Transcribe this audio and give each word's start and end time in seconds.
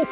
ho, 0.00 0.06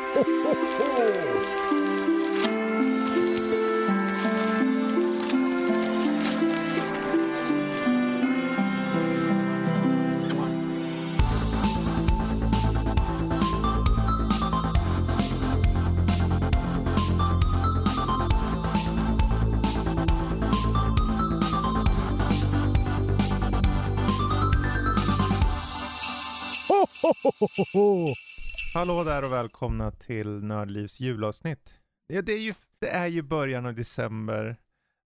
ho, 27.41 27.49
ho. 27.73 27.88
Hallå 28.75 29.05
där 29.05 29.25
och 29.25 29.33
välkomna 29.33 29.91
till 29.91 30.29
Nördlivs 30.29 31.01
julavsnitt. 31.01 31.75
Ja, 32.07 32.23
det, 32.23 32.33
är 32.33 32.41
ju, 32.41 32.55
det 32.79 32.89
är 32.91 33.07
ju 33.07 33.23
början 33.23 33.67
av 33.67 33.75
december. 33.75 34.57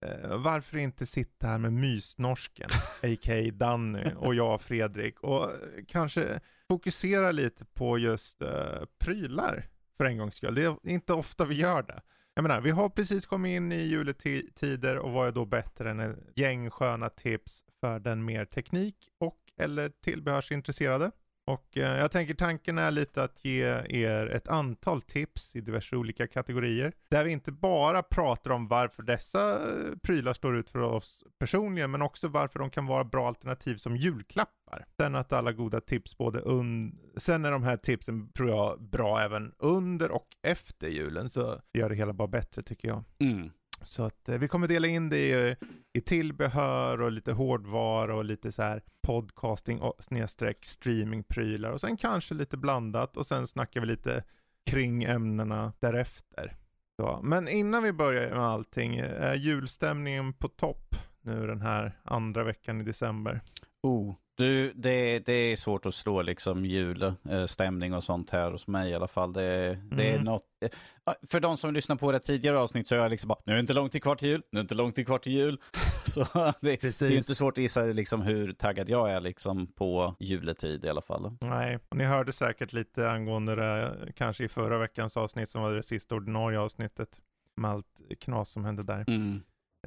Eh, 0.06 0.36
varför 0.38 0.78
inte 0.78 1.06
sitta 1.06 1.46
här 1.46 1.58
med 1.58 1.72
mysnorsken, 1.72 2.68
a.k.a. 3.02 3.50
Danny 3.52 4.04
och 4.16 4.34
jag 4.34 4.60
Fredrik 4.60 5.20
och 5.20 5.44
eh, 5.44 5.58
kanske 5.88 6.40
fokusera 6.68 7.32
lite 7.32 7.64
på 7.64 7.98
just 7.98 8.42
eh, 8.42 8.82
prylar 8.98 9.68
för 9.96 10.04
en 10.04 10.18
gångs 10.18 10.34
skull. 10.34 10.54
Det 10.54 10.64
är 10.64 10.76
inte 10.84 11.12
ofta 11.12 11.44
vi 11.44 11.54
gör 11.54 11.82
det. 11.82 12.00
Jag 12.34 12.42
menar, 12.42 12.60
vi 12.60 12.70
har 12.70 12.88
precis 12.88 13.26
kommit 13.26 13.56
in 13.56 13.72
i 13.72 13.82
juletider 13.82 14.96
och 14.96 15.12
vad 15.12 15.28
är 15.28 15.32
då 15.32 15.44
bättre 15.44 15.90
än 15.90 16.00
ett 16.00 16.18
gäng 16.36 16.70
sköna 16.70 17.08
tips 17.08 17.64
för 17.80 17.98
den 17.98 18.24
mer 18.24 18.44
teknik 18.44 18.96
och 19.18 19.38
eller 19.56 19.88
tillbehörsintresserade. 19.88 21.10
Och 21.44 21.78
eh, 21.78 21.98
jag 21.98 22.12
tänker 22.12 22.34
tanken 22.34 22.78
är 22.78 22.90
lite 22.90 23.22
att 23.22 23.44
ge 23.44 23.62
er 23.88 24.26
ett 24.26 24.48
antal 24.48 25.02
tips 25.02 25.56
i 25.56 25.60
diverse 25.60 25.96
olika 25.96 26.26
kategorier. 26.26 26.92
Där 27.10 27.24
vi 27.24 27.32
inte 27.32 27.52
bara 27.52 28.02
pratar 28.02 28.50
om 28.50 28.68
varför 28.68 29.02
dessa 29.02 29.52
eh, 29.52 29.96
prylar 30.02 30.32
står 30.32 30.56
ut 30.56 30.70
för 30.70 30.78
oss 30.78 31.24
personligen, 31.38 31.90
men 31.90 32.02
också 32.02 32.28
varför 32.28 32.58
de 32.58 32.70
kan 32.70 32.86
vara 32.86 33.04
bra 33.04 33.28
alternativ 33.28 33.76
som 33.76 33.96
julklappar. 33.96 34.86
Sen 34.96 35.14
att 35.14 35.32
alla 35.32 35.52
goda 35.52 35.80
tips 35.80 36.18
både 36.18 36.40
under, 36.40 36.98
sen 37.16 37.44
är 37.44 37.50
de 37.50 37.62
här 37.62 37.76
tipsen 37.76 38.32
tror 38.32 38.50
jag 38.50 38.82
bra 38.82 39.20
även 39.20 39.52
under 39.58 40.10
och 40.10 40.26
efter 40.42 40.88
julen, 40.88 41.28
så 41.28 41.60
det 41.72 41.78
gör 41.78 41.88
det 41.88 41.94
hela 41.94 42.12
bara 42.12 42.28
bättre 42.28 42.62
tycker 42.62 42.88
jag. 42.88 43.04
Mm. 43.18 43.50
Så 43.82 44.02
att 44.02 44.28
eh, 44.28 44.38
vi 44.38 44.48
kommer 44.48 44.68
dela 44.68 44.88
in 44.88 45.08
det 45.08 45.28
i, 45.28 45.56
i 45.92 46.00
tillbehör 46.00 47.00
och 47.00 47.12
lite 47.12 47.32
hårdvara 47.32 48.16
och 48.16 48.24
lite 48.24 48.52
så 48.52 48.62
här 48.62 48.82
podcasting 49.02 49.80
och 49.80 50.04
snedstreck 50.04 50.64
streamingprylar 50.64 51.70
och 51.70 51.80
sen 51.80 51.96
kanske 51.96 52.34
lite 52.34 52.56
blandat 52.56 53.16
och 53.16 53.26
sen 53.26 53.46
snackar 53.46 53.80
vi 53.80 53.86
lite 53.86 54.24
kring 54.66 55.04
ämnena 55.04 55.72
därefter. 55.80 56.56
Så, 56.96 57.20
men 57.22 57.48
innan 57.48 57.82
vi 57.82 57.92
börjar 57.92 58.30
med 58.30 58.44
allting, 58.44 58.96
är 58.98 59.34
julstämningen 59.34 60.32
på 60.32 60.48
topp 60.48 60.94
nu 61.20 61.46
den 61.46 61.60
här 61.60 61.98
andra 62.04 62.44
veckan 62.44 62.80
i 62.80 62.84
december? 62.84 63.40
Oh, 63.82 64.14
du, 64.34 64.72
det, 64.72 65.18
det 65.18 65.32
är 65.32 65.56
svårt 65.56 65.86
att 65.86 65.94
slå 65.94 66.22
liksom 66.22 66.64
julstämning 66.64 67.94
och 67.94 68.04
sånt 68.04 68.30
här 68.30 68.50
hos 68.50 68.66
mig 68.66 68.90
i 68.90 68.94
alla 68.94 69.08
fall. 69.08 69.32
Det, 69.32 69.78
det 69.96 70.08
är 70.08 70.12
Mm. 70.12 70.24
något. 70.24 70.42
eh, 70.64 71.12
För 71.28 71.40
de 71.40 71.56
som 71.56 71.74
lyssnar 71.74 71.96
på 71.96 72.12
det 72.12 72.18
tidigare 72.18 72.58
avsnitt 72.58 72.86
så 72.86 72.94
är 72.94 72.98
jag 72.98 73.10
liksom 73.10 73.28
bara, 73.28 73.38
nu 73.46 73.52
är 73.52 73.56
det 73.56 73.60
inte 73.60 73.72
långt 73.72 73.92
till 73.92 74.02
kvar 74.02 74.14
till 74.14 74.28
jul, 74.28 74.42
nu 74.52 74.58
är 74.58 74.62
det 74.62 74.64
inte 74.64 74.74
långt 74.74 74.94
till 74.94 75.06
kvar 75.06 75.18
till 75.18 75.32
jul. 75.32 75.60
Så 76.04 76.26
det, 76.60 76.80
det 76.82 77.02
är 77.02 77.10
inte 77.16 77.34
svårt 77.34 77.58
att 77.58 77.62
gissa 77.62 77.82
liksom 77.82 78.22
hur 78.22 78.52
taggad 78.52 78.88
jag 78.88 79.10
är 79.10 79.20
liksom 79.20 79.66
på 79.66 80.14
juletid 80.20 80.84
i 80.84 80.88
alla 80.88 81.00
fall. 81.02 81.36
Nej, 81.40 81.78
och 81.88 81.96
ni 81.96 82.04
hörde 82.04 82.32
säkert 82.32 82.72
lite 82.72 83.10
angående 83.10 83.56
det 83.56 83.96
kanske 84.16 84.44
i 84.44 84.48
förra 84.48 84.78
veckans 84.78 85.16
avsnitt 85.16 85.48
som 85.48 85.62
var 85.62 85.74
det 85.74 85.82
sista 85.82 86.14
ordinarie 86.14 86.58
avsnittet 86.58 87.20
med 87.56 87.70
allt 87.70 88.00
knas 88.20 88.50
som 88.50 88.64
hände 88.64 88.82
där. 88.82 89.04
Mm. 89.08 89.42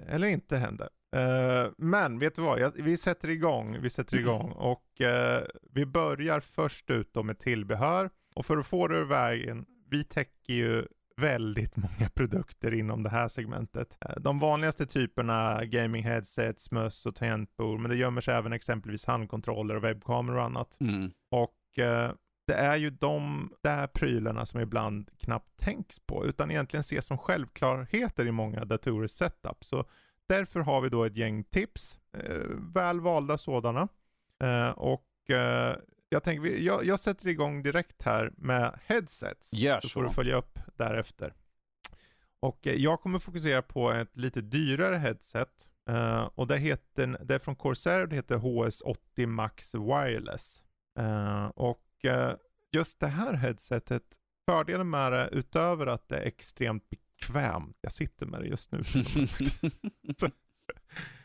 Eller 0.07 0.27
inte 0.27 0.57
hände. 0.57 0.89
Eh, 1.15 1.71
men 1.77 2.19
vet 2.19 2.35
du 2.35 2.41
vad, 2.41 2.59
Jag, 2.59 2.71
vi 2.75 2.97
sätter 2.97 3.29
igång, 3.29 3.77
vi 3.81 3.89
sätter 3.89 4.17
igång 4.17 4.51
och 4.51 5.01
eh, 5.01 5.43
vi 5.73 5.85
börjar 5.85 6.39
först 6.39 6.89
ut 6.91 7.13
då 7.13 7.23
med 7.23 7.39
tillbehör. 7.39 8.09
Och 8.35 8.45
för 8.45 8.57
att 8.57 8.65
få 8.67 8.87
det 8.87 8.97
ur 8.97 9.05
vägen, 9.05 9.65
vi 9.89 10.03
täcker 10.03 10.53
ju 10.53 10.85
väldigt 11.17 11.75
många 11.77 12.09
produkter 12.15 12.73
inom 12.73 13.03
det 13.03 13.09
här 13.09 13.27
segmentet. 13.27 13.97
Eh, 14.01 14.15
De 14.21 14.39
vanligaste 14.39 14.85
typerna 14.85 15.65
gaming 15.65 16.03
headsets, 16.03 16.71
möss 16.71 17.05
och 17.05 17.15
tangentbord, 17.15 17.79
men 17.79 17.91
det 17.91 17.97
gömmer 17.97 18.21
sig 18.21 18.35
även 18.35 18.53
exempelvis 18.53 19.05
handkontroller 19.05 19.75
och 19.75 19.83
webbkameror 19.83 20.37
och 20.37 20.43
annat. 20.43 20.77
Mm. 20.81 21.11
Och 21.31 21.79
eh, 21.83 22.11
det 22.47 22.53
är 22.53 22.77
ju 22.77 22.89
de 22.89 23.49
där 23.63 23.87
prylarna 23.87 24.45
som 24.45 24.59
ibland 24.59 25.09
knappt 25.19 25.59
tänks 25.59 25.99
på, 25.99 26.25
utan 26.25 26.51
egentligen 26.51 26.81
ses 26.81 27.05
som 27.05 27.17
självklarheter 27.17 28.25
i 28.27 28.31
många 28.31 28.65
datorers 28.65 29.11
setup. 29.11 29.63
Så 29.65 29.85
därför 30.27 30.59
har 30.59 30.81
vi 30.81 30.89
då 30.89 31.03
ett 31.03 31.17
gäng 31.17 31.43
tips, 31.43 31.99
eh, 32.13 32.39
väl 32.73 32.99
valda 32.99 33.37
sådana. 33.37 33.87
Eh, 34.43 34.69
och 34.69 35.29
eh, 35.29 35.75
jag, 36.09 36.23
tänker, 36.23 36.49
jag, 36.49 36.85
jag 36.85 36.99
sätter 36.99 37.27
igång 37.27 37.63
direkt 37.63 38.01
här 38.01 38.31
med 38.37 38.79
headsets. 38.85 39.53
Gör 39.53 39.79
så 39.81 39.89
får 39.89 40.01
så. 40.01 40.07
du 40.07 40.13
följa 40.13 40.35
upp 40.35 40.59
därefter. 40.75 41.33
Och 42.39 42.59
jag 42.61 43.01
kommer 43.01 43.19
fokusera 43.19 43.61
på 43.61 43.91
ett 43.91 44.17
lite 44.17 44.41
dyrare 44.41 44.95
headset. 44.95 45.67
Och 46.35 46.47
det, 46.47 46.57
heter, 46.57 47.17
det 47.23 47.35
är 47.35 47.39
från 47.39 47.55
Corsair 47.55 48.01
och 48.01 48.09
det 48.09 48.15
heter 48.15 48.37
HS80 48.37 49.25
Max 49.25 49.75
Wireless. 49.75 50.63
Och 51.53 52.05
just 52.71 52.99
det 52.99 53.07
här 53.07 53.33
headsetet, 53.33 54.03
fördelen 54.49 54.89
med 54.89 55.11
det 55.11 55.29
utöver 55.31 55.87
att 55.87 56.09
det 56.09 56.17
är 56.17 56.25
extremt 56.25 56.89
bekvämt, 57.19 57.77
jag 57.81 57.91
sitter 57.91 58.25
med 58.25 58.41
det 58.41 58.47
just 58.47 58.71
nu. 58.71 58.83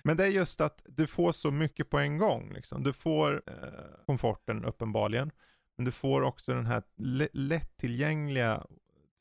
Men 0.04 0.16
det 0.16 0.24
är 0.24 0.30
just 0.30 0.60
att 0.60 0.82
du 0.88 1.06
får 1.06 1.32
så 1.32 1.50
mycket 1.50 1.90
på 1.90 1.98
en 1.98 2.18
gång. 2.18 2.52
Liksom. 2.52 2.82
Du 2.82 2.92
får 2.92 3.42
eh, 3.46 4.04
komforten 4.06 4.64
uppenbarligen. 4.64 5.30
Men 5.76 5.84
du 5.84 5.90
får 5.92 6.22
också 6.22 6.54
den 6.54 6.66
här 6.66 6.82
lä- 6.96 7.28
lättillgängliga 7.32 8.66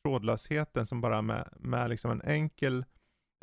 trådlösheten 0.04 0.86
som 0.86 1.02
bara 1.02 1.22
med, 1.22 1.50
med 1.60 1.90
liksom 1.90 2.12
en 2.12 2.22
enkel 2.22 2.86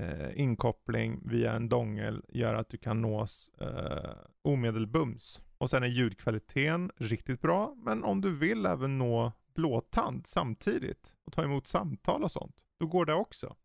eh, 0.03 0.41
inkoppling 0.41 1.21
via 1.29 1.53
en 1.53 1.69
dongel 1.69 2.25
gör 2.29 2.55
att 2.55 2.69
du 2.69 2.79
kan 2.79 3.01
nås 3.03 3.51
eh, 3.61 4.11
omedelbums. 4.43 5.43
Och 5.59 5.71
sen 5.71 5.83
är 5.83 5.87
ljudkvaliteten 5.87 6.91
riktigt 6.97 7.41
bra, 7.41 7.75
men 7.77 8.05
om 8.05 8.21
du 8.21 8.37
vill 8.37 8.67
även 8.67 8.99
nå 8.99 9.33
blåtand 9.55 10.27
samtidigt 10.27 11.13
och 11.25 11.33
ta 11.33 11.45
emot 11.45 11.67
samtal 11.67 12.25
och 12.25 12.33
sånt, 12.33 12.57
då 12.81 12.87
går 12.87 13.07
det 13.07 13.15
också. 13.15 13.57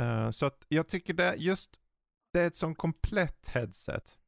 Uh, 0.00 0.30
så 0.30 0.46
att 0.46 0.66
jag 0.68 0.88
tycker 0.88 1.14
det 1.14 1.34
just 1.36 1.80
det 2.32 2.40
är 2.40 2.46
ett 2.46 2.56
sånt 2.56 2.78
komplett 2.78 3.48
headset 3.48 4.18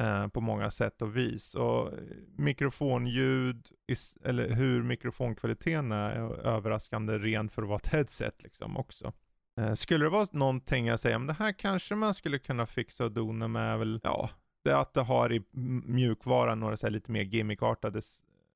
uh, 0.00 0.28
på 0.28 0.40
många 0.40 0.70
sätt 0.70 1.02
och 1.02 1.16
vis. 1.16 1.54
Och 1.54 1.92
mikrofonljud, 2.36 3.68
is, 3.86 4.18
eller 4.24 4.48
hur 4.50 4.82
mikrofonkvaliteten 4.82 5.92
är, 5.92 6.10
är 6.10 6.46
överraskande 6.46 7.18
ren 7.18 7.48
för 7.48 7.62
att 7.62 7.68
vara 7.68 7.76
ett 7.76 7.88
headset 7.88 8.42
liksom 8.42 8.76
också. 8.76 9.12
Uh, 9.60 9.74
skulle 9.74 10.04
det 10.04 10.10
vara 10.10 10.26
någonting 10.32 10.86
jag 10.86 11.00
säger, 11.00 11.18
men 11.18 11.26
det 11.26 11.32
här 11.32 11.52
kanske 11.52 11.94
man 11.94 12.14
skulle 12.14 12.38
kunna 12.38 12.66
fixa 12.66 13.04
och 13.04 13.12
dona 13.12 13.48
med 13.48 13.78
väl, 13.78 14.00
ja, 14.02 14.30
det 14.64 14.70
är 14.70 14.74
att 14.74 14.94
det 14.94 15.02
har 15.02 15.32
i 15.32 15.42
mjukvaran 15.84 16.60
några 16.60 16.76
så 16.76 16.86
här 16.86 16.92
lite 16.92 17.10
mer 17.10 17.22
gimmickartade 17.22 18.00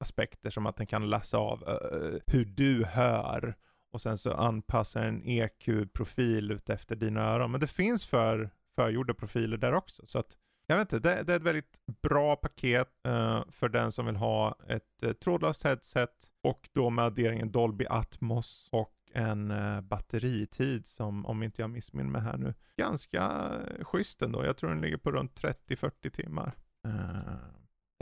aspekter 0.01 0.51
som 0.51 0.67
att 0.67 0.77
den 0.77 0.87
kan 0.87 1.11
läsa 1.11 1.39
av 1.39 1.63
uh, 1.69 2.19
hur 2.27 2.45
du 2.45 2.85
hör 2.85 3.57
och 3.97 4.03
sen 4.03 4.19
så 4.19 4.33
anpassar 4.33 5.03
en 5.03 5.23
EQ-profil 5.25 6.51
ut 6.51 6.71
efter 6.71 6.97
dina 6.97 7.21
öron. 7.21 7.51
Men 7.51 7.61
det 7.61 7.67
finns 7.67 8.07
för 8.07 8.51
förgjorda 8.75 9.15
profiler 9.15 9.57
där 9.57 9.73
också. 9.73 10.07
Så 10.07 10.19
att, 10.19 10.37
jag 10.67 10.77
vet 10.77 10.93
inte, 10.93 11.09
det, 11.09 11.23
det 11.23 11.33
är 11.33 11.37
ett 11.37 11.43
väldigt 11.43 11.81
bra 12.03 12.37
paket 12.37 12.89
uh, 13.09 13.43
för 13.51 13.69
den 13.69 13.93
som 13.93 14.07
vill 14.07 14.17
ha 14.17 14.59
ett 14.69 15.05
uh, 15.05 15.13
trådlöst 15.13 15.63
headset 15.63 16.11
och 16.43 16.69
då 16.73 16.91
med 16.91 17.05
adderingen 17.05 17.53
Dolby 17.53 17.87
Atmos 17.91 18.69
och 18.73 18.95
en 19.13 19.51
uh, 19.51 19.81
batteritid 19.81 20.87
som, 20.87 21.27
om 21.27 21.43
inte 21.43 21.63
jag 21.63 21.71
missminner 21.71 22.11
mig 22.11 22.23
här 22.23 22.37
nu, 22.37 22.55
ganska 22.77 23.51
schysst 23.81 24.23
ändå. 24.23 24.45
Jag 24.45 24.57
tror 24.57 24.71
den 24.71 24.81
ligger 24.81 24.97
på 24.97 25.13
runt 25.13 25.41
30-40 25.41 26.11
timmar. 26.11 26.53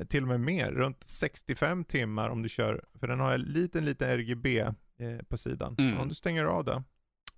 Till 0.09 0.23
och 0.23 0.29
med 0.29 0.41
mer, 0.41 0.73
runt 0.73 1.05
65 1.05 1.85
timmar 1.85 2.29
om 2.29 2.43
du 2.43 2.49
kör, 2.49 2.85
för 2.95 3.07
den 3.07 3.21
har 3.21 3.35
en 3.35 3.41
liten, 3.41 3.85
liten 3.85 4.11
RGB 4.11 4.75
eh, 4.99 5.19
på 5.29 5.37
sidan. 5.37 5.77
Mm. 5.79 6.01
Om 6.01 6.09
du 6.09 6.15
stänger 6.15 6.45
av 6.45 6.65
det 6.65 6.83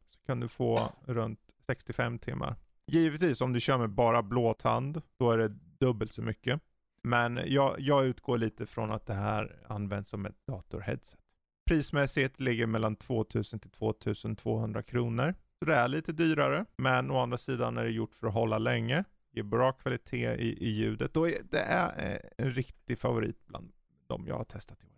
så 0.07 0.19
kan 0.27 0.41
du 0.41 0.49
få 0.49 0.93
runt 1.05 1.41
65 1.67 2.19
timmar. 2.19 2.57
Givetvis 2.87 3.41
om 3.41 3.53
du 3.53 3.61
kör 3.61 3.79
med 3.79 3.91
bara 3.91 4.23
blåtand, 4.23 5.03
då 5.17 5.31
är 5.31 5.39
det 5.39 5.49
dubbelt 5.79 6.13
så 6.13 6.23
mycket. 6.23 6.61
Men 7.03 7.41
jag, 7.47 7.77
jag 7.79 8.07
utgår 8.07 8.39
lite 8.39 8.67
från 8.67 8.91
att 8.91 9.07
det 9.07 9.15
här 9.15 9.57
används 9.69 10.11
som 10.11 10.27
ett 10.27 10.47
datorheadset. 10.47 11.21
Prismässigt 11.67 12.41
ligger 12.41 12.67
mellan 12.67 12.97
2000 12.97 13.61
till 13.61 13.71
2200 13.71 14.83
kronor. 14.83 15.35
Så 15.59 15.65
det 15.65 15.75
är 15.75 15.89
lite 15.89 16.13
dyrare, 16.13 16.65
men 16.77 17.11
å 17.11 17.19
andra 17.19 17.39
sidan 17.39 17.79
är 17.79 17.85
det 17.85 17.91
gjort 17.91 18.15
för 18.15 18.27
att 18.27 18.35
hålla 18.35 18.59
länge. 18.59 19.05
Ger 19.33 19.43
bra 19.43 19.73
kvalitet 19.73 20.35
i, 20.35 20.67
i 20.67 20.71
ljudet. 20.71 21.17
Och 21.17 21.27
det 21.27 21.61
är 21.61 22.13
eh, 22.13 22.47
en 22.47 22.53
riktig 22.53 22.99
favorit 22.99 23.47
bland 23.47 23.73
de 24.07 24.27
jag 24.27 24.37
har 24.37 24.45
testat 24.45 24.83
i 24.83 24.87
år. 24.87 24.96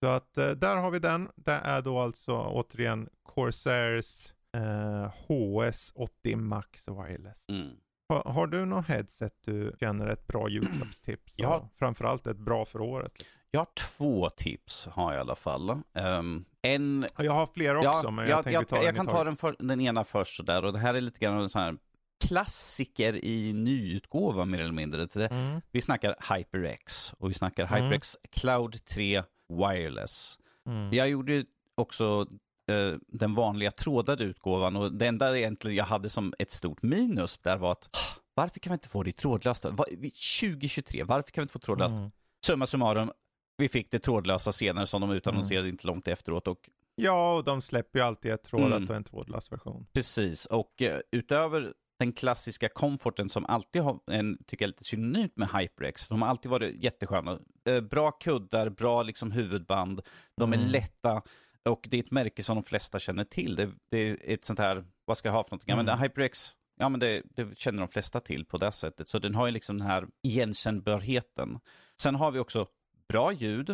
Så 0.00 0.06
att 0.06 0.38
eh, 0.38 0.50
där 0.50 0.76
har 0.76 0.90
vi 0.90 0.98
den. 0.98 1.28
Det 1.36 1.52
är 1.52 1.82
då 1.82 1.98
alltså 1.98 2.32
återigen 2.38 3.08
Corsairs 3.22 4.32
eh, 4.56 5.10
HS80 5.28 6.36
Max 6.36 6.88
Wireless. 6.88 7.48
Mm. 7.48 7.70
Har, 8.08 8.32
har 8.32 8.46
du 8.46 8.64
någon 8.66 8.84
headset 8.84 9.32
du 9.44 9.76
känner 9.80 10.06
ett 10.06 10.26
bra 10.26 10.48
julklappstips? 10.50 11.34
Ja. 11.38 11.68
Framförallt 11.78 12.26
ett 12.26 12.36
bra 12.38 12.64
för 12.64 12.80
året. 12.80 13.12
Liksom? 13.18 13.34
Jag 13.50 13.60
har 13.60 13.68
två 13.74 14.30
tips 14.30 14.86
har 14.86 15.12
jag 15.12 15.18
i 15.18 15.20
alla 15.20 15.36
fall. 15.36 15.70
Ehm, 15.94 16.44
en 16.62 17.06
Ja, 17.16 17.24
Jag 17.24 17.32
har 17.32 17.46
fler 17.46 17.76
också, 17.76 17.90
ja, 18.04 18.10
men 18.10 18.28
jag, 18.28 18.38
jag, 18.38 18.44
tänker 18.44 18.58
jag, 18.60 18.68
ta 18.68 18.76
jag 18.82 18.94
i 18.94 18.96
kan 18.96 19.06
ta 19.06 19.24
den, 19.24 19.36
för, 19.36 19.56
den 19.58 19.80
ena 19.80 20.04
först 20.04 20.36
sådär 20.36 20.64
och 20.64 20.72
det 20.72 20.78
här 20.78 20.94
är 20.94 21.00
lite 21.00 21.18
grann 21.18 21.38
en 21.40 21.48
sån 21.48 21.62
här 21.62 21.76
klassiker 22.24 23.24
i 23.24 23.52
nyutgåva 23.52 24.44
mer 24.44 24.60
eller 24.60 24.72
mindre. 24.72 25.06
Det- 25.06 25.26
Mm. 25.26 25.60
Vi 25.70 25.80
snackar 25.80 26.34
HyperX 26.34 27.12
och 27.18 27.30
vi 27.30 27.34
snackar 27.34 27.66
Mm. 27.66 27.82
HyperX 27.84 28.16
Cloud 28.30 28.84
3 28.84 29.22
Wireless. 29.48 30.38
Mm. 30.66 30.92
Jag 30.94 31.08
gjorde 31.08 31.44
också 31.74 32.26
eh, 32.70 32.94
den 33.08 33.34
vanliga 33.34 33.70
trådade 33.70 34.24
utgåvan 34.24 34.76
och 34.76 34.92
det 34.92 35.06
enda 35.06 35.38
egentligen 35.38 35.76
jag 35.76 35.84
hade 35.84 36.08
som 36.08 36.34
ett 36.38 36.50
stort 36.50 36.82
minus 36.82 37.38
där 37.38 37.56
var 37.56 37.72
att 37.72 37.88
"Ah, 37.92 38.20
varför 38.34 38.60
kan 38.60 38.70
vi 38.70 38.74
inte 38.74 38.88
få 38.88 39.02
det 39.02 39.12
trådlöst? 39.12 39.62
då? 39.62 39.70
Va- 39.70 39.84
vi- 39.98 40.10
2023, 40.40 41.04
varför 41.04 41.30
kan 41.30 41.42
vi 41.42 41.44
inte 41.44 41.52
få 41.52 41.58
trådlöst? 41.58 41.94
Mm. 41.96 42.10
Summa 42.46 42.66
summarum, 42.66 43.10
vi 43.56 43.68
fick 43.68 43.90
det 43.90 43.98
trådlösa 43.98 44.52
senare 44.52 44.86
som 44.86 45.00
de 45.00 45.10
utannonserade 45.10 45.68
inte 45.68 45.86
långt 45.86 46.08
efteråt 46.08 46.48
och 46.48 46.70
Ja, 47.00 47.34
och 47.36 47.44
de 47.44 47.62
släpper 47.62 47.98
ju 47.98 48.04
alltid 48.04 48.32
ett 48.32 48.42
trådat 48.44 48.76
Mm. 48.76 48.88
och 48.88 48.96
en 48.96 49.04
trådlös 49.04 49.52
version. 49.52 49.86
Precis, 49.92 50.46
och 50.46 50.82
eh, 50.82 51.00
utöver 51.12 51.74
den 51.98 52.12
klassiska 52.12 52.68
komforten 52.68 53.28
som 53.28 53.46
alltid 53.46 53.82
har 53.82 54.00
en, 54.10 54.38
tycker 54.46 54.64
jag, 54.64 54.68
lite 54.68 54.84
synonymt 54.84 55.36
med 55.36 55.48
HyperX, 55.48 56.04
för 56.04 56.14
de 56.14 56.22
har 56.22 56.28
alltid 56.28 56.50
varit 56.50 56.80
jättesköna. 56.80 57.38
Eh, 57.68 57.80
bra 57.80 58.10
kuddar, 58.10 58.68
bra 58.68 59.02
liksom 59.02 59.32
huvudband, 59.32 60.00
de 60.36 60.52
är 60.52 60.56
Mm. 60.56 60.68
lätta 60.70 61.22
och 61.64 61.86
det 61.90 61.96
är 61.96 62.02
ett 62.02 62.10
märke 62.10 62.42
som 62.42 62.56
de 62.56 62.64
flesta 62.64 62.98
känner 62.98 63.24
till. 63.24 63.56
Det, 63.56 63.70
det 63.90 63.98
är 63.98 64.16
ett 64.34 64.44
sånt 64.44 64.58
här, 64.58 64.84
vad 65.04 65.16
ska 65.16 65.28
jag 65.28 65.34
ha 65.34 65.44
för 65.44 65.50
någonting? 65.50 65.70
Ja, 65.70 65.76
men 65.76 65.88
Mm. 65.88 66.00
HyperX, 66.00 66.52
ja 66.76 66.88
men 66.88 67.00
det, 67.00 67.22
det 67.30 67.58
känner 67.58 67.78
de 67.78 67.88
flesta 67.88 68.20
till 68.20 68.44
på 68.44 68.58
det 68.58 68.72
sättet. 68.72 69.08
Så 69.08 69.18
den 69.18 69.34
har 69.34 69.46
ju 69.46 69.52
liksom 69.52 69.78
den 69.78 69.86
här 69.86 70.06
igenkännbarheten. 70.22 71.58
Sen 72.00 72.14
har 72.14 72.30
vi 72.32 72.38
också 72.38 72.66
bra 73.08 73.32
ljud. 73.32 73.70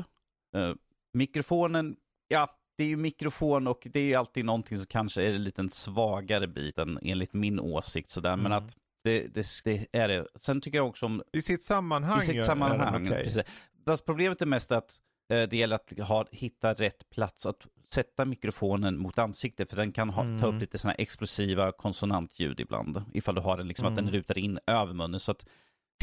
Eh, 0.57 0.75
mikrofonen, 1.13 1.97
ja, 2.29 2.59
det 2.77 2.85
är 2.85 2.89
ju 2.89 2.97
mikrofon 2.97 3.67
och 3.67 3.87
det 3.93 4.01
är 4.01 4.05
ju 4.05 4.15
alltid 4.15 4.45
någonting 4.45 4.79
som 4.79 4.87
kanske 4.87 5.23
är 5.23 5.35
en 5.35 5.45
liten 5.45 5.71
svagare 5.71 6.47
biten 6.47 6.99
enligt 7.03 7.33
min 7.33 7.61
åsikt 7.61 8.11
sådär. 8.11 8.37
Men 8.37 8.47
Mm. 8.47 8.59
att 8.59 8.77
det, 9.05 9.27
det, 9.35 9.47
det 9.65 9.87
är 9.93 10.09
det. 10.09 10.27
Sen 10.35 10.61
tycker 10.61 10.79
jag 10.79 10.87
också 10.89 11.07
om 11.07 11.23
I 11.33 11.43
sitt 11.43 11.63
sammanhang 11.63 12.19
i 12.19 12.23
sitt 12.23 12.45
sammanhang. 12.45 13.07
okej. 13.07 13.25
Precis. 13.25 13.43
Fast 13.87 14.05
problemet 14.07 14.43
är 14.43 14.47
mest 14.47 14.73
att 14.73 14.97
eh, 15.33 15.43
det 15.43 15.57
gäller 15.57 15.75
att 15.77 15.99
ha, 15.99 16.25
hitta 16.33 16.75
rätt 16.75 17.11
plats 17.11 17.47
att 17.47 17.67
sätta 17.95 18.25
mikrofonen 18.25 18.99
mot 18.99 19.19
ansiktet 19.19 19.71
för 19.71 19.77
den 19.77 19.93
kan 19.93 20.11
ha, 20.11 20.23
ta 20.23 20.29
Mm. 20.29 20.45
upp 20.45 20.61
lite 20.61 20.79
sådana 20.79 20.95
explosiva 20.95 21.73
konsonantljud 21.73 22.61
ibland. 22.61 23.03
Ifall 23.13 23.35
du 23.35 23.41
har 23.41 23.57
den 23.57 23.69
liksom 23.69 23.87
att 23.89 23.95
den 23.97 24.05
Mm. 24.05 24.15
rutar 24.17 24.39
in 24.39 24.59
över 24.67 24.93
munnen. 24.93 25.21
Så 25.21 25.31
att 25.31 25.47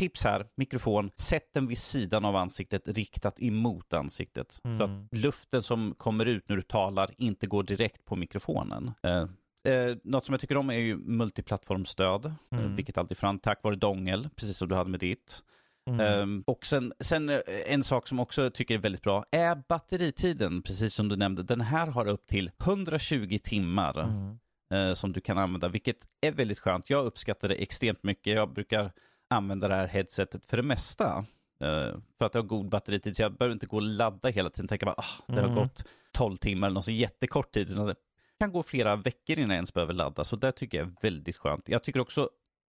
tips 0.01 0.23
här, 0.23 0.45
mikrofon, 0.57 1.11
sätt 1.17 1.53
den 1.53 1.67
vid 1.67 1.77
sidan 1.77 2.25
av 2.25 2.35
ansiktet 2.35 2.87
riktat 2.87 3.35
emot 3.41 3.93
ansiktet. 3.93 4.51
Så 4.51 4.69
Mm. 4.69 4.81
att 4.81 5.17
luften 5.17 5.61
som 5.61 5.95
kommer 5.97 6.25
ut 6.25 6.49
när 6.49 6.55
du 6.55 6.61
talar 6.61 7.09
inte 7.17 7.47
går 7.47 7.63
direkt 7.63 8.05
på 8.05 8.15
mikrofonen. 8.15 8.91
Eh, 9.03 9.25
Eh, 9.67 9.95
något 10.03 10.25
som 10.25 10.33
jag 10.33 10.41
tycker 10.41 10.57
om 10.57 10.69
är 10.69 10.73
ju 10.77 10.97
multiplattformstöd, 10.97 12.25
eh, 12.25 12.59
Mm. 12.59 12.75
vilket 12.75 12.97
alltid 12.97 13.17
fram 13.17 13.39
tack 13.39 13.63
vare 13.63 13.75
dongel, 13.75 14.29
precis 14.35 14.57
som 14.57 14.67
du 14.67 14.75
hade 14.75 14.89
med 14.91 14.99
ditt. 14.99 15.39
Mm. 15.89 15.99
Ehm, 15.99 16.43
och 16.47 16.65
sen, 16.65 16.93
sen 16.99 17.29
eh, 17.29 17.39
en 17.67 17.83
sak 17.83 18.07
som 18.07 18.19
också 18.19 18.49
tycker 18.51 18.73
är 18.73 18.77
väldigt 18.79 19.01
bra 19.01 19.25
är 19.31 19.63
batteritiden, 19.69 20.61
precis 20.61 20.93
som 20.93 21.07
du 21.09 21.15
nämnde. 21.15 21.43
Den 21.43 21.61
här 21.61 21.87
har 21.87 22.07
upp 22.07 22.27
till 22.27 22.51
120 22.63 23.37
timmar 23.43 23.99
Mm. 23.99 24.39
eh, 24.73 24.93
som 24.93 25.11
du 25.13 25.21
kan 25.21 25.37
använda, 25.37 25.67
vilket 25.67 25.97
är 26.21 26.31
väldigt 26.31 26.59
skönt. 26.59 26.89
Jag 26.89 27.05
uppskattar 27.05 27.47
det 27.47 27.55
extremt 27.55 28.03
mycket. 28.03 28.33
Jag 28.35 28.53
brukar 28.53 28.91
använda 29.31 29.67
det 29.67 29.75
här 29.75 29.87
headsetet 29.87 30.45
för 30.45 30.57
det 30.57 30.63
mesta. 30.63 31.25
eh, 31.59 31.95
för 32.17 32.25
att 32.25 32.31
det 32.33 32.39
har 32.39 32.43
god 32.43 32.69
batteritid, 32.69 33.15
så 33.15 33.21
jag 33.21 33.33
behöver 33.37 33.53
inte 33.53 33.65
gå 33.67 33.75
och 33.75 33.81
ladda 33.81 34.29
hela 34.29 34.49
tiden. 34.49 34.67
Tänka 34.67 34.85
bara, 34.85 34.95
ah, 34.97 35.23
det 35.27 35.33
har 35.33 35.39
Mm. 35.43 35.55
gått 35.55 35.85
12 36.11 36.35
timmar 36.37 36.67
eller 36.67 36.73
något 36.75 36.85
så 36.85 36.91
jättekort 36.91 37.51
tid. 37.51 37.67
Det 37.77 37.95
kan 38.39 38.51
gå 38.51 38.63
flera 38.63 38.95
veckor 38.95 39.37
innan 39.37 39.49
jag 39.49 39.55
ens 39.55 39.73
behöver 39.73 39.93
ladda, 39.93 40.23
så 40.23 40.35
det 40.35 40.51
tycker 40.51 40.77
jag 40.77 40.87
är 40.87 40.93
väldigt 41.01 41.37
skönt. 41.37 41.69
Jag 41.69 41.83
tycker 41.83 41.99
också 41.99 42.29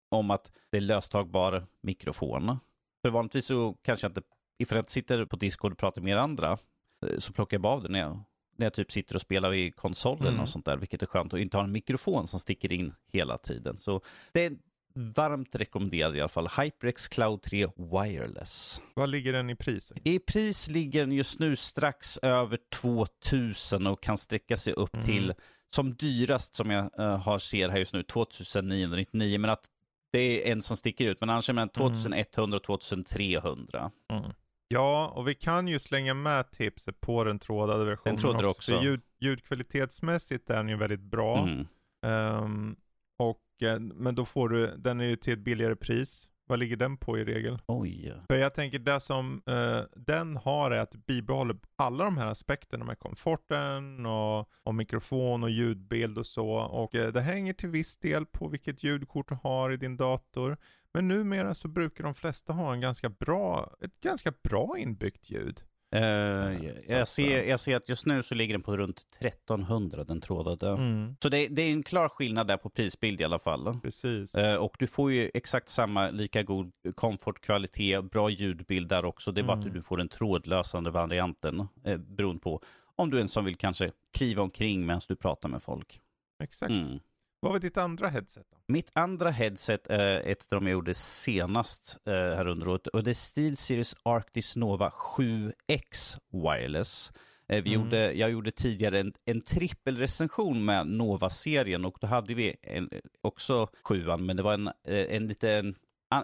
om 0.10 0.32
att 0.32 0.52
det 0.72 0.78
är 0.78 0.82
löstagbar 0.82 1.66
mikrofon. 1.82 2.58
För 3.02 3.10
vanligtvis 3.10 3.46
så 3.46 3.74
kanske 3.82 4.06
jag 4.06 4.10
inte, 4.12 4.22
ifall 4.58 4.76
jag 4.76 4.82
inte 4.82 4.92
sitter 4.92 5.26
på 5.26 5.36
Discord 5.36 5.72
och 5.72 5.78
pratar 5.78 6.02
med 6.02 6.12
er 6.14 6.18
andra, 6.18 6.58
eh, 7.06 7.18
så 7.20 7.34
plockar 7.34 7.56
jag 7.58 7.62
bara 7.62 7.74
av 7.74 7.84
det 7.84 7.90
när 7.90 8.00
jag, 8.00 8.20
när 8.58 8.66
jag 8.66 8.74
typ 8.74 8.92
sitter 8.92 9.16
och 9.16 9.22
spelar 9.22 9.54
i 9.54 9.72
konsol 9.72 10.18
eller 10.20 10.28
Mm. 10.28 10.40
något 10.40 10.50
sånt 10.50 10.66
där, 10.66 10.78
vilket 10.78 11.02
är 11.02 11.06
skönt 11.06 11.34
och 11.34 11.40
inte 11.40 11.58
ha 11.58 11.64
en 11.64 11.72
mikrofon 11.72 12.28
som 12.28 12.40
sticker 12.40 12.74
in 12.74 12.94
hela 13.08 13.38
tiden. 13.38 13.78
Så 13.78 14.02
det 14.32 14.52
varmt 15.00 15.56
rekommenderad 15.56 16.16
i 16.16 16.19
alla 16.19 16.30
fall. 16.30 16.48
HyperX 16.48 17.07
Cloud 17.07 17.42
3 17.42 17.68
Wireless. 17.75 18.81
Vad 18.94 19.10
ligger 19.10 19.34
den 19.34 19.50
i 19.50 19.56
pris? 19.56 19.94
I 20.04 20.19
pris 20.19 20.68
ligger 20.68 21.00
den 21.01 21.12
just 21.12 21.40
nu 21.40 21.56
strax 21.56 22.18
över 22.18 22.57
2000 22.72 23.88
och 23.88 24.04
kan 24.04 24.18
sträcka 24.18 24.57
sig 24.57 24.74
upp 24.74 24.94
Mm. 24.94 25.06
till, 25.06 25.34
som 25.75 25.96
dyrast 25.96 26.56
som 26.56 26.69
jag 26.72 27.00
eh, 27.00 27.18
har 27.18 27.40
ser 27.40 27.69
här 27.69 27.78
just 27.78 27.94
nu, 27.94 28.04
2999. 28.04 29.40
Men 29.40 29.50
att 29.50 29.63
det 30.12 30.19
är 30.48 30.51
en 30.51 30.62
som 30.62 30.78
sticker 30.78 31.06
ut. 31.06 31.19
Men 31.19 31.30
annars 31.30 31.50
är 31.50 31.54
mellan 31.54 31.69
2100 31.69 32.57
och 32.57 32.63
2300. 32.63 33.92
Mm. 34.13 34.31
Ja, 34.68 35.07
och 35.16 35.28
vi 35.28 35.36
kan 35.36 35.68
ju 35.68 35.80
slänga 35.80 36.13
med 36.13 36.51
tipset 36.51 37.01
på 37.01 37.24
den 37.24 37.40
trådade 37.40 37.86
versionen 37.86 38.38
Den 38.38 38.46
också. 38.46 38.72
För 38.72 38.84
ljud, 38.84 39.01
ljudkvalitetsmässigt 39.19 40.50
är 40.50 40.56
den 40.57 40.69
ju 40.69 40.75
väldigt 40.78 41.00
bra. 41.01 41.38
Mm. 41.38 41.68
Ehm, 42.06 42.75
och, 43.19 43.42
eh, 43.62 43.80
men 43.80 44.16
då 44.16 44.25
får 44.25 44.50
du, 44.50 44.75
den 44.77 45.01
är 45.01 45.06
ju 45.06 45.16
till 45.16 45.33
ett 45.33 45.39
billigare 45.39 45.75
pris. 45.75 46.30
Vad 46.48 46.60
ligger 46.60 46.75
den 46.75 46.98
på 46.98 47.18
i 47.18 47.25
regel? 47.25 47.60
Oj. 47.68 48.13
För 48.27 48.36
jag 48.36 48.54
tänker 48.54 48.80
det 48.80 49.00
som 49.00 49.42
eh, 49.45 49.81
den 49.95 50.38
har 50.38 50.71
är 50.71 50.80
att 50.80 50.92
du 50.92 50.98
bibehåller 50.98 51.57
alla 51.75 52.04
de 52.04 52.18
här 52.18 52.27
aspekterna 52.27 52.86
med 52.86 53.00
komforten 53.00 54.06
och, 54.06 54.50
och 54.63 54.75
mikrofon 54.75 55.44
och 55.44 55.50
ljudbild 55.50 56.18
och 56.18 56.25
så. 56.25 56.50
Och 56.50 56.95
eh, 56.95 57.12
det 57.12 57.21
hänger 57.21 57.54
till 57.54 57.69
viss 57.69 57.98
del 57.98 58.25
på 58.25 58.48
vilket 58.48 58.83
ljudkort 58.83 59.30
du 59.30 59.38
har 59.44 59.72
i 59.72 59.77
din 59.77 59.98
dator. 59.98 60.57
Men 60.94 61.07
numera 61.07 61.56
så 61.56 61.68
brukar 61.68 62.04
de 62.04 62.15
flesta 62.15 62.54
ha 62.54 62.74
en 62.74 62.81
ganska 62.81 63.10
bra, 63.10 63.75
ett 63.81 64.00
ganska 64.01 64.33
bra 64.44 64.77
inbyggt 64.77 65.30
ljud. 65.30 65.62
Så 65.91 66.91
jag, 66.91 67.07
ser, 67.07 67.38
eh, 67.44 67.50
jag 67.50 67.59
ser 67.59 67.75
att 67.75 67.89
just 67.89 68.06
nu 68.06 68.24
så 68.24 68.36
ligger 68.36 68.53
den 68.53 68.62
på 68.62 68.77
runt 68.77 69.06
1300, 69.19 70.03
den 70.03 70.21
trådade. 70.21 70.69
Mm, 70.69 71.15
Så 71.24 71.30
det, 71.30 71.47
det 71.47 71.62
är 71.62 71.72
en 71.72 71.84
klar 71.84 72.10
skillnad 72.10 72.48
där 72.48 72.58
på 72.58 72.69
prisbild 72.69 73.22
i 73.22 73.24
alla 73.24 73.39
fall. 73.39 73.79
precis. 73.81 74.36
Eh, 74.36 74.55
och 74.55 74.75
du 74.79 74.88
får 74.88 75.12
ju 75.12 75.31
exakt 75.34 75.69
samma, 75.69 76.10
lika 76.10 76.43
god 76.43 76.72
komfort, 76.96 77.41
kvalitet, 77.41 78.01
bra 78.01 78.29
ljudbild 78.29 78.88
där 78.89 79.05
också. 79.05 79.31
Det 79.31 79.41
är 79.41 79.43
bara 79.43 79.53
Mm. 79.58 79.67
att 79.67 79.74
du 79.74 79.81
får 79.81 79.98
den 79.98 80.10
trådlösande 80.10 80.89
varianten, 80.91 81.67
eh, 81.84 81.98
beroende 81.98 82.41
på 82.41 82.62
om 82.96 83.10
du 83.10 83.17
är 83.17 83.22
en 83.22 83.27
som 83.27 83.46
vill 83.46 83.55
kanske 83.55 83.91
kliva 84.17 84.43
omkring 84.43 84.86
medan 84.86 85.01
du 85.08 85.15
pratar 85.15 85.50
med 85.50 85.62
folk. 85.63 86.00
Exakt. 86.43 86.72
Mm. 86.72 87.00
Vad 87.41 87.51
var 87.51 87.60
ditt 87.60 87.77
andra 87.77 88.08
headset 88.08 88.46
då? 88.51 88.58
Mitt 88.67 88.91
andra 88.93 89.29
headset 89.29 89.88
är 89.88 90.19
ett 90.19 90.41
av 90.41 90.60
de 90.62 90.63
jag 90.67 90.72
gjorde 90.72 90.93
senast 90.93 91.98
eh, 92.05 92.13
här 92.13 92.48
under 92.48 92.67
året 92.67 92.88
och 92.88 93.03
det 93.03 93.12
är 93.12 93.13
SteelSeries 93.13 93.96
Arctis 94.03 94.55
Nova 94.55 94.89
7X 94.89 96.17
Wireless. 96.31 97.12
Eh, 97.50 97.63
vi 97.63 97.74
Mm. 97.74 97.81
gjorde, 97.86 98.13
jag 98.13 98.31
gjorde 98.31 98.51
tidigare 98.51 99.00
en, 99.00 99.13
en 99.25 99.41
trippelrecension 99.41 100.65
med 100.65 100.88
Nova-serien 100.88 101.86
och 101.86 101.98
då 102.01 102.08
hade 102.08 102.34
vi 102.34 102.55
en, 102.62 102.89
också 103.22 103.67
sjuan, 103.84 104.25
men 104.25 104.38
det 104.38 104.43
var 104.43 104.53
en, 104.53 104.67
eh, 104.67 104.74
en, 105.15 105.27
lite, 105.27 105.51
en, 105.51 105.75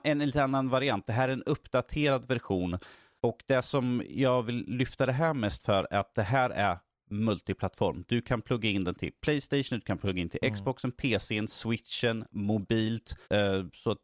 en 0.03 0.19
lite 0.19 0.43
annan 0.43 0.69
variant. 0.69 1.07
Det 1.07 1.13
här 1.13 1.29
är 1.29 1.33
en 1.33 1.43
uppdaterad 1.43 2.27
version 2.27 2.77
och 3.23 3.43
det 3.47 3.61
som 3.61 4.03
jag 4.09 4.43
vill 4.43 4.65
lyfta 4.67 5.05
det 5.05 5.11
här 5.11 5.33
mest 5.33 5.65
för 5.65 5.87
är 5.91 5.97
att 5.99 6.13
det 6.13 6.23
här 6.23 6.49
är 6.49 6.77
multiplattform. 7.09 8.03
Du 8.07 8.21
kan 8.21 8.41
plugga 8.41 8.69
in 8.69 8.83
den 8.83 8.95
till 8.95 9.11
Playstation, 9.21 9.79
du 9.79 9.85
kan 9.85 9.97
plugga 9.97 10.21
in 10.21 10.29
till 10.29 10.39
Mm. 10.43 10.53
Xboxen, 10.53 10.91
PCn, 10.91 11.47
switchen, 11.47 12.25
mobilt. 12.31 13.15
eh, 13.29 13.63
så 13.73 13.91
att 13.91 13.97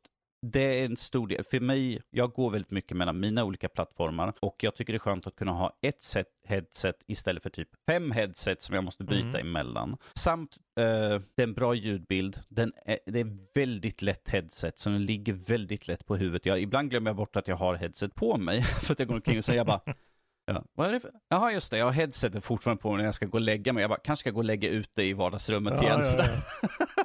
det 0.46 0.80
är 0.82 0.86
en 0.86 0.98
stor 0.98 1.28
del. 1.28 1.44
För 1.44 1.60
mig, 1.60 2.02
jag 2.10 2.32
går 2.32 2.50
väldigt 2.52 2.72
mycket 2.72 2.98
mellan 2.98 3.20
mina 3.20 3.44
olika 3.44 3.70
plattformar 3.70 4.34
och 4.40 4.56
jag 4.64 4.76
tycker 4.76 4.94
det 4.94 4.98
är 4.98 5.00
skönt 5.00 5.28
att 5.28 5.36
kunna 5.36 5.52
ha 5.52 5.78
ett 5.82 6.02
set 6.02 6.28
headset 6.48 6.96
istället 7.08 7.44
för 7.44 7.50
typ 7.50 7.70
fem 7.90 8.12
headset 8.12 8.62
som 8.62 8.76
jag 8.76 8.84
måste 8.84 9.04
byta 9.04 9.28
Mm. 9.28 9.48
emellan. 9.48 9.98
Samt 10.16 10.58
eh, 10.80 10.84
det 10.84 11.42
är 11.42 11.44
en 11.44 11.54
bra 11.54 11.76
ljudbild. 11.76 12.40
Den 12.50 12.74
är, 12.86 13.00
det 13.06 13.20
är 13.20 13.38
väldigt 13.56 14.02
lätt 14.02 14.30
headset 14.30 14.78
så 14.78 14.90
den 14.90 15.06
ligger 15.06 15.34
väldigt 15.34 15.88
lätt 15.88 16.06
på 16.06 16.16
huvudet. 16.16 16.46
Jag, 16.46 16.62
ibland 16.62 16.90
glömmer 16.90 17.10
jag 17.10 17.16
bort 17.18 17.36
att 17.36 17.48
jag 17.48 17.56
har 17.56 17.76
headset 17.76 18.16
på 18.16 18.38
mig 18.38 18.62
för 18.84 18.92
att 18.94 19.00
jag 19.00 19.08
går 19.08 19.16
omkring 19.16 19.38
och 19.38 19.46
säger 19.46 19.66
bara 19.66 19.82
Ja, 20.46 20.66
vad 20.74 20.88
är 20.88 20.92
det 20.92 21.00
för? 21.00 21.12
Jaha, 21.30 21.52
just 21.52 21.72
det. 21.72 21.78
Jag 21.78 21.86
har 21.86 21.92
headsetet 21.92 22.44
fortfarande 22.44 22.82
på 22.82 22.90
mig 22.90 22.98
när 22.98 23.06
jag 23.06 23.14
ska 23.14 23.26
gå 23.26 23.38
och 23.38 23.42
lägga 23.42 23.74
mig. 23.74 23.82
Jag 23.82 23.90
bara, 23.90 24.00
kanske 24.00 24.22
ska 24.22 24.32
gå 24.32 24.38
och 24.38 24.46
lägga 24.46 24.70
ut 24.70 24.90
det 24.96 25.06
i 25.06 25.14
vardagsrummet 25.14 25.74
Ja, 25.78 25.84
igen. 25.84 26.00
ja, 26.00 26.06
sådär. 26.06 26.30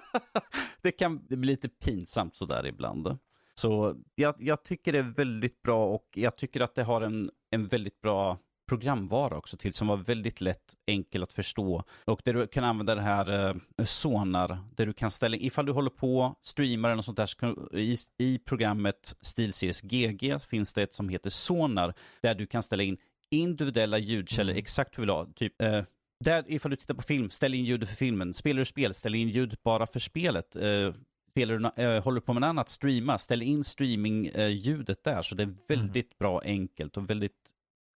det 0.83 0.93
kan 0.93 1.27
det 1.29 1.37
blir 1.37 1.53
lite 1.53 1.69
pinsamt 1.69 2.37
sådär 2.37 2.67
ibland. 2.67 3.19
Så 3.55 3.97
jag, 4.15 4.35
jag 4.39 4.65
tycker 4.65 4.93
det 4.93 4.99
är 4.99 5.03
väldigt 5.17 5.63
bra 5.63 5.87
och 5.87 6.07
jag 6.15 6.37
tycker 6.37 6.61
att 6.61 6.75
det 6.75 6.83
har 6.83 7.01
en, 7.01 7.31
en 7.51 7.67
väldigt 7.69 8.01
bra 8.01 8.39
programvara 8.69 9.37
också 9.39 9.57
till 9.57 9.73
som 9.73 9.87
var 9.87 9.97
väldigt 9.97 10.41
lätt, 10.41 10.75
enkel 10.87 11.23
att 11.23 11.33
förstå. 11.33 11.85
Och 12.05 12.21
där 12.25 12.35
du 12.35 12.47
kan 12.47 12.65
använda 12.65 12.95
det 12.95 13.01
här 13.03 13.49
eh, 13.79 13.85
Sonar, 13.85 14.59
där 14.77 14.87
du 14.87 14.93
kan 14.93 15.11
ställa, 15.11 15.37
ifall 15.37 15.67
du 15.67 15.73
håller 15.73 15.91
på, 15.91 16.35
streamar 16.43 16.89
eller 16.89 16.97
något 16.97 17.05
sånt 17.05 17.17
där, 17.17 17.27
så 17.27 17.37
kan, 17.39 17.69
i, 17.73 17.97
i 18.19 18.39
programmet 18.39 19.17
SteelSeries 19.21 19.81
GG 19.83 20.39
finns 20.51 20.73
det 20.73 20.83
ett 20.83 20.95
som 20.95 21.09
heter 21.09 21.31
Sonar, 21.31 21.95
där 22.23 22.35
du 22.35 22.47
kan 22.47 22.63
ställa 22.63 22.83
in 22.83 22.97
individuella 23.31 23.99
ljudkällor 23.99 24.51
Mm. 24.53 24.59
exakt 24.59 24.91
hur 24.93 24.97
du 24.97 25.03
vill 25.03 25.11
ha. 25.11 25.27
Typ, 25.35 25.63
eh, 25.63 25.85
där, 26.25 26.45
ifall 26.47 26.71
du 26.71 26.77
tittar 26.77 26.95
på 26.95 27.03
film, 27.03 27.31
ställ 27.31 27.55
in 27.55 27.65
ljudet 27.65 27.89
för 27.89 27.97
filmen. 27.97 28.35
Spelar 28.35 28.59
du 28.59 28.65
spel, 28.65 28.95
ställ 28.95 29.15
in 29.15 29.29
ljud 29.29 29.57
bara 29.63 29.87
för 29.87 30.01
spelet. 30.01 30.57
Eh, 30.57 30.93
spelar 31.31 31.59
du, 31.59 31.83
eh, 31.83 32.03
håller 32.05 32.21
du 32.21 32.27
på 32.27 32.33
med 32.33 32.41
något 32.41 32.49
annat, 32.49 32.69
streama, 32.69 33.19
ställ 33.19 33.43
in 33.43 33.65
streamingljudet 33.65 35.05
där. 35.05 35.23
Så 35.23 35.35
det 35.35 35.43
är 35.43 35.55
väldigt 35.69 36.19
bra, 36.19 36.41
enkelt 36.45 36.97
och 36.97 37.11
väldigt, 37.11 37.33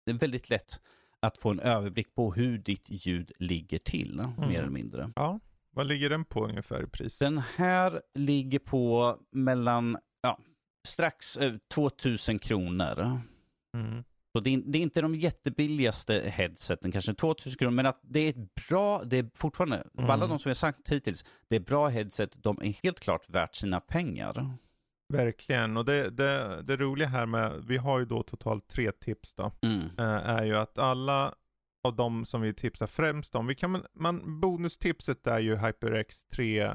det 0.05 0.11
är 0.11 0.15
väldigt 0.15 0.49
lätt 0.49 0.81
att 1.19 1.37
få 1.37 1.49
en 1.49 1.59
överblick 1.59 2.15
på 2.15 2.33
hur 2.33 2.57
ditt 2.57 2.85
ljud 2.89 3.31
ligger 3.39 3.77
till, 3.77 4.21
mer 4.37 4.59
eller 4.59 4.69
mindre. 4.69 5.11
Ja, 5.15 5.39
vad 5.71 5.87
ligger 5.87 6.09
den 6.09 6.25
på 6.25 6.45
ungefär 6.45 6.83
i 6.83 6.87
pris? 6.87 7.17
Den 7.19 7.37
här 7.37 8.01
ligger 8.13 8.59
på 8.59 9.17
mellan, 9.31 9.97
ja, 10.21 10.39
strax 10.87 11.37
eh, 11.37 11.53
2000 11.73 12.39
kronor. 12.39 13.21
Mm. 13.77 14.03
Så 14.37 14.41
det 14.41 14.53
är, 14.53 14.61
det 14.65 14.77
är 14.77 14.81
inte 14.81 15.01
de 15.01 15.15
jättebilligaste 15.15 16.31
headseten, 16.35 16.91
kanske 16.91 17.13
2000 17.13 17.57
kronor, 17.57 17.71
men 17.71 17.85
att 17.85 17.99
det 18.03 18.19
är 18.19 18.29
ett 18.29 18.67
bra, 18.69 19.03
det 19.03 19.17
är 19.17 19.29
fortfarande, 19.35 19.77
av 19.97 20.03
alla 20.11 20.13
Mm. 20.25 20.29
de 20.29 20.39
som 20.39 20.49
jag 20.49 20.57
sagt 20.57 20.89
hittills, 20.89 21.25
det 21.49 21.55
är 21.55 21.59
bra 21.59 21.87
headset, 21.87 22.31
de 22.43 22.57
är 22.61 22.83
helt 22.83 22.99
klart 22.99 23.29
värt 23.29 23.55
sina 23.55 23.79
pengar. 23.79 24.33
Verkligen, 25.13 25.77
och 25.77 25.85
det, 25.85 26.09
det, 26.09 26.61
det 26.63 26.77
roliga 26.77 27.07
här 27.07 27.25
med, 27.25 27.63
vi 27.67 27.77
har 27.77 27.99
ju 27.99 28.05
då 28.05 28.23
totalt 28.23 28.67
tre 28.67 28.91
tips 28.91 29.33
då, 29.33 29.51
Mm. 29.61 29.81
eh, 29.97 30.05
är 30.29 30.43
ju 30.43 30.57
att 30.57 30.77
alla 30.77 31.33
av 31.87 31.95
de 31.95 32.25
som 32.25 32.41
vi 32.41 32.53
tipsar 32.53 32.87
främst 32.87 33.35
om, 33.35 33.47
vi 33.47 33.55
kan, 33.55 33.71
man- 33.71 33.85
man, 33.95 34.39
bonustipset 34.39 35.27
är 35.27 35.39
ju 35.39 35.55
HyperX 35.55 36.25
3, 36.25 36.61
eh, 36.61 36.73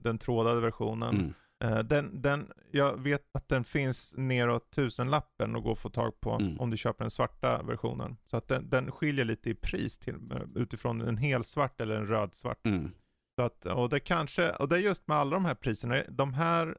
den 0.00 0.18
trådade 0.18 0.60
versionen. 0.60 1.14
Mm. 1.14 1.34
Eh, 1.64 1.78
den, 1.78 2.22
den, 2.22 2.52
jag 2.70 3.00
vet 3.00 3.22
att 3.32 3.48
den 3.48 3.64
finns 3.64 4.14
neråt 4.16 4.70
tusenlappen 4.70 5.56
och 5.56 5.62
går 5.62 5.72
att 5.72 5.78
få 5.78 5.88
tag 5.90 6.20
på 6.20 6.30
Mm. 6.30 6.60
om 6.60 6.70
du 6.70 6.76
köper 6.76 7.04
den 7.04 7.10
svarta 7.10 7.62
versionen. 7.62 8.16
Så 8.26 8.36
att 8.36 8.48
den, 8.48 8.70
den 8.70 8.90
skiljer 8.92 9.24
lite 9.24 9.50
i 9.50 9.54
pris 9.54 9.98
till, 9.98 10.14
eh, 10.14 10.42
utifrån 10.54 11.00
en 11.00 11.16
helsvart 11.16 11.80
eller 11.80 11.96
en 11.96 12.06
rödsvart. 12.06 12.66
Mm. 12.66 12.90
Så 13.38 13.42
att, 13.44 13.66
och 13.66 13.88
det 13.88 14.00
kanske, 14.00 14.50
och 14.50 14.68
det 14.68 14.76
är 14.76 14.80
just 14.80 15.08
med 15.08 15.16
alla 15.16 15.30
de 15.36 15.44
här 15.44 15.54
priserna, 15.54 16.02
de 16.08 16.34
här, 16.34 16.76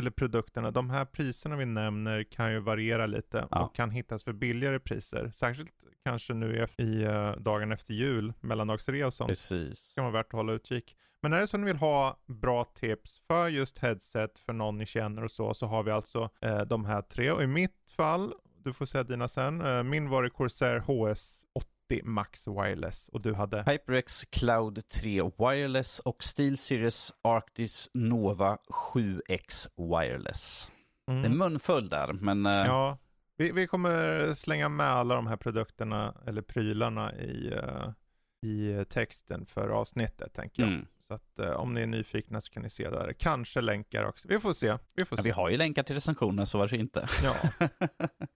eller 0.00 0.10
produkterna, 0.10 0.70
de 0.70 0.90
här 0.90 1.04
priserna 1.04 1.56
vi 1.56 1.66
nämner 1.66 2.22
kan 2.22 2.52
ju 2.52 2.58
variera 2.58 3.06
lite 3.06 3.48
Ja. 3.50 3.64
och 3.64 3.74
kan 3.74 3.90
hittas 3.90 4.24
för 4.24 4.32
billigare 4.32 4.78
priser. 4.80 5.30
Särskilt 5.30 5.74
kanske 6.04 6.34
nu 6.34 6.68
i, 6.78 6.82
i 6.82 7.06
uh, 7.06 7.36
dagen 7.36 7.72
efter 7.72 7.94
jul, 7.94 8.32
mellandagsrea 8.40 9.06
och 9.06 9.14
sånt. 9.14 9.28
Precis. 9.28 9.92
kan 9.94 10.04
vara 10.04 10.12
värt 10.12 10.26
att 10.26 10.32
hålla 10.32 10.52
utkik. 10.52 10.96
Men 11.22 11.32
är 11.32 11.40
det 11.40 11.46
så 11.46 11.56
att 11.56 11.60
ni 11.60 11.66
vill 11.66 11.76
ha 11.76 12.16
bra 12.26 12.64
tips 12.64 13.20
för 13.26 13.48
just 13.48 13.78
headset, 13.78 14.38
för 14.38 14.52
någon 14.52 14.78
ni 14.78 14.86
känner 14.86 15.24
och 15.24 15.30
så, 15.30 15.54
så 15.54 15.66
har 15.66 15.82
vi 15.82 15.90
alltså 15.90 16.30
eh, 16.40 16.60
de 16.60 16.84
här 16.84 17.02
tre. 17.02 17.30
Och 17.30 17.42
i 17.42 17.46
mitt 17.46 17.90
fall, 17.96 18.34
du 18.64 18.72
får 18.72 18.86
säga 18.86 19.04
dina 19.04 19.28
sen, 19.28 19.60
eh, 19.60 19.82
min 19.82 20.08
var 20.08 20.22
det 20.22 20.30
Corsair 20.30 20.80
HS80 20.80 22.04
Max 22.04 22.48
Wireless 22.48 23.08
och 23.08 23.20
du 23.20 23.34
hade? 23.34 23.62
HyperX 23.62 24.24
Cloud 24.24 24.88
3 24.88 25.22
Wireless 25.38 25.98
och 25.98 26.22
SteelSeries 26.22 27.12
Arctis 27.22 27.88
Nova 27.94 28.58
7X 28.68 29.68
Wireless. 29.76 30.70
Mm. 31.10 31.22
Det 31.22 31.28
är 31.28 31.32
munfull 31.32 31.88
där, 31.88 32.12
men 32.12 32.46
eh, 32.46 32.52
Ja, 32.52 32.98
vi, 33.36 33.52
vi 33.52 33.66
kommer 33.66 34.34
slänga 34.34 34.68
med 34.68 34.86
alla 34.86 35.14
de 35.14 35.26
här 35.26 35.36
produkterna 35.36 36.14
eller 36.26 36.42
prylarna 36.42 37.14
i, 37.14 37.52
eh, 37.52 37.90
i 38.46 38.84
texten 38.84 39.46
för 39.46 39.68
avsnittet 39.68 40.32
tänker 40.34 40.62
jag. 40.62 40.72
mm. 40.72 40.86
Så 41.10 41.14
att 41.14 41.38
eh, 41.38 41.50
om 41.50 41.74
ni 41.74 41.80
är 41.80 41.86
nyfikna 41.86 42.40
så 42.40 42.52
kan 42.52 42.62
ni 42.62 42.70
se 42.70 42.90
där. 42.90 43.12
Kanske 43.12 43.60
länkar 43.60 44.04
också. 44.04 44.28
Vi 44.28 44.40
får 44.40 44.52
se. 44.52 44.76
Vi 44.96 45.04
får 45.04 45.18
ja, 45.18 45.22
se. 45.22 45.28
vi 45.28 45.30
har 45.32 45.50
ju 45.50 45.56
länkar 45.56 45.82
till 45.82 45.94
recensionen, 45.94 46.46
så 46.46 46.58
varför 46.58 46.76
inte? 46.76 47.08
Ja. 47.22 47.34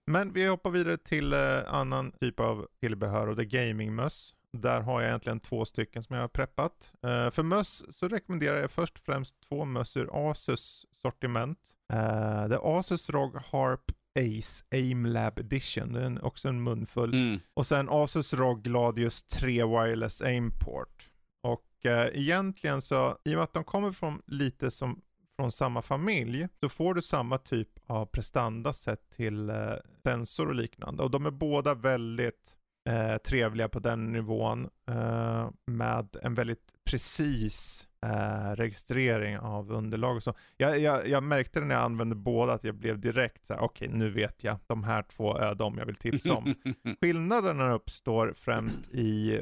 Men 0.07 0.33
vi 0.33 0.45
hoppar 0.45 0.69
vidare 0.69 0.97
till 0.97 1.33
eh, 1.33 1.39
annan 1.67 2.11
typ 2.11 2.39
av 2.39 2.67
tillbehör 2.79 3.27
och 3.27 3.35
det 3.35 3.41
är 3.41 3.45
gamingmöss. 3.45 4.33
Där 4.53 4.81
har 4.81 5.01
jag 5.01 5.09
egentligen 5.09 5.39
två 5.39 5.65
stycken 5.65 6.03
som 6.03 6.15
jag 6.15 6.23
har 6.23 6.27
preppat. 6.27 6.91
Eh, 7.03 7.29
för 7.29 7.43
möss 7.43 7.95
så 7.97 8.07
rekommenderar 8.07 8.61
jag 8.61 8.71
först 8.71 8.97
och 8.97 9.05
främst 9.05 9.35
två 9.49 9.65
möss 9.65 9.97
ur 9.97 10.29
Asus 10.31 10.85
sortiment. 10.91 11.59
Eh, 11.93 12.47
det 12.47 12.55
är 12.55 12.79
Asus 12.79 13.09
ROG 13.09 13.35
Harp 13.51 13.91
Ace 14.19 14.65
Aim 14.71 15.05
Lab 15.05 15.39
Edition. 15.39 15.93
Det 15.93 16.01
är 16.01 16.05
en, 16.05 16.21
också 16.21 16.47
en 16.47 16.63
munfull. 16.63 17.13
Mm. 17.13 17.39
Och 17.53 17.67
sen 17.67 17.89
Asus 17.89 18.33
ROG 18.33 18.63
Gladius 18.63 19.23
3 19.23 19.65
Wireless 19.65 20.21
Aim 20.21 20.51
Port. 20.51 21.09
Och 21.45 21.85
eh, 21.85 22.09
egentligen 22.13 22.81
så, 22.81 23.17
i 23.23 23.33
och 23.33 23.35
med 23.35 23.43
att 23.43 23.53
de 23.53 23.63
kommer 23.63 23.91
från 23.91 24.21
lite 24.25 24.71
som 24.71 25.01
från 25.35 25.51
samma 25.51 25.81
familj, 25.81 26.47
så 26.59 26.69
får 26.69 26.93
du 26.93 27.01
samma 27.01 27.37
typ 27.37 27.69
av 27.87 28.05
prestanda 28.05 28.73
sett 28.73 29.09
till 29.09 29.49
eh, 29.49 29.73
sensor 30.03 30.47
och 30.47 30.55
liknande. 30.55 31.03
Och 31.03 31.11
de 31.11 31.25
är 31.25 31.31
båda 31.31 31.73
väldigt 31.73 32.55
eh, 32.89 33.17
trevliga 33.17 33.69
på 33.69 33.79
den 33.79 34.11
nivån 34.11 34.69
eh, 34.89 35.49
med 35.65 36.17
en 36.21 36.33
väldigt 36.33 36.73
precis 36.89 37.87
eh, 38.05 38.55
registrering 38.55 39.37
av 39.37 39.71
underlag 39.71 40.15
och 40.15 40.23
så. 40.23 40.33
Jag, 40.57 40.79
jag, 40.79 41.07
jag 41.07 41.23
märkte 41.23 41.59
det 41.59 41.65
när 41.65 41.75
jag 41.75 41.83
använde 41.83 42.15
båda 42.15 42.53
att 42.53 42.63
jag 42.63 42.75
blev 42.75 42.99
direkt 42.99 43.45
så 43.45 43.53
här: 43.53 43.61
okej 43.61 43.87
nu 43.87 44.09
vet 44.09 44.43
jag, 44.43 44.57
de 44.67 44.83
här 44.83 45.03
två 45.03 45.37
är 45.37 45.55
de 45.55 45.77
jag 45.77 45.85
vill 45.85 45.95
tipsa 45.95 46.33
om. 46.33 46.55
Skillnaderna 47.01 47.73
uppstår 47.73 48.33
främst 48.37 48.93
i 48.93 49.41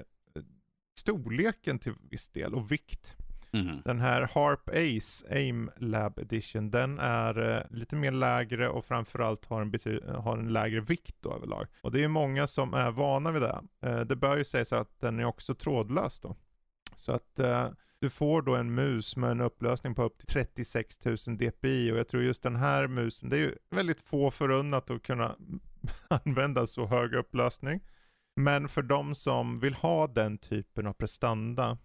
storleken 0.95 1.79
till 1.79 1.93
viss 2.09 2.29
del 2.29 2.53
och 2.53 2.71
vikt. 2.71 3.15
Mhm. 3.53 3.81
Den 3.85 4.00
här 4.00 4.21
Harp 4.21 4.69
Ace 4.69 5.25
Aim 5.29 5.71
Lab 5.77 6.19
Edition, 6.19 6.71
den 6.71 7.00
är 7.00 7.57
eh, 7.57 7.77
lite 7.77 7.95
mer 7.95 8.12
lägre 8.12 8.69
och 8.69 8.85
framförallt 8.85 9.45
har 9.45 9.62
en, 9.62 9.71
har 10.15 10.38
en 10.38 10.53
lägre 10.53 10.81
vikt 10.81 11.15
då 11.19 11.33
överlag. 11.33 11.67
Och 11.81 11.91
det 11.91 12.03
är 12.03 12.07
många 12.07 12.47
som 12.47 12.73
är 12.73 12.91
vana 12.91 13.31
vid 13.31 13.41
det. 13.41 13.62
Eh, 13.81 14.00
det 14.00 14.15
bör 14.15 14.38
ju 14.38 14.45
sägas 14.45 14.73
att 14.73 15.00
den 15.00 15.19
är 15.19 15.25
också 15.25 15.55
trådlös 15.55 16.19
då. 16.19 16.35
Så 16.95 17.12
att 17.12 17.39
eh, 17.39 17.69
du 18.00 18.09
får 18.09 18.41
då 18.41 18.55
en 18.55 18.75
mus 18.75 19.15
med 19.15 19.31
en 19.31 19.41
upplösning 19.41 19.95
på 19.95 20.03
upp 20.03 20.17
till 20.17 20.27
36 20.27 21.05
000 21.05 21.17
dpi 21.38 21.91
och 21.91 21.97
jag 21.97 22.07
tror 22.07 22.23
just 22.23 22.43
den 22.43 22.55
här 22.55 22.88
musen, 22.88 23.29
det 23.29 23.35
är 23.35 23.39
ju 23.39 23.55
väldigt 23.69 24.01
få 24.01 24.31
förunnat 24.31 24.89
att 24.89 25.03
kunna 25.03 25.35
använda 26.07 26.67
så 26.67 26.85
hög 26.85 27.13
upplösning. 27.13 27.81
Men 28.35 28.69
för 28.69 28.81
de 28.81 29.15
som 29.15 29.59
vill 29.59 29.73
ha 29.73 30.07
den 30.07 30.37
typen 30.37 30.87
av 30.87 30.93
prestanda, 30.93 31.77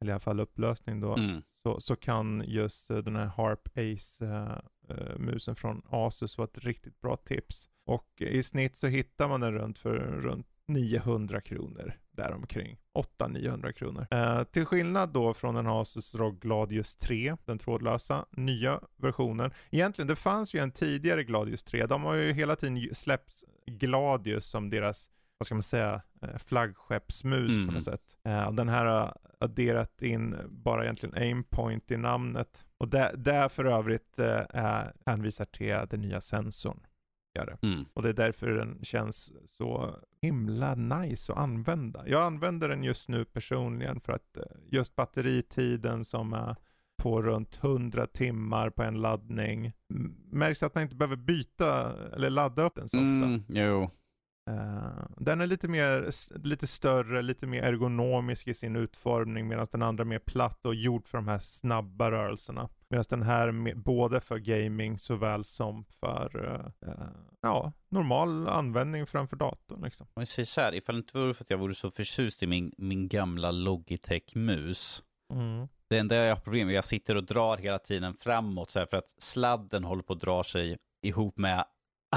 eller 0.00 0.10
i 0.10 0.12
alla 0.12 0.20
fall 0.20 0.40
upplösning 0.40 1.00
då, 1.00 1.16
Mm. 1.16 1.42
så, 1.62 1.80
så 1.80 1.96
kan 1.96 2.42
just 2.46 2.90
eh, 2.90 2.96
den 2.96 3.16
här 3.16 3.26
Harp 3.26 3.68
Ace 3.78 4.24
eh, 4.26 5.48
eh, 5.48 5.54
från 5.54 5.82
Asus 5.90 6.38
vara 6.38 6.48
ett 6.48 6.58
riktigt 6.64 7.00
bra 7.00 7.16
tips. 7.16 7.68
Och 7.86 8.08
i 8.22 8.42
snitt 8.42 8.76
så 8.76 8.86
hittar 8.86 9.28
man 9.28 9.40
den 9.40 9.52
runt 9.54 9.78
för 9.78 9.94
runt 9.98 10.46
900 10.68 11.40
kronor 11.40 11.92
däromkring. 12.10 12.78
800-900 13.18 13.72
kronor. 13.72 14.06
Eh, 14.10 14.42
till 14.42 14.64
skillnad 14.64 15.12
då 15.12 15.34
från 15.34 15.54
den 15.54 15.66
Asus 15.66 16.14
ROG 16.14 16.40
Gladius 16.40 16.96
3, 16.96 17.36
den 17.44 17.58
trådlösa, 17.58 18.26
nya 18.30 18.80
versionen. 18.96 19.50
Egentligen, 19.70 20.08
det 20.08 20.16
fanns 20.16 20.54
ju 20.54 20.58
en 20.60 20.70
tidigare 20.70 21.24
Gladius 21.24 21.64
3. 21.64 21.86
De 21.86 22.02
har 22.04 22.14
ju 22.14 22.32
hela 22.32 22.56
tiden 22.56 22.94
släppt 22.94 23.32
Gladius 23.66 24.46
som 24.46 24.70
deras, 24.70 25.10
vad 25.38 25.46
ska 25.46 25.54
man 25.54 25.62
säga, 25.62 26.02
eh, 26.22 26.38
flaggskeppsmus 26.38 27.54
på 27.56 27.62
Mm. 27.62 27.74
något 27.74 27.82
sätt. 27.82 28.16
Eh, 28.24 28.52
den 28.52 28.68
här 28.68 28.86
har 28.86 29.16
adderat 29.40 30.02
in 30.02 30.36
bara 30.48 30.82
egentligen 30.84 31.14
aimpoint 31.14 31.90
i 31.90 31.96
namnet. 31.96 32.66
Och 32.78 32.88
det, 32.88 33.12
det 33.16 33.48
för 33.48 33.64
övrigt 33.64 34.18
eh, 34.18 34.82
hänvisar 35.06 35.44
till 35.44 35.76
den 35.90 36.00
nya 36.00 36.20
sensorn. 36.20 36.86
Mm. 37.62 37.84
Och 37.94 38.02
det 38.02 38.08
är 38.08 38.12
därför 38.12 38.50
den 38.50 38.78
känns 38.82 39.32
så 39.46 39.94
himla 40.22 40.74
nice 40.74 41.32
att 41.32 41.38
använda. 41.38 42.08
Jag 42.08 42.22
använder 42.22 42.68
den 42.68 42.84
just 42.84 43.08
nu 43.08 43.24
personligen 43.24 44.00
för 44.00 44.12
att 44.12 44.38
just 44.70 44.96
batteritiden 44.96 46.04
som 46.04 46.32
är 46.32 46.56
på 47.02 47.22
runt 47.22 47.58
100 47.62 48.06
timmar 48.06 48.70
på 48.70 48.82
en 48.82 49.00
laddning 49.00 49.72
märks 50.30 50.62
att 50.62 50.74
man 50.74 50.82
inte 50.82 50.96
behöver 50.96 51.16
byta 51.16 51.92
eller 52.14 52.30
ladda 52.30 52.62
upp 52.62 52.74
den 52.74 52.88
så 52.88 52.96
ofta. 52.96 53.06
Mm, 53.06 53.42
jo. 53.48 53.90
Eh, 54.50 55.06
den 55.16 55.40
är 55.40 55.46
lite 55.46 55.68
mer, 55.68 56.10
lite 56.46 56.66
större, 56.66 57.22
lite 57.22 57.46
mer 57.46 57.62
ergonomisk 57.62 58.48
i 58.48 58.54
sin 58.54 58.76
utformning 58.76 59.48
medan 59.48 59.66
den 59.72 59.82
andra 59.82 60.02
är 60.02 60.06
mer 60.06 60.18
platt 60.18 60.66
och 60.66 60.74
gjord 60.74 61.08
för 61.08 61.18
de 61.18 61.28
här 61.28 61.38
snabba 61.38 62.10
rörelserna. 62.10 62.68
Medan 62.88 63.04
den 63.08 63.22
här 63.22 63.74
både 63.74 64.20
för 64.20 64.38
gaming 64.38 64.98
såväl 64.98 65.44
som 65.44 65.84
för 65.84 66.60
eh, 66.86 66.92
ja, 67.40 67.72
normal 67.88 68.48
användning 68.48 69.06
framför 69.06 69.36
datorn. 69.36 69.82
Liksom. 69.82 70.06
Om 70.14 70.20
vi 70.20 70.26
säger 70.26 70.46
så 70.46 70.60
här, 70.60 70.74
ifall 70.74 70.94
det 70.94 70.98
inte 70.98 71.18
vore 71.18 71.34
för 71.34 71.44
att 71.44 71.50
jag 71.50 71.58
vore 71.58 71.74
så 71.74 71.90
förtjust 71.90 72.42
i 72.42 72.46
min, 72.46 72.72
min 72.78 73.08
gamla 73.08 73.50
Logitech-mus. 73.50 75.02
Mm. 75.32 75.68
Det 75.88 75.98
enda 75.98 76.16
jag 76.16 76.36
har 76.36 76.42
problem 76.42 76.66
med, 76.66 76.76
jag 76.76 76.84
sitter 76.84 77.16
och 77.16 77.24
drar 77.24 77.56
hela 77.56 77.78
tiden 77.78 78.14
framåt 78.14 78.70
så 78.70 78.78
här 78.78 78.86
för 78.86 78.96
att 78.96 79.08
sladden 79.08 79.84
håller 79.84 80.02
på 80.02 80.12
att 80.12 80.20
dra 80.20 80.44
sig 80.44 80.78
ihop 81.02 81.38
med 81.38 81.64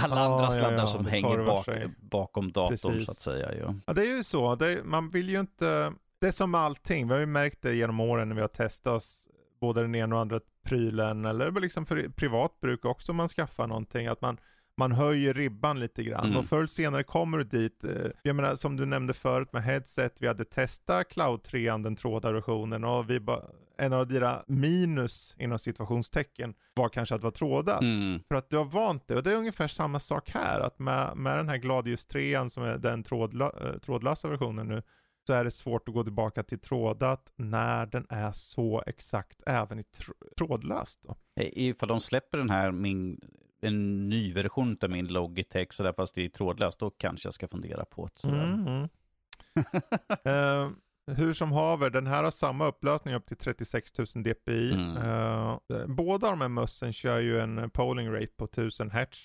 alla 0.04 0.16
Ja, 0.16 0.22
andra 0.26 0.44
ja, 0.46 0.50
sladdar 0.52 0.78
ja, 0.78 0.86
som 0.88 1.04
det 1.04 1.10
hänger 1.10 1.46
bak, 1.46 1.66
sig. 1.66 1.88
bakom 2.00 2.52
datorn 2.52 2.70
Precis. 2.94 3.06
så 3.06 3.12
att 3.12 3.18
säga. 3.18 3.54
Ja. 3.56 3.76
Ja, 3.86 3.94
det 3.94 4.02
är 4.02 4.18
ju 4.18 4.24
så. 4.24 4.56
Det, 4.56 4.82
man 4.86 5.10
vill 5.10 5.30
ju 5.30 5.40
inte... 5.40 5.94
Det 6.22 6.28
är 6.28 6.32
som 6.32 6.56
allting. 6.56 7.08
Vi 7.08 7.14
har 7.14 7.20
ju 7.20 7.26
märkt 7.26 7.62
det 7.62 7.74
genom 7.76 8.00
åren 8.00 8.28
när 8.30 8.36
vi 8.36 8.42
har 8.42 8.48
testat 8.48 8.94
oss 8.94 9.28
både 9.62 9.82
den 9.82 9.96
ena 9.96 10.16
och 10.16 10.22
andra 10.22 10.40
prylen 10.66 11.26
eller 11.26 11.52
liksom 11.52 11.86
för 11.86 12.10
privat 12.10 12.60
bruk 12.62 12.86
också 12.86 13.12
om 13.12 13.16
man 13.16 13.28
skaffar 13.28 13.68
någonting. 13.68 14.08
Att 14.08 14.22
man, 14.22 14.38
man 14.78 14.92
höjer 14.92 15.34
ribban 15.34 15.80
lite 15.80 16.04
grann. 16.04 16.26
Mm. 16.26 16.38
Och 16.38 16.46
förr 16.46 16.58
eller 16.58 16.68
senare 16.68 17.04
kommer 17.04 17.38
du 17.38 17.44
dit. 17.44 17.84
eh, 17.84 17.92
Jag 18.24 18.36
menar 18.36 18.56
som 18.56 18.78
du 18.78 18.86
nämnde 18.86 19.14
förut 19.14 19.54
med 19.54 19.64
headset. 19.64 20.22
Vi 20.22 20.28
hade 20.28 20.46
testat 20.46 21.10
Cloud 21.10 21.44
3, 21.44 21.70
den 21.72 21.96
trådade 21.96 22.34
versionen 22.34 22.84
och 22.84 23.10
vi 23.10 23.20
bara, 23.20 23.44
en 23.78 23.94
av 23.94 24.08
dina 24.08 24.44
minus 24.48 25.36
inom 25.40 25.60
situationstecken 25.60 26.54
var 26.74 26.90
kanske 26.90 27.16
att 27.16 27.24
vara 27.24 27.32
trådat. 27.32 27.82
Mm. 27.82 28.20
För 28.28 28.36
att 28.36 28.50
du 28.50 28.58
har 28.58 28.66
vant 28.66 29.08
dig 29.08 29.18
och 29.18 29.24
det 29.24 29.32
är 29.32 29.36
ungefär 29.36 29.68
samma 29.68 30.00
sak 30.00 30.30
här. 30.30 30.60
Att 30.60 30.80
med, 30.80 31.18
med 31.18 31.38
den 31.38 31.50
här 31.50 31.58
Gladius 31.58 32.06
3 32.06 32.50
som 32.50 32.64
är 32.64 32.78
den 32.78 33.04
trådla, 33.04 33.46
eh, 33.46 33.78
trådlösa 33.80 34.28
versionen 34.28 34.68
nu 34.68 34.84
så 35.28 35.34
är 35.34 35.44
det 35.44 35.52
svårt 35.52 35.88
att 35.88 35.94
gå 35.94 36.04
tillbaka 36.04 36.44
till 36.44 36.60
trådat 36.60 37.34
när 37.36 37.86
den 37.86 38.06
är 38.10 38.32
så 38.32 38.84
exakt 38.86 39.44
även 39.46 39.80
i 39.80 39.82
tr- 39.82 40.36
trådlöst. 40.38 41.04
Då. 41.04 41.16
Ifall 41.42 41.90
de 41.90 42.00
släpper 42.00 42.38
den 42.38 42.50
här, 42.50 42.72
min, 42.72 43.20
en 43.62 44.10
ny 44.10 44.34
version 44.34 44.78
av 44.82 44.90
min 44.90 45.08
Logitech, 45.08 45.74
så 45.74 45.84
där 45.84 45.94
fast 45.94 46.16
det 46.16 46.26
är 46.26 46.30
trådlöst, 46.30 46.80
då 46.80 46.90
kanske 46.90 47.28
jag 47.28 47.34
ska 47.34 47.48
fundera 47.48 47.86
på 47.86 48.10
det. 48.22 48.30
Mm. 48.30 48.88
Eh, 50.24 50.70
hur 51.08 51.34
som 51.34 51.52
haver, 51.52 51.90
den 51.90 52.08
här 52.08 52.24
har 52.24 52.32
samma 52.32 52.68
upplösning 52.68 53.14
upp 53.14 53.26
till 53.26 53.38
36 53.38 53.98
000 53.98 54.08
dpi. 54.24 54.74
Mm. 54.74 54.98
Eh, 54.98 55.58
båda 55.88 56.30
de 56.30 56.42
här 56.42 56.48
mössen 56.48 56.94
kör 56.94 57.20
ju 57.20 57.40
en 57.40 57.70
polling 57.70 58.14
rate 58.14 58.34
på 58.38 58.46
1000 58.46 58.92
Hz. 58.92 59.18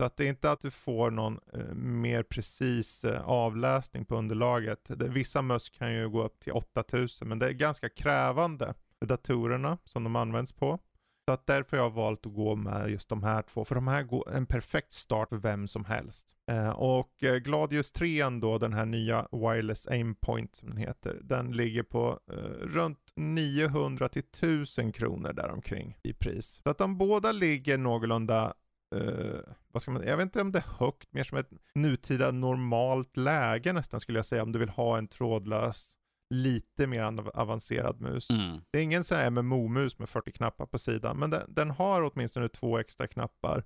Så 0.00 0.04
att 0.04 0.16
det 0.16 0.24
är 0.24 0.28
inte 0.28 0.50
att 0.50 0.60
du 0.60 0.70
får 0.70 1.10
någon 1.10 1.38
eh, 1.52 1.74
mer 1.74 2.22
precis 2.22 3.04
eh, 3.04 3.28
avläsning 3.28 4.04
på 4.04 4.16
underlaget. 4.16 4.98
Det, 4.98 5.08
vissa 5.08 5.42
möss 5.42 5.70
kan 5.70 5.94
ju 5.94 6.08
gå 6.08 6.24
upp 6.24 6.40
till 6.40 6.52
8000 6.52 7.28
men 7.28 7.38
det 7.38 7.46
är 7.46 7.52
ganska 7.52 7.88
krävande 7.88 8.74
datorerna 9.00 9.78
som 9.84 10.04
de 10.04 10.16
används 10.16 10.52
på. 10.52 10.78
Så 11.28 11.32
att 11.32 11.46
därför 11.46 11.76
har 11.76 11.84
jag 11.84 11.90
valt 11.90 12.26
att 12.26 12.34
gå 12.34 12.54
med 12.54 12.90
just 12.90 13.08
de 13.08 13.22
här 13.22 13.42
två. 13.42 13.64
För 13.64 13.74
de 13.74 13.88
här 13.88 14.02
går 14.02 14.30
en 14.32 14.46
perfekt 14.46 14.92
start 14.92 15.28
för 15.28 15.36
vem 15.36 15.68
som 15.68 15.84
helst. 15.84 16.34
Eh, 16.50 16.68
och 16.68 17.22
eh, 17.22 17.36
Gladius 17.36 17.92
3 17.92 18.30
då, 18.30 18.58
den 18.58 18.72
här 18.72 18.86
nya 18.86 19.28
Wireless 19.32 19.86
aimpoint 19.86 20.54
som 20.54 20.68
den 20.68 20.78
heter. 20.78 21.20
Den 21.22 21.52
ligger 21.52 21.82
på 21.82 22.20
eh, 22.32 22.36
runt 22.66 23.12
900 23.16 24.08
till 24.08 24.22
1000 24.22 24.92
kronor 24.92 25.32
däromkring 25.32 25.98
i 26.02 26.12
pris. 26.12 26.60
Så 26.62 26.70
att 26.70 26.78
de 26.78 26.98
båda 26.98 27.32
ligger 27.32 27.78
någorlunda 27.78 28.54
eh, 28.94 29.54
vad 29.72 29.82
ska 29.82 29.90
man, 29.90 30.06
jag 30.06 30.16
vet 30.16 30.24
inte 30.24 30.40
om 30.40 30.52
det 30.52 30.58
är 30.58 30.86
högt, 30.86 31.12
mer 31.12 31.24
som 31.24 31.38
ett 31.38 31.50
nutida 31.74 32.30
normalt 32.30 33.16
läge 33.16 33.72
nästan 33.72 34.00
skulle 34.00 34.18
jag 34.18 34.26
säga 34.26 34.42
om 34.42 34.52
du 34.52 34.58
vill 34.58 34.68
ha 34.68 34.98
en 34.98 35.08
trådlös, 35.08 35.96
lite 36.30 36.86
mer 36.86 37.02
av- 37.02 37.30
avancerad 37.34 38.00
mus. 38.00 38.30
Mm. 38.30 38.60
Det 38.70 38.78
är 38.78 38.82
ingen 38.82 39.04
sån 39.04 39.18
här 39.18 39.30
MMO-mus 39.30 39.98
med 39.98 40.08
40 40.08 40.32
knappar 40.32 40.66
på 40.66 40.78
sidan, 40.78 41.16
men 41.18 41.30
den, 41.30 41.54
den 41.54 41.70
har 41.70 42.10
åtminstone 42.12 42.48
två 42.48 42.78
extra 42.78 43.06
knappar. 43.06 43.64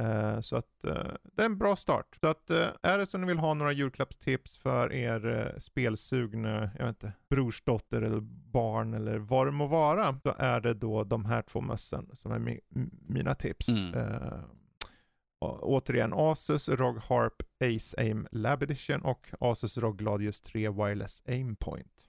Eh, 0.00 0.40
så 0.40 0.56
att 0.56 0.84
eh, 0.86 1.06
det 1.22 1.42
är 1.42 1.46
en 1.46 1.58
bra 1.58 1.76
start. 1.76 2.16
Så 2.20 2.26
att 2.28 2.50
eh, 2.50 2.66
är 2.82 2.98
det 2.98 3.06
så 3.06 3.18
ni 3.18 3.26
vill 3.26 3.38
ha 3.38 3.54
några 3.54 3.72
julklappstips 3.72 4.56
för 4.56 4.92
er 4.92 5.26
uh, 5.26 5.58
spelsugna, 5.58 6.70
jag 6.78 6.86
vet 6.86 6.88
inte, 6.96 7.12
brorsdotter 7.30 8.02
eller 8.02 8.20
barn 8.52 8.94
eller 8.94 9.18
vad 9.18 9.46
det 9.46 9.50
må 9.50 9.66
vara, 9.66 10.20
så 10.22 10.34
är 10.38 10.60
det 10.60 10.74
då 10.74 11.04
de 11.04 11.24
här 11.24 11.42
två 11.42 11.60
mössen 11.60 12.10
som 12.12 12.32
är 12.32 12.38
mi- 12.38 12.90
mina 13.08 13.34
tips. 13.34 13.68
Mm. 13.68 13.94
Återigen 15.62 16.12
Asus 16.12 16.68
ROG 16.68 16.98
Harp 17.08 17.42
Ace 17.64 17.96
Aim 17.98 18.26
Lab 18.30 18.62
Edition 18.62 19.02
och 19.02 19.28
Asus 19.40 19.78
ROG 19.78 19.98
Gladius 19.98 20.40
3 20.40 20.68
Wireless 20.68 21.22
Aim 21.26 21.56
Point. 21.56 22.08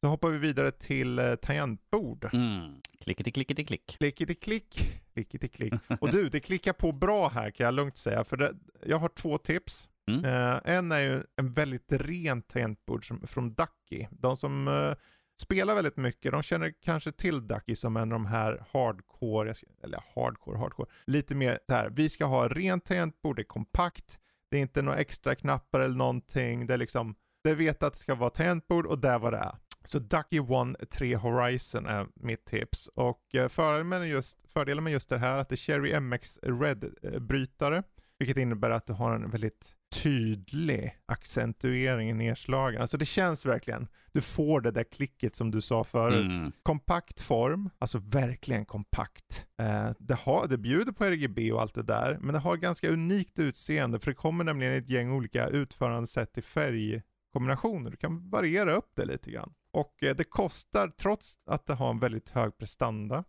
Så 0.00 0.08
hoppar 0.08 0.30
vi 0.30 0.38
vidare 0.38 0.70
till 0.70 1.18
eh, 1.18 1.34
tangentbord. 1.34 2.30
Mm. 2.32 2.74
Klickety 3.00 3.30
klickety 3.30 3.64
klick. 3.64 3.96
Klickety 3.98 4.34
klick, 4.34 5.00
klickety 5.14 5.48
klick. 5.48 5.74
Och 6.00 6.10
du, 6.12 6.28
det 6.28 6.40
klickar 6.40 6.72
på 6.72 6.92
bra 6.92 7.28
här 7.28 7.50
kan 7.50 7.64
jag 7.64 7.74
lugnt 7.74 7.96
säga. 7.96 8.24
För 8.24 8.36
det, 8.36 8.54
jag 8.86 8.98
har 8.98 9.08
två 9.08 9.38
tips. 9.38 9.88
Mm. 10.06 10.24
Eh, 10.24 10.60
en 10.64 10.92
är 10.92 11.00
ju 11.00 11.22
en 11.36 11.52
väldigt 11.52 11.92
ren 11.92 12.42
tangentbord 12.42 13.08
som, 13.08 13.26
från 13.26 13.54
Ducky. 13.54 14.06
De 14.10 14.36
som 14.36 14.68
eh, 14.68 14.94
spelar 15.42 15.74
väldigt 15.74 15.96
mycket, 15.96 16.32
de 16.32 16.42
känner 16.42 16.74
kanske 16.82 17.12
till 17.12 17.46
Ducky 17.46 17.76
som 17.76 17.96
en 17.96 18.02
av 18.02 18.08
de 18.08 18.26
här 18.26 18.64
hardcore, 18.72 19.54
eller 19.82 20.04
hardcore, 20.14 20.58
hardcore, 20.58 20.88
lite 21.06 21.34
mer 21.34 21.58
så 21.68 21.74
här, 21.74 21.90
vi 21.90 22.08
ska 22.08 22.24
ha 22.24 22.48
rent 22.48 22.84
tangentbord, 22.84 23.36
det 23.36 23.42
är 23.42 23.44
kompakt, 23.44 24.18
det 24.50 24.56
är 24.56 24.60
inte 24.60 24.82
några 24.82 24.98
extra 24.98 25.34
knappar 25.34 25.80
eller 25.80 25.96
någonting, 25.96 26.66
det 26.66 26.74
är 26.74 26.78
liksom, 26.78 27.14
det 27.44 27.54
vet 27.54 27.82
att 27.82 27.92
det 27.92 27.98
ska 27.98 28.14
vara 28.14 28.30
tangentbord 28.30 28.86
och 28.86 28.98
där 28.98 29.18
var 29.18 29.30
det 29.30 29.38
är. 29.38 29.56
Så 29.84 29.98
Ducky 29.98 30.40
One 30.40 30.78
3 30.90 31.16
Horizon 31.16 31.86
är 31.86 32.06
mitt 32.14 32.44
tips. 32.44 32.88
Och 32.88 33.34
eh, 33.34 33.48
fördelen 33.48 33.88
med 33.88 34.08
just, 34.08 34.38
fördelen 34.52 34.84
med 34.84 34.92
just 34.92 35.08
det 35.08 35.18
här 35.18 35.34
är 35.34 35.38
att 35.38 35.48
det 35.48 35.54
är 35.54 35.56
Cherry 35.56 36.00
MX 36.00 36.38
Red-brytare. 36.42 37.76
Eh, 37.76 37.84
vilket 38.18 38.36
innebär 38.36 38.70
att 38.70 38.86
du 38.86 38.92
har 38.92 39.14
en 39.14 39.30
väldigt 39.30 39.74
tydlig 39.92 40.98
accentuering 41.06 42.10
i 42.10 42.12
nedslagen. 42.12 42.80
Alltså 42.80 42.96
det 42.96 43.04
känns 43.04 43.46
verkligen, 43.46 43.88
du 44.12 44.20
får 44.20 44.60
det 44.60 44.70
där 44.70 44.84
klicket 44.84 45.36
som 45.36 45.50
du 45.50 45.60
sa 45.60 45.84
förut. 45.84 46.32
Mm. 46.32 46.52
Kompakt 46.62 47.20
form, 47.20 47.70
alltså 47.78 47.98
verkligen 47.98 48.64
kompakt. 48.64 49.46
Eh, 49.58 49.90
det, 49.98 50.14
har, 50.14 50.46
det 50.46 50.58
bjuder 50.58 50.92
på 50.92 51.04
RGB 51.04 51.52
och 51.52 51.62
allt 51.62 51.74
det 51.74 51.82
där, 51.82 52.18
men 52.20 52.32
det 52.32 52.38
har 52.38 52.56
ganska 52.56 52.88
unikt 52.88 53.38
utseende 53.38 54.00
för 54.00 54.10
det 54.10 54.14
kommer 54.14 54.44
nämligen 54.44 54.72
ett 54.72 54.90
gäng 54.90 55.12
olika 55.12 55.48
utförandesätt 55.48 56.38
i 56.38 56.42
färgkombinationer. 56.42 57.90
Du 57.90 57.96
kan 57.96 58.30
variera 58.30 58.74
upp 58.74 58.90
det 58.94 59.04
lite 59.04 59.30
grann. 59.30 59.52
Och 59.72 60.02
eh, 60.02 60.16
det 60.16 60.24
kostar, 60.24 60.88
trots 60.88 61.34
att 61.46 61.66
det 61.66 61.74
har 61.74 61.90
en 61.90 61.98
väldigt 61.98 62.30
hög 62.30 62.58
prestanda, 62.58 63.24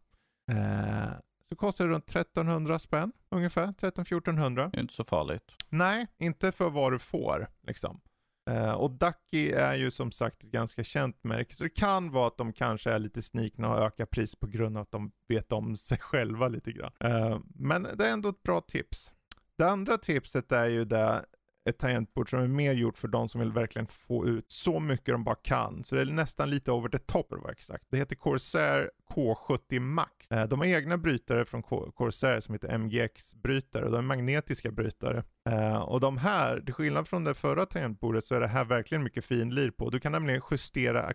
eh, 0.51 1.11
så 1.53 1.57
kostar 1.57 1.85
det 1.85 1.91
runt 1.91 2.09
1300 2.09 2.79
spänn 2.79 3.11
ungefär, 3.29 3.67
13-1400. 3.67 4.71
Det 4.71 4.77
är 4.77 4.81
inte 4.81 4.93
så 4.93 5.03
farligt. 5.03 5.55
Nej, 5.69 6.07
inte 6.17 6.51
för 6.51 6.69
vad 6.69 6.91
du 6.91 6.99
får 6.99 7.47
liksom. 7.67 8.01
Eh, 8.49 8.71
och 8.71 8.91
Ducky 8.91 9.51
är 9.51 9.75
ju 9.75 9.91
som 9.91 10.11
sagt 10.11 10.43
ett 10.43 10.51
ganska 10.51 10.83
känt 10.83 11.23
märke, 11.23 11.55
så 11.55 11.63
det 11.63 11.69
kan 11.69 12.11
vara 12.11 12.27
att 12.27 12.37
de 12.37 12.53
kanske 12.53 12.91
är 12.91 12.99
lite 12.99 13.21
snikna 13.21 13.69
och 13.69 13.85
ökar 13.85 14.05
pris 14.05 14.35
på 14.35 14.47
grund 14.47 14.77
av 14.77 14.83
att 14.83 14.91
de 14.91 15.11
vet 15.27 15.51
om 15.51 15.77
sig 15.77 15.97
själva 16.01 16.47
lite 16.47 16.71
grann. 16.71 16.91
Eh, 16.99 17.39
men 17.55 17.83
det 17.83 18.07
är 18.07 18.13
ändå 18.13 18.29
ett 18.29 18.43
bra 18.43 18.61
tips. 18.61 19.11
Det 19.57 19.69
andra 19.69 19.97
tipset 19.97 20.51
är 20.51 20.69
ju 20.69 20.85
det 20.85 21.25
ett 21.65 21.77
tangentbord 21.77 22.29
som 22.29 22.39
är 22.39 22.47
mer 22.47 22.73
gjort 22.73 22.97
för 22.97 23.07
de 23.07 23.29
som 23.29 23.39
vill 23.39 23.51
verkligen 23.51 23.87
få 23.87 24.27
ut 24.27 24.51
så 24.51 24.79
mycket 24.79 25.05
de 25.05 25.23
bara 25.23 25.35
kan. 25.35 25.83
Så 25.83 25.95
det 25.95 26.01
är 26.01 26.05
nästan 26.05 26.49
lite 26.49 26.71
over 26.71 26.89
the 26.89 26.99
top 26.99 27.29
för 27.29 27.51
exakt. 27.51 27.85
Det 27.89 27.97
heter 27.97 28.15
Corsair 28.15 28.91
K70 29.09 29.79
Max. 29.79 30.31
Eh, 30.31 30.47
de 30.47 30.59
har 30.59 30.67
egna 30.67 30.97
brytare 30.97 31.45
från 31.45 31.63
Corsair 31.93 32.39
som 32.39 32.53
heter 32.53 32.77
MGX-brytare 32.77 33.85
och 33.85 33.91
de 33.91 33.97
är 33.97 34.01
magnetiska 34.01 34.71
brytare. 34.71 35.23
Eh, 35.49 35.81
och 35.81 35.99
de 35.99 36.17
här, 36.17 36.61
till 36.61 36.73
skillnad 36.73 37.07
från 37.07 37.23
det 37.23 37.33
förra 37.33 37.65
tangentbordet 37.65 38.23
så 38.23 38.35
är 38.35 38.39
det 38.39 38.47
här 38.47 38.65
verkligen 38.65 39.03
mycket 39.03 39.25
finlir 39.25 39.71
på. 39.71 39.89
Du 39.89 39.99
kan 39.99 40.11
nämligen 40.11 40.41
justera 40.51 41.13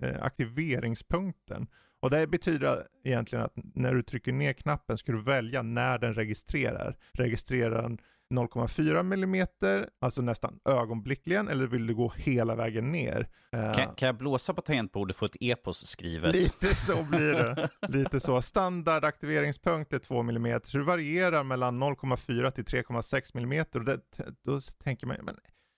eh, 0.00 0.22
aktiveringspunkten. 0.22 1.66
Och 2.00 2.10
det 2.10 2.26
betyder 2.26 2.86
egentligen 3.04 3.44
att 3.44 3.52
när 3.54 3.94
du 3.94 4.02
trycker 4.02 4.32
ner 4.32 4.52
knappen 4.52 4.98
ska 4.98 5.12
du 5.12 5.22
välja 5.22 5.62
när 5.62 5.98
den 5.98 6.14
registrerar. 6.14 6.96
Registrerar 7.12 7.82
den 7.82 7.98
0,4 8.30 8.98
mm, 9.24 9.46
alltså 10.00 10.22
nästan 10.22 10.60
ögonblickligen, 10.64 11.48
eller 11.48 11.66
vill 11.66 11.86
du 11.86 11.94
gå 11.94 12.12
hela 12.16 12.54
vägen 12.56 12.92
ner? 12.92 13.28
Eh, 13.52 13.72
Kan, 13.72 13.94
kan 13.94 14.06
jag 14.06 14.16
blåsa 14.16 14.54
på 14.54 14.62
tangentbordet 14.62 15.16
och 15.16 15.18
få 15.18 15.26
ett 15.26 15.36
epos 15.40 15.86
skrivet? 15.86 16.34
Lite 16.34 16.66
så 16.74 17.02
blir 17.02 17.32
det. 17.34 17.68
Lite 17.88 18.20
så. 18.20 18.42
Standard 18.42 19.04
aktiveringspunkt 19.04 19.92
är 19.92 19.98
2 19.98 20.20
mm, 20.20 20.60
så 20.64 20.78
det 20.78 20.84
varierar 20.84 21.42
mellan 21.42 21.82
0,4 21.82 22.50
till 22.50 22.64
3,6 22.64 23.38
mm. 23.38 23.64
Och 23.74 23.84
det, 23.84 24.00
då 24.44 24.60
tänker 24.84 25.06
man, 25.06 25.16
men 25.22 25.36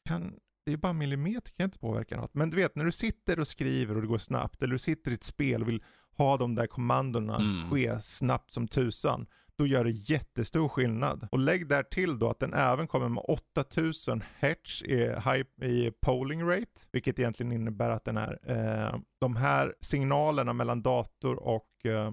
kan, 0.08 0.34
det 0.66 0.72
är 0.72 0.76
bara 0.76 0.92
millimeter, 0.92 1.52
kan 1.56 1.64
inte 1.64 1.78
påverka 1.78 2.16
något. 2.16 2.34
Men 2.34 2.50
du 2.50 2.56
vet, 2.56 2.76
när 2.76 2.84
du 2.84 2.92
sitter 2.92 3.40
och 3.40 3.48
skriver 3.48 3.94
och 3.94 4.00
det 4.02 4.08
går 4.08 4.18
snabbt, 4.18 4.62
eller 4.62 4.72
du 4.72 4.78
sitter 4.78 5.10
i 5.10 5.14
ett 5.14 5.24
spel 5.24 5.62
och 5.62 5.68
vill 5.68 5.82
ha 6.16 6.36
de 6.36 6.54
där 6.54 6.66
kommandona 6.66 7.36
Mm. 7.36 7.70
ske 7.70 8.00
snabbt 8.02 8.50
som 8.50 8.68
tusan, 8.68 9.26
då 9.58 9.66
gör 9.66 9.84
det 9.84 9.90
jättestor 9.90 10.68
skillnad. 10.68 11.28
Och 11.30 11.38
lägg 11.38 11.68
där 11.68 11.82
till 11.82 12.18
då 12.18 12.30
att 12.30 12.38
den 12.38 12.54
även 12.54 12.86
kommer 12.86 13.08
med 13.08 13.24
8000 13.28 14.22
Hz 14.40 14.82
i, 14.82 14.96
high, 14.96 15.70
i 15.70 15.92
polling 16.00 16.48
rate, 16.48 16.80
vilket 16.92 17.18
egentligen 17.18 17.52
innebär 17.52 17.90
att 17.90 18.04
den 18.04 18.16
är, 18.16 18.38
eh, 18.42 18.98
de 19.20 19.36
här 19.36 19.74
signalerna 19.80 20.52
mellan 20.52 20.82
dator 20.82 21.36
och, 21.36 21.86
eh, 21.86 22.12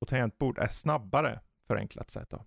och 0.00 0.08
tangentbord 0.08 0.58
är 0.58 0.68
snabbare, 0.68 1.40
förenklat 1.66 2.10
sett 2.10 2.30
då. 2.30 2.44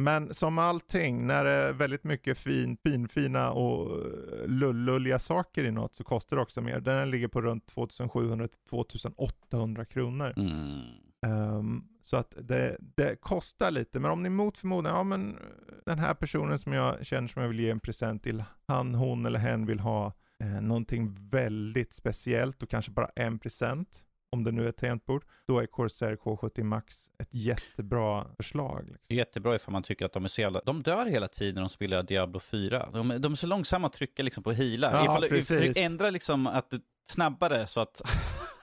Men 0.00 0.34
som 0.34 0.58
allting, 0.58 1.26
när 1.26 1.44
det 1.44 1.50
är 1.50 1.72
väldigt 1.72 2.04
mycket 2.04 2.38
fin, 2.38 2.76
finfina 2.76 3.52
och 3.52 3.90
eh, 3.90 4.46
lullulliga 4.46 5.18
saker 5.18 5.64
i 5.64 5.70
något 5.70 5.94
så 5.94 6.04
kostar 6.04 6.36
det 6.36 6.42
också 6.42 6.60
mer. 6.60 6.80
Den 6.80 7.10
ligger 7.10 7.28
på 7.28 7.40
runt 7.40 7.72
2700-2800 7.74 9.84
kronor. 9.84 10.32
Mm. 10.36 10.80
Um, 11.26 11.88
så 12.02 12.16
att 12.16 12.34
det, 12.40 12.76
det, 12.80 13.20
kostar 13.20 13.70
lite, 13.70 14.00
men 14.00 14.10
om 14.10 14.22
ni 14.22 14.28
mot 14.28 14.58
förmodan, 14.58 14.96
ja 14.96 15.02
men 15.02 15.38
den 15.86 15.98
här 15.98 16.14
personen 16.14 16.58
som 16.58 16.72
jag 16.72 17.06
känner 17.06 17.28
som 17.28 17.42
jag 17.42 17.48
vill 17.48 17.60
ge 17.60 17.70
en 17.70 17.80
present 17.80 18.22
till, 18.22 18.44
han, 18.68 18.94
hon 18.94 19.26
eller 19.26 19.38
hen 19.38 19.66
vill 19.66 19.80
ha 19.80 20.12
eh, 20.40 20.60
någonting 20.60 21.28
väldigt 21.30 21.92
speciellt 21.92 22.62
och 22.62 22.70
kanske 22.70 22.90
bara 22.90 23.10
en 23.16 23.38
present, 23.38 24.02
om 24.32 24.44
det 24.44 24.52
nu 24.52 24.64
är 24.64 24.68
ett 24.68 24.76
tangentbord, 24.76 25.24
då 25.46 25.58
är 25.58 25.66
Corsair 25.66 26.16
K70 26.16 26.62
Max 26.62 27.10
ett 27.18 27.34
jättebra 27.34 28.26
förslag. 28.36 28.88
Liksom. 28.92 29.16
Jättebra 29.16 29.54
ifall 29.54 29.72
man 29.72 29.82
tycker 29.82 30.06
att 30.06 30.12
de 30.12 30.24
är 30.24 30.28
så 30.28 30.40
jävla... 30.40 30.60
De 30.66 30.82
dör 30.82 31.06
hela 31.06 31.28
tiden 31.28 31.54
när 31.54 31.62
de 31.62 31.68
spelar 31.68 32.02
Diablo 32.02 32.40
4. 32.40 32.90
De, 32.92 33.08
de 33.20 33.32
är 33.32 33.36
så 33.36 33.46
långsamma 33.46 33.86
att 33.86 33.92
trycka 33.92 34.22
liksom 34.22 34.44
på 34.44 34.52
hila. 34.52 34.90
Ja, 34.92 35.04
ifall 35.04 35.28
precis. 35.28 35.74
du 35.74 35.80
ändrar 35.80 36.10
liksom 36.10 36.46
att 36.46 36.70
det 36.70 36.80
snabbare 37.10 37.66
så 37.66 37.80
att 37.80 38.02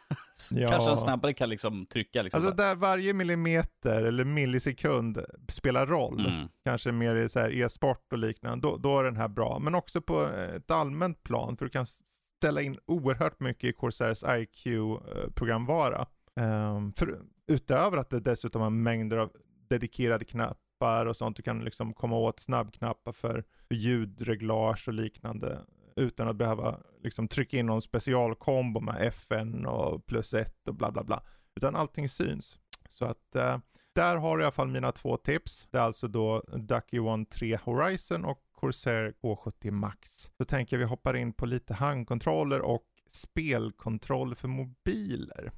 Ja. 0.52 0.68
kanske 0.70 0.90
han 0.90 0.98
snabbare 0.98 1.34
kan 1.34 1.50
liksom 1.50 1.86
trycka. 1.86 2.22
Liksom 2.22 2.42
Alltså 2.46 2.56
där 2.56 2.76
varje 2.76 3.14
millimeter 3.14 4.04
eller 4.04 4.24
millisekund 4.24 5.26
spelar 5.50 5.86
roll, 5.88 6.26
Mm. 6.26 6.48
kanske 6.66 6.92
mer 6.92 7.16
i 7.16 7.30
så 7.30 7.40
här 7.40 7.52
e-sport 7.54 8.08
och 8.14 8.18
liknande, 8.18 8.68
då, 8.68 8.78
då 8.78 9.00
är 9.00 9.04
den 9.04 9.18
här 9.18 9.28
bra. 9.28 9.60
Men 9.60 9.76
också 9.76 10.02
på 10.02 10.22
ett 10.56 10.72
allmänt 10.72 11.24
plan, 11.24 11.58
för 11.58 11.66
du 11.66 11.70
kan 11.72 11.86
ställa 11.86 12.62
in 12.62 12.78
oerhört 12.86 13.40
mycket 13.40 13.64
i 13.70 13.74
Corsairs 13.74 14.24
IQ-programvara. 14.24 16.08
Um, 16.36 16.94
för, 16.94 17.20
utöver 17.48 17.98
att 17.98 18.10
det 18.10 18.20
dessutom 18.20 18.62
har 18.62 18.70
mängder 18.70 19.18
av 19.18 19.32
dedikerade 19.70 20.26
knappar 20.26 21.06
och 21.06 21.16
sånt, 21.18 21.38
du 21.38 21.44
kan 21.44 21.60
liksom 21.64 21.94
komma 21.94 22.18
åt 22.18 22.40
snabbknappar 22.40 23.12
för, 23.12 23.44
för 23.68 23.76
ljudreglage 23.76 24.88
och 24.88 24.94
liknande 24.94 25.60
utan 25.96 26.28
att 26.28 26.36
behöva 26.36 26.80
liksom 27.04 27.28
trycka 27.28 27.58
in 27.58 27.66
någon 27.66 27.82
specialkombo 27.82 28.80
med 28.80 29.08
FN 29.08 29.66
och 29.66 30.06
plus 30.06 30.34
ett 30.34 30.68
och 30.68 30.76
bla 30.76 30.92
bla 30.92 31.04
bla. 31.04 31.24
Utan 31.56 31.76
allting 31.76 32.10
syns. 32.10 32.58
Så 32.90 33.06
att 33.06 33.36
eh, 33.36 33.58
där 33.96 34.18
har 34.18 34.38
du 34.38 34.44
i 34.44 34.46
alla 34.46 34.52
fall 34.52 34.68
mina 34.68 34.92
två 34.92 35.18
tips. 35.18 35.68
Det 35.72 35.78
är 35.78 35.82
alltså 35.82 36.08
då 36.08 36.44
Ducky 36.58 37.00
One 37.00 37.26
3 37.26 37.60
Horizon 37.64 38.26
och 38.26 38.40
Corsair 38.52 39.14
K70 39.22 39.72
Max. 39.72 40.30
Så 40.38 40.46
tänker 40.46 40.76
jag 40.76 40.80
vi 40.80 40.86
hoppar 40.86 41.16
in 41.16 41.34
på 41.34 41.46
lite 41.46 41.74
handkontroller 41.74 42.62
och 42.62 42.86
spelkontroll 43.08 44.36
för 44.36 44.48
mobiler. 44.48 45.52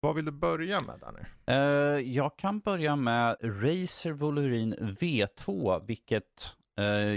Vad 0.00 0.14
vill 0.14 0.24
du 0.24 0.32
börja 0.32 0.80
med 0.80 1.00
Danny? 1.00 1.20
Uh, 1.50 2.12
jag 2.12 2.36
kan 2.38 2.60
börja 2.60 2.96
med 2.96 3.36
Razer 3.40 4.12
Volurin 4.12 4.74
V2, 4.74 5.82
vilket 5.86 6.56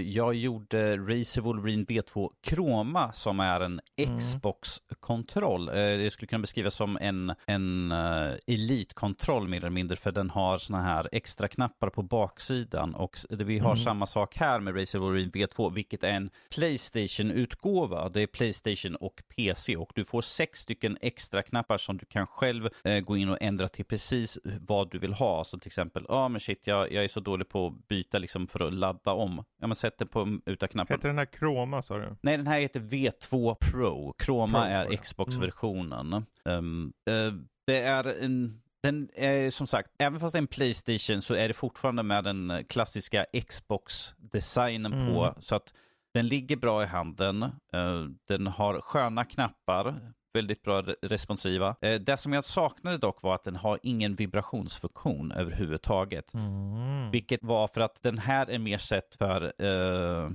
jag 0.04 0.34
gjorde 0.34 0.96
Razer 0.96 1.40
Wolverine 1.40 1.84
V2 1.84 2.30
Chroma 2.46 3.12
som 3.12 3.40
är 3.40 3.60
en 3.60 3.80
Mm. 3.96 4.18
Xbox-kontroll. 4.18 5.66
Det 5.66 6.12
skulle 6.12 6.26
kunna 6.26 6.40
beskrivas 6.40 6.74
som 6.74 6.98
en, 7.00 7.34
en 7.46 7.92
uh, 7.92 8.34
elitkontroll 8.46 9.48
mer 9.48 9.56
eller 9.58 9.70
mindre, 9.70 9.96
för 9.96 10.12
den 10.12 10.30
har 10.30 10.58
såna 10.58 10.82
här 10.82 11.08
extra 11.12 11.48
knappar 11.48 11.90
på 11.90 12.02
baksidan 12.02 12.94
och 12.94 13.16
vi 13.30 13.58
har 13.58 13.70
Mm. 13.70 13.76
samma 13.84 14.06
sak 14.06 14.36
här 14.36 14.60
med 14.60 14.76
Razer 14.80 14.98
Wolverine 14.98 15.30
V2, 15.30 15.74
vilket 15.74 16.04
är 16.04 16.08
en 16.14 16.30
Playstation-utgåva. 16.54 18.08
Det 18.08 18.22
är 18.22 18.26
Playstation 18.26 18.96
och 18.96 19.22
PC 19.36 19.76
och 19.76 19.92
du 19.94 20.04
får 20.04 20.22
sex 20.22 20.58
stycken 20.60 20.98
extra 21.00 21.42
knappar 21.42 21.78
som 21.78 21.96
du 21.96 22.04
kan 22.06 22.26
själv 22.26 22.68
eh, 22.84 23.00
gå 23.00 23.16
in 23.16 23.28
och 23.28 23.38
ändra 23.40 23.68
till 23.68 23.84
precis 23.84 24.38
vad 24.44 24.90
du 24.90 24.98
vill 24.98 25.12
ha. 25.12 25.44
Så 25.44 25.58
till 25.58 25.68
exempel, 25.68 26.04
ja 26.08 26.14
ah, 26.14 26.28
men 26.28 26.40
shit, 26.40 26.66
jag, 26.66 26.92
jag 26.92 27.04
är 27.04 27.08
så 27.08 27.20
dålig 27.20 27.48
på 27.48 27.66
att 27.66 27.88
byta 27.88 28.18
liksom 28.18 28.46
för 28.46 28.60
att 28.60 28.72
ladda 28.74 29.12
om. 29.12 29.44
Ja 29.60 29.66
men 29.66 29.74
sätt 29.74 29.98
den 29.98 30.08
på 30.08 30.38
uta 30.46 30.68
knappen. 30.68 30.94
Heter 30.96 31.08
den 31.08 31.18
här 31.18 31.28
Chroma 31.38 31.82
sa 31.82 31.98
du? 31.98 32.16
Nej, 32.20 32.36
den 32.36 32.46
här 32.46 32.60
heter 32.60 32.80
V2 32.80 33.54
Pro. 33.60 34.14
Chroma 34.24 34.58
Pro, 34.58 34.66
är 34.70 34.84
ja. 34.90 34.96
Xbox-versionen. 34.96 36.24
Um, 36.44 36.92
eh, 37.10 37.32
det 37.66 37.80
är 37.82 38.22
en... 38.22 38.62
Den 38.82 39.08
är 39.14 39.50
som 39.50 39.66
sagt, 39.66 39.90
även 39.98 40.20
fast 40.20 40.32
det 40.32 40.36
är 40.36 40.40
en 40.42 40.46
Playstation 40.46 41.22
så 41.22 41.34
är 41.34 41.48
det 41.48 41.54
fortfarande 41.54 42.02
med 42.02 42.24
den 42.24 42.64
klassiska 42.68 43.26
Xbox-designen 43.48 44.92
Mm. 44.92 45.14
på. 45.14 45.34
Så 45.40 45.54
att 45.54 45.74
den 46.14 46.28
ligger 46.28 46.56
bra 46.56 46.82
i 46.82 46.86
handen. 46.86 47.42
Eh, 47.42 48.04
den 48.28 48.46
har 48.46 48.80
sköna 48.80 49.24
knappar. 49.24 50.12
Väldigt 50.32 50.62
bra 50.62 50.82
re- 50.82 50.94
responsiva. 51.02 51.76
Eh, 51.80 52.00
det 52.00 52.16
som 52.16 52.32
jag 52.32 52.44
saknade 52.44 52.98
dock 52.98 53.22
var 53.22 53.34
att 53.34 53.44
den 53.44 53.56
har 53.56 53.78
ingen 53.82 54.14
vibrationsfunktion 54.14 55.32
överhuvudtaget. 55.32 56.34
Mm. 56.34 57.10
Vilket 57.10 57.42
var 57.44 57.68
för 57.68 57.80
att 57.80 58.02
den 58.02 58.18
här 58.18 58.50
är 58.50 58.58
mer 58.58 58.78
sett 58.78 59.16
för 59.16 59.52
eh, 59.64 60.30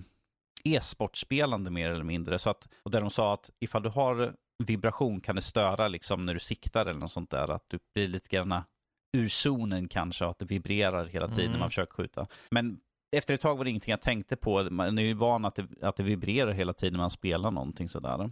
e-sportspelande 0.64 1.72
mer 1.72 1.90
eller 1.92 2.04
mindre. 2.04 2.40
Så 2.40 2.50
att, 2.50 2.68
och 2.84 2.92
där 2.92 3.02
de 3.02 3.10
sa 3.10 3.34
att 3.34 3.50
ifall 3.60 3.84
du 3.84 3.90
har 3.90 4.34
vibration 4.64 5.22
kan 5.22 5.36
det 5.36 5.42
störa 5.42 5.88
liksom 5.88 6.26
när 6.26 6.34
du 6.34 6.40
siktar 6.40 6.86
eller 6.86 7.00
något 7.00 7.12
sånt 7.12 7.30
där. 7.32 7.52
Att 7.52 7.64
du 7.70 7.80
blir 7.94 8.08
lite 8.08 8.30
grann 8.30 8.62
ur 9.18 9.28
zonen 9.30 9.88
kanske, 9.88 10.26
att 10.26 10.40
det 10.40 10.46
vibrerar 10.46 11.06
hela 11.06 11.28
tiden 11.28 11.44
när 11.44 11.48
Mm. 11.50 11.60
man 11.60 11.70
försöker 11.70 11.94
skjuta. 11.94 12.26
Men 12.52 12.80
efter 13.16 13.34
ett 13.34 13.42
tag 13.42 13.58
var 13.58 13.64
det 13.64 13.70
ingenting 13.70 13.92
jag 13.92 14.02
tänkte 14.02 14.36
på. 14.36 14.64
Man 14.72 14.98
är 14.98 15.04
ju 15.04 15.14
van 15.14 15.46
att 15.46 15.56
det, 15.56 15.68
att 15.82 15.96
det 15.96 16.04
vibrerar 16.04 16.52
hela 16.52 16.74
tiden 16.74 16.94
när 16.94 17.00
man 17.00 17.10
spelar 17.12 17.52
någonting 17.52 17.90
sådär. 17.90 18.32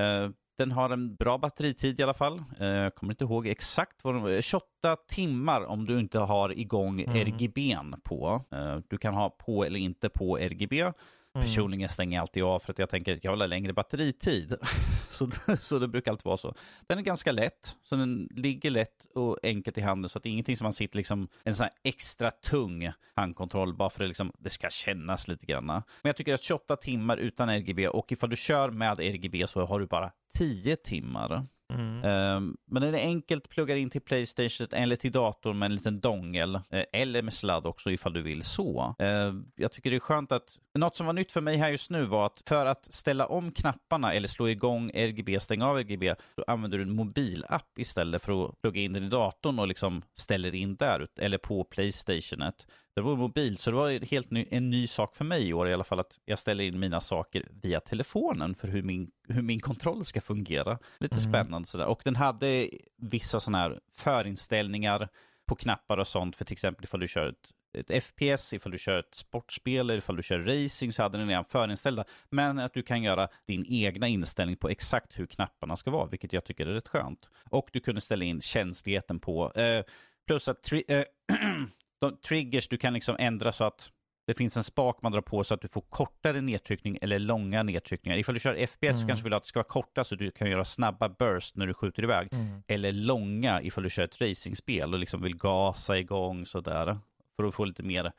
Eh, 0.00 0.30
den 0.56 0.72
har 0.72 0.90
en 0.90 1.14
bra 1.14 1.38
batteritid 1.38 2.00
i 2.00 2.02
alla 2.02 2.14
fall. 2.14 2.42
Eh, 2.60 2.66
Jag 2.66 2.94
kommer 2.94 3.12
inte 3.12 3.24
ihåg 3.24 3.46
exakt 3.46 4.04
vad 4.04 4.14
den 4.14 4.42
28 4.42 4.96
timmar 5.08 5.64
om 5.66 5.84
du 5.86 5.98
inte 5.98 6.18
har 6.18 6.58
igång 6.58 7.00
Mm. 7.00 7.16
RGBn 7.16 7.94
på. 8.04 8.42
Eh, 8.52 8.78
Du 8.88 8.98
kan 8.98 9.14
ha 9.14 9.30
på 9.30 9.64
eller 9.64 9.78
inte 9.80 10.08
på 10.08 10.38
RGB. 10.38 10.92
Mm. 11.34 11.46
Personligen 11.46 11.88
stänger 11.88 12.16
jag 12.16 12.22
alltid 12.22 12.42
av 12.42 12.58
för 12.58 12.72
att 12.72 12.78
jag 12.78 12.88
tänker 12.88 13.16
att 13.16 13.24
jag 13.24 13.32
vill 13.32 13.40
ha 13.40 13.46
längre 13.46 13.72
batteritid. 13.72 14.54
så, 15.08 15.30
så 15.60 15.78
det 15.78 15.88
brukar 15.88 16.10
alltid 16.10 16.24
vara 16.24 16.36
så. 16.36 16.54
Den 16.86 16.98
är 16.98 17.02
ganska 17.02 17.32
lätt, 17.32 17.76
så 17.82 17.96
den 17.96 18.28
ligger 18.30 18.70
lätt 18.70 19.06
och 19.14 19.38
enkelt 19.42 19.78
i 19.78 19.80
handen 19.80 20.08
så 20.08 20.18
att 20.18 20.22
det 20.22 20.28
är 20.28 20.30
ingenting 20.30 20.56
som 20.56 20.64
man 20.64 20.72
sitter 20.72 20.96
liksom 20.96 21.28
en 21.42 21.54
sån 21.54 21.64
här 21.64 21.72
extra 21.82 22.30
tung 22.30 22.92
handkontroll 23.14 23.74
bara 23.74 23.90
för 23.90 24.04
att 24.04 24.08
liksom, 24.08 24.32
det 24.38 24.50
ska 24.50 24.70
kännas 24.70 25.28
lite 25.28 25.46
grann. 25.46 25.66
Men 25.66 25.82
jag 26.02 26.16
tycker 26.16 26.34
att 26.34 26.42
28 26.42 26.76
timmar 26.76 27.16
utan 27.16 27.48
RGB 27.48 27.88
och 27.88 28.12
ifall 28.12 28.30
du 28.30 28.36
kör 28.36 28.70
med 28.70 29.00
RGB 29.00 29.46
så 29.46 29.64
har 29.66 29.80
du 29.80 29.86
bara 29.86 30.12
10 30.34 30.76
timmar. 30.76 31.46
Mm. 31.74 32.36
Um, 32.36 32.56
men 32.66 32.82
den 32.82 32.94
är 32.94 32.98
enkelt 32.98 33.48
pluggar 33.48 33.76
in 33.76 33.90
till 33.90 34.00
Playstation 34.00 34.66
eller 34.70 34.96
till 34.96 35.12
datorn 35.12 35.58
med 35.58 35.66
en 35.66 35.74
liten 35.74 36.00
dongel. 36.00 36.54
Eh, 36.54 36.84
eller 36.92 37.22
med 37.22 37.34
sladd 37.34 37.66
också 37.66 37.90
ifall 37.90 38.12
du 38.12 38.22
vill 38.22 38.42
så. 38.42 38.94
Uh, 39.02 39.42
jag 39.56 39.72
tycker 39.72 39.90
det 39.90 39.96
är 39.96 40.00
skönt 40.00 40.32
att... 40.32 40.58
Något 40.74 40.96
som 40.96 41.06
var 41.06 41.12
nytt 41.12 41.32
för 41.32 41.40
mig 41.40 41.56
här 41.56 41.70
just 41.70 41.90
nu 41.90 42.04
var 42.04 42.26
att 42.26 42.42
för 42.46 42.66
att 42.66 42.94
ställa 42.94 43.26
om 43.26 43.52
knapparna 43.52 44.12
eller 44.12 44.28
slå 44.28 44.48
igång 44.48 44.90
RGB, 44.94 45.40
stänga 45.40 45.68
av 45.68 45.78
RGB, 45.78 46.14
då 46.36 46.44
använder 46.46 46.78
du 46.78 46.84
en 46.84 46.94
mobilapp 46.94 47.78
istället 47.78 48.22
för 48.22 48.44
att 48.44 48.60
plugga 48.60 48.80
in 48.80 48.92
den 48.92 49.04
i 49.04 49.08
datorn 49.08 49.58
och 49.58 49.68
liksom 49.68 50.02
ställer 50.14 50.54
in 50.54 50.76
där, 50.76 51.08
eller 51.16 51.38
på 51.38 51.64
Playstationet. 51.64 52.66
Det 52.94 53.00
var 53.00 53.16
mobil, 53.16 53.58
så 53.58 53.70
det 53.70 53.76
var 53.76 54.04
helt 54.10 54.30
ny, 54.30 54.46
en 54.50 54.70
ny 54.70 54.86
sak 54.86 55.16
för 55.16 55.24
mig 55.24 55.48
i 55.48 55.52
år 55.52 55.68
i 55.68 55.74
alla 55.74 55.84
fall 55.84 56.00
att 56.00 56.18
jag 56.24 56.38
ställer 56.38 56.64
in 56.64 56.78
mina 56.80 57.00
saker 57.00 57.48
via 57.62 57.80
telefonen 57.80 58.54
för 58.54 58.68
hur 58.68 58.82
min, 58.82 59.10
hur 59.28 59.42
min 59.42 59.60
kontroll 59.60 60.04
ska 60.04 60.20
fungera. 60.20 60.78
Lite 60.98 61.16
Mm. 61.18 61.32
spännande 61.32 61.68
sådär. 61.68 61.86
Och 61.86 62.00
den 62.04 62.16
hade 62.16 62.70
vissa 62.96 63.40
sådana 63.40 63.58
här 63.58 63.80
förinställningar 63.92 65.08
på 65.46 65.54
knappar 65.56 65.98
och 65.98 66.06
sånt 66.06 66.36
för 66.36 66.44
till 66.44 66.52
exempel 66.52 66.84
ifall 66.84 67.00
du 67.00 67.08
kör 67.08 67.26
ett, 67.28 67.90
ett 67.90 68.04
FPS, 68.04 68.52
ifall 68.52 68.72
du 68.72 68.78
kör 68.78 68.98
ett 68.98 69.14
sportspel 69.14 69.80
eller 69.90 69.98
ifall 69.98 70.16
du 70.16 70.22
kör 70.22 70.38
racing 70.38 70.92
så 70.92 71.02
hade 71.02 71.18
den 71.18 71.28
redan 71.28 71.44
förinställda. 71.44 72.04
Men 72.30 72.58
att 72.58 72.74
du 72.74 72.82
kan 72.82 73.02
göra 73.02 73.28
din 73.46 73.66
egna 73.68 74.08
inställning 74.08 74.56
på 74.56 74.68
exakt 74.68 75.18
hur 75.18 75.26
knapparna 75.26 75.76
ska 75.76 75.90
vara, 75.90 76.06
vilket 76.06 76.32
jag 76.32 76.44
tycker 76.44 76.66
är 76.66 76.72
rätt 76.74 76.88
skönt. 76.88 77.28
Och 77.50 77.68
du 77.72 77.80
kunde 77.80 78.00
ställa 78.00 78.24
in 78.24 78.40
känsligheten 78.40 79.20
på, 79.20 79.52
eh, 79.52 79.84
plus 80.26 80.48
att 80.48 80.62
tri- 80.70 80.84
eh, 80.88 81.04
de 82.10 82.16
triggers 82.16 82.68
du 82.68 82.76
kan 82.76 82.94
liksom 82.94 83.16
ändra 83.18 83.52
så 83.52 83.64
att 83.64 83.90
det 84.26 84.34
finns 84.34 84.56
en 84.56 84.64
spak 84.64 84.98
man 85.02 85.12
drar 85.12 85.20
på 85.20 85.44
så 85.44 85.54
att 85.54 85.60
du 85.60 85.68
får 85.68 85.80
kortare 85.80 86.40
nedtryckning 86.40 86.98
eller 87.02 87.18
långa 87.18 87.62
nedtryckningar. 87.62 88.18
Ifall 88.18 88.34
du 88.34 88.40
kör 88.40 88.66
FPS 88.66 88.96
så 88.96 88.96
Mm. 88.96 89.08
kanske 89.08 89.22
du 89.22 89.24
vill 89.24 89.32
att 89.34 89.42
det 89.42 89.48
ska 89.48 89.58
vara 89.58 89.68
korta 89.68 90.04
så 90.04 90.14
du 90.14 90.30
kan 90.30 90.50
göra 90.50 90.64
snabba 90.64 91.08
burst 91.08 91.56
när 91.56 91.66
du 91.66 91.74
skjuter 91.74 92.02
iväg. 92.02 92.28
Mm. 92.32 92.62
Eller 92.68 92.92
långa 92.92 93.62
ifall 93.62 93.84
du 93.84 93.90
kör 93.90 94.02
ett 94.04 94.20
racingspel 94.20 94.92
och 94.92 94.98
liksom 94.98 95.22
vill 95.22 95.36
gasa 95.36 95.98
igång 95.98 96.46
sådär. 96.46 96.98
För 97.36 97.44
att 97.44 97.54
få 97.54 97.64
lite 97.64 97.82
mer 97.82 98.12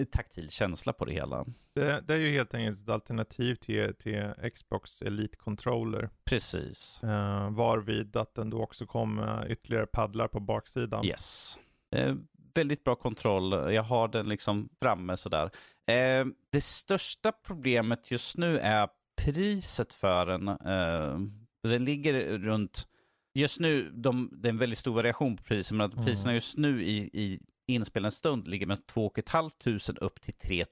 eh, 0.00 0.04
taktil 0.04 0.50
känsla 0.50 0.92
på 0.92 1.04
det 1.04 1.12
hela. 1.12 1.44
Det, 1.74 2.00
det 2.06 2.14
är 2.14 2.18
ju 2.18 2.32
helt 2.32 2.54
enkelt 2.54 2.80
ett 2.82 2.88
alternativ 2.88 3.54
till, 3.54 3.94
till 3.94 4.32
Xbox 4.54 5.02
Elite 5.02 5.36
Controller. 5.36 6.10
Precis. 6.24 7.00
Uh, 7.04 7.50
varvid 7.50 8.16
att 8.16 8.34
den 8.34 8.50
då 8.50 8.62
också 8.62 8.86
kom 8.86 9.14
med 9.14 9.50
ytterligare 9.50 9.86
paddlar 9.86 10.28
på 10.28 10.40
baksidan. 10.40 11.04
Yes. 11.04 11.58
Eh, 11.94 12.14
väldigt 12.54 12.84
bra 12.84 12.94
kontroll. 12.94 13.74
Jag 13.74 13.82
har 13.82 14.08
den 14.08 14.28
liksom 14.28 14.68
framme 14.82 15.16
sådär. 15.16 15.50
Eh, 15.86 16.26
det 16.52 16.60
största 16.60 17.32
problemet 17.32 18.10
just 18.10 18.36
nu 18.36 18.58
är 18.58 18.88
priset 19.16 19.92
för 19.94 20.26
den. 20.26 20.48
Eh, 20.48 21.20
den 21.62 21.84
ligger 21.84 22.38
runt, 22.38 22.86
just 23.34 23.60
nu, 23.60 23.90
de, 23.94 24.30
det 24.32 24.48
är 24.48 24.50
en 24.52 24.58
väldigt 24.58 24.78
stor 24.78 24.94
variation 24.94 25.36
på 25.36 25.42
priser, 25.42 25.74
men 25.74 25.86
att 25.86 25.92
Mm. 25.92 26.04
priserna 26.06 26.34
just 26.34 26.56
nu 26.58 26.84
i, 26.84 27.10
i 27.12 27.40
inspelande 27.66 28.10
stund 28.10 28.48
ligger 28.48 28.66
med 28.66 28.86
2 28.86 29.12
500 29.26 29.50
upp 30.00 30.20
till 30.20 30.34
3 30.34 30.64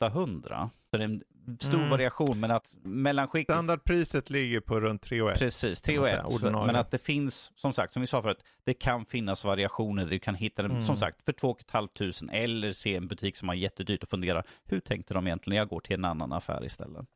800. 0.00 0.70
Så 0.90 0.96
det 0.96 1.02
är 1.02 1.08
en 1.08 1.22
stor 1.60 1.74
Mm. 1.74 1.90
variation, 1.90 2.40
men 2.40 2.50
att 2.50 2.76
mellanskick... 2.82 3.44
Standardpriset 3.46 4.30
ligger 4.30 4.60
på 4.60 4.80
runt 4.80 5.02
3 5.02 5.22
och 5.22 5.30
1. 5.30 5.38
Precis, 5.38 5.80
3 5.82 5.94
kan 5.94 6.00
och 6.02 6.08
man 6.10 6.14
1. 6.20 6.28
säga, 6.30 6.36
ordinarie. 6.36 6.66
Men 6.66 6.76
att 6.76 6.90
det 6.90 6.98
finns, 6.98 7.52
som 7.56 7.72
sagt, 7.72 7.92
som 7.92 8.00
vi 8.00 8.06
sa 8.06 8.22
förut, 8.22 8.44
det 8.64 8.74
kan 8.74 9.04
finnas 9.04 9.44
variationer. 9.44 10.06
Du 10.06 10.18
kan 10.18 10.34
hitta 10.34 10.62
den, 10.62 10.70
Mm. 10.70 10.82
som 10.82 10.96
sagt, 10.96 11.22
för 11.24 11.32
2 11.32 11.56
500 11.70 12.32
eller 12.36 12.72
se 12.72 12.96
en 12.96 13.08
butik 13.08 13.36
som 13.36 13.48
har 13.48 13.54
jättedyrt 13.54 14.02
och 14.02 14.08
fundera, 14.08 14.42
hur 14.64 14.80
tänkte 14.80 15.14
de 15.14 15.26
egentligen? 15.26 15.58
Jag 15.58 15.68
går 15.68 15.80
till 15.80 15.94
en 15.94 16.04
annan 16.04 16.32
affär 16.32 16.64
istället. 16.64 17.06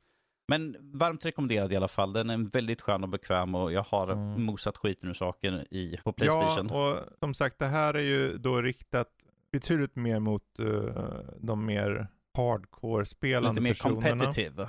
Men 0.48 0.76
varmt 0.80 1.24
rekommenderad 1.26 1.72
i 1.72 1.76
alla 1.76 1.88
fall. 1.88 2.12
Den 2.12 2.30
är 2.30 2.38
väldigt 2.50 2.80
skön 2.80 3.02
och 3.02 3.08
bekväm 3.08 3.54
och 3.54 3.72
jag 3.72 3.82
har 3.82 4.08
Mm. 4.12 4.42
mosat 4.42 4.76
skiten 4.76 5.08
ur 5.08 5.12
saken 5.14 5.54
i, 5.70 5.96
på 6.04 6.12
Playstation. 6.12 6.68
Ja, 6.70 6.90
och 6.92 6.98
som 7.20 7.34
sagt 7.34 7.58
det 7.58 7.66
här 7.66 7.94
är 7.94 8.02
ju 8.02 8.38
då 8.38 8.62
riktat 8.62 9.08
betydligt 9.52 9.96
mer 9.96 10.18
mot 10.18 10.58
eh, 10.58 11.04
de 11.40 11.66
mer 11.66 12.08
hardcore-spelande 12.34 13.50
Lite 13.50 13.60
mer 13.62 13.70
personerna. 13.74 14.10
competitive. 14.10 14.62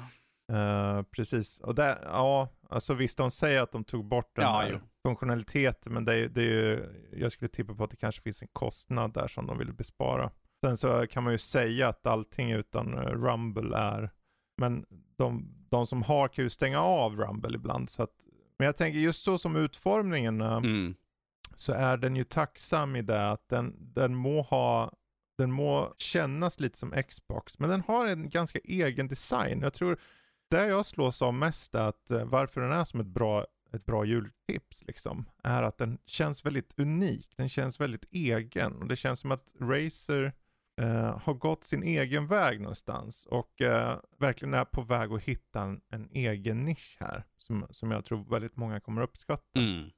Eh, 0.54 1.02
precis, 1.04 1.60
och 1.60 1.76
där, 1.76 1.99
ja, 2.04 2.49
alltså 2.69 2.93
visst 2.93 3.17
de 3.17 3.32
säger 3.32 3.62
att 3.62 3.71
de 3.71 3.84
tog 3.84 4.06
bort 4.06 4.32
den 4.36 4.43
Ja, 4.45 4.52
här 4.62 4.82
funktionaliteten, 5.04 5.93
men 5.93 6.06
det, 6.06 6.13
är- 6.15 6.28
det 6.30 6.41
är 6.41 6.45
ju, 6.45 6.86
jag 7.17 7.32
skulle 7.32 7.49
tippa 7.49 7.73
på 7.76 7.84
att 7.84 7.91
det 7.91 7.97
kanske 7.97 8.21
finns 8.21 8.41
en 8.41 8.47
kostnad 8.54 9.13
där 9.13 9.28
som 9.28 9.47
de 9.47 9.58
vill 9.58 9.73
bespara. 9.73 10.32
Sen 10.65 10.78
så 10.78 11.08
kan 11.08 11.23
man 11.23 11.34
ju 11.34 11.38
säga 11.38 11.88
att 11.88 12.08
allting 12.08 12.52
utan 12.52 12.93
eh, 12.97 13.02
Rumble 13.02 13.78
är, 13.78 14.10
men 14.58 14.86
de, 15.17 15.56
de 15.69 15.88
som 15.88 16.02
har 16.04 16.28
kan 16.28 16.43
ju 16.43 16.49
stänga 16.49 16.82
av 16.82 17.15
Rumble 17.17 17.56
ibland. 17.56 17.89
Så 17.89 18.04
att, 18.04 18.13
men 18.58 18.65
jag 18.65 18.78
tänker 18.78 18.99
just 18.99 19.23
så 19.23 19.38
som 19.38 19.56
utformningen 19.56 20.41
eh, 20.41 20.54
Mm. 20.58 20.95
så 21.56 21.73
är 21.73 21.97
den 21.97 22.15
ju 22.15 22.23
tacksam 22.23 22.95
i 22.95 23.02
det 23.02 23.30
att 23.32 23.49
den, 23.49 23.76
den 23.93 24.15
må 24.15 24.41
ha 24.41 24.91
den 25.38 25.52
må 25.52 25.93
kännas 25.98 26.60
lite 26.60 26.78
som 26.78 27.04
Xbox, 27.10 27.60
men 27.60 27.69
den 27.69 27.82
har 27.82 28.08
en 28.08 28.30
ganska 28.30 28.60
egen 28.63 29.08
design. 29.08 29.62
Jag 29.62 29.74
tror 29.74 29.98
det 30.50 30.67
jag 30.67 30.86
slås 30.86 31.22
av 31.22 31.34
mest 31.34 31.76
är 31.76 31.88
att 31.88 32.12
eh, 32.12 32.26
varför 32.26 32.62
den 32.62 32.72
är 32.72 32.84
som 32.84 33.00
ett 33.00 33.08
bra, 33.08 33.46
ett 33.74 33.86
bra 33.86 34.06
jultips 34.06 34.84
liksom, 34.88 35.26
är 35.43 35.63
att 35.63 35.78
den 35.78 35.98
känns 36.06 36.46
väldigt 36.46 36.80
unik. 36.80 37.34
Den 37.38 37.50
känns 37.50 37.80
väldigt 37.80 38.06
egen 38.12 38.82
och 38.82 38.88
det 38.88 38.96
känns 38.96 39.19
som 39.19 39.32
att 39.32 39.54
Razer 39.60 40.34
Uh, 40.82 41.19
har 41.24 41.34
gått 41.34 41.63
sin 41.63 41.84
egen 41.84 42.28
väg 42.28 42.62
någonstans 42.62 43.26
och 43.26 43.62
uh, 43.62 43.96
verkligen 44.19 44.54
är 44.54 44.65
på 44.65 44.82
väg 44.82 45.12
att 45.12 45.24
hitta 45.24 45.62
en, 45.62 45.82
en 45.89 46.10
egen 46.12 46.65
nisch 46.65 46.98
här 47.00 47.24
som, 47.38 47.67
som 47.69 47.91
jag 47.91 48.06
tror 48.06 48.24
väldigt 48.30 48.56
många 48.56 48.80
kommer 48.80 49.02
uppskatta. 49.02 49.60
Mm. 49.60 49.89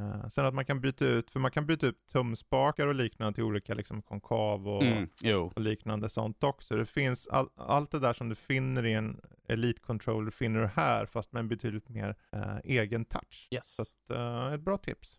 Eh, 0.00 0.28
sen 0.28 0.46
att 0.46 0.54
man 0.54 0.64
kan 0.64 0.80
byta 0.80 1.06
ut, 1.06 1.30
för 1.30 1.40
man 1.40 1.50
kan 1.50 1.66
byta 1.66 1.86
ut 1.86 2.06
tumspakar 2.12 2.86
och 2.86 2.94
liknande 2.94 3.34
till 3.34 3.44
olika 3.44 3.74
liksom 3.74 4.02
konkav 4.02 4.68
och, 4.68 4.82
Mm. 4.82 5.08
Och 5.40 5.60
liknande 5.60 6.08
sånt 6.08 6.44
också. 6.44 6.76
Det 6.76 6.86
finns 6.86 7.28
all, 7.28 7.48
allt 7.56 7.90
det 7.90 7.98
där 7.98 8.12
som 8.12 8.28
du 8.28 8.34
finner 8.34 8.86
i 8.86 8.92
en 8.92 9.20
Elite 9.48 9.80
Controller 9.80 10.30
finner 10.30 10.60
du 10.60 10.66
här 10.66 11.06
fast 11.06 11.32
med 11.32 11.40
en 11.40 11.48
betydligt 11.48 11.88
mer 11.88 12.16
eh, 12.32 12.56
egen 12.64 13.04
touch. 13.04 13.48
Yes. 13.50 13.74
Så 13.74 13.82
att, 13.82 14.10
eh, 14.10 14.52
ett 14.54 14.60
bra 14.60 14.78
tips. 14.78 15.18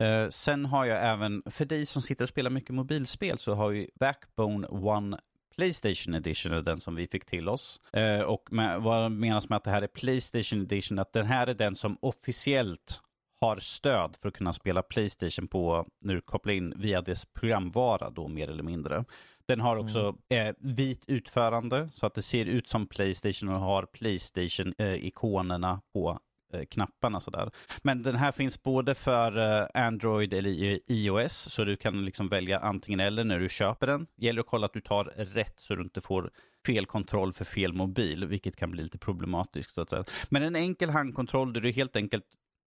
Eh, 0.00 0.28
sen 0.28 0.66
har 0.66 0.84
jag 0.84 1.10
även, 1.12 1.42
för 1.46 1.64
dig 1.64 1.86
som 1.86 2.02
sitter 2.02 2.24
och 2.24 2.28
spelar 2.28 2.50
mycket 2.50 2.74
mobilspel, 2.74 3.38
så 3.38 3.54
har 3.54 3.68
vi 3.68 3.90
Backbone 4.00 4.66
One 4.66 5.18
Playstation 5.56 6.14
Edition, 6.14 6.64
den 6.64 6.76
som 6.76 6.94
vi 6.94 7.06
fick 7.06 7.24
till 7.24 7.48
oss. 7.48 7.80
Eh, 7.92 8.20
och 8.20 8.52
med, 8.52 8.80
vad 8.80 9.12
menas 9.12 9.48
med 9.48 9.56
att 9.56 9.64
det 9.64 9.70
här 9.70 9.82
är 9.82 9.86
Playstation 9.86 10.60
Edition? 10.62 10.98
Att 10.98 11.12
den 11.12 11.26
här 11.26 11.46
är 11.46 11.54
den 11.54 11.74
som 11.74 11.98
officiellt 12.02 13.00
har 13.40 13.56
stöd 13.56 14.16
för 14.20 14.28
att 14.28 14.34
kunna 14.34 14.52
spela 14.52 14.82
Playstation 14.82 15.48
på, 15.48 15.86
när 16.00 16.14
du 16.14 16.20
kopplar 16.20 16.52
in 16.54 16.72
via 16.76 17.02
dess 17.02 17.24
programvara 17.24 18.10
då 18.10 18.28
mer 18.28 18.50
eller 18.50 18.62
mindre. 18.62 19.04
Den 19.46 19.60
har 19.60 19.76
också 19.76 20.16
eh, 20.28 20.54
vit 20.58 21.04
utförande 21.06 21.88
så 21.94 22.06
att 22.06 22.14
det 22.14 22.22
ser 22.22 22.46
ut 22.46 22.68
som 22.68 22.86
Playstation 22.86 23.48
och 23.48 23.60
har 23.60 23.82
Playstation-ikonerna 23.82 25.80
på 25.92 26.20
eh, 26.52 26.64
knapparna 26.64 27.20
sådär. 27.20 27.50
Men 27.82 28.02
den 28.02 28.16
här 28.16 28.32
finns 28.32 28.62
både 28.62 28.94
för 28.94 29.60
eh, 29.60 29.86
Android 29.86 30.32
eller 30.32 30.80
iOS, 30.86 31.32
så 31.32 31.64
du 31.64 31.76
kan 31.76 32.04
liksom 32.04 32.28
välja 32.28 32.58
antingen 32.58 33.00
eller 33.00 33.24
när 33.24 33.38
du 33.38 33.48
köper 33.48 33.86
den. 33.86 34.06
Gäller 34.16 34.40
att 34.40 34.46
kolla 34.46 34.66
att 34.66 34.72
du 34.72 34.80
tar 34.80 35.04
rätt 35.16 35.60
så 35.60 35.74
du 35.74 35.82
inte 35.82 36.00
får 36.00 36.30
fel 36.66 36.86
kontroll 36.86 37.32
för 37.32 37.44
fel 37.44 37.72
mobil, 37.72 38.26
vilket 38.26 38.56
kan 38.56 38.70
bli 38.70 38.82
lite 38.82 38.98
problematiskt. 38.98 39.70
Så 39.70 39.80
att 39.80 39.90
säga. 39.90 40.04
Men 40.28 40.42
en 40.42 40.56
enkel 40.56 40.90
handkontroll 40.90 41.52
där 41.52 41.60
du 41.60 41.72
helt 41.72 41.96
enkelt, 41.96 42.24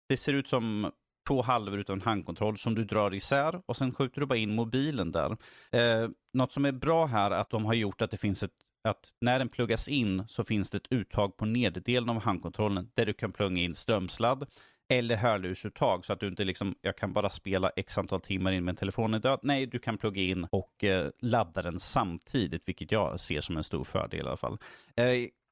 det 0.10 0.18
ser 0.18 0.34
ut 0.34 0.48
som 0.48 0.92
två 1.28 1.42
halvor 1.42 1.80
utan 1.80 1.96
en 1.96 2.02
handkontroll 2.02 2.58
som 2.58 2.76
du 2.76 2.84
drar 2.84 3.14
isär 3.14 3.62
och 3.66 3.78
sen 3.78 3.94
skjuter 3.94 4.22
du 4.22 4.28
bara 4.28 4.38
in 4.40 4.56
mobilen 4.56 5.12
där. 5.12 5.38
Eh, 5.72 6.10
något 6.34 6.52
som 6.52 6.66
är 6.66 6.72
bra 6.72 7.06
här 7.06 7.32
är 7.32 7.36
att 7.36 7.50
de 7.50 7.66
har 7.66 7.74
gjort 7.74 8.02
att 8.02 8.12
det 8.12 8.18
finns 8.18 8.44
ett 8.44 8.52
att 8.88 9.10
när 9.22 9.40
den 9.40 9.50
pluggas 9.50 9.88
in 9.88 10.24
så 10.28 10.44
finns 10.44 10.70
det 10.70 10.78
ett 10.78 10.92
uttag 10.92 11.38
på 11.38 11.46
nederdelen 11.46 12.10
av 12.10 12.24
handkontrollen 12.24 12.90
där 12.94 13.06
du 13.06 13.14
kan 13.14 13.32
plugga 13.32 13.62
in 13.62 13.76
strömsladd 13.76 14.46
eller 14.90 15.16
hörlursuttag 15.16 16.06
så 16.06 16.14
att 16.14 16.20
du 16.20 16.28
inte 16.28 16.44
liksom, 16.44 16.76
jag 16.82 16.98
kan 16.98 17.14
bara 17.14 17.30
spela 17.30 17.70
x 17.70 17.98
antal 17.98 18.22
timmar 18.22 18.52
in 18.52 18.66
med 18.66 18.78
telefonen 18.78 19.22
död. 19.22 19.40
Nej, 19.44 19.66
du 19.66 19.80
kan 19.80 19.98
plugga 19.98 20.22
in 20.22 20.48
och 20.52 20.84
eh, 20.84 21.10
ladda 21.20 21.62
den 21.62 21.80
samtidigt, 21.80 22.68
vilket 22.68 22.92
jag 22.92 23.20
ser 23.20 23.40
som 23.40 23.58
en 23.58 23.64
stor 23.64 23.84
fördel 23.84 24.20
i 24.20 24.28
alla 24.28 24.38
fall. 24.38 24.58
Eh, 24.96 25.06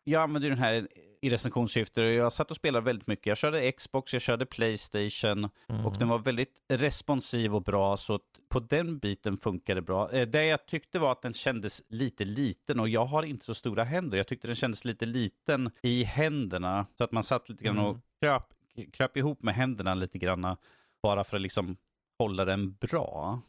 jag 0.04 0.22
använder 0.24 0.50
den 0.50 0.58
här 0.58 0.88
i 1.22 1.30
recensionssyfte 1.30 2.02
och 2.02 2.12
jag 2.14 2.34
satt 2.34 2.52
och 2.52 2.58
spelade 2.58 2.86
väldigt 2.86 3.08
mycket. 3.08 3.26
Jag 3.26 3.38
körde 3.38 3.72
Xbox, 3.72 4.14
jag 4.14 4.22
körde 4.22 4.46
Playstation 4.46 5.50
och 5.86 5.96
den 6.00 6.08
var 6.08 6.20
väldigt 6.20 6.62
responsiv 6.70 7.56
och 7.56 7.62
bra 7.64 7.98
så 7.98 8.16
att 8.16 8.22
på 8.50 8.60
den 8.60 8.98
biten 9.00 9.38
funkar 9.38 9.76
det 9.76 9.82
bra. 9.82 10.12
Eh, 10.12 10.28
Det 10.28 10.46
jag 10.46 10.66
tyckte 10.66 11.00
var 11.00 11.12
att 11.12 11.22
den 11.22 11.34
kändes 11.34 11.82
lite 11.90 12.26
liten 12.26 12.80
och 12.80 12.90
jag 12.90 13.06
har 13.06 13.24
inte 13.24 13.46
så 13.46 13.54
stora 13.54 13.84
händer. 13.84 14.18
Jag 14.18 14.28
tyckte 14.28 14.48
den 14.48 14.56
kändes 14.56 14.86
lite 14.86 15.06
liten 15.06 15.72
i 15.82 16.04
händerna 16.04 16.86
så 16.98 17.04
att 17.04 17.12
man 17.12 17.24
satt 17.24 17.50
lite 17.50 17.64
grann 17.64 17.80
och 17.80 17.90
Mm. 17.90 18.02
kröp, 18.22 18.44
kröp 18.94 19.18
ihop 19.18 19.44
med 19.44 19.56
händerna 19.56 19.94
lite 19.94 20.18
grann 20.18 20.56
bara 21.04 21.24
för 21.24 21.38
att 21.38 21.42
liksom 21.42 21.78
hålla 22.20 22.46
den 22.46 22.74
bra. 22.74 23.42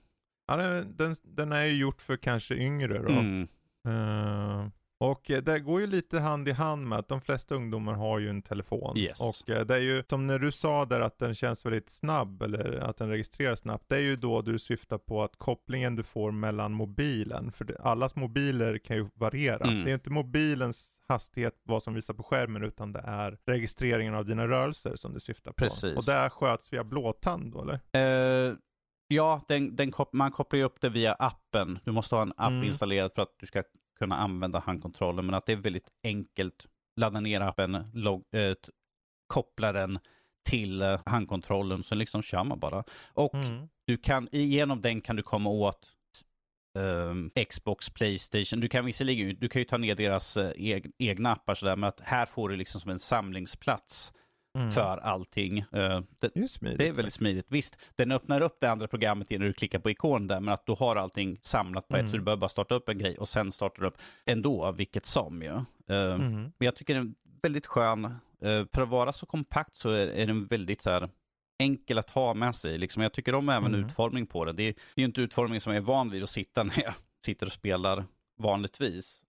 Ja, 0.46 0.56
den, 0.56 0.96
den, 0.96 1.14
den 1.22 1.52
är 1.52 1.64
ju 1.64 1.76
gjort 1.76 2.02
för 2.02 2.16
kanske 2.16 2.54
yngre 2.54 2.98
då. 3.02 3.08
Mm. 3.12 3.48
Eh, 3.88 4.66
och 5.02 5.30
eh, 5.30 5.42
det 5.42 5.60
går 5.60 5.80
ju 5.80 5.86
lite 5.86 6.20
hand 6.20 6.48
i 6.48 6.52
hand 6.52 6.88
med 6.88 6.98
att 6.98 7.08
de 7.08 7.20
flesta 7.20 7.54
ungdomar 7.54 7.92
har 7.92 8.18
ju 8.18 8.28
en 8.30 8.42
telefon. 8.42 8.96
Yes. 8.98 9.20
Och 9.20 9.50
eh, 9.50 9.66
det 9.66 9.74
är 9.74 9.78
ju 9.80 10.02
som 10.10 10.26
när 10.26 10.38
du 10.38 10.52
sa 10.52 10.84
där 10.84 11.00
att 11.00 11.18
den 11.18 11.34
känns 11.34 11.66
väldigt 11.66 11.90
snabb 11.90 12.42
eller 12.42 12.78
att 12.80 12.96
den 12.96 13.08
registrerar 13.08 13.54
snabbt. 13.54 13.84
Det 13.88 13.96
är 13.96 14.00
ju 14.00 14.16
då 14.16 14.40
du 14.42 14.58
syftar 14.58 14.98
på 14.98 15.22
att 15.22 15.36
kopplingen 15.36 15.96
du 15.96 16.02
får 16.02 16.30
mellan 16.30 16.72
mobilen, 16.72 17.52
för 17.52 17.80
allas 17.80 18.16
mobiler 18.16 18.78
kan 18.78 18.96
ju 18.96 19.08
variera. 19.14 19.64
Mm. 19.66 19.84
Det 19.84 19.90
är 19.90 19.94
inte 19.94 20.10
mobilens 20.10 20.98
hastighet 21.08 21.54
vad 21.62 21.82
som 21.82 21.94
visar 21.94 22.14
på 22.14 22.22
skärmen 22.22 22.64
utan 22.64 22.92
det 22.92 23.00
är 23.06 23.38
registreringen 23.46 24.14
av 24.14 24.24
dina 24.26 24.48
rörelser 24.48 24.96
som 24.96 25.14
du 25.14 25.20
syftar 25.20 25.50
på. 25.50 25.54
Precis. 25.56 25.96
Och 25.96 26.04
det 26.04 26.30
sköts 26.30 26.72
via 26.72 26.84
blåtand 26.84 27.52
då 27.52 27.62
eller? 27.62 27.80
Eh, 28.50 28.54
ja, 29.08 29.40
den, 29.48 29.76
den 29.76 29.92
kop- 29.92 30.12
man 30.12 30.32
kopplar 30.32 30.58
ju 30.58 30.64
upp 30.64 30.80
det 30.80 30.88
via 30.88 31.12
appen. 31.12 31.78
Du 31.84 31.92
måste 31.92 32.14
ha 32.14 32.22
en 32.22 32.32
app 32.36 32.50
Mm. 32.50 32.64
installerad 32.64 33.12
för 33.14 33.22
att 33.22 33.34
du 33.40 33.46
ska 33.46 33.62
kunna 33.98 34.16
använda 34.16 34.58
handkontrollen. 34.58 35.26
Men 35.26 35.34
att 35.34 35.46
det 35.46 35.52
är 35.52 35.56
väldigt 35.56 35.88
enkelt. 36.04 36.66
Ladda 37.00 37.20
ner 37.20 37.40
appen, 37.40 37.90
log- 37.94 38.24
eh, 38.34 38.54
koppla 39.26 39.72
den 39.72 39.98
till 40.50 40.82
eh, 40.82 41.00
handkontrollen, 41.06 41.82
så 41.82 41.94
liksom 41.94 42.22
kör 42.22 42.44
man 42.44 42.58
bara. 42.58 42.84
Och 43.14 43.34
Mm. 43.34 43.68
du 43.86 43.96
kan, 43.96 44.28
genom 44.32 44.80
den 44.80 45.00
kan 45.00 45.16
du 45.16 45.22
komma 45.22 45.50
åt 45.50 45.92
ehm, 46.78 47.30
Xbox, 47.50 47.90
Playstation. 47.90 48.60
Du 48.60 48.68
kan 48.68 48.84
visserligen 48.84 49.36
du 49.40 49.48
kan 49.48 49.60
ju 49.60 49.64
ta 49.64 49.76
ner 49.78 49.94
deras 49.94 50.36
eh, 50.36 50.50
eg- 50.56 50.92
egna 50.98 51.32
appar 51.32 51.54
sådär, 51.54 51.76
men 51.76 51.88
att 51.88 52.00
här 52.00 52.26
får 52.26 52.48
du 52.48 52.56
liksom 52.56 52.80
som 52.80 52.90
en 52.90 52.98
samlingsplats 52.98 54.12
Mm. 54.58 54.70
för 54.70 54.98
allting. 54.98 55.58
Eh, 55.58 56.00
det, 56.18 56.34
Det 56.34 56.40
är 56.40 56.46
smidigt. 56.46 56.78
det 56.78 56.88
är 56.88 56.92
väldigt 56.92 57.14
smidigt. 57.14 57.46
Visst, 57.48 57.78
den 57.96 58.12
öppnar 58.12 58.40
upp 58.40 58.56
det 58.60 58.70
andra 58.70 58.88
programmet 58.88 59.30
när 59.30 59.38
du 59.38 59.52
klickar 59.52 59.78
på 59.78 59.90
ikon 59.90 60.26
där, 60.26 60.40
men 60.40 60.54
att 60.54 60.66
du 60.66 60.72
har 60.72 60.96
allting 60.96 61.38
samlat 61.42 61.88
på 61.88 61.96
ett, 61.96 62.00
Mm. 62.00 62.10
så 62.10 62.16
du 62.16 62.22
behöver 62.22 62.40
bara 62.40 62.48
starta 62.48 62.74
upp 62.74 62.88
en 62.88 62.98
grej 62.98 63.16
och 63.16 63.28
sen 63.28 63.52
startar 63.52 63.80
du 63.82 63.88
upp 63.88 63.98
ändå, 64.26 64.72
vilket 64.72 65.06
som 65.06 65.42
ju. 65.42 65.48
Eh, 65.48 66.14
Mm. 66.14 66.32
Men 66.42 66.52
jag 66.58 66.76
tycker 66.76 66.94
den 66.94 67.06
är 67.08 67.40
väldigt 67.42 67.66
skön. 67.66 68.04
Eh, 68.42 68.64
för 68.74 68.82
att 68.82 68.88
vara 68.88 69.12
så 69.12 69.26
kompakt 69.26 69.74
så 69.74 69.90
är, 69.90 70.06
är 70.06 70.26
den 70.26 70.46
väldigt 70.46 70.82
så 70.82 70.90
här 70.90 71.08
enkel 71.58 71.98
att 71.98 72.10
ha 72.10 72.34
med 72.34 72.54
sig. 72.54 72.78
Liksom, 72.78 73.02
jag 73.02 73.12
tycker 73.12 73.34
om 73.34 73.48
även 73.48 73.74
Mm. 73.74 73.86
utformning 73.86 74.26
på 74.26 74.44
den. 74.44 74.56
Det 74.56 74.62
är, 74.62 74.72
det 74.72 75.00
är 75.00 75.02
ju 75.02 75.04
inte 75.04 75.20
utformning 75.22 75.60
som 75.60 75.72
jag 75.74 75.82
är 75.82 75.86
van 75.86 76.10
vid 76.10 76.22
att 76.22 76.30
sitta 76.30 76.62
när 76.64 76.82
jag 76.82 76.94
sitter 77.26 77.46
och 77.46 77.52
spelar 77.52 78.04
vanligtvis. 78.38 79.22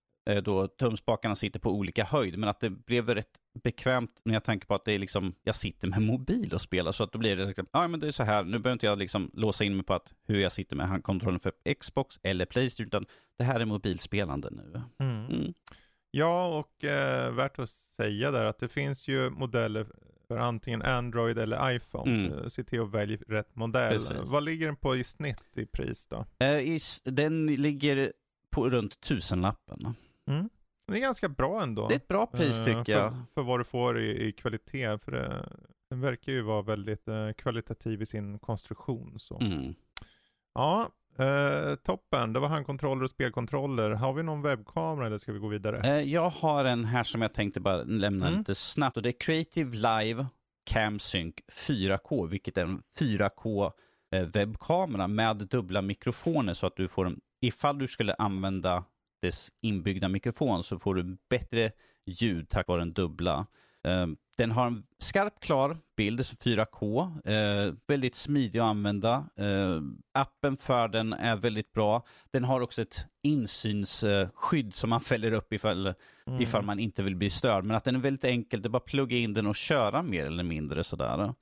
Då 0.44 0.68
tumspakarna 0.68 1.36
sitter 1.36 1.60
på 1.60 1.72
olika 1.72 2.04
höjd, 2.04 2.38
men 2.38 2.50
att 2.50 2.60
det 2.60 2.70
blev 2.70 3.10
rätt 3.10 3.28
bekvämt 3.54 4.22
när 4.24 4.34
jag 4.34 4.44
tänker 4.44 4.68
på 4.68 4.76
att 4.76 4.86
det 4.86 4.92
är 4.92 5.00
liksom, 5.00 5.36
jag 5.44 5.56
sitter 5.56 5.88
med 5.88 6.02
mobil 6.02 6.54
och 6.54 6.62
spelar, 6.62 6.92
så 6.92 7.04
att 7.04 7.12
då 7.12 7.20
blir 7.20 7.36
det 7.36 7.46
liksom, 7.46 7.68
ja 7.72 7.88
men 7.88 8.00
det 8.00 8.08
är 8.08 8.12
så 8.12 8.24
här, 8.24 8.44
nu 8.44 8.52
behöver 8.60 8.74
inte 8.74 8.86
jag 8.86 9.00
liksom 9.00 9.32
låsa 9.34 9.64
in 9.64 9.76
mig 9.76 9.86
på 9.86 9.94
att 9.94 10.14
hur 10.26 10.40
jag 10.40 10.52
sitter 10.52 10.76
med 10.76 10.88
handkontrollen 10.88 11.40
för 11.40 11.74
Xbox 11.80 12.20
eller 12.24 12.46
Playstation, 12.46 12.88
utan 12.88 13.06
det 13.38 13.44
här 13.44 13.60
är 13.60 13.66
mobilspelande 13.66 14.50
nu. 14.52 14.82
Mm. 15.00 15.26
Mm. 15.26 15.54
Ja, 16.12 16.60
och 16.60 16.84
eh, 16.84 17.34
värt 17.34 17.60
att 17.60 17.70
säga 17.70 18.32
där 18.32 18.44
att 18.44 18.60
det 18.60 18.68
finns 18.68 19.08
ju 19.08 19.30
modeller 19.30 19.88
för 20.28 20.38
antingen 20.38 20.82
Android 20.82 21.38
eller 21.40 21.72
iPhone. 21.76 22.16
Mm. 22.16 22.44
Så 22.44 22.50
se 22.50 22.64
till 22.64 22.82
att 22.82 22.92
välja 22.92 23.18
rätt 23.28 23.56
modell. 23.56 23.92
Precis. 23.92 24.32
Vad 24.32 24.44
ligger 24.44 24.66
den 24.66 24.76
på 24.76 24.96
i 24.96 25.04
snitt 25.04 25.44
i 25.56 25.66
pris 25.66 26.08
då? 26.08 26.26
Eh, 26.40 26.58
i 26.58 26.80
den 27.04 27.46
ligger 27.46 28.14
på 28.50 28.70
runt 28.70 29.02
tusenlappen. 29.02 29.96
Mm. 30.28 30.50
Det 30.88 30.98
är 30.98 31.02
ganska 31.02 31.30
bra 31.30 31.64
ändå. 31.64 31.88
Det 31.88 31.94
är 31.94 31.96
ett 31.96 32.08
bra 32.08 32.26
pris 32.26 32.60
eh, 32.60 32.66
tycker 32.66 32.94
jag. 32.94 33.12
För, 33.12 33.20
för 33.34 33.42
vad 33.42 33.60
du 33.60 33.64
får 33.64 34.00
i, 34.00 34.28
i 34.28 34.32
kvalitet. 34.32 34.98
För 34.98 35.12
det, 35.12 35.50
den 35.90 36.02
verkar 36.02 36.32
ju 36.32 36.42
vara 36.42 36.62
väldigt 36.62 37.08
eh, 37.08 37.32
kvalitativ 37.38 38.02
i 38.02 38.06
sin 38.06 38.40
konstruktion. 38.40 39.20
Så. 39.20 39.40
Mm. 39.40 39.74
Ja, 40.54 40.90
eh, 41.18 41.76
toppen. 41.76 42.34
Det 42.34 42.40
var 42.40 42.48
handkontroller 42.48 43.04
och 43.04 43.10
spelkontroller. 43.10 43.92
Har 43.92 44.14
vi 44.14 44.24
någon 44.24 44.42
webbkamera 44.42 45.08
eller 45.08 45.18
ska 45.18 45.34
vi 45.34 45.40
gå 45.40 45.48
vidare? 45.48 45.80
Eh, 45.98 46.02
Jag 46.02 46.30
har 46.30 46.66
en 46.66 46.86
här 46.86 47.04
som 47.04 47.22
jag 47.22 47.34
tänkte 47.34 47.60
bara 47.60 47.84
lämna 47.84 48.28
Mm. 48.28 48.40
lite 48.40 48.56
snabbt 48.56 48.98
och 48.98 49.04
det 49.04 49.10
är 49.10 49.20
Creative 49.20 49.76
Live 49.76 50.26
CamSync 50.66 51.36
4K, 51.52 52.28
vilket 52.28 52.58
är 52.58 52.62
en 52.62 52.82
4K 53.00 53.72
eh, 54.12 54.22
webbkamera 54.22 55.08
med 55.08 55.38
dubbla 55.38 55.82
mikrofoner 55.82 56.54
så 56.54 56.68
att 56.68 56.76
du 56.76 56.88
får 56.88 57.06
en, 57.06 57.20
ifall 57.42 57.78
du 57.80 57.88
skulle 57.88 58.14
använda 58.14 58.84
dess 59.24 59.50
inbyggda 59.62 60.08
mikrofon 60.08 60.64
så 60.64 60.80
får 60.80 60.96
du 60.96 61.18
bättre 61.30 61.72
ljud 62.06 62.50
tack 62.50 62.68
vare 62.68 62.82
den 62.82 62.94
dubbla. 62.94 63.46
Eh, 63.84 64.08
Den 64.38 64.52
har 64.52 64.68
en 64.68 64.84
skarp, 64.98 65.40
klar 65.40 65.78
bild 65.98 66.26
som 66.26 66.38
4K, 66.38 67.12
eh, 67.26 67.74
väldigt 67.88 68.16
smidig 68.16 68.60
att 68.60 68.66
använda. 68.66 69.26
Eh, 69.36 69.82
appen 70.14 70.58
för 70.58 70.88
den 70.88 71.14
är 71.14 71.36
väldigt 71.36 71.72
bra. 71.74 72.06
Den 72.32 72.44
har 72.44 72.62
också 72.62 72.82
ett 72.82 73.06
insynsskydd 73.24 74.74
som 74.76 74.90
man 74.90 75.02
fäller 75.02 75.32
upp 75.32 75.54
ifall, 75.54 75.94
Mm. 76.28 76.42
ifall 76.42 76.62
man 76.64 76.80
inte 76.80 77.04
vill 77.04 77.16
bli 77.16 77.30
störd. 77.30 77.64
Men 77.66 77.76
att 77.78 77.84
den 77.84 77.96
är 77.96 78.00
väldigt 78.00 78.24
enkel, 78.26 78.62
det 78.62 78.68
är 78.68 78.70
bara 78.70 78.78
att 78.78 78.86
plugga 78.86 79.18
in 79.18 79.34
den 79.34 79.48
och 79.48 79.56
köra 79.56 80.02
mer 80.02 80.26
eller 80.26 80.44
mindre 80.44 80.84
sådär. 80.84 81.34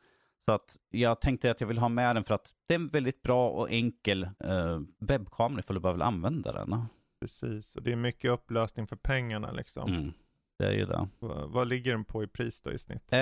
Så 0.46 0.54
att 0.54 0.78
jag 0.90 1.22
tänkte 1.22 1.52
att 1.52 1.62
jag 1.62 1.68
vill 1.68 1.78
ha 1.78 1.90
med 1.90 2.16
den 2.16 2.24
för 2.24 2.36
att 2.36 2.54
det 2.68 2.74
är 2.74 2.80
en 2.80 2.88
väldigt 2.88 3.22
bra 3.22 3.50
och 3.50 3.72
enkel 3.72 4.24
eh, 4.24 4.80
webbkamera 5.00 5.60
ifall 5.60 5.74
du 5.74 5.80
bara 5.80 5.94
vill 5.94 6.02
använda 6.02 6.52
den. 6.52 6.86
Precis, 7.22 7.76
och 7.76 7.84
det 7.84 7.92
är 7.92 7.96
mycket 7.96 8.32
upplösning 8.32 8.88
för 8.88 8.96
pengarna 8.96 9.52
liksom. 9.52 9.94
Mm. 9.94 10.14
Det 10.60 10.66
är 10.68 10.72
ju 10.72 10.86
det. 10.86 11.08
Va- 11.20 11.46
vad 11.48 11.68
ligger 11.68 11.92
den 11.92 12.06
på 12.06 12.24
i 12.24 12.28
pris 12.28 12.62
då 12.62 12.72
i 12.72 12.78
snitt? 12.78 13.14
Eh, 13.14 13.20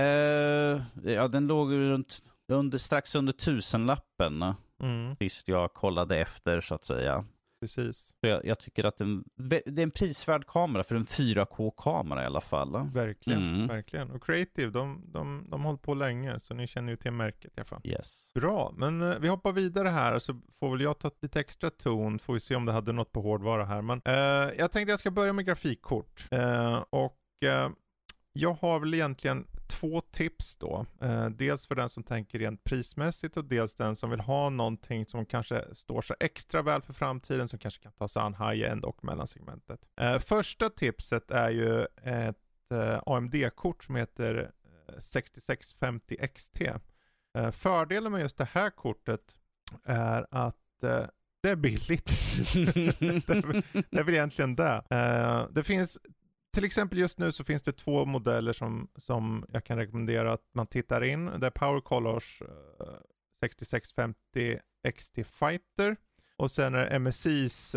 ja, 1.13 1.27
den 1.27 1.47
låg 1.47 1.71
runt, 1.73 2.23
under, 2.47 2.77
strax 2.77 3.15
under 3.15 3.33
tusenlappen 3.33 4.53
Mm, 4.83 5.15
sist 5.15 5.47
jag 5.47 5.73
kollade 5.73 6.17
efter 6.17 6.59
så 6.59 6.75
att 6.75 6.83
säga. 6.83 7.25
Precis. 7.59 8.13
Jag, 8.19 8.45
jag 8.45 8.59
tycker 8.59 8.83
att 8.83 8.97
den, 8.97 9.23
det 9.35 9.67
är 9.67 9.79
en 9.79 9.91
prisvärd 9.91 10.45
kamera 10.47 10.83
för 10.83 10.95
en 10.95 11.05
4K-kamera 11.05 12.23
i 12.23 12.25
alla 12.25 12.41
fall. 12.41 12.89
Verkligen, 12.93 13.53
Mm. 13.55 13.67
verkligen. 13.67 14.11
Och 14.11 14.23
Creative, 14.23 14.69
de, 14.71 15.01
de, 15.05 15.45
de 15.49 15.61
har 15.61 15.67
hållit 15.67 15.81
på 15.81 15.93
länge, 15.93 16.39
så 16.39 16.53
ni 16.53 16.67
känner 16.67 16.89
ju 16.91 16.95
till 16.97 17.11
märket 17.11 17.51
i 17.57 17.59
alla 17.59 17.65
fall. 17.65 17.81
Yes. 17.83 18.31
Bra, 18.33 18.73
men 18.77 19.01
eh, 19.01 19.19
vi 19.19 19.27
hoppar 19.27 19.51
vidare 19.51 19.87
här 19.87 20.19
så 20.19 20.41
får 20.59 20.71
väl 20.71 20.81
jag 20.81 20.99
ta 20.99 21.11
lite 21.21 21.39
extra 21.39 21.69
ton, 21.69 22.19
får 22.19 22.33
vi 22.33 22.39
se 22.39 22.55
om 22.55 22.65
det 22.65 22.71
hade 22.71 22.91
något 22.91 23.11
på 23.11 23.21
hårdvara 23.21 23.65
här. 23.65 23.81
Men 23.81 24.01
eh, 24.05 24.13
jag 24.57 24.71
tänkte 24.71 24.91
jag 24.91 24.99
ska 24.99 25.11
börja 25.11 25.33
med 25.33 25.45
grafikkort. 25.45 26.27
Eh, 26.31 26.83
och 26.89 27.17
eh, 27.45 27.69
jag 28.33 28.53
har 28.53 28.79
väl 28.79 28.93
egentligen 28.93 29.47
två 29.69 30.01
tips 30.01 30.55
då. 30.55 30.85
Eh, 31.01 31.29
dels 31.29 31.67
för 31.67 31.75
den 31.75 31.89
som 31.89 32.03
tänker 32.03 32.39
rent 32.39 32.63
prismässigt 32.63 33.37
och 33.37 33.45
dels 33.45 33.75
den 33.75 33.95
som 33.95 34.09
vill 34.09 34.19
ha 34.19 34.49
någonting 34.49 35.05
som 35.05 35.25
kanske 35.25 35.65
står 35.75 36.01
sig 36.01 36.15
extra 36.19 36.61
väl 36.61 36.81
för 36.81 36.93
framtiden, 36.93 37.47
som 37.47 37.59
kanske 37.59 37.83
kan 37.83 37.91
ta 37.91 38.07
sig 38.07 38.21
an 38.21 38.33
high-end 38.33 38.85
och 38.85 39.03
mellansegmentet. 39.03 39.79
Eh, 40.01 40.19
första 40.19 40.69
tipset 40.69 41.31
är 41.31 41.49
ju 41.49 41.81
ett 42.03 42.71
eh, 42.71 42.99
AMD-kort 43.05 43.83
som 43.83 43.95
heter 43.95 44.51
eh, 44.89 44.99
6650 44.99 46.27
XT. 46.35 46.61
Eh, 47.37 47.51
fördelen 47.51 48.11
med 48.11 48.21
just 48.21 48.37
det 48.37 48.47
här 48.51 48.69
kortet 48.69 49.35
är 49.83 50.27
att 50.31 50.83
eh, 50.83 51.05
det 51.43 51.49
är 51.49 51.55
billigt. 51.55 52.05
det, 52.53 53.29
är, 53.29 53.47
väl- 53.47 53.63
det 53.89 53.99
är 53.99 54.03
väl 54.03 54.13
egentligen 54.13 54.55
det. 54.55 54.83
Eh, 54.89 55.47
det 55.51 55.63
finns, 55.63 55.99
till 56.53 56.65
exempel 56.65 56.99
just 56.99 57.19
nu 57.19 57.31
så 57.31 57.43
finns 57.43 57.61
det 57.63 57.71
två 57.71 58.05
modeller 58.05 58.53
som, 58.53 58.89
som 58.95 59.45
jag 59.49 59.65
kan 59.65 59.77
rekommendera 59.77 60.33
att 60.33 60.49
man 60.53 60.67
tittar 60.67 61.03
in. 61.03 61.25
Det 61.25 61.47
är 61.47 61.51
Power 61.51 61.81
Colors 61.81 62.41
eh, 62.41 62.95
6650 63.41 64.59
XT 64.97 65.13
Fighter 65.13 65.95
och 66.37 66.51
sen 66.51 66.75
är 66.75 66.89
det 66.89 66.99
MSIs 66.99 67.75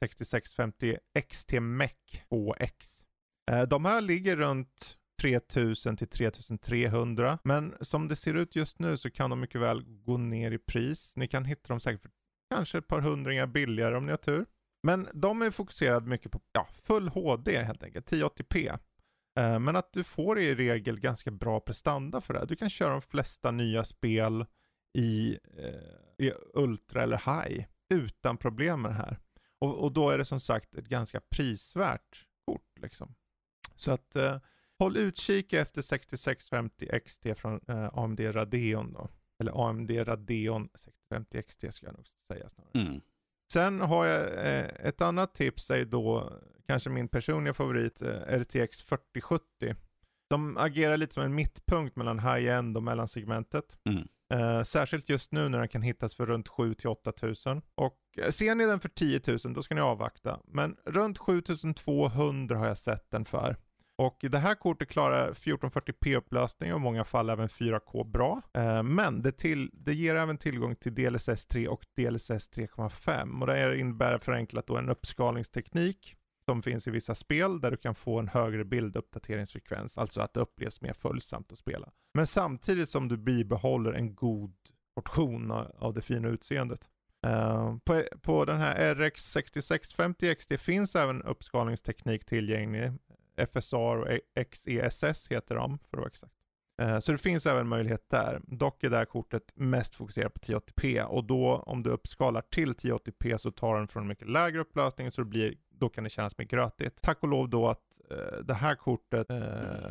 6650 0.00 0.96
XT 1.28 1.52
Mech 1.60 2.24
HX. 2.30 3.04
Eh, 3.50 3.62
de 3.62 3.84
här 3.84 4.00
ligger 4.00 4.36
runt 4.36 4.96
3000 5.20 5.96
till 5.96 6.08
3300. 6.08 7.38
Men 7.44 7.74
som 7.80 8.08
det 8.08 8.16
ser 8.16 8.34
ut 8.34 8.56
just 8.56 8.78
nu 8.78 8.96
så 8.96 9.10
kan 9.10 9.30
de 9.30 9.40
mycket 9.40 9.60
väl 9.60 9.84
gå 9.86 10.16
ner 10.16 10.50
i 10.50 10.58
pris. 10.58 11.16
Ni 11.16 11.28
kan 11.28 11.44
hitta 11.44 11.68
dem 11.68 11.80
säkert 11.80 12.02
för 12.02 12.10
kanske 12.54 12.78
ett 12.78 12.86
par 12.86 13.00
hundringar 13.00 13.46
billigare 13.46 13.96
om 13.96 14.06
ni 14.06 14.10
har 14.10 14.16
tur. 14.16 14.46
Men 14.82 15.08
de 15.14 15.42
är 15.42 15.50
fokuserade 15.50 16.06
mycket 16.06 16.32
på 16.32 16.40
ja, 16.52 16.68
full 16.82 17.08
HD 17.08 17.62
helt 17.62 17.82
enkelt, 17.82 18.12
1080p. 18.12 18.78
Eh, 19.38 19.58
Men 19.58 19.76
att 19.76 19.92
du 19.92 20.04
får 20.04 20.40
i 20.40 20.54
regel 20.54 21.00
ganska 21.00 21.30
bra 21.30 21.60
prestanda 21.60 22.20
för 22.20 22.34
det. 22.34 22.40
här. 22.40 22.46
Du 22.46 22.56
kan 22.56 22.70
köra 22.70 22.90
de 22.92 23.02
flesta 23.02 23.50
nya 23.50 23.84
spel 23.84 24.46
i, 24.98 25.38
eh, 25.58 26.26
i 26.26 26.32
Ultra 26.54 27.02
eller 27.02 27.16
High 27.16 27.64
utan 27.94 28.36
problem 28.36 28.82
med 28.82 28.90
det 28.90 28.94
här. 28.94 29.18
Och, 29.58 29.78
och 29.78 29.92
då 29.92 30.10
är 30.10 30.18
det 30.18 30.24
som 30.24 30.40
sagt 30.40 30.74
ett 30.74 30.88
ganska 30.88 31.20
prisvärt 31.30 32.26
kort 32.46 32.78
liksom. 32.80 33.14
Så 33.76 33.90
att 33.90 34.16
eh, 34.16 34.38
håll 34.78 34.96
utkik 34.96 35.52
efter 35.52 35.82
6650 35.82 37.00
XT 37.06 37.26
från 37.36 37.60
eh, 37.68 37.98
AMD 37.98 38.20
Radeon 38.20 38.92
då. 38.92 39.08
Eller 39.40 39.68
AMD 39.68 39.90
Radeon 39.90 40.68
6050 40.74 41.42
XT 41.42 41.74
ska 41.74 41.86
jag 41.86 41.94
nog 41.96 42.06
säga 42.06 42.48
snarare. 42.48 42.70
Mm. 42.74 43.00
Sen 43.52 43.80
har 43.80 44.06
jag 44.06 44.46
eh, 44.46 44.66
ett 44.80 45.00
annat 45.00 45.34
tips 45.34 45.70
är 45.70 45.84
då 45.84 46.32
kanske 46.66 46.90
min 46.90 47.08
personliga 47.08 47.54
favorit 47.54 48.02
eh, 48.02 48.38
RTX 48.40 48.82
4070. 48.82 49.44
De 50.30 50.56
agerar 50.56 50.96
lite 50.96 51.14
som 51.14 51.22
en 51.22 51.34
mittpunkt 51.34 51.96
mellan 51.96 52.18
high-end 52.18 52.76
och 52.76 52.82
mellansegmentet. 52.82 53.76
Mm. 53.84 54.08
Eh, 54.32 54.62
särskilt 54.62 55.08
just 55.08 55.32
nu 55.32 55.48
när 55.48 55.58
den 55.58 55.68
kan 55.68 55.82
hittas 55.82 56.14
för 56.14 56.26
runt 56.26 56.48
7 56.48 56.74
till 56.74 56.88
8000. 56.88 57.62
Och 57.74 57.98
eh, 58.18 58.30
ser 58.30 58.54
ni 58.54 58.66
den 58.66 58.80
för 58.80 58.88
10 58.88 59.20
000 59.26 59.38
då 59.54 59.62
ska 59.62 59.74
ni 59.74 59.80
avvakta. 59.80 60.40
Men 60.44 60.76
runt 60.84 61.18
7200 61.18 62.58
har 62.58 62.68
jag 62.68 62.78
sett 62.78 63.10
den 63.10 63.24
för. 63.24 63.56
Och 64.00 64.18
det 64.20 64.38
här 64.38 64.54
kortet 64.54 64.88
klarar 64.88 65.32
1440p 65.32 66.16
upplösning 66.16 66.72
och 66.72 66.80
i 66.80 66.82
många 66.82 67.04
fall 67.04 67.30
även 67.30 67.48
4K 67.48 68.04
bra. 68.04 68.42
Eh, 68.52 68.82
men 68.82 69.22
det, 69.22 69.32
till, 69.32 69.70
det 69.72 69.94
ger 69.94 70.14
även 70.14 70.38
tillgång 70.38 70.76
till 70.76 70.94
DLSS 70.94 71.46
3 71.46 71.68
och 71.68 71.80
DLSS 71.96 72.50
3.5 72.50 73.40
och 73.40 73.46
det 73.46 73.78
innebär 73.78 74.18
förenklat 74.18 74.66
då 74.66 74.76
en 74.76 74.88
uppskalningsteknik 74.88 76.16
som 76.44 76.62
finns 76.62 76.86
i 76.86 76.90
vissa 76.90 77.14
spel 77.14 77.60
där 77.60 77.70
du 77.70 77.76
kan 77.76 77.94
få 77.94 78.18
en 78.18 78.28
högre 78.28 78.64
bilduppdateringsfrekvens, 78.64 79.98
alltså 79.98 80.20
att 80.20 80.34
det 80.34 80.40
upplevs 80.40 80.80
mer 80.80 80.92
följsamt 80.92 81.52
att 81.52 81.58
spela. 81.58 81.88
Men 82.14 82.26
samtidigt 82.26 82.88
som 82.88 83.08
du 83.08 83.16
bibehåller 83.16 83.92
en 83.92 84.14
god 84.14 84.54
portion 84.94 85.50
av 85.78 85.94
det 85.94 86.02
fina 86.02 86.28
utseendet. 86.28 86.88
Uh, 87.26 87.76
på, 87.84 88.04
på 88.22 88.44
den 88.44 88.58
här 88.58 88.94
RX 88.94 89.22
6650 89.22 90.34
XT 90.34 90.60
finns 90.60 90.96
även 90.96 91.22
uppskalningsteknik 91.22 92.24
tillgänglig. 92.24 92.92
FSR 93.46 93.76
och 93.76 94.08
XESS 94.50 95.28
heter 95.28 95.54
de 95.54 95.78
för 95.78 95.96
att 95.96 96.00
vara 96.00 96.08
exakt. 96.08 96.32
Eh, 96.82 96.98
Så 96.98 97.12
det 97.12 97.18
finns 97.18 97.46
även 97.46 97.68
möjlighet 97.68 98.10
där. 98.10 98.40
Dock 98.46 98.84
är 98.84 98.90
det 98.90 98.96
här 98.96 99.04
kortet 99.04 99.52
mest 99.54 99.94
fokuserat 99.94 100.34
på 100.34 100.40
1080p 100.40 101.02
och 101.02 101.24
då 101.24 101.56
om 101.66 101.82
du 101.82 101.90
uppskalar 101.90 102.42
till 102.42 102.72
1080p 102.74 103.36
så 103.36 103.50
tar 103.50 103.76
den 103.78 103.88
från 103.88 104.02
en 104.02 104.08
mycket 104.08 104.28
lägre 104.30 104.60
upplösning 104.60 105.10
så 105.10 105.20
det 105.20 105.28
blir, 105.28 105.54
då 105.70 105.88
kan 105.88 106.04
det 106.04 106.10
kännas 106.10 106.38
mer 106.38 106.44
grötigt. 106.44 107.02
Tack 107.02 107.22
och 107.22 107.28
lov 107.28 107.48
då 107.50 107.68
att 107.68 108.00
eh, 108.10 108.38
det 108.44 108.54
här 108.54 108.74
kortet, 108.74 109.30
eh, 109.30 109.90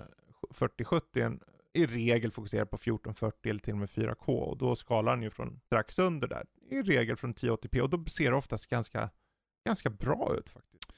4070, 0.54 1.40
i 1.74 1.86
regel 1.86 2.32
fokuserar 2.32 2.66
på 2.66 2.76
1440 2.76 3.50
eller 3.50 3.60
till 3.60 3.74
och 3.74 3.80
med 3.80 3.90
4K 3.90 4.26
och 4.40 4.58
då 4.58 4.76
skalar 4.76 5.16
den 5.16 5.24
ju 5.24 5.30
från 5.30 5.60
strax 5.66 6.00
under 6.00 6.28
där. 6.28 6.46
I 6.70 6.82
regel 6.82 7.16
från 7.16 7.34
1080p 7.34 7.80
och 7.82 7.90
då 7.90 8.06
ser 8.06 8.32
det 8.32 8.38
oftast 8.38 8.68
ganska, 8.68 9.10
ganska 9.66 9.90
bra 9.90 10.36
ut 10.38 10.50
faktiskt. 10.50 10.89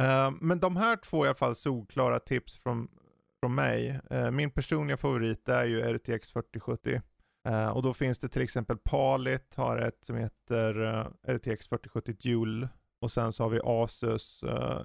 Eh, 0.00 0.30
men 0.40 0.60
de 0.60 0.76
här 0.76 0.96
två 0.96 1.22
är 1.22 1.26
i 1.26 1.28
alla 1.28 1.34
fall 1.34 1.54
solklara 1.54 2.18
tips 2.18 2.56
från, 2.56 2.88
från 3.40 3.54
mig. 3.54 4.00
Uh, 4.12 4.30
min 4.30 4.50
personliga 4.50 4.96
favorit 4.96 5.48
är 5.48 5.64
ju 5.64 5.80
RTX 5.80 6.30
4070. 6.30 7.00
Uh, 7.48 7.68
och 7.68 7.82
då 7.82 7.94
finns 7.94 8.18
det 8.18 8.28
till 8.28 8.42
exempel 8.42 8.76
Palit 8.76 9.54
har 9.54 9.78
ett 9.78 10.04
som 10.04 10.16
heter 10.16 10.74
RTX 11.28 11.68
4070 11.68 12.14
Dual. 12.22 12.68
Och 13.00 13.12
sen 13.12 13.32
så 13.32 13.42
har 13.42 13.50
vi 13.50 13.60
Asus 13.64 14.44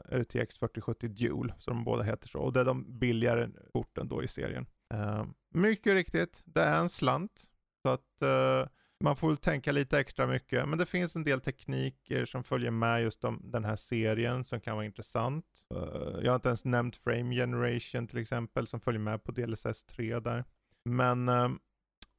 RTX 0.09 0.57
4070 0.57 1.09
Dual, 1.09 1.53
så 1.57 1.71
de 1.71 1.83
båda 1.83 2.03
heter 2.03 2.27
så. 2.27 2.39
Och 2.39 2.53
det 2.53 2.59
är 2.59 2.65
de 2.65 2.99
billigare 2.99 3.49
korten 3.73 4.07
då 4.07 4.23
i 4.23 4.27
serien. 4.27 4.65
Eh, 4.93 5.25
mycket 5.53 5.93
riktigt, 5.93 6.41
det 6.45 6.61
är 6.61 6.79
en 6.79 6.89
slant. 6.89 7.49
Så 7.81 7.89
att 7.89 8.21
man 9.03 9.15
får 9.15 9.27
väl 9.27 9.37
tänka 9.37 9.71
lite 9.71 9.99
extra 9.99 10.27
mycket. 10.27 10.69
Men 10.69 10.79
det 10.79 10.85
finns 10.85 11.15
en 11.15 11.23
del 11.23 11.41
tekniker 11.41 12.25
som 12.25 12.43
följer 12.43 12.71
med 12.71 13.03
just 13.03 13.23
om 13.23 13.41
den 13.43 13.65
här 13.65 13.75
serien 13.75 14.43
som 14.43 14.61
kan 14.61 14.75
vara 14.75 14.85
intressant. 14.85 15.45
Eh, 15.75 16.19
jag 16.21 16.31
har 16.31 16.35
inte 16.35 16.49
ens 16.49 16.65
nämnt 16.65 16.95
Frame 16.95 17.35
Generation 17.35 18.07
till 18.07 18.17
exempel 18.17 18.67
som 18.67 18.79
följer 18.79 19.01
med 19.01 19.23
på 19.23 19.31
DLSS 19.31 19.85
3 19.85 20.19
där. 20.19 20.45
Men 20.85 21.29
eh, 21.29 21.49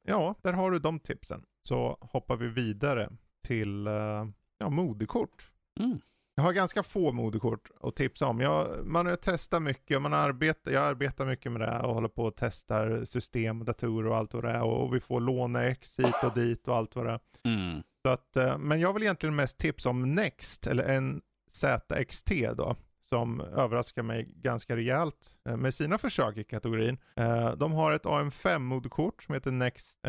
ja, 0.07 0.35
där 0.41 0.53
har 0.53 0.71
du 0.71 0.79
de 0.79 0.99
tipsen. 0.99 1.43
Så 1.63 1.97
hoppar 2.01 2.35
vi 2.35 2.47
vidare 2.47 3.09
till 3.43 3.87
eh, 3.87 4.25
ja, 4.57 4.69
modekort. 4.69 5.51
Mm. 5.79 5.99
Jag 6.41 6.45
har 6.45 6.53
ganska 6.53 6.83
få 6.83 7.11
moderkort 7.11 7.69
att 7.81 7.95
tipsa 7.95 8.27
om. 8.27 8.39
Jag, 8.39 8.85
man 8.85 9.17
testat 9.17 9.61
mycket, 9.61 10.01
man 10.01 10.13
arbetar, 10.13 10.71
jag 10.71 10.83
arbetar 10.83 11.25
mycket 11.25 11.51
med 11.51 11.61
det 11.61 11.79
och 11.79 11.93
håller 11.93 12.07
på 12.07 12.23
och 12.23 12.35
testar 12.35 13.05
system 13.05 13.59
och 13.59 13.65
datorer 13.65 14.09
och 14.09 14.17
allt 14.17 14.33
vad 14.33 14.43
det 14.43 14.51
är. 14.51 14.63
Och, 14.63 14.83
och 14.83 14.95
vi 14.95 14.99
får 14.99 15.19
låna 15.19 15.63
X 15.63 15.99
hit 15.99 16.15
och 16.23 16.33
dit 16.33 16.67
och 16.67 16.75
allt 16.75 16.95
vad 16.95 17.05
det 17.05 17.11
är. 17.11 17.19
Mm. 17.45 17.83
Så 18.05 18.09
att, 18.09 18.37
eh, 18.37 18.57
men 18.57 18.79
jag 18.79 18.93
vill 18.93 19.03
egentligen 19.03 19.35
mest 19.35 19.57
tipsa 19.57 19.89
om 19.89 20.15
Next, 20.15 20.67
eller 20.67 20.83
en 20.83 21.21
ZXT 21.51 22.31
då 22.57 22.75
som 23.01 23.41
överraskar 23.41 24.03
mig 24.03 24.33
ganska 24.35 24.75
rejält 24.75 25.37
eh, 25.49 25.57
med 25.57 25.73
sina 25.73 25.97
försök 25.97 26.37
i 26.37 26.43
kategorin. 26.43 26.97
Eh, 27.15 27.51
de 27.51 27.71
har 27.71 27.93
ett 27.93 28.05
AM5-moderkort 28.05 29.23
som 29.23 29.33
heter 29.33 29.51
Next 29.51 29.99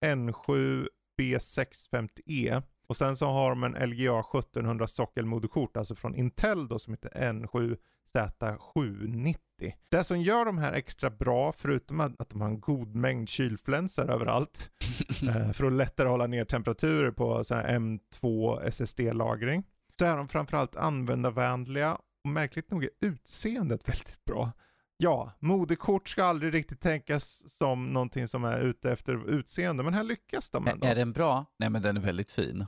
N7 0.00 0.88
B650E 1.20 2.62
och 2.88 2.96
sen 2.96 3.16
så 3.16 3.26
har 3.26 3.50
de 3.50 3.64
en 3.64 3.90
LGA 3.90 4.20
1700 4.20 4.86
sockelmoderkort, 4.86 5.76
alltså 5.76 5.94
från 5.94 6.14
Intel 6.14 6.68
då 6.68 6.78
som 6.78 6.92
heter 6.92 7.10
N7 7.10 7.76
Z790. 8.14 9.72
Det 9.88 10.04
som 10.04 10.20
gör 10.20 10.44
de 10.44 10.58
här 10.58 10.72
extra 10.72 11.10
bra, 11.10 11.52
förutom 11.52 12.00
att 12.00 12.28
de 12.30 12.40
har 12.40 12.48
en 12.48 12.60
god 12.60 12.94
mängd 12.94 13.28
kylflänsar 13.28 14.08
överallt, 14.08 14.70
eh, 15.22 15.52
för 15.52 15.64
att 15.64 15.72
lättare 15.72 16.08
hålla 16.08 16.26
ner 16.26 16.44
temperaturer 16.44 17.10
på 17.10 17.42
M2 17.42 18.60
SSD-lagring, 18.62 19.62
så 19.98 20.04
är 20.04 20.16
de 20.16 20.28
framförallt 20.28 20.76
användarvänliga 20.76 21.98
och 22.24 22.30
märkligt 22.30 22.70
nog 22.70 22.84
är 22.84 22.90
utseendet 23.00 23.88
väldigt 23.88 24.24
bra. 24.24 24.52
Ja, 24.96 25.32
moderkort 25.38 26.08
ska 26.08 26.24
aldrig 26.24 26.54
riktigt 26.54 26.80
tänkas 26.80 27.50
som 27.50 27.92
någonting 27.92 28.28
som 28.28 28.44
är 28.44 28.60
ute 28.60 28.92
efter 28.92 29.30
utseende, 29.30 29.82
men 29.82 29.94
här 29.94 30.04
lyckas 30.04 30.50
de 30.50 30.66
ändå. 30.66 30.86
Är 30.86 30.94
den 30.94 31.12
bra? 31.12 31.46
Nej, 31.58 31.70
men 31.70 31.82
den 31.82 31.96
är 31.96 32.00
väldigt 32.00 32.32
fin. 32.32 32.66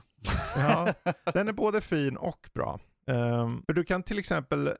Ja, 0.55 0.93
den 1.33 1.47
är 1.47 1.53
både 1.53 1.81
fin 1.81 2.17
och 2.17 2.49
bra. 2.53 2.79
Um, 3.07 3.63
för 3.65 3.73
du 3.73 3.83
kan 3.83 4.03
till 4.03 4.19
exempel 4.19 4.73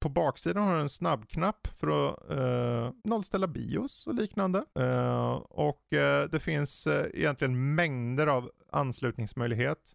på 0.00 0.08
baksidan 0.08 0.62
har 0.62 0.74
du 0.74 0.80
en 0.80 0.88
snabbknapp 0.88 1.66
för 1.66 2.08
att 2.08 2.38
uh, 2.38 2.90
nollställa 3.04 3.46
bios 3.46 4.06
och 4.06 4.14
liknande. 4.14 4.64
Uh, 4.78 5.30
och 5.50 5.82
uh, 5.94 6.30
det 6.30 6.40
finns 6.40 6.86
egentligen 7.14 7.74
mängder 7.74 8.26
av 8.26 8.50
anslutningsmöjlighet. 8.72 9.92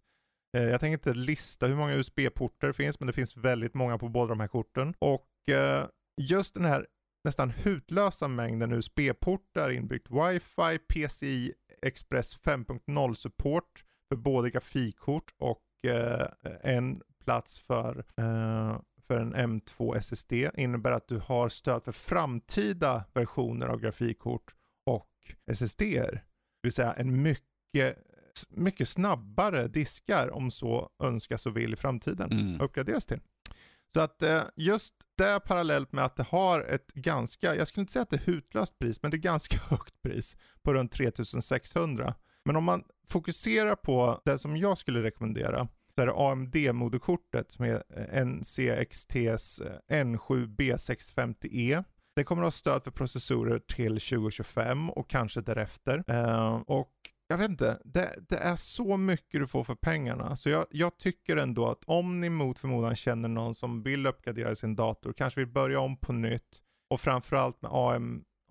jag 0.51 0.79
tänker 0.79 0.93
inte 0.93 1.13
lista 1.13 1.67
hur 1.67 1.75
många 1.75 1.95
USB-porter 1.95 2.67
det 2.67 2.73
finns, 2.73 2.99
men 2.99 3.07
det 3.07 3.13
finns 3.13 3.37
väldigt 3.37 3.73
många 3.73 3.97
på 3.97 4.09
båda 4.09 4.29
de 4.29 4.39
här 4.39 4.47
korten. 4.47 4.93
Och 4.99 5.27
just 6.21 6.53
den 6.53 6.65
här 6.65 6.87
nästan 7.23 7.49
hutlösa 7.49 8.27
mängden 8.27 8.71
USB-portar, 8.71 9.71
inbyggt 9.71 10.07
wifi, 10.09 10.79
PCI 10.93 11.53
Express 11.81 12.39
5.0 12.39 13.13
support 13.13 13.83
för 14.11 14.15
både 14.15 14.49
grafikkort 14.49 15.33
och 15.37 15.61
eh, 15.87 16.27
en 16.61 17.01
plats 17.23 17.57
för, 17.57 17.97
eh, 17.97 18.79
för 19.07 19.19
en 19.19 19.35
M2 19.35 19.97
SSD 19.97 20.33
innebär 20.57 20.91
att 20.91 21.07
du 21.07 21.17
har 21.17 21.49
stöd 21.49 21.83
för 21.83 21.91
framtida 21.91 23.03
versioner 23.13 23.67
av 23.67 23.79
grafikkort 23.79 24.55
och 24.85 25.09
SSD. 25.51 25.79
Det 25.79 26.21
vill 26.63 26.71
säga 26.71 26.93
en 26.93 27.21
mycket, 27.21 27.97
mycket 28.49 28.89
snabbare 28.89 29.67
diskar 29.67 30.33
om 30.33 30.51
så 30.51 30.89
önskas 31.03 31.45
och 31.45 31.57
vill 31.57 31.73
i 31.73 31.75
framtiden 31.75 32.31
mm. 32.31 32.61
uppgraderas 32.61 33.05
till. 33.05 33.19
Så 33.93 33.99
att 33.99 34.23
eh, 34.23 34.43
just 34.55 34.95
det 35.17 35.39
parallellt 35.39 35.91
med 35.91 36.05
att 36.05 36.15
det 36.15 36.23
har 36.23 36.61
ett 36.61 36.93
ganska, 36.93 37.55
jag 37.55 37.67
skulle 37.67 37.81
inte 37.81 37.93
säga 37.93 38.03
att 38.03 38.09
det 38.09 38.15
är 38.15 38.33
hutlöst 38.33 38.79
pris, 38.79 39.01
men 39.01 39.11
det 39.11 39.17
är 39.17 39.19
ganska 39.19 39.57
högt 39.69 40.01
pris 40.01 40.35
på 40.63 40.73
runt 40.73 40.91
3600. 40.91 42.15
Men 42.45 42.55
om 42.55 42.63
man 42.63 42.83
fokuserar 43.11 43.75
på 43.75 44.21
det 44.25 44.39
som 44.39 44.57
jag 44.57 44.77
skulle 44.77 45.03
rekommendera, 45.03 45.67
så 45.95 46.01
är 46.01 46.05
det 46.05 46.13
AMD-moderkortet 46.13 47.51
som 47.51 47.65
är 47.65 47.83
NCXTs 48.25 49.61
N7 49.89 50.55
B650E. 50.55 51.83
Det 52.15 52.23
kommer 52.23 52.41
att 52.41 52.45
ha 52.45 52.51
stöd 52.51 52.83
för 52.83 52.91
processorer 52.91 53.59
till 53.59 53.91
2025 53.91 54.89
och 54.89 55.09
kanske 55.09 55.41
därefter. 55.41 56.03
Uh, 56.09 56.55
och 56.55 56.91
jag 57.27 57.37
vet 57.37 57.49
inte, 57.49 57.81
det, 57.83 58.15
det, 58.29 58.37
är 58.37 58.55
så 58.55 58.97
mycket 58.97 59.41
du 59.41 59.47
får 59.47 59.63
för 59.63 59.75
pengarna. 59.75 60.35
Så 60.35 60.49
jag, 60.49 60.65
jag, 60.69 60.97
tycker 60.97 61.37
ändå 61.37 61.67
att 61.67 61.83
om 61.85 62.21
ni 62.21 62.29
mot 62.29 62.59
förmodan 62.59 62.95
känner 62.95 63.29
någon 63.29 63.55
som 63.55 63.83
vill 63.83 64.07
uppgradera 64.07 64.55
sin 64.55 64.75
dator, 64.75 65.13
kanske 65.13 65.39
vill 65.39 65.49
börja 65.49 65.79
om 65.79 65.97
på 65.97 66.13
nytt 66.13 66.61
och 66.89 67.01
framförallt 67.01 67.61
med 67.61 67.71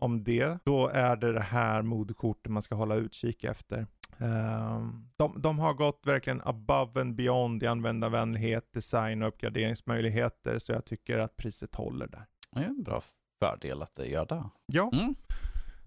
AMD 0.01 0.29
då 0.65 0.89
är 0.89 1.17
det 1.17 1.33
det 1.33 1.41
här 1.41 1.83
moderkortet 1.83 2.53
man 2.53 2.63
ska 2.63 2.75
hålla 2.75 2.95
utkik 2.95 3.45
efter. 3.45 3.87
Um, 4.23 5.11
de, 5.17 5.43
de, 5.43 5.59
har 5.59 5.75
gått 5.75 6.03
verkligen 6.07 6.41
above 6.45 7.01
and 7.01 7.15
beyond 7.15 7.63
i 7.63 7.67
användarvänlighet, 7.67 8.73
design 8.73 9.23
och 9.23 9.29
uppgraderingsmöjligheter, 9.29 10.59
så 10.59 10.73
jag 10.73 10.85
tycker 10.85 11.19
att 11.19 11.37
priset 11.37 11.75
håller 11.75 12.07
där. 12.07 12.27
Det 12.51 12.61
är 12.61 12.65
en 12.65 12.83
bra 12.83 13.03
fördel 13.39 13.83
att 13.83 13.95
det 13.95 14.07
gör 14.07 14.27
det. 14.27 14.45
Ja. 14.67 14.91
Mm. 14.93 15.15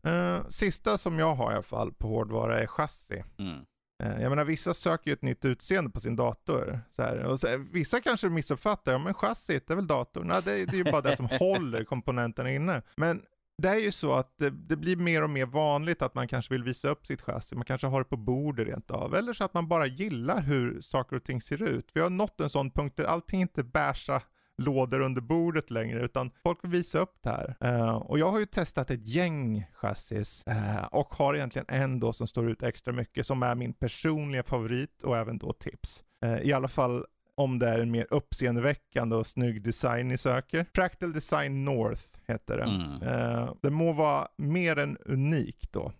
Uh, 0.08 0.48
sista 0.50 0.98
som 0.98 1.20
jag 1.20 1.36
har 1.36 1.52
i 1.52 1.54
alla 1.54 1.64
fall 1.64 1.94
på 1.94 2.08
hårdvara 2.08 2.62
är 2.62 2.68
chassi. 2.68 3.24
Mm. 3.38 3.58
Uh, 4.04 4.22
jag 4.22 4.30
menar 4.30 4.44
vissa 4.44 4.74
söker 4.74 5.12
ju 5.12 5.14
ett 5.14 5.22
nytt 5.22 5.46
utseende 5.46 5.92
på 5.92 6.00
sin 6.00 6.16
dator. 6.16 6.80
Så 6.96 7.02
här, 7.02 7.24
och 7.24 7.40
så, 7.40 7.66
vissa 7.72 8.02
kanske 8.02 8.30
missuppfattar, 8.30 8.92
ja, 8.92 8.98
men 8.98 9.14
chassit 9.14 9.70
är 9.70 9.76
väl 9.76 9.88
datorn? 9.88 10.28
Nej, 10.28 10.42
det, 10.46 10.66
det 10.66 10.74
är 10.74 10.86
ju 10.86 10.92
bara 10.92 11.02
det 11.02 11.16
som 11.16 11.30
håller 11.40 11.84
komponenterna 11.84 12.52
inne. 12.52 12.82
Men 12.98 13.22
det 13.58 13.70
är 13.70 13.80
ju 13.80 13.92
så 13.92 14.14
att 14.14 14.38
det, 14.38 14.50
det, 14.50 14.76
blir 14.76 14.96
mer 14.96 15.24
och 15.24 15.30
mer 15.30 15.46
vanligt 15.46 16.02
att 16.02 16.16
man 16.16 16.28
kanske 16.28 16.54
vill 16.54 16.64
visa 16.64 16.88
upp 16.88 17.06
sitt 17.06 17.22
chassi, 17.22 17.56
man 17.56 17.66
kanske 17.66 17.88
har 17.88 18.00
det 18.00 18.10
på 18.10 18.18
bordet 18.18 18.68
rent 18.68 18.92
av, 18.92 19.16
eller 19.16 19.34
så 19.34 19.44
att 19.44 19.54
man 19.54 19.68
bara 19.68 19.86
gillar 19.86 20.42
hur 20.42 20.82
saker 20.82 21.16
och 21.16 21.24
ting 21.24 21.42
ser 21.42 21.64
ut. 21.64 21.92
Vi 21.94 22.02
har 22.02 22.10
nått 22.10 22.42
en 22.42 22.50
sån 22.50 22.72
punkt 22.72 22.98
där 22.98 23.04
allting 23.04 23.42
inte 23.42 23.64
bärsa 23.64 24.22
lådor 24.58 25.00
under 25.00 25.22
bordet 25.22 25.72
längre, 25.72 26.06
utan 26.06 26.32
folk 26.44 26.64
vill 26.64 26.72
visa 26.72 27.00
upp 27.00 27.18
det 27.22 27.30
här. 27.30 27.56
Uh, 27.64 27.96
och 27.96 28.20
jag 28.20 28.30
har 28.30 28.40
ju 28.40 28.46
testat 28.46 28.92
ett 28.92 29.08
gäng 29.08 29.66
chassis 29.74 30.44
uh, 30.50 30.86
och 30.86 31.16
har 31.16 31.36
egentligen 31.36 31.66
en 31.70 32.00
då 32.00 32.14
som 32.14 32.28
står 32.28 32.50
ut 32.50 32.64
extra 32.64 32.94
mycket, 32.94 33.28
som 33.28 33.44
är 33.44 33.56
min 33.56 33.74
personliga 33.74 34.44
favorit 34.44 35.04
och 35.04 35.18
även 35.18 35.38
då 35.38 35.54
tips. 35.54 36.04
Uh, 36.26 36.42
I 36.42 36.54
alla 36.54 36.68
fall 36.68 37.06
om 37.36 37.60
det 37.60 37.70
är 37.70 37.80
en 37.80 37.92
mer 37.92 38.08
uppseendeväckande 38.10 39.16
och 39.16 39.28
snygg 39.28 39.62
design 39.62 40.08
ni 40.08 40.18
söker. 40.18 40.66
Fractal 40.76 41.14
Design 41.14 41.66
North 41.66 42.04
heter 42.28 42.58
det. 42.58 42.64
Mm. 42.64 43.02
Uh, 43.02 43.54
det 43.62 43.70
må 43.70 43.92
vara 43.92 44.28
mer 44.38 44.80
än 44.80 44.98
unik 45.06 45.72
då. 45.72 45.92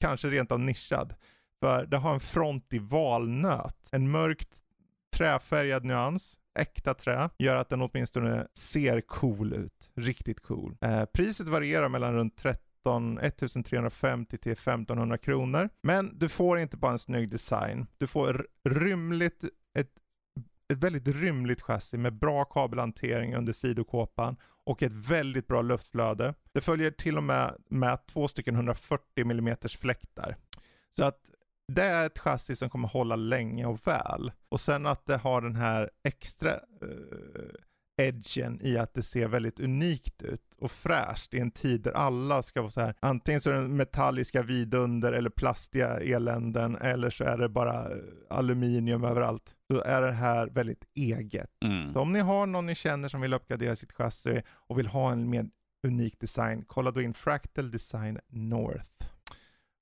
Kanske 0.00 0.28
rent 0.28 0.52
av 0.52 0.60
nischad. 0.60 1.14
För 1.60 1.86
det 1.86 1.96
har 1.96 2.14
en 2.14 2.20
front 2.20 2.72
i 2.72 2.78
valnöt. 2.78 3.88
En 3.92 4.10
mörkt 4.10 4.62
träfärgad 5.16 5.84
nyans. 5.84 6.38
Äkta 6.58 6.94
trä. 6.94 7.30
Gör 7.38 7.56
att 7.56 7.68
den 7.68 7.82
åtminstone 7.82 8.46
ser 8.54 9.00
cool 9.00 9.52
ut. 9.52 9.90
Riktigt 9.94 10.40
cool. 10.40 10.76
Uh, 10.84 11.04
priset 11.04 11.48
varierar 11.48 11.88
mellan 11.88 12.14
runt 12.14 12.36
13 12.36 13.18
1350 13.18 14.38
till 14.38 14.52
1500 14.52 15.18
kronor. 15.18 15.68
Men 15.82 16.18
du 16.18 16.28
får 16.28 16.58
inte 16.58 16.76
bara 16.76 16.92
en 16.92 16.98
snygg 16.98 17.30
design. 17.30 17.86
Du 17.98 18.06
får 18.06 18.46
rymligt, 18.64 19.44
ett 19.78 20.01
ett 20.68 20.78
väldigt 20.78 21.08
rymligt 21.08 21.62
chassi 21.62 21.96
med 21.96 22.18
bra 22.18 22.44
kabelhantering 22.44 23.36
under 23.36 23.52
sidokåpan 23.52 24.36
och 24.64 24.82
ett 24.82 24.92
väldigt 24.92 25.46
bra 25.46 25.62
luftflöde. 25.62 26.34
Det 26.52 26.60
följer 26.60 26.90
till 26.90 27.16
och 27.16 27.22
med 27.22 27.56
med 27.68 28.06
två 28.06 28.28
stycken 28.28 28.54
140 28.54 29.04
mm 29.16 29.56
fläktar. 29.78 30.36
Så 30.96 31.04
att 31.04 31.30
det 31.68 31.84
är 31.84 32.06
ett 32.06 32.18
chassi 32.18 32.56
som 32.56 32.70
kommer 32.70 32.88
hålla 32.88 33.16
länge 33.16 33.66
och 33.66 33.86
väl. 33.86 34.32
Och 34.48 34.60
sen 34.60 34.86
att 34.86 35.06
det 35.06 35.16
har 35.16 35.40
den 35.40 35.56
här 35.56 35.90
extra 36.04 36.50
uh, 36.52 37.54
edgen 37.96 38.60
i 38.62 38.78
att 38.78 38.94
det 38.94 39.02
ser 39.02 39.28
väldigt 39.28 39.60
unikt 39.60 40.22
ut 40.22 40.54
och 40.58 40.70
fräscht 40.70 41.34
i 41.34 41.38
en 41.38 41.50
tid 41.50 41.80
där 41.80 41.92
alla 41.92 42.42
ska 42.42 42.60
vara 42.60 42.70
så 42.70 42.80
här. 42.80 42.94
Antingen 43.00 43.40
så 43.40 43.50
är 43.50 43.54
det 43.54 43.68
metalliska 43.68 44.42
vidunder 44.42 45.12
eller 45.12 45.30
plastiga 45.30 46.00
eländen 46.00 46.76
eller 46.76 47.10
så 47.10 47.24
är 47.24 47.38
det 47.38 47.48
bara 47.48 47.90
eh, 47.90 47.96
aluminium 48.30 49.04
överallt. 49.04 49.56
Så 49.72 49.80
är 49.80 50.02
det 50.02 50.12
här 50.12 50.46
väldigt 50.46 50.84
eget. 50.94 51.50
Mm. 51.64 51.92
Så 51.92 52.00
om 52.00 52.12
ni 52.12 52.20
har 52.20 52.46
någon 52.46 52.66
ni 52.66 52.74
känner 52.74 53.08
som 53.08 53.20
vill 53.20 53.34
uppgradera 53.34 53.76
sitt 53.76 53.92
chassi 53.92 54.42
och 54.48 54.78
vill 54.78 54.86
ha 54.86 55.12
en 55.12 55.30
mer 55.30 55.46
unik 55.86 56.20
design, 56.20 56.64
kolla 56.66 56.90
då 56.90 57.02
in 57.02 57.14
Fractal 57.14 57.70
Design 57.70 58.18
North. 58.28 59.06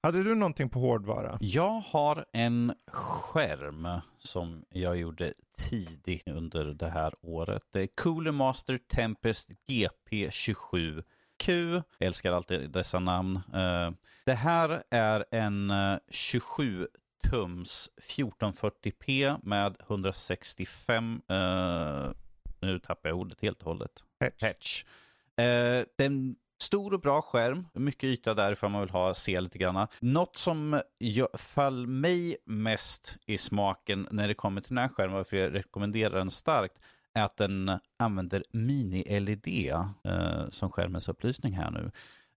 Hade 0.03 0.23
du 0.23 0.35
någonting 0.35 0.69
på 0.69 0.79
hårdvara? 0.79 1.39
Jag 1.41 1.81
har 1.81 2.25
en 2.33 2.73
skärm 2.93 3.89
som 4.19 4.65
jag 4.71 4.97
gjorde 4.97 5.35
tidigt 5.59 6.29
under 6.29 6.65
det 6.65 6.91
här 6.91 7.15
året. 7.23 7.63
Det 7.73 7.81
är 7.81 7.87
Cooler 7.87 8.33
Master 8.33 8.79
Tempest 8.79 9.51
GP27 9.69 11.03
Q. 11.41 11.83
Jag 11.99 12.07
älskar 12.07 12.33
alltid 12.33 12.71
dessa 12.71 12.99
namn. 12.99 13.37
Eh, 13.37 13.91
det 14.25 14.35
här 14.35 14.83
är 14.91 15.25
en 15.31 15.73
27 16.11 16.83
eh, 16.83 16.87
tums 17.23 17.91
1440p 18.01 19.39
med 19.43 19.77
165, 19.89 21.23
uh, 21.31 22.13
nu 22.61 22.79
tappar 22.79 23.09
jag 23.09 23.19
ordet 23.19 23.41
helt 23.41 23.59
och 23.59 23.67
hållet. 23.67 24.05
Hatch. 24.21 24.43
Hatch. 24.43 24.85
Uh, 25.41 25.85
den 25.97 26.37
Stor 26.63 26.95
och 26.95 27.01
bra 27.01 27.23
skärm, 27.23 27.67
mycket 27.73 28.05
yta 28.05 28.35
där 28.35 28.53
ifall 28.53 28.71
man 28.71 28.81
vill 28.81 28.91
ha, 28.91 29.15
se 29.15 29.41
lite 29.41 29.59
grann. 29.59 29.87
Något 30.01 30.37
som 30.37 30.83
föll 31.35 31.87
mig 31.87 32.37
mest 32.45 33.19
i 33.27 33.39
smaken 33.39 34.09
när 34.11 34.29
det 34.29 34.35
kommer 34.35 34.61
till 34.61 34.75
den 34.75 34.79
här 34.79 34.89
skärmen, 34.89 35.17
varför 35.17 35.37
jag 35.37 35.55
rekommenderar 35.55 36.19
den 36.19 36.31
starkt, 36.31 36.79
är 37.15 37.25
att 37.25 37.37
den 37.37 37.79
använder 37.97 38.45
mini-LED 38.53 39.71
eh, 40.05 40.51
som 40.51 40.71
skärmens 40.71 41.09
upplysning 41.09 41.53
här 41.53 41.71
nu. 41.71 41.91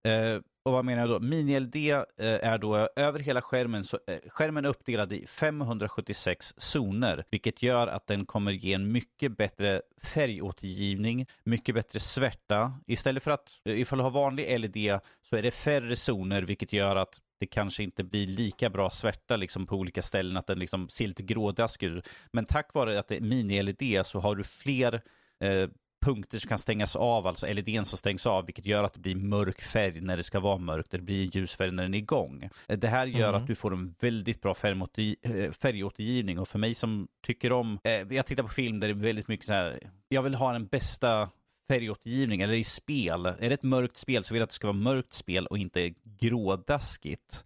Eh, 0.04 0.40
och 0.64 0.72
vad 0.72 0.84
menar 0.84 1.00
jag 1.00 1.10
då? 1.10 1.26
Mini-LED 1.26 1.92
eh, 1.92 2.02
är 2.18 2.58
då 2.58 2.88
över 2.96 3.18
hela 3.18 3.42
skärmen, 3.42 3.84
så, 3.84 3.98
eh, 4.06 4.18
skärmen 4.28 4.64
är 4.64 4.68
uppdelad 4.68 5.12
i 5.12 5.26
576 5.26 6.54
zoner, 6.56 7.24
vilket 7.30 7.62
gör 7.62 7.86
att 7.86 8.06
den 8.06 8.26
kommer 8.26 8.52
ge 8.52 8.72
en 8.72 8.92
mycket 8.92 9.36
bättre 9.36 9.82
färgåtergivning, 10.02 11.26
mycket 11.44 11.74
bättre 11.74 12.00
svärta. 12.00 12.72
Istället 12.86 13.22
för 13.22 13.30
att, 13.30 13.48
eh, 13.64 13.80
ifall 13.80 13.98
du 13.98 14.02
har 14.02 14.10
vanlig 14.10 14.60
LED, 14.60 15.00
så 15.22 15.36
är 15.36 15.42
det 15.42 15.50
färre 15.50 15.96
zoner, 15.96 16.42
vilket 16.42 16.72
gör 16.72 16.96
att 16.96 17.20
det 17.40 17.46
kanske 17.46 17.82
inte 17.82 18.04
blir 18.04 18.26
lika 18.26 18.70
bra 18.70 18.90
svärta 18.90 19.36
liksom 19.36 19.66
på 19.66 19.76
olika 19.76 20.02
ställen, 20.02 20.36
att 20.36 20.46
den 20.46 20.58
liksom 20.58 20.88
ser 20.88 21.06
lite 21.06 21.22
grådaskig 21.22 21.86
ut. 21.86 22.08
Men 22.32 22.46
tack 22.46 22.74
vare 22.74 22.98
att 22.98 23.08
det 23.08 23.16
är 23.16 23.20
mini-LED 23.20 24.02
så 24.02 24.20
har 24.20 24.36
du 24.36 24.44
fler 24.44 25.02
eh, 25.40 25.68
punkter 26.04 26.38
som 26.38 26.48
kan 26.48 26.58
stängas 26.58 26.96
av, 26.96 27.26
alltså 27.26 27.46
LEDn 27.46 27.84
som 27.84 27.98
stängs 27.98 28.26
av, 28.26 28.46
vilket 28.46 28.66
gör 28.66 28.84
att 28.84 28.92
det 28.92 29.00
blir 29.00 29.16
mörk 29.16 29.62
färg 29.62 30.00
när 30.00 30.16
det 30.16 30.22
ska 30.22 30.40
vara 30.40 30.58
mörkt, 30.58 30.90
det 30.90 30.98
blir 30.98 31.36
ljus 31.36 31.54
färg 31.54 31.70
när 31.70 31.82
den 31.82 31.94
är 31.94 31.98
igång. 31.98 32.48
Eh, 32.68 32.78
det 32.78 32.88
här 32.88 33.06
gör 33.06 33.28
mm. 33.28 33.40
att 33.40 33.46
du 33.46 33.54
får 33.54 33.72
en 33.72 33.94
väldigt 34.00 34.40
bra 34.40 34.50
eh, 34.50 35.50
färgåtergivning 35.52 36.38
och 36.38 36.48
för 36.48 36.58
mig 36.58 36.74
som 36.74 37.08
tycker 37.26 37.52
om, 37.52 37.78
eh, 37.84 38.14
jag 38.16 38.26
tittar 38.26 38.42
på 38.42 38.48
film 38.48 38.80
där 38.80 38.88
det 38.88 38.92
är 38.92 38.94
väldigt 38.94 39.28
mycket 39.28 39.46
så 39.46 39.52
här, 39.52 39.90
jag 40.08 40.22
vill 40.22 40.34
ha 40.34 40.52
den 40.52 40.66
bästa 40.66 41.28
färgåtergivning, 41.68 42.40
eller 42.40 42.54
i 42.54 42.64
spel. 42.64 43.26
Är 43.26 43.48
det 43.48 43.54
ett 43.54 43.62
mörkt 43.62 43.96
spel 43.96 44.24
så 44.24 44.34
vill 44.34 44.40
jag 44.40 44.44
att 44.44 44.50
det 44.50 44.54
ska 44.54 44.66
vara 44.66 44.76
mörkt 44.76 45.12
spel 45.12 45.46
och 45.46 45.58
inte 45.58 45.94
grådaskigt. 46.04 47.44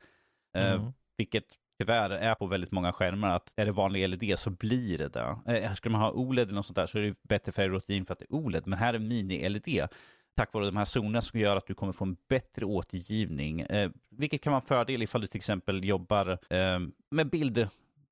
Mm. 0.57 0.81
Uh, 0.81 0.91
vilket 1.17 1.45
tyvärr 1.79 2.11
är 2.11 2.35
på 2.35 2.47
väldigt 2.47 2.73
många 2.73 2.93
skärmar 2.93 3.37
att 3.37 3.53
är 3.57 3.65
det 3.65 3.73
vanlig 3.73 4.09
LED 4.09 4.39
så 4.39 4.51
blir 4.51 4.99
det 4.99 5.09
det. 5.09 5.39
Eh, 5.47 5.75
skulle 5.75 5.93
man 5.93 6.01
ha 6.01 6.11
OLED 6.11 6.49
eller 6.49 6.55
något 6.55 6.67
sånt 6.67 6.77
där 6.77 6.87
så 6.87 6.99
är 6.99 7.03
det 7.03 7.23
bättre 7.23 7.53
färgåtergivning 7.53 8.07
för 8.07 8.13
att 8.13 8.19
det 8.19 8.25
är 8.25 8.35
OLED, 8.35 8.67
men 8.67 8.79
här 8.79 8.95
är 8.95 8.99
mini-LED 8.99 9.89
tack 10.37 10.53
vare 10.53 10.67
de 10.67 10.77
här 10.77 10.85
zonerna 10.85 11.23
som 11.23 11.41
gör 11.41 11.57
att 11.57 11.67
du 11.67 11.75
kommer 11.75 11.93
få 11.93 12.05
en 12.05 12.17
bättre 12.29 12.65
återgivning, 12.65 13.61
eh, 13.61 13.91
vilket 14.11 14.43
kan 14.43 14.53
vara 14.53 14.61
en 14.61 14.67
fördel 14.67 15.03
ifall 15.03 15.21
du 15.21 15.27
till 15.27 15.39
exempel 15.39 15.85
jobbar 15.85 16.39
eh, 16.51 16.79
med 17.11 17.31
bild 17.31 17.69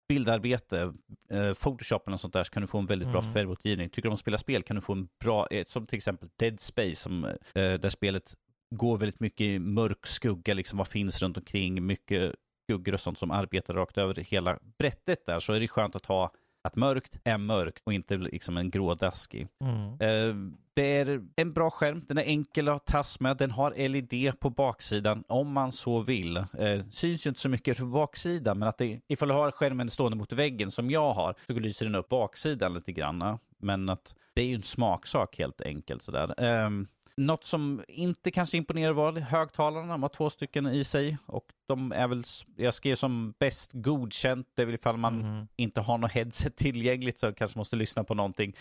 bildarbete, 0.08 0.92
eh, 1.30 1.54
Photoshop 1.54 2.06
eller 2.06 2.16
sånt 2.16 2.32
där 2.32 2.44
så 2.44 2.50
kan 2.50 2.60
du 2.60 2.66
få 2.66 2.78
en 2.78 2.86
väldigt 2.86 3.08
bra 3.08 3.20
mm. 3.20 3.32
färgåtergivning. 3.32 3.88
Tycker 3.88 4.02
du 4.02 4.08
om 4.08 4.14
att 4.14 4.20
spela 4.20 4.38
spel 4.38 4.62
kan 4.62 4.76
du 4.76 4.82
få 4.82 4.92
en 4.92 5.08
bra, 5.20 5.46
eh, 5.50 5.64
som 5.68 5.86
till 5.86 5.96
exempel 5.96 6.28
Dead 6.36 6.60
Space, 6.60 6.96
som, 6.96 7.24
eh, 7.24 7.32
där 7.54 7.88
spelet 7.88 8.34
går 8.70 8.96
väldigt 8.96 9.20
mycket 9.20 9.40
i 9.40 9.58
mörk 9.58 10.06
skugga, 10.06 10.54
liksom 10.54 10.78
vad 10.78 10.88
finns 10.88 11.22
runt 11.22 11.36
omkring, 11.36 11.86
mycket 11.86 12.34
skuggor 12.66 12.94
och 12.94 13.00
sånt 13.00 13.18
som 13.18 13.30
arbetar 13.30 13.74
rakt 13.74 13.98
över 13.98 14.14
hela 14.14 14.58
brättet 14.78 15.26
där, 15.26 15.38
så 15.38 15.52
är 15.52 15.60
det 15.60 15.68
skönt 15.68 15.96
att 15.96 16.06
ha 16.06 16.32
att 16.66 16.76
mörkt 16.76 17.18
är 17.24 17.38
mörkt 17.38 17.82
och 17.84 17.92
inte 17.92 18.16
liksom 18.16 18.56
en 18.56 18.70
grådaskig. 18.70 19.48
Mm. 19.64 19.92
Uh, 19.92 20.52
det 20.74 20.96
är 20.96 21.22
en 21.36 21.52
bra 21.52 21.70
skärm, 21.70 22.04
den 22.08 22.18
är 22.18 22.22
enkel 22.22 22.68
att 22.68 22.86
tas 22.86 23.20
med, 23.20 23.36
den 23.36 23.50
har 23.50 23.88
LED 23.88 24.40
på 24.40 24.50
baksidan 24.50 25.24
om 25.28 25.52
man 25.52 25.72
så 25.72 26.00
vill. 26.00 26.36
Uh, 26.36 26.82
syns 26.90 27.26
ju 27.26 27.28
inte 27.28 27.40
så 27.40 27.48
mycket 27.48 27.78
på 27.78 27.86
baksidan, 27.86 28.58
men 28.58 28.68
att 28.68 28.78
det, 28.78 29.00
ifall 29.08 29.28
du 29.28 29.34
har 29.34 29.50
skärmen 29.50 29.90
stående 29.90 30.16
mot 30.16 30.32
väggen 30.32 30.70
som 30.70 30.90
jag 30.90 31.14
har, 31.14 31.34
så 31.46 31.52
lyser 31.52 31.86
den 31.86 31.94
upp 31.94 32.08
baksidan 32.08 32.74
lite 32.74 32.92
grann. 32.92 33.38
Men 33.58 33.88
att 33.88 34.14
det 34.34 34.42
är 34.42 34.46
ju 34.46 34.54
en 34.54 34.62
smaksak 34.62 35.38
helt 35.38 35.60
enkelt 35.60 36.02
sådär. 36.02 36.64
Um, 36.64 36.86
något 37.16 37.44
som 37.44 37.84
inte 37.88 38.30
kanske 38.30 38.56
imponerar 38.56 38.92
var 38.92 39.12
högtalarna. 39.12 39.92
De 39.92 40.02
har 40.02 40.08
två 40.08 40.30
stycken 40.30 40.66
i 40.66 40.84
sig 40.84 41.18
och 41.26 41.46
de 41.66 41.92
är 41.92 42.08
väl, 42.08 42.22
jag 42.56 42.74
skrev 42.74 42.94
som 42.94 43.34
bäst 43.38 43.70
godkänt. 43.72 44.48
Det 44.54 44.62
är 44.62 44.66
väl 44.66 44.74
ifall 44.74 44.96
man 44.96 45.20
mm. 45.20 45.46
inte 45.56 45.80
har 45.80 45.98
något 45.98 46.12
headset 46.12 46.56
tillgängligt 46.56 47.18
så 47.18 47.32
kanske 47.32 47.58
måste 47.58 47.76
lyssna 47.76 48.04
på 48.04 48.14
någonting. 48.14 48.56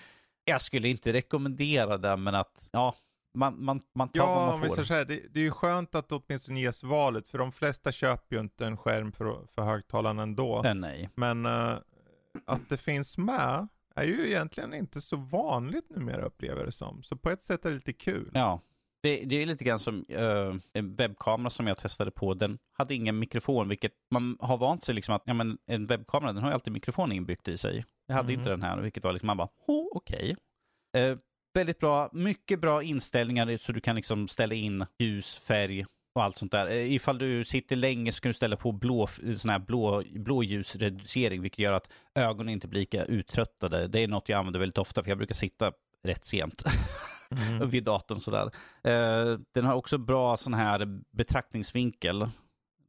Jag 0.45 0.61
skulle 0.61 0.87
inte 0.87 1.13
rekommendera 1.13 1.97
det, 1.97 2.17
men 2.17 2.35
att 2.35 2.69
ja, 2.71 2.95
man, 3.33 3.63
man, 3.63 3.81
man 3.95 4.09
tar 4.09 4.19
ja, 4.19 4.35
vad 4.35 4.59
man 4.59 4.69
får. 4.69 4.79
Ja, 4.79 4.85
säga, 4.85 5.05
det, 5.05 5.21
det 5.33 5.39
är 5.39 5.43
ju 5.43 5.51
skönt 5.51 5.95
att 5.95 6.09
det 6.09 6.15
åtminstone 6.15 6.59
ges 6.59 6.83
valet, 6.83 7.27
för 7.27 7.37
de 7.37 7.51
flesta 7.51 7.91
köper 7.91 8.35
ju 8.35 8.41
inte 8.41 8.65
en 8.65 8.77
skärm 8.77 9.11
för, 9.11 9.47
för 9.55 9.61
högtalarna 9.61 10.23
ändå. 10.23 10.63
Äh, 10.65 10.73
nej. 10.73 11.09
Men 11.15 11.45
uh, 11.45 11.77
att 12.45 12.69
det 12.69 12.77
finns 12.77 13.17
med 13.17 13.67
är 13.95 14.03
ju 14.03 14.27
egentligen 14.27 14.73
inte 14.73 15.01
så 15.01 15.17
vanligt 15.17 15.89
numera 15.89 16.21
upplever 16.21 16.65
det 16.65 16.71
som. 16.71 17.03
Så 17.03 17.17
på 17.17 17.29
ett 17.29 17.41
sätt 17.41 17.65
är 17.65 17.69
det 17.69 17.75
lite 17.75 17.93
kul. 17.93 18.31
Ja, 18.33 18.61
det, 19.03 19.25
det 19.25 19.41
är 19.41 19.45
lite 19.45 19.63
grann 19.63 19.79
som 19.79 20.05
uh, 20.11 20.55
en 20.73 20.95
webbkamera 20.95 21.49
som 21.49 21.67
jag 21.67 21.77
testade 21.77 22.11
på. 22.11 22.33
Den 22.33 22.57
hade 22.71 22.95
ingen 22.95 23.19
mikrofon, 23.19 23.69
vilket 23.69 23.93
man 24.11 24.37
har 24.39 24.57
vant 24.57 24.83
sig 24.83 24.95
liksom 24.95 25.15
att 25.15 25.23
ja, 25.25 25.33
men 25.33 25.57
en 25.65 25.85
webbkamera 25.85 26.33
den 26.33 26.43
har 26.43 26.49
ju 26.49 26.53
alltid 26.53 26.73
mikrofon 26.73 27.11
inbyggt 27.11 27.47
i 27.47 27.57
sig. 27.57 27.83
Det 28.07 28.13
hade 28.13 28.33
mm. 28.33 28.39
inte 28.39 28.49
den 28.49 28.61
här, 28.61 28.81
vilket 28.81 29.03
var 29.03 29.13
liksom 29.13 29.27
man 29.27 29.37
bara, 29.37 29.49
oh, 29.67 29.87
okej. 29.91 30.35
Okay. 30.93 31.03
Uh, 31.03 31.11
eh, 31.11 31.17
väldigt 31.53 31.79
bra, 31.79 32.09
mycket 32.13 32.59
bra 32.59 32.83
inställningar 32.83 33.57
så 33.57 33.71
du 33.71 33.81
kan 33.81 33.95
liksom 33.95 34.27
ställa 34.27 34.55
in 34.55 34.85
ljus, 34.99 35.37
färg, 35.37 35.85
och 36.15 36.23
allt 36.23 36.37
sånt 36.37 36.51
där. 36.51 36.67
Eh, 36.67 36.93
ifall 36.93 37.17
du 37.17 37.45
sitter 37.45 37.75
länge 37.75 38.11
så 38.11 38.21
kan 38.21 38.29
du 38.29 38.33
ställa 38.33 38.55
på 38.55 38.71
blå, 38.71 39.07
sån 39.35 39.49
här 39.49 39.59
blå, 39.59 40.03
blåljusreducering, 40.15 41.41
vilket 41.41 41.59
gör 41.59 41.73
att 41.73 41.89
ögonen 42.15 42.53
inte 42.53 42.67
blir 42.67 42.79
lika 42.79 43.05
uttröttade. 43.05 43.87
Det 43.87 43.99
är 43.99 44.07
något 44.07 44.29
jag 44.29 44.39
använder 44.39 44.59
väldigt 44.59 44.77
ofta, 44.77 45.03
för 45.03 45.11
jag 45.11 45.17
brukar 45.17 45.35
sitta 45.35 45.71
rätt 46.03 46.25
sent 46.25 46.63
mm. 47.49 47.69
vid 47.69 47.83
datorn 47.83 48.19
sådär. 48.19 48.51
Eh, 48.83 49.39
den 49.53 49.65
har 49.65 49.73
också 49.73 49.97
bra 49.97 50.37
sån 50.37 50.53
här 50.53 50.99
betraktningsvinkel. 51.11 52.29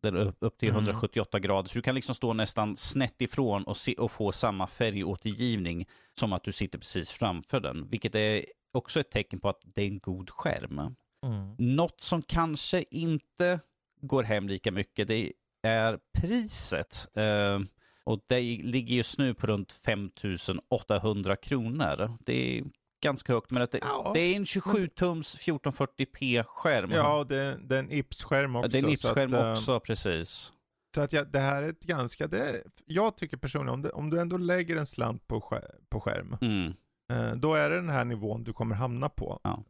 Den 0.03 0.17
upp, 0.17 0.37
upp 0.41 0.59
till 0.59 0.69
mm. 0.69 0.79
178 0.79 1.39
grader, 1.39 1.69
så 1.69 1.75
du 1.75 1.83
kan 1.83 1.95
liksom 1.95 2.15
stå 2.15 2.33
nästan 2.33 2.77
snett 2.77 3.23
ifrån 3.23 3.65
och, 3.65 3.77
se, 3.77 3.95
och 3.95 4.11
få 4.11 4.33
samma 4.33 4.67
färgåtergivning 4.67 5.87
som 6.21 6.33
att 6.33 6.45
du 6.45 6.53
sitter 6.53 6.79
precis 6.79 7.11
framför 7.11 7.61
den, 7.61 7.89
vilket 7.89 8.15
är 8.15 8.45
också 8.73 9.01
ett 9.01 9.11
tecken 9.11 9.41
på 9.41 9.49
att 9.49 9.61
det 9.65 9.83
är 9.83 9.87
en 9.87 9.99
god 9.99 10.31
skärm. 10.31 10.97
Mm. 11.27 11.55
Något 11.77 12.01
som 12.01 12.23
kanske 12.23 12.85
inte 12.91 13.61
går 14.01 14.23
hem 14.23 14.49
lika 14.49 14.73
mycket, 14.73 15.09
det 15.09 15.33
är 15.63 15.99
priset. 16.19 17.09
Eh, 17.15 17.61
och 18.05 18.21
det 18.29 18.41
ligger 18.63 18.97
just 18.97 19.19
nu 19.19 19.35
på 19.35 19.47
runt 19.47 19.73
5800 19.73 21.37
kronor. 21.37 22.19
Det 22.21 22.59
är 22.59 22.65
ganska 23.03 23.33
högt, 23.33 23.51
men 23.51 23.69
det, 23.73 23.79
ja, 23.79 24.11
det 24.15 24.21
är 24.21 24.37
en 24.37 24.45
27-tums 24.45 25.37
1440p-skärm. 25.37 26.91
Ja, 26.91 27.25
det, 27.25 27.59
det 27.63 27.75
är 27.77 27.79
en 27.79 27.91
IPS-skärm 27.91 28.57
också. 28.57 28.71
det 28.71 28.79
är 28.79 28.85
en 28.85 28.91
IPS-skärm 28.91 29.35
att, 29.35 29.45
eh, 29.45 29.53
också, 29.53 29.81
precis. 29.81 30.53
Så 30.95 31.01
att 31.01 31.13
jag, 31.13 31.33
det 31.33 31.41
här 31.41 31.63
är 31.63 31.69
ett 31.69 31.83
ganska, 31.83 32.27
det, 32.27 32.63
jag 32.87 33.17
tycker 33.17 33.37
personligen, 33.37 33.75
om, 33.75 33.83
det, 33.83 33.91
om 33.91 34.11
du 34.11 34.21
ändå 34.21 34.37
lägger 34.37 34.77
en 34.77 34.87
slant 34.87 35.27
på, 35.27 35.41
skär, 35.41 35.75
på 35.89 36.01
skärm, 36.01 36.37
mm. 36.41 36.73
eh, 37.13 37.37
då 37.37 37.55
är 37.55 37.71
det 37.71 37.77
den 37.77 37.89
här 37.89 38.05
nivån 38.05 38.45
du 38.45 38.53
kommer 38.53 38.75
hamna 38.75 39.09
på. 39.09 39.41
Ja. 39.43 39.65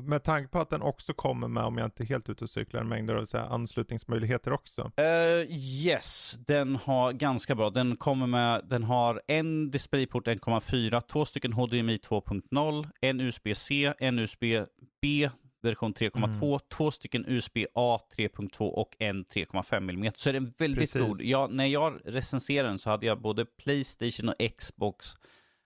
Med 0.00 0.24
tanke 0.24 0.48
på 0.48 0.58
att 0.58 0.70
den 0.70 0.82
också 0.82 1.12
kommer 1.12 1.48
med, 1.48 1.64
om 1.64 1.78
jag 1.78 1.86
inte 1.86 2.02
är 2.02 2.06
helt 2.06 2.30
ute 2.30 2.44
och 2.44 2.50
cyklar, 2.50 2.82
mängder 2.82 3.14
av 3.14 3.24
så 3.24 3.38
här 3.38 3.46
anslutningsmöjligheter 3.46 4.52
också. 4.52 4.82
Uh, 5.00 5.52
yes, 5.84 6.38
den 6.46 6.76
har 6.76 7.12
ganska 7.12 7.54
bra. 7.54 7.70
Den 7.70 7.96
kommer 7.96 8.26
med, 8.26 8.64
den 8.64 8.84
har 8.84 9.22
en 9.28 9.70
DisplayPort 9.70 10.26
1,4, 10.26 11.00
två 11.00 11.24
stycken 11.24 11.52
HDMI 11.52 11.96
2.0, 11.96 12.88
en 13.00 13.20
USB-C, 13.20 13.94
en 13.98 14.18
USB-B 14.18 15.30
version 15.64 15.94
3,2, 15.94 16.44
mm. 16.46 16.60
två 16.68 16.90
stycken 16.90 17.24
USB-A 17.28 18.00
3.2 18.16 18.68
och 18.68 18.96
en 18.98 19.24
3,5 19.24 19.76
mm. 19.76 20.12
Så 20.14 20.28
är 20.28 20.32
den 20.32 20.54
väldigt 20.58 20.80
Precis. 20.80 21.02
god. 21.02 21.20
Ja, 21.20 21.48
när 21.50 21.66
jag 21.66 22.00
recenserade 22.04 22.68
den 22.68 22.78
så 22.78 22.90
hade 22.90 23.06
jag 23.06 23.20
både 23.20 23.44
Playstation 23.44 24.28
och 24.28 24.34
Xbox 24.58 25.14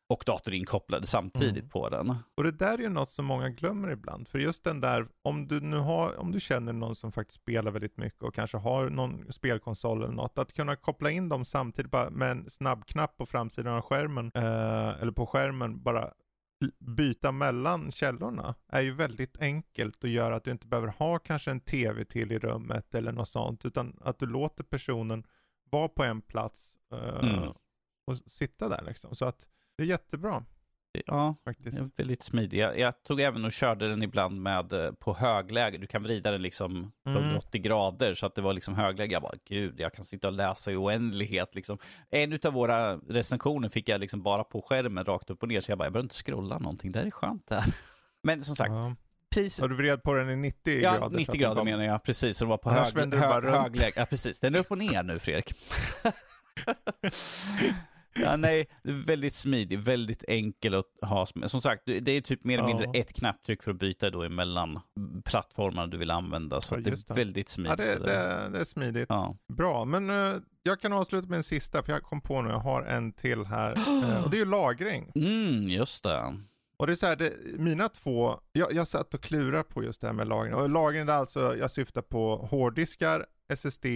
och 0.09 0.23
datorn 0.27 0.55
inkopplade 0.55 1.07
samtidigt 1.07 1.57
mm. 1.57 1.69
på 1.69 1.89
den. 1.89 2.15
Och 2.35 2.45
det 2.45 2.51
där 2.51 2.79
är 2.79 2.83
ju 2.83 2.89
något 2.89 3.11
som 3.11 3.25
många 3.25 3.49
glömmer 3.49 3.91
ibland. 3.91 4.29
För 4.29 4.39
just 4.39 4.65
den 4.65 4.81
där, 4.81 5.09
om 5.23 5.49
du 5.49 5.61
nu 5.61 5.77
har, 5.77 6.21
om 6.21 6.33
du 6.33 6.41
känner 6.41 6.73
någon 6.73 6.95
som 6.95 7.13
faktiskt 7.13 7.41
spelar 7.41 7.71
väldigt 7.71 7.97
mycket 7.97 8.23
och 8.23 8.35
kanske 8.35 8.57
har 8.57 8.91
någon 8.91 9.33
spelkonsol 9.33 10.03
eller 10.03 10.15
något, 10.15 10.39
att 10.39 10.53
kunna 10.53 10.77
koppla 10.77 11.11
in 11.11 11.29
dem 11.29 11.45
samtidigt 11.45 11.91
bara 11.91 12.11
med 12.11 12.31
en 12.31 12.51
snabb 12.51 12.87
knapp 12.87 13.17
på 13.17 13.27
framsidan 13.27 13.75
av 13.75 13.83
skärmen, 13.83 14.31
eh, 14.35 15.03
eller 15.03 15.13
på 15.13 15.27
skärmen, 15.27 15.83
bara 15.83 16.13
byta 16.79 17.33
mellan 17.33 17.91
källorna 17.91 18.55
är 18.69 18.81
ju 18.81 18.95
väldigt 18.95 19.41
enkelt 19.41 20.05
och 20.05 20.11
gör 20.11 20.33
att 20.33 20.45
du 20.45 20.51
inte 20.51 20.67
behöver 20.67 20.89
ha 20.89 21.19
kanske 21.19 21.51
en 21.51 21.61
tv 21.61 22.05
till 22.05 22.33
i 22.33 22.39
rummet 22.39 22.95
eller 22.95 23.13
något 23.13 23.29
sånt, 23.29 23.65
utan 23.65 23.99
att 24.01 24.19
du 24.19 24.27
låter 24.27 24.65
personen 24.65 25.27
vara 25.71 25.89
på 25.89 26.05
en 26.05 26.21
plats 26.21 26.79
eh, 26.93 27.31
mm. 27.31 27.53
och 28.07 28.17
sitta 28.27 28.69
där 28.69 28.83
liksom. 28.87 29.15
Så 29.15 29.25
att 29.25 29.47
det 29.79 29.85
är 29.85 29.87
jättebra. 29.87 30.45
Ja, 31.07 31.35
faktiskt. 31.45 31.99
väldigt 31.99 32.23
smidig. 32.23 32.59
Jag, 32.59 32.79
jag, 32.79 33.03
tog 33.03 33.21
även 33.21 33.45
och 33.45 33.53
körde 33.53 33.89
den 33.89 34.03
ibland 34.03 34.43
med 34.43 34.73
eh, 34.73 34.93
på 34.93 35.15
högläge. 35.15 35.79
Du 35.79 35.87
kan 35.87 36.03
vrida 36.03 36.31
den 36.31 36.43
liksom 36.43 36.93
mm. 37.07 37.23
180 37.23 37.61
grader 37.61 38.15
så 38.15 38.27
att 38.27 38.35
det 38.35 38.43
var 38.43 38.53
liksom 38.53 38.75
högläge. 38.75 39.13
Jag 39.13 39.23
bara, 39.23 39.37
gud, 39.49 39.81
jag 39.81 39.95
kan 39.95 40.05
sitta 40.05 40.29
och 40.29 40.33
läsa 40.33 40.73
i 40.73 40.77
oändlighet 40.77 41.55
liksom. 41.55 41.79
En 42.11 42.39
av 42.45 42.53
våra 42.53 42.97
recensioner 42.97 43.69
fick 43.69 43.89
jag 43.89 44.01
liksom 44.01 44.23
bara 44.23 44.45
på 44.45 44.63
skärmen 44.63 45.05
rakt 45.05 45.31
upp 45.31 45.43
och 45.43 45.49
ner, 45.49 45.61
så 45.61 45.71
jag 45.71 45.79
bara, 45.79 45.85
jag 45.85 45.93
behöver 45.93 46.05
inte 46.05 46.15
scrolla 46.15 46.59
någonting. 46.59 46.93
Det 46.93 47.01
är 47.01 47.11
skönt 47.11 47.47
det 47.47 47.55
här. 47.55 47.75
Men 48.23 48.43
som 48.43 48.57
sagt, 48.57 48.73
ja. 48.73 48.95
Pris... 49.35 49.61
Har 49.61 49.69
du 49.69 49.77
vred 49.77 50.03
på 50.03 50.15
den 50.15 50.31
i 50.31 50.37
90 50.37 50.81
ja, 50.83 50.97
grader? 50.97 51.17
90 51.17 51.35
grader 51.35 51.65
menar 51.65 51.85
jag, 51.85 52.03
precis. 52.03 52.39
Så 52.39 52.45
den 52.45 52.51
var 52.51 52.59
på 52.59 52.71
hög, 52.71 53.15
hög, 53.15 53.45
högläge. 53.45 53.93
Ja, 53.97 54.07
precis. 54.07 54.41
Den 54.41 54.55
är 54.55 54.59
upp 54.59 54.71
och 54.71 54.79
ner 54.79 55.03
nu, 55.03 55.19
Fredrik. 55.19 55.55
Ja, 58.21 58.37
nej, 58.37 58.69
det 58.83 58.91
är 58.91 58.95
väldigt 59.07 59.35
smidig, 59.35 59.79
väldigt 59.79 60.25
enkel 60.29 60.75
att 60.75 60.85
ha. 61.03 61.27
Som 61.27 61.61
sagt, 61.61 61.83
det 61.87 62.11
är 62.11 62.21
typ 62.21 62.45
mer 62.45 62.59
eller 62.59 62.67
mindre 62.69 62.87
Ja. 62.93 63.01
ett 63.01 63.13
knapptryck 63.13 63.63
för 63.63 63.71
att 63.71 63.79
byta 63.79 64.11
då 64.11 64.23
emellan 64.23 64.81
plattformarna 65.25 65.87
du 65.87 65.97
vill 65.97 66.11
använda. 66.11 66.61
Så 66.61 66.75
Ja, 66.75 66.81
det 66.81 66.91
just 66.91 67.11
är 67.11 67.15
det. 67.15 67.21
väldigt 67.21 67.49
smidigt. 67.49 67.79
Ja, 67.79 67.85
det, 67.85 67.99
det, 68.07 68.49
det 68.53 68.59
är 68.61 68.65
smidigt. 68.65 69.07
Ja. 69.09 69.37
Bra, 69.53 69.85
men 69.85 70.11
eh, 70.11 70.35
jag 70.63 70.81
kan 70.81 70.93
avsluta 70.93 71.29
med 71.29 71.37
en 71.37 71.43
sista, 71.45 71.83
för 71.83 71.93
jag 71.93 72.03
kom 72.03 72.21
på 72.21 72.43
nu, 72.43 72.51
jag 72.51 72.59
har 72.59 72.83
en 72.83 73.13
till 73.13 73.45
här. 73.45 73.73
Eh, 74.09 74.25
och 74.25 74.31
det 74.31 74.37
är 74.37 74.39
ju 74.41 74.51
lagring. 74.51 75.13
Mm, 75.15 75.69
just 75.69 76.05
det. 76.05 76.35
Och 76.77 76.87
det 76.87 76.93
är 76.93 76.95
så 76.95 77.07
här, 77.07 77.17
det, 77.17 77.33
mina 77.59 77.89
två, 77.89 78.41
jag, 78.53 78.73
jag 78.73 78.87
satt 78.89 79.15
och 79.15 79.21
klurade 79.21 79.65
på 79.65 79.83
just 79.85 80.01
det 80.01 80.07
här 80.07 80.15
med 80.15 80.29
lagring. 80.29 80.55
Och 80.55 80.69
lagring 80.71 81.03
är 81.03 81.13
alltså, 81.13 81.57
jag 81.57 81.71
syftar 81.71 82.03
på 82.03 82.37
hårddiskar, 82.37 83.27
SSD 83.53 83.87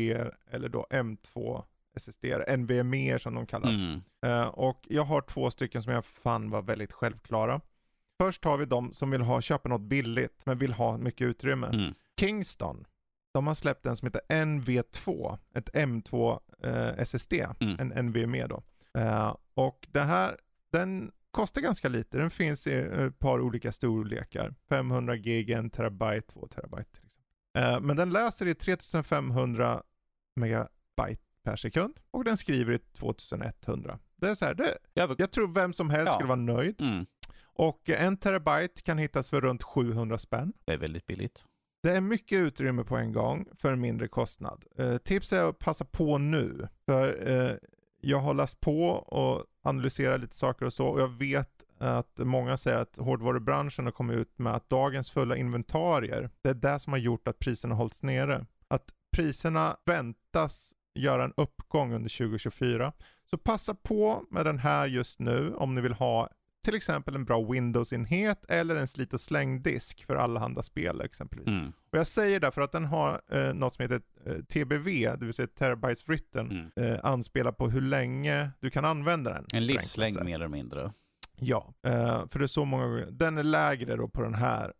eller 0.51 0.69
då 0.69 0.87
M2 0.91 1.63
SSD, 1.97 2.25
NVMe 2.59 3.19
som 3.19 3.35
de 3.35 3.47
kallas. 3.47 3.81
Mm. 3.81 4.01
Eh, 4.27 4.47
och 4.47 4.87
jag 4.89 5.05
har 5.05 5.21
två 5.21 5.51
stycken 5.51 5.83
som 5.83 5.93
jag 5.93 6.05
fann 6.05 6.51
var 6.51 6.63
väldigt 6.63 6.93
självklara. 6.93 7.61
Först 8.21 8.45
har 8.45 8.57
vi 8.59 8.65
de 8.65 8.93
som 8.93 9.11
vill 9.11 9.21
ha, 9.23 9.41
köpa 9.41 9.69
något 9.69 9.81
billigt 9.81 10.47
men 10.47 10.59
vill 10.59 10.73
ha 10.73 10.97
mycket 10.99 11.25
utrymme. 11.25 11.67
Mm. 11.67 11.95
Kingston, 12.21 12.85
de 13.35 13.47
har 13.47 13.55
släppt 13.55 13.87
en 13.87 13.97
som 13.97 14.07
heter 14.07 14.21
NV2, 14.29 15.39
ett 15.55 15.69
M2 15.69 16.41
eh, 16.65 16.99
SSD, 16.99 17.33
Mm. 17.61 17.77
en 17.95 18.07
NVMe 18.07 18.47
då. 18.47 18.63
Eh, 18.99 19.37
och 19.55 19.89
det 19.93 20.01
här, 20.01 20.37
den 20.73 21.13
kostar 21.31 21.61
ganska 21.61 21.89
lite, 21.89 22.19
den 22.19 22.31
finns 22.31 22.67
i 22.67 22.73
ett 22.75 23.19
par 23.19 23.41
olika 23.41 23.73
storlekar. 23.73 24.55
500 24.69 25.17
gig, 25.17 25.51
1 25.51 25.73
terabyte, 25.73 26.33
2 26.33 26.47
terabyte 26.47 26.91
till 26.93 27.05
exempel. 27.05 27.83
Men 27.83 27.97
den 27.97 28.11
läser 28.11 28.47
i 28.47 28.55
3500 28.55 29.83
megabyte 30.37 31.23
per 31.43 31.57
sekund 31.57 32.01
och 32.11 32.25
den 32.25 32.37
skriver 32.37 32.73
i 32.75 32.79
2100. 32.79 33.99
Det 34.17 34.29
är 34.29 34.35
så 34.35 34.45
här, 34.45 34.55
det, 34.55 34.79
Jag, 34.95 35.31
tror 35.33 35.49
vem 35.55 35.73
som 35.73 35.91
helst 35.91 36.07
Ja. 36.07 36.13
skulle 36.15 36.29
vara 36.29 36.37
nöjd. 36.37 36.81
mm. 36.81 37.07
Och 37.55 37.91
en 37.91 38.17
terabyte 38.17 38.83
kan 38.83 38.99
hittas 38.99 39.29
för 39.29 39.41
runt 39.41 39.63
700 39.63 40.19
spänn. 40.19 40.53
det 40.65 40.73
är 40.73 40.77
väldigt 40.79 41.07
billigt. 41.07 41.45
Det 41.83 41.91
är 41.97 42.01
mycket 42.01 42.39
utrymme 42.39 42.85
på 42.85 42.97
en 42.97 43.13
gång 43.13 43.47
för 43.59 43.73
en 43.73 43.81
mindre 43.81 44.09
kostnad. 44.09 44.65
Eh, 44.79 44.97
tips 44.97 45.33
är 45.33 45.49
att 45.49 45.59
passa 45.59 45.85
på 45.85 46.19
nu. 46.19 46.69
För 46.87 47.29
eh, 47.31 47.57
jag 48.01 48.19
har 48.19 48.35
läst 48.35 48.61
på 48.61 48.89
och 48.91 49.45
analyserat 49.63 50.21
lite 50.21 50.37
saker 50.37 50.67
och 50.67 50.73
så 50.73 50.87
och 50.87 51.01
jag 51.01 51.09
vet 51.09 51.63
att 51.79 52.19
många 52.19 52.57
säger 52.57 52.79
att 52.79 52.97
hårdvarubranschen 52.97 53.85
har 53.85 53.93
kommit 53.93 54.17
ut 54.17 54.39
med 54.39 54.55
att 54.55 54.69
dagens 54.69 55.11
fulla 55.11 55.37
inventarier, 55.37 56.31
det 56.43 56.51
är 56.51 56.55
det 56.55 56.79
som 56.79 56.93
har 56.93 57.01
gjort 57.01 57.29
att 57.29 57.39
priserna 57.39 57.75
hållits 57.75 58.03
nere. 58.03 58.47
Att 58.69 58.85
priserna 59.17 59.77
väntas 59.85 60.73
göra 60.95 61.25
en 61.25 61.33
uppgång 61.37 61.93
under 61.93 62.19
2024. 62.19 62.93
Så 63.31 63.39
passa 63.39 63.75
på 63.75 64.25
med 64.31 64.47
den 64.47 64.59
här 64.59 64.87
just 64.87 65.19
nu 65.21 65.55
om 65.55 65.75
ni 65.75 65.81
vill 65.81 65.93
ha 65.93 66.29
till 66.65 66.75
exempel 66.75 67.15
en 67.15 67.25
bra 67.25 67.41
Windows-enhet 67.53 68.45
eller 68.49 68.77
en 68.77 68.89
slit 68.89 69.13
och 69.13 69.21
slängdisk 69.21 70.05
för 70.07 70.17
allehanda 70.17 70.63
spel 70.63 71.01
exempelvis. 71.01 71.49
Mm. 71.49 71.73
Och 71.93 71.99
jag 71.99 72.07
säger 72.07 72.41
det 72.41 72.51
för 72.51 72.61
att 72.63 72.73
den 72.73 72.85
har 72.85 73.21
eh, 73.33 73.55
något 73.55 73.75
som 73.75 73.83
heter 73.83 74.01
eh, 74.27 74.37
TBV, 74.37 74.87
det 75.17 75.25
vill 75.25 75.35
säga 75.35 75.47
terabytes 75.49 76.09
written, 76.09 76.51
Mm. 76.77 76.93
eh, 76.93 77.01
anspelar 77.03 77.53
på 77.53 77.69
hur 77.69 77.81
länge 77.81 78.51
du 78.61 78.71
kan 78.71 78.85
använda 78.85 79.33
den. 79.33 79.47
En 79.53 79.67
livslängd 79.67 80.25
mer 80.25 80.35
eller 80.35 80.49
mindre. 80.49 80.93
Ja, 81.37 81.75
eh, 81.87 82.29
för 82.29 82.39
det 82.39 82.45
är 82.45 82.47
så 82.47 82.65
många 82.65 82.87
gånger. 82.87 83.09
Den 83.11 83.39
är 83.39 83.43
lägre 83.43 83.97
då 83.97 84.09
på 84.09 84.23
den 84.23 84.35
här 84.35 84.73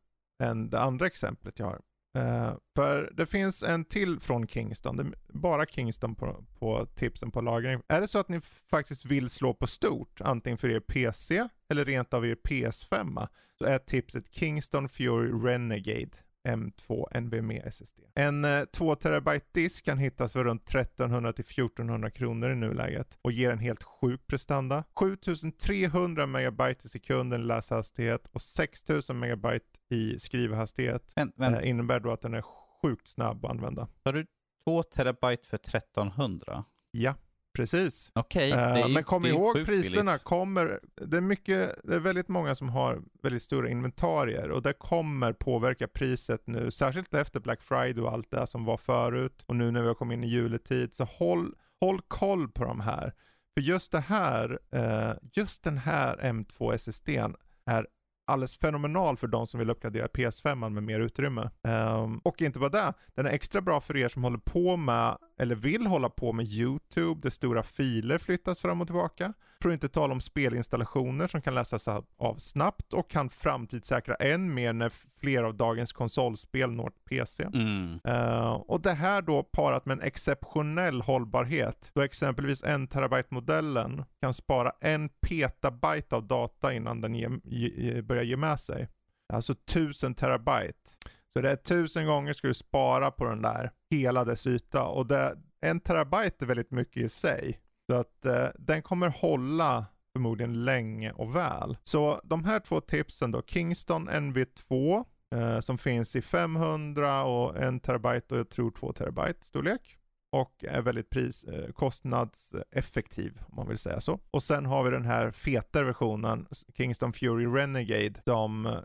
än 0.43 0.71
det 0.71 0.81
andra 0.81 1.07
exemplet 1.07 1.59
jag 1.59 1.67
har. 1.67 1.81
Uh, 2.17 2.55
för 2.75 3.13
det 3.17 3.27
finns 3.27 3.63
en 3.63 3.85
till 3.85 4.21
från 4.21 4.49
Kingston, 4.49 4.97
det 4.97 5.03
är 5.03 5.13
bara 5.29 5.67
Kingston 5.67 6.15
på, 6.15 6.45
på 6.59 6.87
tipsen 6.87 7.31
på 7.31 7.41
lagring. 7.41 7.83
Är 7.89 8.01
det 8.01 8.09
så 8.09 8.19
att 8.19 8.29
ni 8.29 8.41
faktiskt 8.71 9.05
vill 9.05 9.31
slå 9.31 9.55
på 9.55 9.67
stort, 9.67 10.21
antingen 10.21 10.59
för 10.59 10.71
er 10.71 10.81
PC 10.81 11.49
eller 11.69 11.85
rent 11.85 12.15
av 12.15 12.27
er 12.27 12.35
PS5, 12.35 13.29
så 13.59 13.65
är 13.65 13.79
tipset 13.79 14.35
Kingston 14.35 14.89
Fury 14.89 15.49
Renegade 15.49 16.11
M2 16.49 17.21
NVMe 17.21 17.61
SSD. 17.61 18.01
En 18.15 18.45
eh, 18.45 18.65
2 18.65 18.95
terabyte 18.95 19.47
disk 19.53 19.85
kan 19.85 19.99
hittas 19.99 20.33
för 20.33 20.45
runt 20.45 20.69
1300 20.69 21.33
till 21.33 21.45
1400 21.45 22.11
kronor 22.11 22.53
i 22.53 22.55
nuläget 22.55 23.19
och 23.23 23.33
ger 23.33 23.51
en 23.51 23.59
helt 23.59 23.83
sjuk 23.83 24.27
prestanda. 24.27 24.85
7300 24.99 26.27
megabyte 26.27 26.87
i 26.87 26.89
sekunden 26.89 27.47
läshastighet 27.47 28.29
och 28.33 28.43
6000 28.43 29.19
megabyte 29.19 29.67
i 29.91 30.19
skrivhastighet 30.19 31.13
Men, 31.17 31.33
men 31.37 31.55
eh, 31.55 31.69
innebär 31.69 32.01
då 32.01 32.13
att 32.13 32.23
den 32.23 32.35
är 32.35 32.45
sjukt 32.83 33.09
snabb 33.09 33.45
att 33.45 33.51
använda. 33.51 33.89
har 34.05 34.13
du 34.13 34.27
två 34.65 34.83
terabyte 34.83 35.49
för 35.49 35.57
1300? 35.57 36.65
Ja, 36.91 37.15
precis. 37.53 38.11
Okej, 38.15 38.51
det 38.51 38.57
är 38.57 38.79
Eh, 38.79 38.89
men 38.89 39.05
kom 39.05 39.27
ihåg 39.27 39.67
priserna 39.67 40.13
billigt. 40.13 40.25
kommer, 40.25 40.81
det 40.95 41.17
är 41.17 41.21
mycket, 41.21 41.81
det 41.85 41.95
är 41.95 42.01
väldigt 42.01 42.29
många 42.29 42.55
som 42.55 42.69
har 42.69 43.03
väldigt 43.23 43.43
stora 43.43 43.69
inventarier 43.69 44.51
och 44.51 44.63
det 44.63 44.73
kommer 44.73 45.33
påverka 45.33 45.89
priset 45.89 46.47
nu, 46.47 46.71
särskilt 46.71 47.15
efter 47.15 47.41
Black 47.41 47.63
Friday 47.63 48.05
och 48.05 48.13
allt 48.13 48.31
det 48.31 48.47
som 48.47 48.65
var 48.65 48.77
förut 48.77 49.45
och 49.47 49.57
nu 49.57 49.71
när 49.71 49.83
vi 49.83 49.87
har 49.87 49.95
kommit 49.95 50.17
in 50.17 50.25
i 50.25 50.29
juletid. 50.29 50.95
Så 50.95 51.05
håll, 51.05 51.55
håll 51.81 52.01
koll 52.09 52.49
på 52.49 52.65
de 52.65 52.81
här. 52.81 53.13
För 53.55 53.61
just 53.61 53.93
det 53.93 54.01
här, 54.01 54.59
eh, 54.73 55.13
just 55.33 55.65
den 55.65 55.79
här 55.79 56.17
M2 56.17 56.75
SSDn 56.75 57.35
är 57.67 57.87
alldeles 58.25 58.59
fenomenal 58.59 59.17
för 59.17 59.27
de 59.27 59.47
som 59.47 59.61
vill 59.61 59.71
uppgradera 59.71 60.07
PS5 60.07 60.71
med 60.71 60.83
mer 60.83 61.01
utrymme. 61.01 61.51
Um, 61.63 62.19
och 62.19 62.43
inte 62.43 62.59
bara 62.59 62.71
det, 62.71 62.95
den 63.15 63.27
är 63.27 63.31
extra 63.31 63.61
bra 63.61 63.81
för 63.81 63.97
er 63.97 64.09
som 64.09 64.25
håller 64.25 64.39
på 64.39 64.77
med, 64.77 65.19
eller 65.39 65.55
vill 65.55 65.87
hålla 65.87 66.11
på 66.11 66.33
med 66.33 66.47
YouTube, 66.47 67.21
där 67.21 67.31
stora 67.31 67.63
filer 67.63 68.19
flyttas 68.19 68.61
fram 68.61 68.81
och 68.81 68.87
tillbaka. 68.87 69.33
För 69.63 69.69
att 69.69 69.73
inte 69.73 69.89
tala 69.89 70.13
om 70.13 70.21
spelinstallationer 70.21 71.27
som 71.27 71.43
kan 71.43 71.55
läsas 71.55 71.89
av, 71.89 72.37
snabbt 72.39 72.93
och 72.93 73.11
kan 73.11 73.31
framtidssäkra 73.31 74.15
än 74.15 74.55
mer 74.55 74.73
när 74.73 74.93
fler 75.21 75.43
av 75.43 75.55
dagens 75.55 75.93
konsolspel 75.93 76.71
når 76.71 76.93
PC. 77.05 77.45
Mm. 77.45 78.01
Eh, 78.05 78.53
och 78.53 78.81
det 78.81 78.93
här 78.93 79.23
då 79.23 79.43
parat 79.43 79.87
med 79.87 79.95
en 79.95 80.03
exceptionell 80.03 81.03
hållbarhet. 81.03 81.91
Då 81.95 82.03
exempelvis 82.03 82.65
en 82.65 82.87
terabyte 82.87 83.29
modellen 83.35 84.05
kan 84.21 84.35
spara 84.35 84.73
en 84.81 85.09
petabyte 85.09 86.17
av 86.17 86.27
data 86.27 86.73
innan 86.73 87.01
den 87.01 87.15
ge, 87.15 87.29
ge, 87.45 88.03
börjar 88.03 88.23
ge 88.23 88.37
med 88.37 88.61
sig. 88.61 88.89
Alltså 89.33 89.53
1000 89.53 90.15
terabyte. 90.15 90.91
Så 91.29 91.41
det 91.41 91.51
är 91.51 91.57
tusen 91.57 92.07
gånger 92.07 92.33
ska 92.33 92.49
du 92.49 92.55
spara 92.55 93.11
på 93.11 93.25
den 93.25 93.43
där, 93.43 93.71
hela 93.91 94.25
dess 94.25 94.47
yta. 94.47 94.85
Och 94.85 95.07
det, 95.07 95.39
en 95.61 95.81
terabyte 95.81 96.45
är 96.45 96.47
väldigt 96.47 96.71
mycket 96.71 97.03
i 97.03 97.09
sig. 97.09 97.59
Så 97.93 97.99
att 97.99 98.27
eh, 98.27 98.49
den 98.59 98.83
kommer 98.83 99.09
hålla 99.09 99.87
förmodligen 100.13 100.65
länge 100.65 101.13
och 101.13 101.37
väl. 101.37 101.77
Så 101.85 102.21
de 102.25 102.45
här 102.45 102.61
två 102.61 102.81
tipsen 102.81 103.31
då, 103.31 103.43
Kingston 103.43 104.09
NV2 104.09 105.05
eh, 105.35 105.61
som 105.61 105.79
finns 105.79 106.17
i 106.17 106.23
500 106.23 107.25
och 107.25 107.57
1 107.57 107.83
terabyte 107.83 108.35
och 108.35 108.41
jag 108.41 108.49
tror 108.49 108.71
2 108.71 108.93
terabyte 108.93 109.45
storlek. 109.45 109.99
Och 110.37 110.65
är 110.65 110.83
väldigt 110.83 111.11
pris, 111.11 111.45
eh, 111.45 111.73
kostnadseffektiv 111.73 113.41
om 113.49 113.57
man 113.57 113.69
vill 113.69 113.79
säga 113.79 114.01
så. 114.01 114.21
Och 114.31 114.43
sen 114.43 114.67
har 114.67 114.85
vi 114.85 114.91
den 114.91 115.05
här 115.05 115.31
fetare 115.31 115.85
versionen, 115.85 116.47
Kingston 116.77 117.13
Fury 117.13 117.47
Renegade, 117.47 118.21
som, 118.25 118.67
eh, 118.67 118.79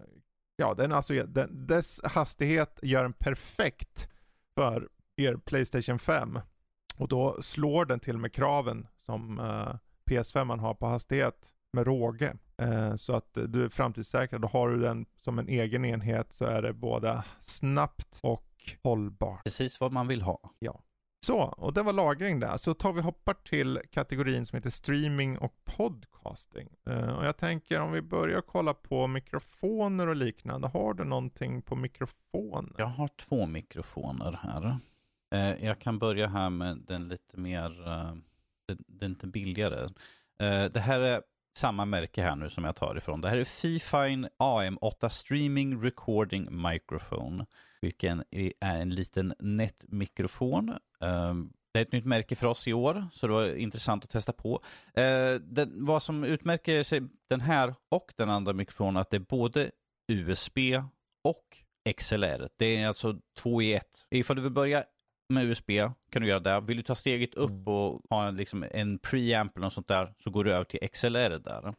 ja 0.58 0.74
den 0.74 0.92
alltså, 0.92 1.14
den, 1.14 1.68
dess 1.68 2.02
hastighet 2.04 2.80
gör 2.82 3.04
den 3.04 3.14
perfekt 3.14 4.10
för 4.56 4.90
er 5.18 5.36
Playstation 5.36 6.00
5. 6.00 6.40
Och 6.98 7.08
då 7.08 7.42
slår 7.42 7.86
den 7.86 8.00
till 8.00 8.18
med 8.18 8.34
kraven 8.34 8.88
som 8.98 9.40
eh, 9.40 9.76
PS5 10.10 10.60
har 10.60 10.74
på 10.74 10.88
hastighet 10.88 11.54
med 11.74 11.88
råge. 11.88 12.34
Eh, 12.58 12.96
så 12.96 13.14
att 13.14 13.38
du 13.48 13.66
är 13.66 13.70
framtidssäkrad. 13.70 14.42
Då 14.42 14.48
har 14.48 14.70
du 14.70 14.80
den 14.80 15.06
som 15.18 15.40
en 15.40 15.50
egen 15.50 15.86
enhet 15.86 16.34
så 16.34 16.46
är 16.46 16.62
det 16.62 16.74
både 16.74 17.24
snabbt 17.40 18.20
och 18.24 18.76
hållbart. 18.84 19.44
Precis 19.44 19.80
vad 19.80 19.92
man 19.92 20.08
vill 20.08 20.22
ha. 20.22 20.40
Så, 21.26 21.40
och 21.40 21.74
det 21.74 21.84
var 21.84 21.94
lagring 21.94 22.40
där. 22.40 22.58
Så 22.58 22.74
tar 22.74 22.94
vi 22.94 23.02
hoppar 23.02 23.34
till 23.34 23.82
kategorin 23.92 24.46
som 24.46 24.56
heter 24.56 24.70
streaming 24.70 25.38
och 25.38 25.54
podcasting. 25.66 26.68
Eh, 26.90 27.10
och 27.10 27.26
jag 27.26 27.38
tänker 27.38 27.80
om 27.80 27.92
vi 27.92 28.02
börjar 28.02 28.42
kolla 28.42 28.74
på 28.74 29.08
mikrofoner 29.08 30.08
och 30.08 30.16
liknande. 30.16 30.68
Har 30.68 30.94
du 30.94 31.04
någonting 31.04 31.62
på 31.62 31.76
mikrofoner? 31.76 32.76
Jag 32.78 32.88
har 32.88 33.08
två 33.08 33.46
mikrofoner 33.46 34.40
här. 34.44 34.78
Eh, 35.36 35.66
jag 35.66 35.80
kan 35.80 36.00
börja 36.00 36.28
här 36.28 36.50
med 36.50 36.78
den 36.78 37.08
lite 37.08 37.38
mer, 37.38 37.88
eh, 37.88 38.14
den, 38.68 38.84
den 38.88 39.10
lite 39.10 39.28
billigare. 39.28 39.90
Eh, 40.40 40.66
det 40.66 40.80
här 40.80 41.00
är 41.00 41.22
samma 41.58 41.86
märke 41.86 42.22
här 42.22 42.36
nu 42.36 42.50
som 42.50 42.64
jag 42.64 42.76
tar 42.76 42.96
ifrån. 42.96 43.22
Det 43.22 43.30
här 43.30 43.38
är 43.38 43.44
Fifine 43.44 44.28
AM8 44.40 45.10
Streaming 45.10 45.84
Recording 45.84 46.62
Microphone. 46.62 47.46
Vilken 47.82 48.24
är 48.32 48.54
en 48.62 48.96
liten 48.96 49.34
nätmikrofon. 49.40 50.70
Eh, 51.02 51.34
det 51.74 51.80
är 51.80 51.82
ett 51.82 51.92
nytt 51.92 52.06
märke 52.06 52.36
för 52.36 52.48
oss 52.48 52.68
i 52.68 52.74
år, 52.74 53.08
så 53.14 53.28
det 53.28 53.34
var 53.34 53.56
intressant 53.56 54.04
att 54.04 54.10
testa 54.10 54.34
på. 54.34 54.64
Eh, 54.94 55.34
den, 55.34 55.86
vad 55.86 56.04
som 56.04 56.24
utmärker 56.24 56.84
sig 56.84 57.02
den 57.30 57.42
här 57.42 57.76
och 57.90 58.14
den 58.16 58.30
andra 58.30 58.54
mikrofonen, 58.54 58.98
att 58.98 59.10
det 59.10 59.18
är 59.18 59.26
både 59.30 59.72
USB 60.08 60.58
och 61.24 61.58
XLR. 61.98 62.50
Det 62.58 62.66
är 62.66 62.88
alltså 62.88 63.20
två 63.38 63.62
i 63.62 63.74
ett. 63.74 64.06
Ifall 64.10 64.36
du 64.36 64.42
vill 64.42 64.52
börja 64.52 64.84
med 65.30 65.46
USB 65.46 65.70
kan 66.12 66.22
du 66.22 66.28
göra 66.28 66.40
det. 66.40 66.60
Vill 66.62 66.78
du 66.78 66.84
ta 66.84 66.96
steget 66.96 67.34
upp 67.34 67.50
Mm. 67.50 67.68
och 67.68 68.02
ha 68.10 68.28
en, 68.28 68.36
liksom, 68.36 68.66
en 68.72 69.00
preamp 69.00 69.58
eller 69.58 69.66
något 69.66 69.74
sånt 69.74 69.88
där 69.88 70.14
så 70.24 70.30
går 70.30 70.44
du 70.44 70.52
över 70.54 70.64
till 70.64 70.90
XLR 70.94 71.40
där. 71.40 71.74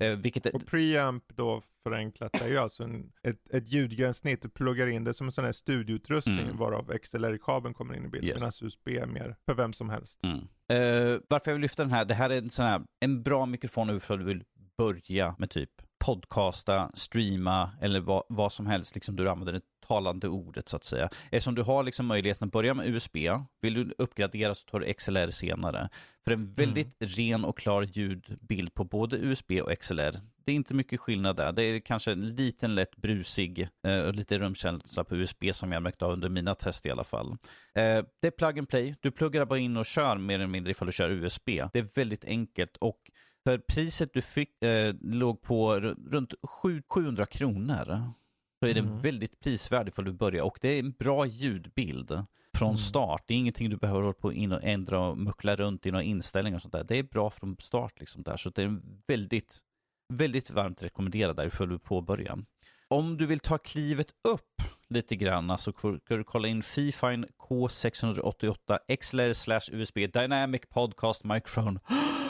Eh, 0.00 0.16
vilket 0.18 0.46
är, 0.46 0.54
Och 0.56 0.66
preamp 0.66 1.24
då 1.36 1.62
förenklat 1.82 2.42
är 2.42 2.48
ju 2.48 2.58
alltså 2.58 2.82
en, 2.84 3.12
ett, 3.22 3.50
ett 3.54 3.68
ljudgränssnitt. 3.68 4.42
Du 4.42 4.48
pluggar 4.48 4.86
in 4.86 5.04
det 5.04 5.14
som 5.14 5.26
en 5.26 5.32
sån 5.32 5.44
här 5.44 5.52
studioutrustning 5.52 6.38
Mm. 6.38 6.56
varav 6.56 6.92
XLR-kabeln 7.02 7.74
kommer 7.74 7.94
in 7.94 8.04
i 8.04 8.08
bilden. 8.08 8.28
Yes. 8.28 8.40
Medan 8.40 8.52
USB 8.68 8.88
är 8.88 9.06
mer 9.06 9.36
för 9.46 9.54
vem 9.54 9.72
som 9.72 9.90
helst. 9.90 10.20
Mm. 10.22 10.38
Eh, 10.38 11.20
varför 11.28 11.50
jag 11.50 11.54
vill 11.54 11.62
lyfta 11.62 11.82
den 11.82 11.92
här, 11.92 12.04
det 12.04 12.14
här 12.14 12.30
är 12.30 12.38
en, 12.38 12.50
sån 12.50 12.64
här, 12.64 12.82
en 13.00 13.22
bra 13.22 13.46
mikrofon 13.46 13.90
ifall 13.96 14.18
du 14.18 14.24
vill 14.24 14.44
börja 14.78 15.34
med 15.38 15.50
typ 15.50 15.70
podcasta, 16.02 16.90
streama 16.94 17.70
eller 17.80 18.00
vad, 18.00 18.22
vad 18.28 18.52
som 18.52 18.66
helst, 18.66 18.94
liksom 18.94 19.16
du 19.16 19.30
använder 19.30 19.52
det 19.52 19.60
talande 19.86 20.28
ordet 20.28 20.68
så 20.68 20.76
att 20.76 20.84
säga. 20.84 21.08
Eftersom 21.30 21.54
du 21.54 21.62
har 21.62 21.82
liksom 21.82 22.06
möjligheten 22.06 22.46
att 22.48 22.52
börja 22.52 22.74
med 22.74 22.88
USB, 22.88 23.16
vill 23.60 23.74
du 23.74 23.94
uppgradera 23.98 24.54
så 24.54 24.66
tar 24.66 24.80
du 24.80 24.94
XLR 24.94 25.30
senare. 25.30 25.88
För 26.24 26.32
en 26.32 26.54
väldigt 26.54 26.96
ren 26.98 27.44
och 27.44 27.58
klar 27.58 27.82
ljudbild 27.82 28.74
på 28.74 28.84
både 28.84 29.16
USB 29.16 29.52
och 29.62 29.78
XLR. 29.78 30.20
Det 30.44 30.52
är 30.52 30.56
inte 30.56 30.74
mycket 30.74 31.00
skillnad 31.00 31.36
där. 31.36 31.52
Det 31.52 31.62
är 31.62 31.80
kanske 31.80 32.12
en 32.12 32.28
liten 32.28 32.74
lätt 32.74 32.96
brusig 32.96 33.68
eh, 33.86 33.98
och 33.98 34.14
lite 34.14 34.38
rumskänsla 34.38 35.04
på 35.04 35.16
USB 35.16 35.44
som 35.52 35.72
jag 35.72 35.82
märkt 35.82 36.02
av 36.02 36.12
under 36.12 36.28
mina 36.28 36.54
test 36.54 36.86
i 36.86 36.90
alla 36.90 37.04
fall. 37.04 37.30
Eh, 37.74 38.04
det 38.20 38.26
är 38.26 38.30
plug 38.30 38.58
and 38.58 38.68
play. 38.68 38.94
Du 39.00 39.10
pluggar 39.10 39.44
bara 39.44 39.58
in 39.58 39.76
och 39.76 39.86
kör 39.86 40.18
mer 40.18 40.34
eller 40.34 40.46
mindre 40.46 40.70
ifall 40.70 40.86
du 40.86 40.92
kör 40.92 41.10
USB. 41.10 41.48
Det 41.72 41.78
är 41.78 41.88
väldigt 41.94 42.24
enkelt 42.24 42.76
och 42.76 42.98
för 43.46 43.58
priset 43.58 44.10
du 44.14 44.22
fick 44.22 44.62
eh, 44.62 44.94
låg 45.00 45.42
på 45.42 45.74
ru- 45.80 46.10
runt 46.10 46.34
sju- 46.42 46.82
700 46.88 47.26
kronor. 47.26 48.12
Så 48.60 48.66
är 48.66 48.74
det 48.74 48.80
Mm. 48.80 49.00
väldigt 49.00 49.40
prisvärd 49.40 49.88
ifall 49.88 50.04
du 50.04 50.12
börjar 50.12 50.44
och 50.44 50.58
det 50.60 50.68
är 50.68 50.78
en 50.78 50.92
bra 50.92 51.26
ljudbild 51.26 52.24
från 52.56 52.68
Mm. 52.68 52.76
start. 52.76 53.22
Det 53.26 53.34
är 53.34 53.38
ingenting 53.38 53.70
du 53.70 53.76
behöver 53.76 54.00
hålla 54.00 54.12
på 54.12 54.32
in 54.32 54.52
och 54.52 54.64
ändra 54.64 55.00
och 55.00 55.18
muckla 55.18 55.56
runt 55.56 55.86
i 55.86 55.90
några 55.90 56.02
inställningar 56.04 56.56
och 56.56 56.62
sånt 56.62 56.72
där. 56.72 56.84
Det 56.84 56.96
är 56.98 57.02
bra 57.02 57.30
från 57.30 57.56
start 57.60 58.00
liksom 58.00 58.22
där. 58.22 58.36
Så 58.36 58.50
det 58.50 58.62
är 58.62 58.80
väldigt, 59.06 59.58
väldigt 60.14 60.50
varmt 60.50 60.82
rekommenderad 60.82 61.36
där 61.36 61.46
ifall 61.46 61.68
du 61.68 61.78
påbörjar. 61.78 62.38
Om 62.88 63.16
du 63.16 63.26
vill 63.26 63.38
ta 63.40 63.58
klivet 63.58 64.08
upp 64.28 64.62
lite 64.88 65.16
grann 65.16 65.58
så 65.58 65.72
ska 65.72 66.16
du 66.16 66.24
kolla 66.24 66.48
in 66.48 66.62
Fifine 66.62 67.26
K688 67.38 68.78
XLR 69.00 69.32
slash 69.32 69.60
USB 69.72 70.06
Dynamic 70.06 70.62
Podcast 70.68 71.24
Microphone. 71.24 71.80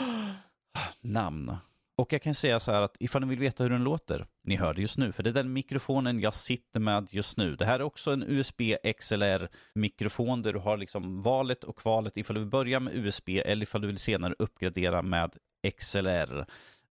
Namn. 1.03 1.55
Och 1.95 2.13
jag 2.13 2.21
kan 2.21 2.35
säga 2.35 2.59
så 2.59 2.71
här 2.71 2.81
att 2.81 2.95
ifall 2.99 3.21
ni 3.21 3.27
vill 3.27 3.39
veta 3.39 3.63
hur 3.63 3.69
den 3.69 3.83
låter, 3.83 4.25
ni 4.43 4.55
hör 4.55 4.73
det 4.73 4.81
just 4.81 4.97
nu, 4.97 5.11
för 5.11 5.23
det 5.23 5.29
är 5.29 5.33
den 5.33 5.53
mikrofonen 5.53 6.19
jag 6.19 6.33
sitter 6.33 6.79
med 6.79 7.07
just 7.11 7.37
nu. 7.37 7.55
Det 7.55 7.65
här 7.65 7.79
är 7.79 7.83
också 7.83 8.11
en 8.11 8.23
USB 8.23 8.61
XLR 8.99 9.47
mikrofon 9.75 10.41
där 10.41 10.53
du 10.53 10.59
har 10.59 10.77
liksom 10.77 11.21
valet 11.21 11.63
och 11.63 11.77
kvalet 11.77 12.17
ifall 12.17 12.33
du 12.33 12.39
vill 12.39 12.49
börja 12.49 12.79
med 12.79 12.95
USB 12.95 13.29
eller 13.29 13.63
ifall 13.63 13.81
du 13.81 13.87
vill 13.87 13.97
senare 13.97 14.35
uppgradera 14.39 15.01
med 15.01 15.37
XLR. 15.77 16.45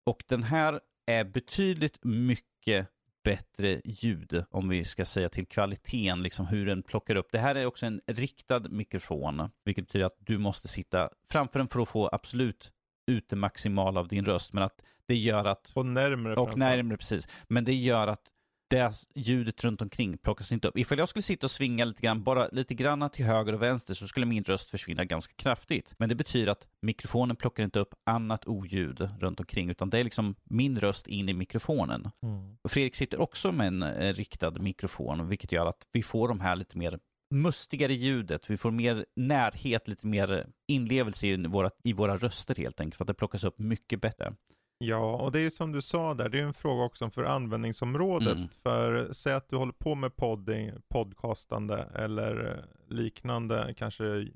Och 0.05 0.23
den 0.29 0.43
här 0.43 0.81
är 1.07 1.25
betydligt 1.25 1.99
mycket 2.05 2.89
bättre 3.25 3.81
ljud 3.85 4.45
om 4.51 4.69
vi 4.69 4.85
ska 4.85 5.05
säga 5.05 5.29
till 5.29 5.47
kvaliteten, 5.47 6.23
liksom 6.23 6.47
hur 6.47 6.67
den 6.67 6.83
plockar 6.83 7.17
upp. 7.17 7.29
Det 7.33 7.39
här 7.39 7.55
är 7.55 7.67
också 7.67 7.87
en 7.87 8.01
riktad 8.07 8.61
mikrofon, 8.61 9.51
vilket 9.65 9.87
betyder 9.87 10.07
att 10.07 10.17
du 10.19 10.39
måste 10.39 10.69
sitta 10.69 11.11
framför 11.31 11.59
den 11.59 11.69
för 11.69 11.81
att 11.81 11.89
få 11.89 12.09
absolut 12.13 12.73
ut 13.07 13.29
det 13.29 13.37
maximala 13.37 14.01
av 14.01 14.09
din 14.09 14.25
röst, 14.25 14.53
men 14.53 14.63
att 14.63 14.83
det 15.07 15.17
gör 15.17 15.45
att 15.45 15.73
Och 15.75 15.87
närmre 15.87 16.35
och 16.35 16.59
närmare 16.59 16.97
precis. 16.97 17.29
Men 17.49 17.65
det 17.65 17.75
gör 17.75 18.07
att 18.07 18.33
det 18.73 18.93
ljudet 19.15 19.65
runt 19.65 19.83
omkring 19.83 20.19
plockas 20.19 20.53
inte 20.53 20.69
upp. 20.69 20.79
Ifall 20.79 20.99
jag 20.99 21.09
skulle 21.09 21.23
sitta 21.23 21.47
och 21.47 21.51
svinga 21.51 21.85
lite 21.85 22.03
grann, 22.03 22.23
bara 22.23 22.49
lite 22.53 22.75
grann 22.75 23.11
till 23.11 23.25
höger 23.25 23.53
och 23.53 23.63
vänster 23.63 23.95
så 23.95 24.09
skulle 24.09 24.27
min 24.27 24.45
röst 24.45 24.71
försvinna 24.71 25.05
ganska 25.05 25.35
kraftigt. 25.35 25.95
Men 25.99 26.09
det 26.09 26.15
betyder 26.15 26.53
att 26.53 26.69
mikrofonen 26.81 27.37
plockar 27.37 27.65
inte 27.65 27.79
upp 27.79 27.95
annat 28.05 28.47
oljud 28.47 29.09
runt 29.21 29.41
omkring 29.41 29.71
utan 29.71 29.91
det 29.91 29.99
är 29.99 30.05
liksom 30.05 30.35
min 30.45 30.81
röst 30.81 31.07
in 31.07 31.29
i 31.29 31.35
mikrofonen. 31.35 32.11
Mm. 32.23 32.57
Fredrik 32.69 32.95
sitter 32.95 33.21
också 33.21 33.53
med 33.53 33.67
en 33.67 33.83
eh, 33.83 34.15
riktad 34.15 34.51
mikrofon 34.51 35.29
vilket 35.29 35.53
gör 35.53 35.67
att 35.67 35.89
vi 35.93 36.03
får 36.03 36.29
de 36.29 36.41
här 36.41 36.57
lite 36.57 36.79
mer 36.79 36.99
mustigare 37.33 37.93
ljudet. 37.93 38.51
Vi 38.51 38.57
får 38.57 38.71
mer 38.71 39.07
närhet, 39.17 39.89
lite 39.89 40.07
mer 40.07 40.47
inlevelse 40.67 41.27
i 41.27 41.47
våra, 41.47 41.71
i 41.85 41.93
våra 41.93 42.17
röster 42.17 42.55
helt 42.55 42.81
enkelt 42.81 42.97
för 42.97 43.05
att 43.05 43.09
det 43.09 43.15
plockas 43.15 43.45
upp 43.45 43.59
mycket 43.59 44.01
bättre. 44.01 44.35
Ja, 44.79 45.17
och 45.17 45.33
det 45.33 45.41
är 45.41 45.51
som 45.51 45.73
du 45.73 45.83
sa 45.83 46.15
där, 46.15 46.29
det 46.29 46.39
är 46.39 46.43
en 46.43 46.55
fråga 46.55 46.85
också 46.85 47.11
för 47.11 47.25
användningsområdet. 47.25 48.37
Mm. 48.37 48.49
För 48.63 49.13
säg 49.13 49.33
att 49.33 49.49
du 49.49 49.57
håller 49.57 49.73
på 49.73 49.95
med 49.95 50.17
podding, 50.17 50.73
podcastande 50.89 51.89
eller 51.95 52.65
liknande, 52.89 53.75
kanske 53.77 54.29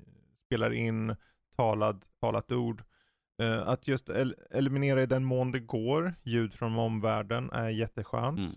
spelar 0.45 0.73
in 0.73 1.15
talad, 1.55 2.05
talat 2.21 2.51
ord. 2.51 2.83
Eh, 3.41 3.67
att 3.67 3.87
just 3.87 4.09
el- 4.09 4.35
eliminera 4.51 5.03
i 5.03 5.05
den 5.05 5.23
mån 5.23 5.51
det 5.51 5.59
går 5.59 6.15
ljud 6.23 6.53
från 6.53 6.79
omvärlden 6.79 7.49
är 7.51 7.69
jätteskönt. 7.69 8.39
Mm. 8.39 8.51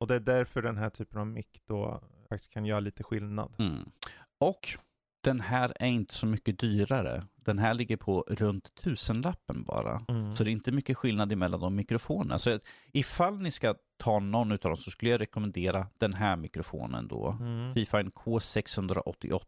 Och 0.00 0.06
det 0.06 0.14
är 0.14 0.20
därför 0.20 0.62
den 0.62 0.76
här 0.76 0.90
typen 0.90 1.20
av 1.20 1.26
mick 1.26 1.60
då 1.68 2.02
faktiskt 2.28 2.52
kan 2.52 2.64
göra 2.64 2.80
lite 2.80 3.02
skillnad. 3.02 3.54
Mm. 3.58 3.90
Och 4.38 4.78
den 5.24 5.40
här 5.40 5.72
är 5.80 5.86
inte 5.86 6.14
så 6.14 6.26
mycket 6.26 6.58
dyrare. 6.58 7.22
Den 7.36 7.58
här 7.58 7.74
ligger 7.74 7.96
på 7.96 8.24
runt 8.28 8.74
tusenlappen 8.74 9.64
bara. 9.64 10.04
Mm. 10.08 10.36
Så 10.36 10.44
det 10.44 10.50
är 10.50 10.52
inte 10.52 10.72
mycket 10.72 10.96
skillnad 10.96 11.32
emellan 11.32 11.60
de 11.60 11.76
mikrofonerna. 11.76 12.38
Så 12.38 12.58
ifall 12.92 13.38
ni 13.38 13.50
ska 13.50 13.74
ta 13.96 14.18
någon 14.18 14.52
av 14.52 14.58
dem 14.58 14.76
så 14.76 14.90
skulle 14.90 15.10
jag 15.10 15.20
rekommendera 15.20 15.86
den 15.98 16.14
här 16.14 16.36
mikrofonen 16.36 17.08
då. 17.08 17.36
Mm. 17.40 17.74
Fifine 17.74 18.10
K688. 18.10 19.40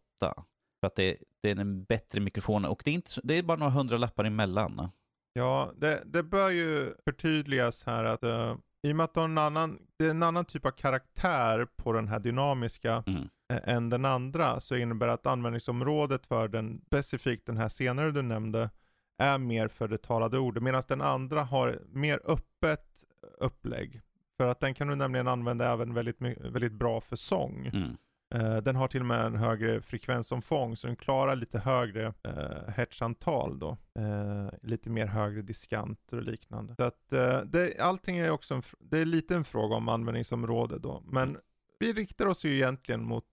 För 0.79 0.87
att 0.87 0.95
det, 0.95 1.17
det 1.41 1.51
är 1.51 1.59
en 1.59 1.83
bättre 1.83 2.19
mikrofon 2.19 2.65
och 2.65 2.81
det 2.85 2.91
är, 2.91 2.95
inte, 2.95 3.11
det 3.23 3.37
är 3.37 3.43
bara 3.43 3.57
några 3.57 3.71
hundralappar 3.71 4.25
emellan. 4.25 4.89
Ja, 5.33 5.73
det, 5.77 6.03
det 6.05 6.23
bör 6.23 6.49
ju 6.49 6.93
förtydligas 7.05 7.83
här 7.83 8.03
att 8.03 8.23
uh, 8.23 8.55
i 8.87 8.91
och 8.91 8.95
med 8.95 9.03
att 9.03 9.13
det 9.13 9.19
är, 9.21 9.25
en 9.25 9.37
annan, 9.37 9.79
det 9.97 10.05
är 10.05 10.09
en 10.09 10.23
annan 10.23 10.45
typ 10.45 10.65
av 10.65 10.71
karaktär 10.71 11.67
på 11.75 11.93
den 11.93 12.07
här 12.07 12.19
dynamiska 12.19 13.03
Mm. 13.07 13.29
eh, 13.53 13.75
än 13.75 13.89
den 13.89 14.05
andra 14.05 14.59
så 14.59 14.75
innebär 14.75 15.07
det 15.07 15.13
att 15.13 15.27
användningsområdet 15.27 16.25
för 16.25 16.47
den, 16.47 16.81
specifikt 16.85 17.45
den 17.45 17.57
här 17.57 17.69
senare 17.69 18.11
du 18.11 18.21
nämnde, 18.21 18.69
är 19.17 19.37
mer 19.37 19.67
för 19.67 19.87
det 19.87 19.97
talade 19.97 20.37
ordet 20.39 20.63
medan 20.63 20.83
den 20.87 21.01
andra 21.01 21.43
har 21.43 21.79
mer 21.89 22.19
öppet 22.25 23.03
upplägg. 23.39 24.01
För 24.37 24.47
att 24.47 24.59
den 24.59 24.73
kan 24.73 24.87
du 24.87 24.95
nämligen 24.95 25.27
använda 25.27 25.73
även 25.73 25.93
väldigt, 25.93 26.21
väldigt 26.39 26.73
bra 26.73 27.01
för 27.01 27.15
sång. 27.15 27.65
Mm. 27.73 27.97
Eh, 28.35 28.57
den 28.57 28.75
har 28.75 28.87
till 28.87 29.01
och 29.01 29.07
med 29.07 29.25
en 29.25 29.35
högre 29.35 29.81
frekvensomfång 29.81 30.75
så 30.75 30.87
den 30.87 30.95
klarar 30.95 31.35
lite 31.35 31.59
högre 31.59 32.07
uh, 32.07 32.69
hertzantal 32.69 33.59
då. 33.59 33.77
Eh, 33.95 34.49
lite 34.61 34.89
mer 34.89 35.05
högre 35.05 35.41
diskanter 35.41 36.17
och 36.17 36.23
liknande. 36.23 36.75
Så 36.75 36.83
att 36.83 37.09
det, 37.45 37.79
allting 37.79 38.17
är 38.17 38.31
också 38.31 38.53
en, 38.53 38.61
det 38.79 38.99
är 38.99 39.05
lite 39.05 39.35
en 39.35 39.43
fråga 39.43 39.75
om 39.75 39.89
användningsområde 39.89 40.79
då. 40.79 41.03
Men 41.05 41.37
vi 41.79 41.93
riktar 41.93 42.25
oss 42.25 42.45
ju 42.45 42.55
egentligen 42.55 43.03
mot, 43.03 43.25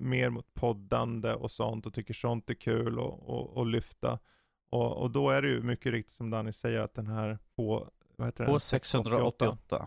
mer 0.00 0.30
mot 0.30 0.54
poddande 0.54 1.34
och 1.34 1.50
sånt 1.50 1.86
och 1.86 1.94
tycker 1.94 2.14
sånt 2.14 2.50
är 2.50 2.54
kul 2.54 2.98
och, 2.98 3.28
och, 3.28 3.56
och 3.56 3.66
lyfta. 3.66 4.18
Och, 4.70 4.96
och 4.96 5.10
då 5.10 5.30
är 5.30 5.42
det 5.42 5.48
ju 5.48 5.62
mycket 5.62 5.92
riktigt 5.92 6.12
som 6.12 6.30
Danny 6.30 6.52
säger 6.52 6.80
att 6.80 6.94
den 6.94 7.06
här 7.06 7.38
på, 7.56 7.88
vad 8.16 8.28
heter 8.28 8.44
den? 8.44 8.54
K688. 8.54 9.86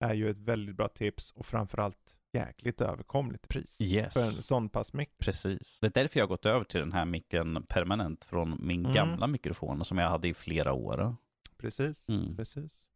är 0.00 0.14
ju 0.14 0.30
ett 0.30 0.38
väldigt 0.38 0.76
bra 0.76 0.88
tips 0.88 1.32
och 1.32 1.46
framförallt 1.46 2.14
jäkligt 2.34 2.80
överkomligt 2.80 3.48
pris. 3.48 3.80
Yes. 3.80 4.14
För 4.14 4.20
en 4.20 4.32
sån 4.32 4.68
pass 4.68 4.92
mick. 4.92 5.18
Precis. 5.18 5.78
Det 5.80 5.86
är 5.86 5.90
därför 6.02 6.20
jag 6.20 6.24
har 6.24 6.28
gått 6.28 6.46
över 6.46 6.64
till 6.64 6.80
den 6.80 6.92
här 6.92 7.04
micken 7.04 7.62
permanent 7.68 8.24
från 8.24 8.56
min 8.66 8.80
Mm. 8.80 8.92
gamla 8.92 9.26
mikrofon 9.26 9.84
som 9.84 9.98
jag 9.98 10.08
hade 10.08 10.28
i 10.28 10.34
flera 10.34 10.72
år. 10.72 11.16
Precis, 11.58 12.08
Mm. 12.08 12.36
precis. 12.36 12.88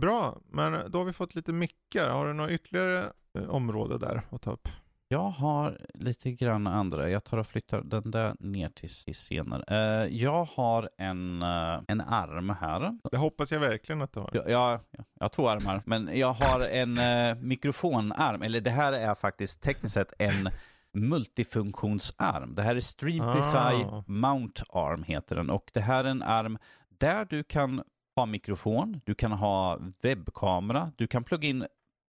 Bra, 0.00 0.40
men 0.44 0.90
då 0.90 0.98
har 0.98 1.04
vi 1.04 1.12
fått 1.12 1.34
lite 1.34 1.52
mickar. 1.52 2.08
Har 2.10 2.26
du 2.26 2.32
något 2.32 2.50
ytterligare 2.50 3.12
eh, 3.38 3.48
område 3.48 3.98
där 3.98 4.22
att 4.30 4.42
ta 4.42 4.52
upp? 4.52 4.68
Jag 5.08 5.30
har 5.30 5.80
lite 5.94 6.32
grann 6.32 6.66
andra. 6.66 7.10
Jag 7.10 7.24
tar 7.24 7.38
och 7.38 7.46
flyttar 7.46 7.82
den 7.82 8.10
där 8.10 8.36
ner 8.38 8.68
till, 8.68 8.90
till 8.90 9.14
senare. 9.14 9.64
Eh, 9.68 10.16
jag 10.16 10.44
har 10.44 10.88
en, 10.98 11.42
eh, 11.42 11.80
en 11.88 12.00
arm 12.00 12.50
här. 12.60 12.98
Det 13.10 13.16
hoppas 13.16 13.52
jag 13.52 13.60
verkligen 13.60 14.02
att 14.02 14.12
du 14.12 14.20
har. 14.20 14.30
Jag, 14.32 14.50
jag, 14.50 14.80
jag 14.92 15.04
har 15.20 15.28
två 15.28 15.48
armar, 15.48 15.82
men 15.86 16.10
jag 16.18 16.32
har 16.32 16.60
en 16.60 16.98
eh, 16.98 17.34
mikrofonarm. 17.34 18.42
Eller 18.42 18.60
det 18.60 18.70
här 18.70 18.92
är 18.92 19.14
faktiskt 19.14 19.62
tekniskt 19.62 19.94
sett 19.94 20.12
en 20.18 20.50
multifunktionsarm. 20.92 22.54
Det 22.54 22.62
här 22.62 22.76
är 22.76 22.80
Streamplify 22.80 23.84
Ah. 23.84 24.04
Mount 24.06 24.62
Arm 24.68 25.02
heter 25.02 25.36
den. 25.36 25.50
Och 25.50 25.70
det 25.74 25.80
här 25.80 26.04
är 26.04 26.08
en 26.08 26.22
arm 26.22 26.58
där 26.88 27.26
du 27.30 27.44
kan 27.44 27.82
ha 28.16 28.26
mikrofon, 28.26 29.00
du 29.04 29.14
kan 29.14 29.32
ha 29.32 29.78
webbkamera, 30.02 30.92
du 30.96 31.06
kan 31.06 31.24
plugga 31.24 31.48
in 31.48 31.66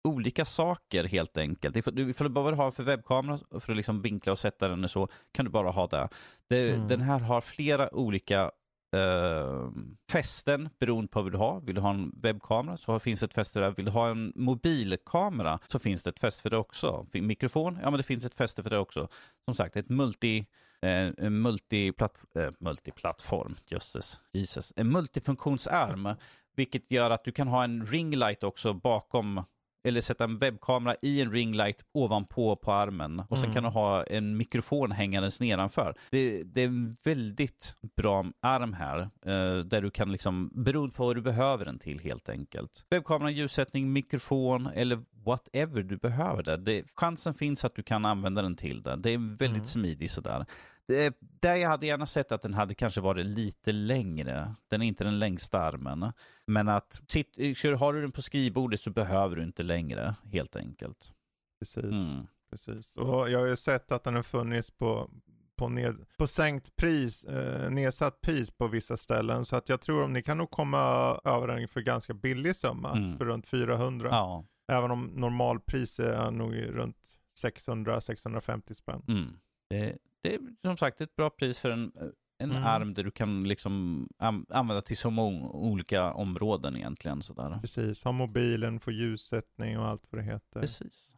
olika 0.06 0.44
saker 0.44 1.04
helt 1.04 1.38
enkelt. 1.38 1.76
Ifall 1.76 1.94
du, 1.94 2.10
ifall 2.10 2.26
du 2.26 2.32
bara 2.32 2.44
vill 2.44 2.54
ha 2.54 2.70
för 2.70 2.82
webbkamera 2.82 3.38
för 3.60 3.72
att 3.72 3.76
liksom 3.76 4.02
vinkla 4.02 4.32
och 4.32 4.38
sätta 4.38 4.68
den 4.68 4.84
och 4.84 4.90
så, 4.90 5.08
kan 5.32 5.44
du 5.44 5.50
bara 5.50 5.70
ha 5.70 5.86
det. 5.86 6.08
det 6.48 6.70
Mm. 6.70 6.88
Den 6.88 7.00
här 7.00 7.20
har 7.20 7.40
flera 7.40 7.94
olika 7.94 8.50
eh, 8.96 9.70
fästen 10.12 10.68
beroende 10.78 11.08
på 11.08 11.22
vad 11.22 11.32
du 11.32 11.38
har. 11.38 11.60
Vill 11.60 11.74
du 11.74 11.80
ha 11.80 11.90
en 11.90 12.12
webbkamera 12.22 12.76
så 12.76 12.98
finns 12.98 13.20
det 13.20 13.26
ett 13.26 13.34
fäste 13.34 13.60
där. 13.60 13.70
Vill 13.70 13.84
du 13.84 13.90
ha 13.90 14.08
en 14.08 14.32
mobilkamera 14.36 15.58
så 15.68 15.78
finns 15.78 16.02
det 16.02 16.10
ett 16.10 16.18
fäste 16.18 16.42
för 16.42 16.50
det 16.50 16.56
också. 16.56 17.06
Mikrofon, 17.12 17.78
ja 17.82 17.90
men 17.90 17.98
det 17.98 18.02
finns 18.02 18.24
ett 18.24 18.34
fäste 18.34 18.62
för 18.62 18.70
det 18.70 18.78
också. 18.78 19.08
Som 19.44 19.54
sagt, 19.54 19.76
ett 19.76 19.88
multi, 19.88 20.46
eh, 20.82 21.30
multiplatt, 21.30 22.22
eh, 22.38 22.50
multiplattform, 22.60 23.56
jösses, 23.66 24.20
Jesus. 24.32 24.72
En 24.76 24.92
multifunktionsarm, 24.92 26.08
vilket 26.56 26.90
gör 26.90 27.10
att 27.10 27.24
du 27.24 27.32
kan 27.32 27.48
ha 27.48 27.64
en 27.64 27.86
ringlight 27.86 28.44
också 28.44 28.72
bakom 28.72 29.44
eller 29.86 30.00
sätta 30.00 30.24
en 30.24 30.38
webbkamera 30.38 30.96
i 31.02 31.20
en 31.20 31.32
ringlight 31.32 31.84
ovanpå 31.92 32.56
på 32.56 32.72
armen 32.72 33.22
och 33.28 33.38
sen 33.38 33.44
Mm. 33.50 33.54
kan 33.54 33.62
du 33.62 33.68
ha 33.70 34.04
en 34.04 34.36
mikrofon 34.36 34.92
hängandes 34.92 35.40
nedanför. 35.40 35.94
Det, 36.10 36.42
det 36.44 36.62
är 36.62 36.66
en 36.66 36.96
väldigt 37.04 37.76
bra 37.96 38.26
arm 38.40 38.72
här 38.72 39.00
eh, 39.00 39.58
där 39.64 39.82
du 39.82 39.90
kan 39.90 40.12
liksom, 40.12 40.50
beroende 40.54 40.94
på 40.94 41.06
vad 41.06 41.16
du 41.16 41.22
behöver 41.22 41.64
den 41.64 41.78
till 41.78 42.00
helt 42.00 42.28
enkelt. 42.28 42.86
Webbkamera, 42.90 43.30
ljussättning, 43.30 43.92
mikrofon 43.92 44.66
eller 44.66 45.02
whatever 45.24 45.82
du 45.82 45.96
behöver 45.96 46.42
det. 46.42 46.56
det. 46.56 46.84
Chansen 46.94 47.34
finns 47.34 47.64
att 47.64 47.74
du 47.74 47.82
kan 47.82 48.04
använda 48.04 48.42
den 48.42 48.56
till 48.56 48.82
det. 48.82 48.96
Det 48.96 49.10
är 49.10 49.18
väldigt 49.18 49.48
Mm. 49.56 49.64
smidig 49.64 50.10
sådär. 50.10 50.46
Det, 50.88 51.16
där 51.20 51.56
jag 51.56 51.68
hade 51.68 51.86
gärna 51.86 52.06
sett 52.06 52.32
att 52.32 52.42
den 52.42 52.54
hade 52.54 52.74
kanske 52.74 53.00
varit 53.00 53.26
lite 53.26 53.72
längre. 53.72 54.54
Den 54.70 54.82
är 54.82 54.86
inte 54.86 55.04
den 55.04 55.18
längsta 55.18 55.60
armen. 55.60 56.12
Men 56.46 56.68
att 56.68 57.00
sitt, 57.08 57.36
har 57.78 57.92
du 57.92 58.00
den 58.00 58.12
på 58.12 58.22
skrivbordet 58.22 58.80
så 58.80 58.90
behöver 58.90 59.36
du 59.36 59.42
inte 59.42 59.62
längre 59.62 60.14
helt 60.24 60.56
enkelt. 60.56 61.12
Precis. 61.58 61.84
Mm. 62.10 62.26
Precis. 62.50 62.96
Och 62.96 63.30
jag 63.30 63.38
har 63.38 63.46
ju 63.46 63.56
sett 63.56 63.92
att 63.92 64.04
den 64.04 64.14
har 64.14 64.22
funnits 64.22 64.70
på, 64.70 65.10
på, 65.56 65.68
ned, 65.68 65.96
på 66.18 66.26
sänkt 66.26 66.76
pris, 66.76 67.24
eh, 67.24 67.70
nedsatt 67.70 68.20
pris 68.20 68.50
på 68.50 68.66
vissa 68.68 68.96
ställen. 68.96 69.44
Så 69.44 69.56
att 69.56 69.68
jag 69.68 69.80
tror 69.80 70.04
att 70.04 70.10
ni 70.10 70.22
kan 70.22 70.38
nog 70.38 70.50
komma 70.50 70.78
över 71.24 71.46
den 71.46 71.68
för 71.68 71.80
ganska 71.80 72.14
billig 72.14 72.56
summa, 72.56 72.92
Mm. 72.92 73.18
för 73.18 73.24
runt 73.24 73.46
400. 73.46 74.08
Ja. 74.12 74.44
Även 74.72 74.90
om 74.90 75.04
normalpris 75.06 75.98
är 76.00 76.30
nog 76.30 76.54
runt 76.56 77.16
600-650 77.44 78.72
spänn. 78.74 79.02
Mm. 79.08 79.32
Det, 79.70 79.96
det 80.22 80.34
är 80.34 80.40
som 80.64 80.76
sagt 80.76 81.00
ett 81.00 81.16
bra 81.16 81.30
pris 81.30 81.58
för 81.58 81.70
en, 81.70 81.92
en 82.38 82.50
Mm. 82.50 82.64
arm 82.64 82.94
där 82.94 83.02
du 83.04 83.10
kan 83.10 83.48
liksom 83.48 84.08
an, 84.18 84.46
använda 84.48 84.82
till 84.82 84.96
så 84.96 85.10
många 85.10 85.48
olika 85.48 86.12
områden 86.12 86.76
egentligen. 86.76 87.22
Sådär. 87.22 87.58
Precis, 87.60 88.04
ha 88.04 88.12
mobilen, 88.12 88.80
få 88.80 88.90
ljussättning 88.90 89.78
och 89.78 89.86
allt 89.86 90.02
vad 90.10 90.20
det 90.20 90.24
heter. 90.24 90.60
Precis. 90.60 91.14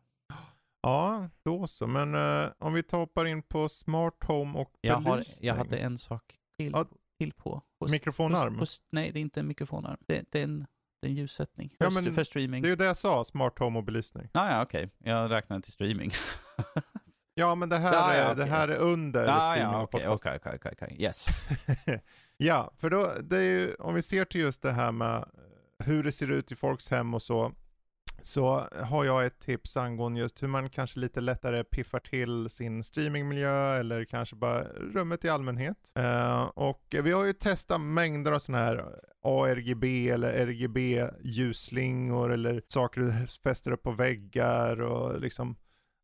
Ja, 0.83 1.29
då 1.45 1.67
så. 1.67 1.87
Men 1.87 2.15
eh, 2.15 2.51
om 2.59 2.73
vi 2.73 2.83
toppar 2.83 3.25
in 3.25 3.43
på 3.43 3.69
smart 3.69 4.25
home 4.27 4.59
och 4.59 4.73
Jag, 4.81 4.95
har, 4.97 5.13
belysning. 5.17 5.47
jag 5.49 5.55
hade 5.55 5.77
en 5.79 5.99
sak 5.99 6.37
till, 6.59 6.73
Ja. 6.73 6.87
till 7.19 7.33
på. 7.33 7.63
på 7.79 7.91
Mikrofonarm? 7.91 8.55
På, 8.55 8.61
på, 8.61 8.67
nej, 8.91 9.11
det 9.13 9.19
är 9.19 9.21
inte 9.21 9.41
en 9.41 9.47
mikrofonarm. 9.47 9.97
Det, 10.07 10.25
det, 10.33 10.39
är, 10.41 10.45
en, 10.45 10.67
det 11.03 11.07
är 11.09 11.11
en 11.11 11.17
ljussättning. 11.17 11.75
Ja, 11.79 11.91
men 11.91 12.15
för 12.15 12.25
streaming. 12.25 12.63
Det 12.63 12.69
är 12.69 12.71
ju 12.71 12.77
det 12.77 12.85
jag 12.85 12.97
sa, 12.97 13.25
smart 13.25 13.59
home 13.59 13.79
och 13.79 13.85
belysning. 13.85 14.29
Ah, 14.33 14.51
ja, 14.51 14.63
okej. 14.63 14.91
Jag 14.99 15.31
räknar 15.31 15.61
till 15.61 15.73
streaming. 15.73 16.11
Ja, 17.39 17.55
men 17.55 17.69
det 17.69 17.77
här, 17.77 17.93
Ja, 17.93 18.15
ja, 18.15 18.21
är, 18.21 18.33
okej. 18.33 18.45
det 18.45 18.51
här 18.51 18.69
är 18.69 18.77
under 18.77 19.27
ah, 19.29 19.41
streaming 19.53 19.79
ja, 19.79 19.87
podcast. 19.87 20.09
okej, 20.09 20.37
okej, 20.37 20.53
okej, 20.57 20.73
okej. 20.83 20.97
Yes. 21.03 21.27
ja, 22.37 22.73
för 22.79 22.91
då, 22.91 23.13
det 23.23 23.37
är 23.37 23.43
ju, 23.43 23.75
om 23.75 23.95
vi 23.95 24.03
ser 24.03 24.25
till 24.25 24.41
just 24.41 24.63
det 24.63 24.73
här 24.73 24.93
med 24.93 25.17
eh, 25.17 25.25
hur 25.85 26.03
det 26.03 26.13
ser 26.13 26.31
ut 26.31 26.53
i 26.53 26.57
folks 26.57 26.91
hem 26.91 27.15
och 27.15 27.23
så, 27.23 27.53
så 28.23 28.69
har 28.83 29.05
jag 29.05 29.27
ett 29.27 29.39
tips 29.41 29.77
angående 29.77 30.21
just 30.21 30.43
hur 30.43 30.49
man 30.49 30.71
kanske 30.71 30.99
lite 30.99 31.21
lättare 31.21 31.65
piffar 31.65 31.99
till 31.99 32.51
sin 32.51 32.85
streamingmiljö 32.85 33.77
eller 33.77 34.05
kanske 34.05 34.37
bara 34.37 34.63
rummet 34.93 35.25
i 35.25 35.29
allmänhet. 35.29 35.93
Eh, 35.95 36.43
och 36.43 36.95
vi 37.03 37.13
har 37.13 37.25
ju 37.25 37.33
testat 37.33 37.81
mängder 37.81 38.33
av 38.33 38.39
sådana 38.39 38.65
här 38.65 38.85
ARGB 39.23 40.11
eller 40.11 40.47
RGB 40.47 41.09
ljusslingor 41.23 42.33
eller 42.33 42.63
saker 42.69 43.01
du 43.01 43.27
fäster 43.27 43.71
upp 43.73 43.83
på 43.83 43.91
väggar 43.91 44.81
och 44.81 45.21
liksom 45.21 45.57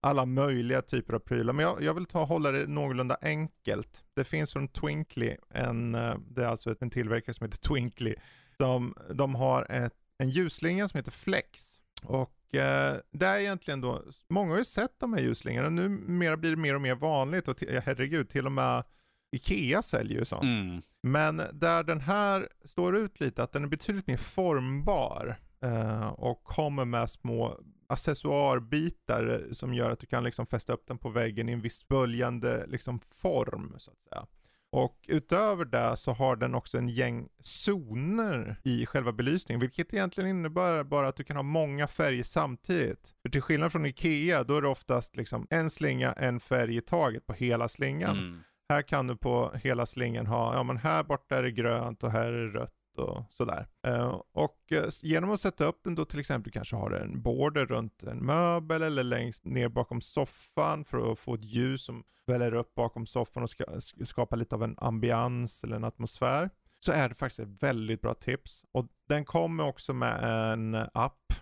alla 0.04 0.26
möjliga 0.26 0.82
typer 0.82 1.14
av 1.14 1.18
prylar. 1.18 1.52
Men 1.52 1.64
jag, 1.66 1.82
jag 1.82 1.94
vill 1.94 2.06
ta 2.06 2.24
hålla 2.24 2.50
det 2.50 2.66
någorlunda 2.66 3.16
enkelt. 3.22 4.04
Det 4.14 4.24
finns 4.24 4.52
från 4.52 4.68
Twinkly, 4.68 5.36
en, 5.50 5.94
eh, 5.94 6.16
det 6.28 6.44
är 6.44 6.46
alltså 6.46 6.74
en 6.80 6.90
tillverkare 6.90 7.34
som 7.34 7.44
heter 7.44 7.58
Twinkly. 7.58 8.14
De, 8.56 8.94
de 9.14 9.34
har 9.34 9.70
ett, 9.70 9.94
en 10.18 10.30
ljusslinga 10.30 10.88
som 10.88 10.98
heter 10.98 11.10
Flex. 11.10 11.80
Och 12.02 12.54
eh, 12.54 12.96
det 13.10 13.26
är 13.26 13.38
egentligen 13.38 13.80
då, 13.80 14.02
många 14.28 14.50
har 14.50 14.58
ju 14.58 14.64
sett 14.64 15.00
de 15.00 15.12
här 15.12 15.20
ljusslingorna, 15.20 15.68
numera 15.68 16.36
blir 16.36 16.50
det 16.50 16.56
mer 16.56 16.74
och 16.74 16.82
mer 16.82 16.94
vanligt 16.94 17.48
och 17.48 17.62
herregud, 17.84 18.28
till 18.28 18.46
och 18.46 18.52
med 18.52 18.84
Ikea 19.32 19.82
säljer 19.82 20.18
ju 20.18 20.24
sånt. 20.24 20.42
Mm. 20.42 20.82
Men 21.02 21.42
där 21.52 21.82
den 21.82 22.00
här 22.00 22.48
står 22.64 22.96
ut 22.96 23.20
lite, 23.20 23.42
att 23.42 23.52
den 23.52 23.64
är 23.64 23.68
betydligt 23.68 24.06
mer 24.06 24.16
formbar 24.16 25.36
eh, 25.60 26.06
och 26.06 26.44
kommer 26.44 26.84
med 26.84 27.10
små 27.10 27.60
accessoarbitar 27.86 29.48
som 29.52 29.74
gör 29.74 29.90
att 29.90 30.00
du 30.00 30.06
kan 30.06 30.24
liksom 30.24 30.46
fästa 30.46 30.72
upp 30.72 30.86
den 30.86 30.98
på 30.98 31.08
väggen 31.08 31.48
i 31.48 31.52
en 31.52 31.60
viss 31.60 31.88
böljande 31.88 32.66
liksom 32.66 33.00
form 33.00 33.74
så 33.78 33.90
att 33.90 34.00
säga. 34.00 34.26
Och 34.74 35.04
utöver 35.08 35.64
det 35.64 35.96
så 35.96 36.12
har 36.12 36.36
den 36.36 36.54
också 36.54 36.78
en 36.78 36.88
gäng 36.88 37.28
zoner 37.40 38.56
i 38.62 38.86
själva 38.86 39.12
belysningen, 39.12 39.60
vilket 39.60 39.94
egentligen 39.94 40.30
innebär 40.30 40.84
bara 40.84 41.08
att 41.08 41.16
du 41.16 41.24
kan 41.24 41.36
ha 41.36 41.42
många 41.42 41.86
färger 41.86 42.22
samtidigt. 42.22 43.14
För 43.22 43.28
till 43.28 43.42
skillnad 43.42 43.72
från 43.72 43.86
Ikea, 43.86 44.44
då 44.44 44.56
är 44.56 44.62
det 44.62 44.68
oftast 44.68 45.16
liksom 45.16 45.46
en 45.50 45.70
slinga, 45.70 46.12
en 46.12 46.40
färg 46.40 46.76
i 46.76 46.80
taget 46.80 47.26
på 47.26 47.32
hela 47.32 47.68
slingan. 47.68 48.18
Mm. 48.18 48.42
Här 48.68 48.82
kan 48.82 49.06
du 49.06 49.16
på 49.16 49.52
hela 49.62 49.86
slingan 49.86 50.26
ha, 50.26 50.54
ja 50.54 50.62
men 50.62 50.76
här 50.76 51.02
borta 51.02 51.36
är 51.36 51.42
det 51.42 51.50
grönt 51.50 52.04
och 52.04 52.12
här 52.12 52.26
är 52.26 52.46
det 52.46 52.58
rött 52.58 52.83
och 52.98 53.24
sådär. 53.30 53.66
Eh, 53.86 54.20
och 54.32 54.72
eh, 54.72 54.88
genom 55.02 55.30
att 55.30 55.40
sätta 55.40 55.64
upp 55.64 55.80
den 55.84 55.94
då 55.94 56.04
till 56.04 56.20
exempel, 56.20 56.52
kanske 56.52 56.76
har 56.76 56.90
en 56.90 57.22
border 57.22 57.66
runt 57.66 58.02
en 58.02 58.18
möbel 58.18 58.82
eller 58.82 59.02
längst 59.02 59.44
ner 59.44 59.68
bakom 59.68 60.00
soffan 60.00 60.84
för 60.84 61.12
att 61.12 61.18
få 61.18 61.34
ett 61.34 61.44
ljus 61.44 61.84
som 61.84 62.04
väller 62.26 62.54
upp 62.54 62.74
bakom 62.74 63.06
soffan 63.06 63.42
och 63.42 63.50
ska, 63.50 63.64
skapa 64.04 64.36
lite 64.36 64.54
av 64.54 64.62
en 64.62 64.74
ambians 64.78 65.64
eller 65.64 65.76
en 65.76 65.84
atmosfär. 65.84 66.50
Så 66.78 66.92
är 66.92 67.08
det 67.08 67.14
faktiskt 67.14 67.40
ett 67.40 67.62
väldigt 67.62 68.00
bra 68.00 68.14
tips. 68.14 68.64
Och 68.72 68.86
den 69.08 69.24
kommer 69.24 69.64
också 69.64 69.92
med 69.92 70.24
en 70.52 70.74
app, 70.94 71.32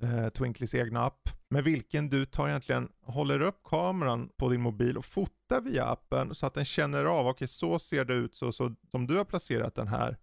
eh, 0.00 0.28
Twinklys 0.28 0.74
egna 0.74 1.04
app, 1.04 1.28
med 1.50 1.64
vilken 1.64 2.08
du 2.08 2.24
tar 2.26 2.48
egentligen, 2.48 2.88
håller 3.02 3.42
upp 3.42 3.60
kameran 3.64 4.28
på 4.36 4.48
din 4.48 4.60
mobil 4.60 4.96
och 4.96 5.04
fotar 5.04 5.60
via 5.60 5.84
appen 5.84 6.34
så 6.34 6.46
att 6.46 6.54
den 6.54 6.64
känner 6.64 7.04
av, 7.04 7.26
okej 7.26 7.48
så 7.48 7.78
ser 7.78 8.04
det 8.04 8.14
ut 8.14 8.34
så, 8.34 8.52
så 8.52 8.74
som 8.90 9.06
du 9.06 9.16
har 9.16 9.24
placerat 9.24 9.74
den 9.74 9.88
här 9.88 10.16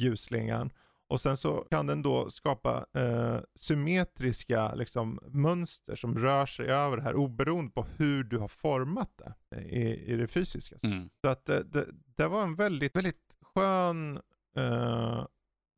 ljusslingan. 0.00 0.70
Och 1.08 1.20
sen 1.20 1.36
så 1.36 1.66
kan 1.70 1.86
den 1.86 2.02
då 2.02 2.30
skapa 2.30 2.86
eh, 2.94 3.38
symmetriska 3.54 4.74
liksom, 4.74 5.18
mönster 5.26 5.94
som 5.94 6.18
rör 6.18 6.46
sig 6.46 6.66
över 6.66 6.96
det 6.96 7.02
här 7.02 7.14
oberoende 7.14 7.70
på 7.70 7.86
hur 7.96 8.24
du 8.24 8.38
har 8.38 8.48
format 8.48 9.10
det 9.16 9.56
eh, 9.56 9.62
i, 9.62 10.12
i 10.12 10.16
det 10.16 10.28
fysiska. 10.28 10.76
Mm. 10.82 11.10
Så 11.20 11.28
att 11.28 11.46
det, 11.46 11.62
det, 11.62 11.86
det 12.16 12.28
var 12.28 12.42
en 12.42 12.54
väldigt, 12.54 12.96
väldigt 12.96 13.36
skön 13.40 14.20
eh, 14.56 15.26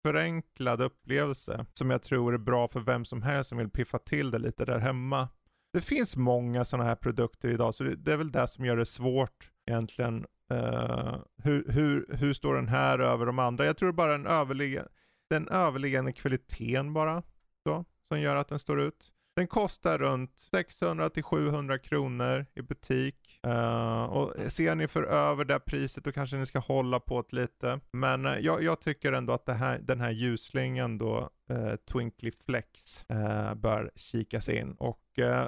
förenklad 0.02 0.80
upplevelse 0.80 1.66
som 1.72 1.90
jag 1.90 2.02
tror 2.02 2.34
är 2.34 2.38
bra 2.38 2.68
för 2.68 2.80
vem 2.80 3.04
som 3.04 3.22
helst 3.22 3.48
som 3.48 3.58
vill 3.58 3.70
piffa 3.70 3.98
till 3.98 4.30
det 4.30 4.38
lite 4.38 4.64
där 4.64 4.78
hemma. 4.78 5.28
Det 5.72 5.80
finns 5.80 6.16
många 6.16 6.64
sådana 6.64 6.88
här 6.88 6.96
produkter 6.96 7.48
idag 7.48 7.74
så 7.74 7.84
det, 7.84 7.96
det 7.96 8.12
är 8.12 8.16
väl 8.16 8.32
det 8.32 8.48
som 8.48 8.64
gör 8.64 8.76
det 8.76 8.86
svårt 8.86 9.50
egentligen. 9.66 10.26
Uh, 10.52 11.18
hur, 11.42 11.72
hur, 11.72 12.16
hur 12.16 12.34
står 12.34 12.54
den 12.54 12.68
här 12.68 12.98
över 12.98 13.26
de 13.26 13.38
andra? 13.38 13.66
Jag 13.66 13.76
tror 13.76 13.92
bara 13.92 14.12
den, 14.12 14.26
överligga, 14.26 14.86
den 15.30 15.48
överliggande 15.48 16.12
kvaliteten 16.12 16.92
bara 16.92 17.22
så, 17.66 17.84
som 18.08 18.20
gör 18.20 18.36
att 18.36 18.48
den 18.48 18.58
står 18.58 18.80
ut. 18.80 19.12
Den 19.36 19.46
kostar 19.46 19.98
runt 19.98 20.38
600 20.38 21.08
till 21.10 21.22
700 21.22 21.78
kronor 21.78 22.46
i 22.54 22.62
butik. 22.62 23.40
Uh, 23.46 24.02
och 24.02 24.52
ser 24.52 24.74
ni 24.74 24.88
för 24.88 25.02
över 25.02 25.44
det 25.44 25.60
priset 25.60 26.04
då 26.04 26.12
kanske 26.12 26.36
ni 26.36 26.46
ska 26.46 26.58
hålla 26.58 27.00
på 27.00 27.24
det 27.30 27.36
lite. 27.36 27.80
Men 27.92 28.26
uh, 28.26 28.38
jag, 28.38 28.62
jag 28.62 28.80
tycker 28.80 29.12
ändå 29.12 29.32
att 29.32 29.46
det 29.46 29.52
här, 29.52 29.78
den 29.78 30.00
här 30.00 30.10
ljusslingan 30.10 30.98
då, 30.98 31.30
uh, 31.50 31.76
Twinkly 31.76 32.32
Flex, 32.46 33.04
uh, 33.12 33.54
bör 33.54 33.90
kikas 33.94 34.48
in. 34.48 34.72
Och 34.72 34.98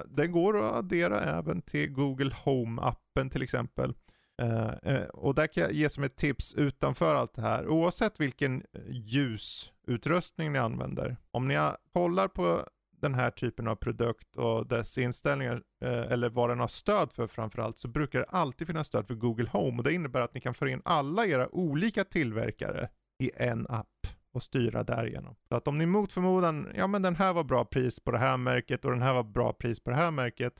den 0.07 0.32
går 0.32 0.64
att 0.64 0.72
addera 0.72 1.20
även 1.20 1.62
till 1.62 1.93
Google 1.93 2.35
Home-appen 2.45 3.30
till 3.30 3.43
exempel. 3.43 3.95
Uh, 4.43 4.93
uh, 4.93 5.05
och 5.05 5.35
där 5.35 5.47
kan 5.47 5.62
jag 5.62 5.72
ge 5.72 5.89
som 5.89 6.05
ett 6.05 6.16
tips 6.16 6.55
utanför 6.55 7.14
allt 7.14 7.35
det 7.35 7.43
här, 7.43 7.68
oavsett 7.68 8.20
vilken 8.20 8.62
ljusutrustning 8.89 10.53
ni 10.53 10.59
använder. 10.59 11.16
Om 11.30 11.49
ni 11.49 11.70
kollar 11.93 12.28
på 12.28 12.68
den 13.05 13.15
här 13.15 13.31
typen 13.31 13.69
av 13.69 13.77
produkt 13.77 14.37
och 14.37 14.67
dess 14.67 14.99
inställningar, 14.99 15.63
eh, 15.85 16.13
eller 16.13 16.29
vad 16.29 16.51
den 16.51 16.61
har 16.61 16.69
stöd 16.69 17.13
för 17.13 17.27
framförallt, 17.27 17.79
så 17.79 17.89
brukar 17.89 18.19
det 18.19 18.25
alltid 18.25 18.67
finnas 18.67 18.87
stöd 18.87 19.07
för 19.07 19.15
Google 19.15 19.49
Home. 19.49 19.79
Och 19.79 19.85
det 19.85 19.93
innebär 19.95 20.21
att 20.21 20.35
ni 20.35 20.41
kan 20.41 20.55
föra 20.55 20.71
in 20.71 20.83
alla 20.85 21.27
era 21.27 21.55
olika 21.55 22.05
tillverkare 22.05 22.89
i 23.19 23.31
en 23.37 23.67
app 23.69 24.07
och 24.33 24.43
styra 24.43 24.83
därigenom. 24.83 25.37
Så 25.49 25.57
att 25.57 25.69
om 25.69 25.79
ni 25.79 25.87
mot 25.87 26.13
förmodan, 26.13 26.69
ja 26.77 26.87
men 26.87 27.03
den 27.03 27.17
här 27.17 27.33
var 27.33 27.45
bra 27.45 27.65
pris 27.65 28.01
på 28.01 28.11
det 28.11 28.19
här 28.19 28.37
märket 28.37 28.85
och 28.85 28.91
den 28.91 29.03
här 29.03 29.15
var 29.15 29.23
bra 29.23 29.53
pris 29.53 29.81
på 29.81 29.91
det 29.91 29.97
här 29.97 30.11
märket, 30.11 30.55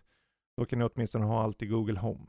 då 0.57 0.65
kan 0.65 0.79
ni 0.79 0.85
åtminstone 0.95 1.25
ha 1.25 1.43
allt 1.43 1.63
i 1.63 1.67
Google 1.67 1.99
Home. 1.99 2.27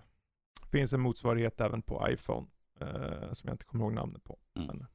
Finns 0.72 0.94
en 0.94 1.02
motsvarighet 1.02 1.62
även 1.62 1.82
på 1.82 2.08
iPhone. 2.10 2.48
eh, 2.80 3.32
som 3.32 3.48
jag 3.48 3.54
inte 3.54 3.66
kommer 3.66 3.84
ihåg 3.84 3.94
namnet 3.94 4.24
på. 4.24 4.38
Mm. 4.56 4.68
Men, 4.68 4.86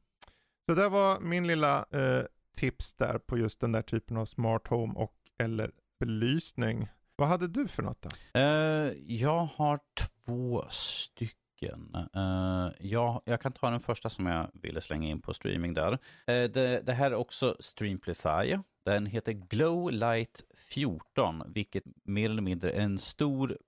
så 0.68 0.74
det 0.74 0.88
var 0.88 1.20
min 1.20 1.46
lilla 1.46 1.84
eh, 1.90 2.24
tips 2.60 2.94
där 2.94 3.18
på 3.18 3.38
just 3.38 3.60
den 3.60 3.72
där 3.72 3.82
typen 3.82 4.16
av 4.16 4.24
smart 4.24 4.66
home 4.66 4.94
och 4.94 5.14
eller 5.38 5.70
belysning. 6.00 6.88
Vad 7.16 7.28
hade 7.28 7.48
du 7.48 7.68
för 7.68 7.82
något 7.82 8.02
då? 8.02 8.40
Uh, 8.40 8.92
jag 9.06 9.48
har 9.54 9.80
två 10.24 10.64
stycken. 10.70 11.94
Eh, 12.14 12.20
uh, 12.20 12.72
jag, 12.80 13.22
jag 13.24 13.40
kan 13.40 13.52
ta 13.52 13.70
den 13.70 13.80
första 13.80 14.10
som 14.10 14.26
jag 14.26 14.50
ville 14.52 14.80
slänga 14.80 15.08
in 15.08 15.20
på 15.20 15.34
streaming 15.34 15.74
där. 15.74 15.92
Uh, 15.92 15.96
det, 16.26 16.86
det 16.86 16.92
här 16.92 17.10
är 17.10 17.14
också 17.14 17.56
Streamplify. 17.60 18.58
Den 18.84 19.06
heter 19.06 19.32
Glow 19.32 19.92
Light 19.92 20.44
14, 20.56 21.42
vilket 21.46 21.84
mer 22.04 22.30
eller 22.30 22.42
mindre 22.42 22.72
är 22.72 22.80
en 22.80 22.98
stor 22.98 23.58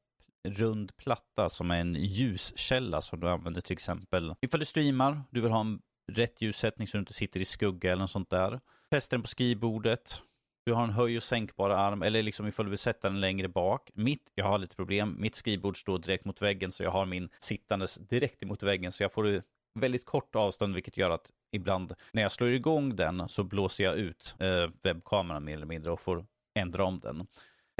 rund 0.48 0.96
platta 0.96 1.48
som 1.48 1.70
är 1.70 1.80
en 1.80 1.94
ljuskälla 1.94 3.00
som 3.00 3.20
du 3.20 3.28
använder 3.28 3.60
till 3.60 3.72
exempel 3.72 4.34
ifall 4.40 4.60
du 4.60 4.66
streamar, 4.66 5.22
du 5.30 5.40
vill 5.40 5.50
ha 5.50 5.60
en 5.60 5.80
rätt 6.12 6.42
ljussättning 6.42 6.88
så 6.88 6.96
du 6.96 7.00
inte 7.00 7.12
sitter 7.12 7.40
i 7.40 7.44
skugga 7.44 7.92
eller 7.92 8.00
något 8.00 8.10
sånt 8.10 8.30
där. 8.30 8.60
Fäster 8.92 9.16
den 9.16 9.22
på 9.22 9.28
skrivbordet, 9.28 10.22
du 10.66 10.72
har 10.72 10.84
en 10.84 10.90
höj 10.90 11.16
och 11.16 11.22
sänkbar 11.22 11.70
arm 11.70 12.02
eller 12.02 12.22
liksom 12.22 12.46
ifall 12.46 12.66
du 12.66 12.70
vill 12.70 12.78
sätta 12.78 13.08
den 13.08 13.20
längre 13.20 13.48
bak. 13.48 13.90
Mitt, 13.94 14.30
jag 14.34 14.44
har 14.44 14.58
lite 14.58 14.76
problem, 14.76 15.16
mitt 15.18 15.34
skrivbord 15.34 15.80
står 15.80 15.98
direkt 15.98 16.24
mot 16.24 16.42
väggen 16.42 16.72
så 16.72 16.82
jag 16.82 16.90
har 16.90 17.06
min 17.06 17.28
sittandes 17.40 17.94
direkt 17.94 18.42
emot 18.42 18.62
väggen 18.62 18.92
så 18.92 19.02
jag 19.02 19.12
får 19.12 19.42
väldigt 19.80 20.04
kort 20.04 20.36
avstånd 20.36 20.74
vilket 20.74 20.96
gör 20.96 21.10
att 21.10 21.30
ibland 21.52 21.94
när 22.12 22.22
jag 22.22 22.32
slår 22.32 22.50
igång 22.50 22.96
den 22.96 23.28
så 23.28 23.44
blåser 23.44 23.84
jag 23.84 23.96
ut 23.96 24.36
eh, 24.38 24.70
webbkameran 24.82 25.44
mer 25.44 25.54
eller 25.54 25.66
mindre 25.66 25.92
och 25.92 26.00
får 26.00 26.26
ändra 26.54 26.84
om 26.84 27.00
den. 27.00 27.20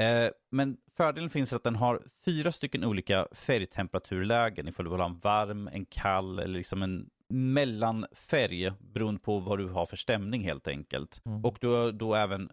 Eh, 0.01 0.31
men 0.51 0.77
fördelen 0.97 1.29
finns 1.29 1.53
att 1.53 1.63
den 1.63 1.75
har 1.75 2.03
fyra 2.25 2.51
stycken 2.51 2.83
olika 2.83 3.27
färgtemperaturlägen 3.31 4.67
ifall 4.67 4.85
du 4.85 4.91
vill 4.91 4.99
ha 4.99 5.09
en 5.09 5.19
varm, 5.19 5.67
en 5.67 5.85
kall 5.85 6.39
eller 6.39 6.57
liksom 6.57 6.81
en 6.83 7.09
mellanfärg 7.33 8.71
beroende 8.79 9.21
på 9.21 9.39
vad 9.39 9.57
du 9.57 9.69
har 9.69 9.85
för 9.85 9.97
stämning 9.97 10.43
helt 10.43 10.67
enkelt. 10.67 11.21
Mm. 11.25 11.45
Och 11.45 11.57
du 11.61 11.67
har 11.67 11.91
då 11.91 12.15
även 12.15 12.49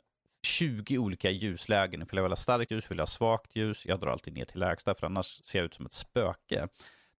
20 0.47 0.99
olika 0.99 1.31
ljuslägen. 1.31 2.03
Ifall 2.03 2.17
jag 2.17 2.23
vill 2.23 2.33
ha 2.33 2.37
starkt 2.37 2.71
ljus, 2.71 2.91
vill 2.91 2.99
jag 2.99 3.03
ha 3.03 3.07
svagt 3.07 3.57
ljus. 3.57 3.87
Jag 3.87 4.01
drar 4.01 4.11
alltid 4.11 4.35
ner 4.35 4.45
till 4.45 4.61
lägsta 4.61 4.95
för 4.95 5.07
annars 5.07 5.45
ser 5.45 5.59
jag 5.59 5.67
ut 5.67 5.75
som 5.75 5.87
ett 5.87 5.93
spöke. 5.93 6.69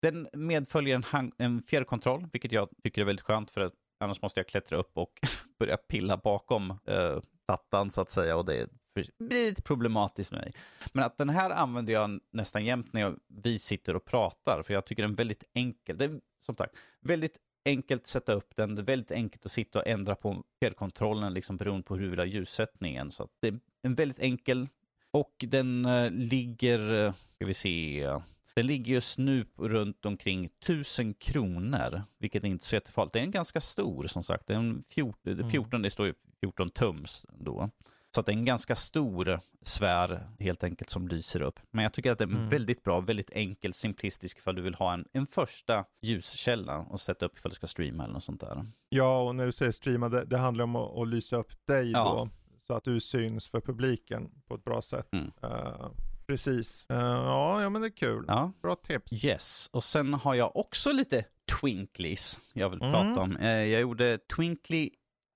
Den 0.02 0.28
medföljer 0.34 0.96
en, 0.96 1.04
hang- 1.04 1.32
en 1.38 1.64
fjärrkontroll, 1.64 2.28
vilket 2.32 2.52
jag 2.52 2.70
tycker 2.84 3.02
är 3.02 3.06
väldigt 3.06 3.26
skönt 3.26 3.52
för 3.52 3.62
att 3.62 3.74
annars 4.00 4.22
måste 4.22 4.40
jag 4.40 4.48
klättra 4.48 4.78
upp 4.78 4.92
och 4.98 5.12
börja 5.60 5.78
pilla 5.78 6.18
bakom 6.18 6.72
eh, 6.72 7.20
plattan 7.48 7.92
så 7.92 8.02
att 8.02 8.10
säga 8.10 8.38
och 8.38 8.46
det 8.46 8.70
blir 8.96 9.06
lite 9.30 9.62
problematiskt 9.62 10.30
för 10.30 10.38
mig. 10.38 10.54
Men 10.94 11.04
att 11.04 11.18
den 11.18 11.30
här 11.30 11.50
använder 11.50 11.94
jag 11.94 12.20
nästan 12.32 12.66
jämt 12.66 12.94
när 12.94 13.02
jag, 13.02 13.20
vi 13.28 13.60
sitter 13.60 13.96
och 13.96 14.06
pratar 14.06 14.64
för 14.66 14.74
jag 14.74 14.86
tycker 14.86 15.04
den 15.04 15.12
är 15.12 15.16
väldigt 15.16 15.44
enkel. 15.54 15.98
Det 15.98 16.06
är 16.06 16.20
som 16.46 16.56
sagt 16.56 16.76
väldigt 17.02 17.38
enkelt 17.66 18.02
att 18.02 18.08
sätta 18.08 18.34
upp 18.34 18.56
den, 18.56 18.76
det 18.76 18.82
är 18.82 18.84
väldigt 18.84 19.12
enkelt 19.12 19.46
att 19.46 19.52
sitta 19.52 19.80
och 19.80 19.88
ändra 19.88 20.16
på 20.16 20.44
fjärrkontrollen 20.60 21.34
liksom 21.34 21.58
beroende 21.58 21.84
på 21.84 21.96
hur 21.96 22.04
du 22.04 22.10
vill 22.10 22.20
ha 22.20 22.26
ljussättningen. 22.26 23.12
Så 23.12 23.28
det 23.40 23.48
är 23.48 23.60
en 23.82 23.96
väldigt 23.96 24.20
enkel 24.20 24.68
och 25.12 25.46
den 25.48 25.86
eh, 25.86 26.12
ligger, 26.12 27.06
eh, 27.06 27.14
ska 27.36 27.46
vi 27.46 27.54
se, 27.54 28.08
den 28.56 28.68
ligger 28.68 28.94
just 28.94 29.18
nu 29.18 29.46
runt 29.58 30.06
omkring 30.06 30.46
1000 30.46 31.14
kronor, 31.14 32.04
vilket 32.18 32.44
är 32.44 32.48
inte 32.48 32.66
så 32.66 32.76
jättefarligt. 32.76 33.14
Det 33.14 33.20
är 33.20 33.24
en 33.24 33.32
ganska 33.32 33.62
stor 33.62 34.08
som 34.08 34.24
sagt, 34.24 34.48
det 34.48 34.54
är 34.54 34.58
en 34.58 34.84
14, 34.88 35.50
14 35.52 35.82
det 35.82 35.90
står 35.90 36.06
ju 36.06 36.14
14 36.40 36.70
tums 36.70 37.26
då. 37.30 37.70
Så 38.16 38.20
att 38.20 38.26
det 38.26 38.32
är 38.32 38.34
en 38.38 38.46
ganska 38.46 38.76
stor 38.76 39.40
sfär 39.62 40.28
helt 40.40 40.64
enkelt 40.64 40.90
som 40.90 41.08
lyser 41.08 41.42
upp. 41.42 41.60
Men 41.72 41.84
jag 41.84 41.94
tycker 41.94 42.12
att 42.12 42.18
det 42.18 42.24
är 42.24 42.28
Mm. 42.28 42.50
väldigt 42.50 42.84
bra, 42.84 43.00
väldigt 43.00 43.30
enkel, 43.32 43.74
simplistisk 43.74 44.38
ifall 44.38 44.56
du 44.56 44.62
vill 44.62 44.76
ha 44.76 44.94
en, 44.94 45.06
en 45.14 45.28
första 45.28 45.86
ljuskälla 46.02 46.78
och 46.78 47.02
sätta 47.02 47.26
upp 47.26 47.38
ifall 47.38 47.50
du 47.50 47.56
ska 47.56 47.68
streama 47.68 48.04
eller 48.04 48.14
något 48.14 48.24
sånt 48.24 48.42
där. 48.42 48.66
Ja, 48.90 49.22
och 49.22 49.36
när 49.36 49.46
du 49.46 49.52
säger 49.52 49.72
streama, 49.72 50.10
det, 50.10 50.26
det 50.26 50.38
handlar 50.38 50.64
om 50.64 50.76
att, 50.76 50.98
att 50.98 51.08
lysa 51.08 51.38
upp 51.38 51.52
dig 51.68 51.92
Ja. 51.92 52.04
då. 52.04 52.30
Så 52.60 52.74
att 52.74 52.84
du 52.84 53.00
syns 53.00 53.48
för 53.48 53.62
publiken 53.62 54.32
på 54.48 54.56
ett 54.56 54.64
bra 54.64 54.82
sätt. 54.82 55.08
Mm. 55.14 55.32
Eh, 55.44 55.88
precis. 56.28 56.86
Eh, 56.90 56.98
ja, 56.98 57.62
ja, 57.62 57.70
men 57.70 57.82
det 57.82 57.88
är 57.88 57.96
kul. 57.98 58.26
Ja. 58.28 58.52
Bra 58.62 58.76
tips. 58.76 59.26
Yes, 59.26 59.70
och 59.74 59.84
sen 59.84 60.14
har 60.14 60.34
jag 60.36 60.56
också 60.56 60.92
lite 60.92 61.26
twinklies 61.60 62.40
jag 62.54 62.70
vill 62.70 62.82
Mm. 62.82 62.92
prata 62.94 63.22
om. 63.22 63.38
Eh, 63.38 63.50
Jag 63.50 63.82
gjorde 63.82 64.18
Twinkly 64.36 64.90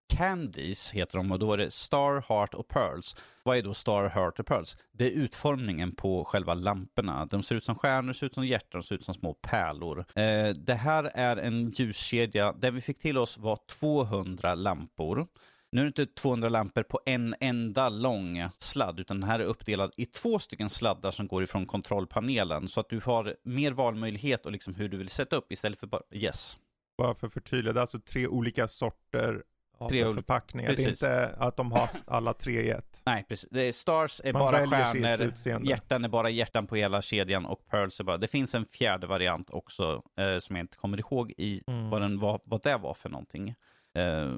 Candies, 0.08 0.92
heter 0.92 1.18
de, 1.18 1.32
och 1.32 1.40
då 1.40 1.54
är 1.54 1.58
det 1.58 1.72
Star, 1.72 2.24
Heart 2.30 2.54
och 2.54 2.68
Pearls. 2.68 3.16
Vad 3.44 3.58
är 3.58 3.62
då 3.62 3.74
Star, 3.74 4.10
Heart 4.10 4.40
och 4.40 4.46
Pearls? 4.46 4.78
Det 4.92 5.06
är 5.06 5.12
utformningen 5.12 5.96
på 5.96 6.26
själva 6.26 6.54
lamporna. 6.54 7.26
De 7.26 7.44
ser 7.44 7.56
ut 7.56 7.64
som 7.64 7.76
stjärnor, 7.76 8.14
ser 8.14 8.26
ut 8.26 8.34
som 8.34 8.46
hjärtan, 8.46 8.84
ser 8.84 8.96
ut 8.96 9.04
som 9.04 9.14
små 9.14 9.34
pärlor. 9.34 10.00
Eh, 10.16 10.50
Det 10.50 10.74
här 10.80 11.04
är 11.04 11.38
en 11.38 11.70
ljuskedja. 11.72 12.54
Det 12.54 12.72
vi 12.72 12.82
fick 12.82 13.00
till 13.00 13.18
oss 13.18 13.38
var 13.38 13.60
200 13.80 14.56
lampor. 14.56 15.28
Nu 15.72 15.82
är 15.82 15.86
det 15.86 15.88
inte 15.88 16.06
200 16.06 16.50
lampor 16.50 16.84
på 16.84 17.00
en 17.06 17.36
enda 17.40 17.90
lång 17.90 18.50
sladd, 18.60 19.00
utan 19.00 19.20
den 19.20 19.30
här 19.30 19.40
är 19.40 19.44
uppdelad 19.44 19.92
i 19.98 20.06
två 20.06 20.40
stycken 20.40 20.70
sladdar 20.70 21.12
som 21.12 21.28
går 21.28 21.44
ifrån 21.44 21.66
kontrollpanelen. 21.66 22.68
Så 22.68 22.80
att 22.80 22.90
du 22.90 23.00
har 23.06 23.36
mer 23.44 23.72
valmöjlighet 23.72 24.46
och 24.46 24.52
liksom 24.52 24.76
hur 24.76 24.90
du 24.90 24.98
vill 24.98 25.10
sätta 25.10 25.36
upp 25.36 25.52
istället 25.52 25.80
för 25.80 25.88
bara 25.88 26.02
yes. 26.12 26.58
Bara 26.98 27.16
för 27.16 27.28
att 27.28 27.34
förtydliga, 27.34 27.74
det 27.74 27.80
är 27.80 27.82
alltså 27.82 28.00
tre 28.00 28.28
olika 28.28 28.68
sorter 28.68 29.44
av 29.78 29.90
Tre 29.90 30.06
förpackningar. 30.14 30.70
Det 30.70 30.74
är 30.74 30.76
precis. 30.76 31.04
inte 31.04 31.36
att 31.38 31.58
de 31.58 31.72
har 31.72 31.90
alla 32.08 32.34
tre 32.34 32.62
i 32.62 32.70
ett. 32.70 33.02
Nej, 33.06 33.26
precis. 33.30 33.50
Det 33.52 33.64
är 33.64 33.72
stars 33.72 34.22
är 34.24 34.34
Man 34.34 34.40
bara 34.40 34.68
stjärnor, 34.68 35.68
hjärtan 35.68 36.06
är 36.06 36.10
bara 36.10 36.30
hjärtan 36.30 36.68
på 36.68 36.76
hela 36.76 37.02
kedjan 37.02 37.46
och 37.46 37.68
pearls 37.68 38.00
är 38.00 38.04
bara... 38.04 38.18
Det 38.18 38.28
finns 38.28 38.56
en 38.56 38.66
fjärde 38.66 39.08
variant 39.08 39.50
också 39.50 40.04
eh, 40.18 40.40
som 40.40 40.56
jag 40.56 40.64
inte 40.64 40.78
kommer 40.78 41.00
ihåg 41.00 41.34
i 41.38 41.62
Mm. 41.68 41.90
vad, 41.90 42.02
den 42.02 42.20
var, 42.20 42.40
vad 42.44 42.64
det 42.64 42.78
var 42.78 42.94
för 42.94 43.10
någonting. 43.10 43.50
Eh, 43.96 44.34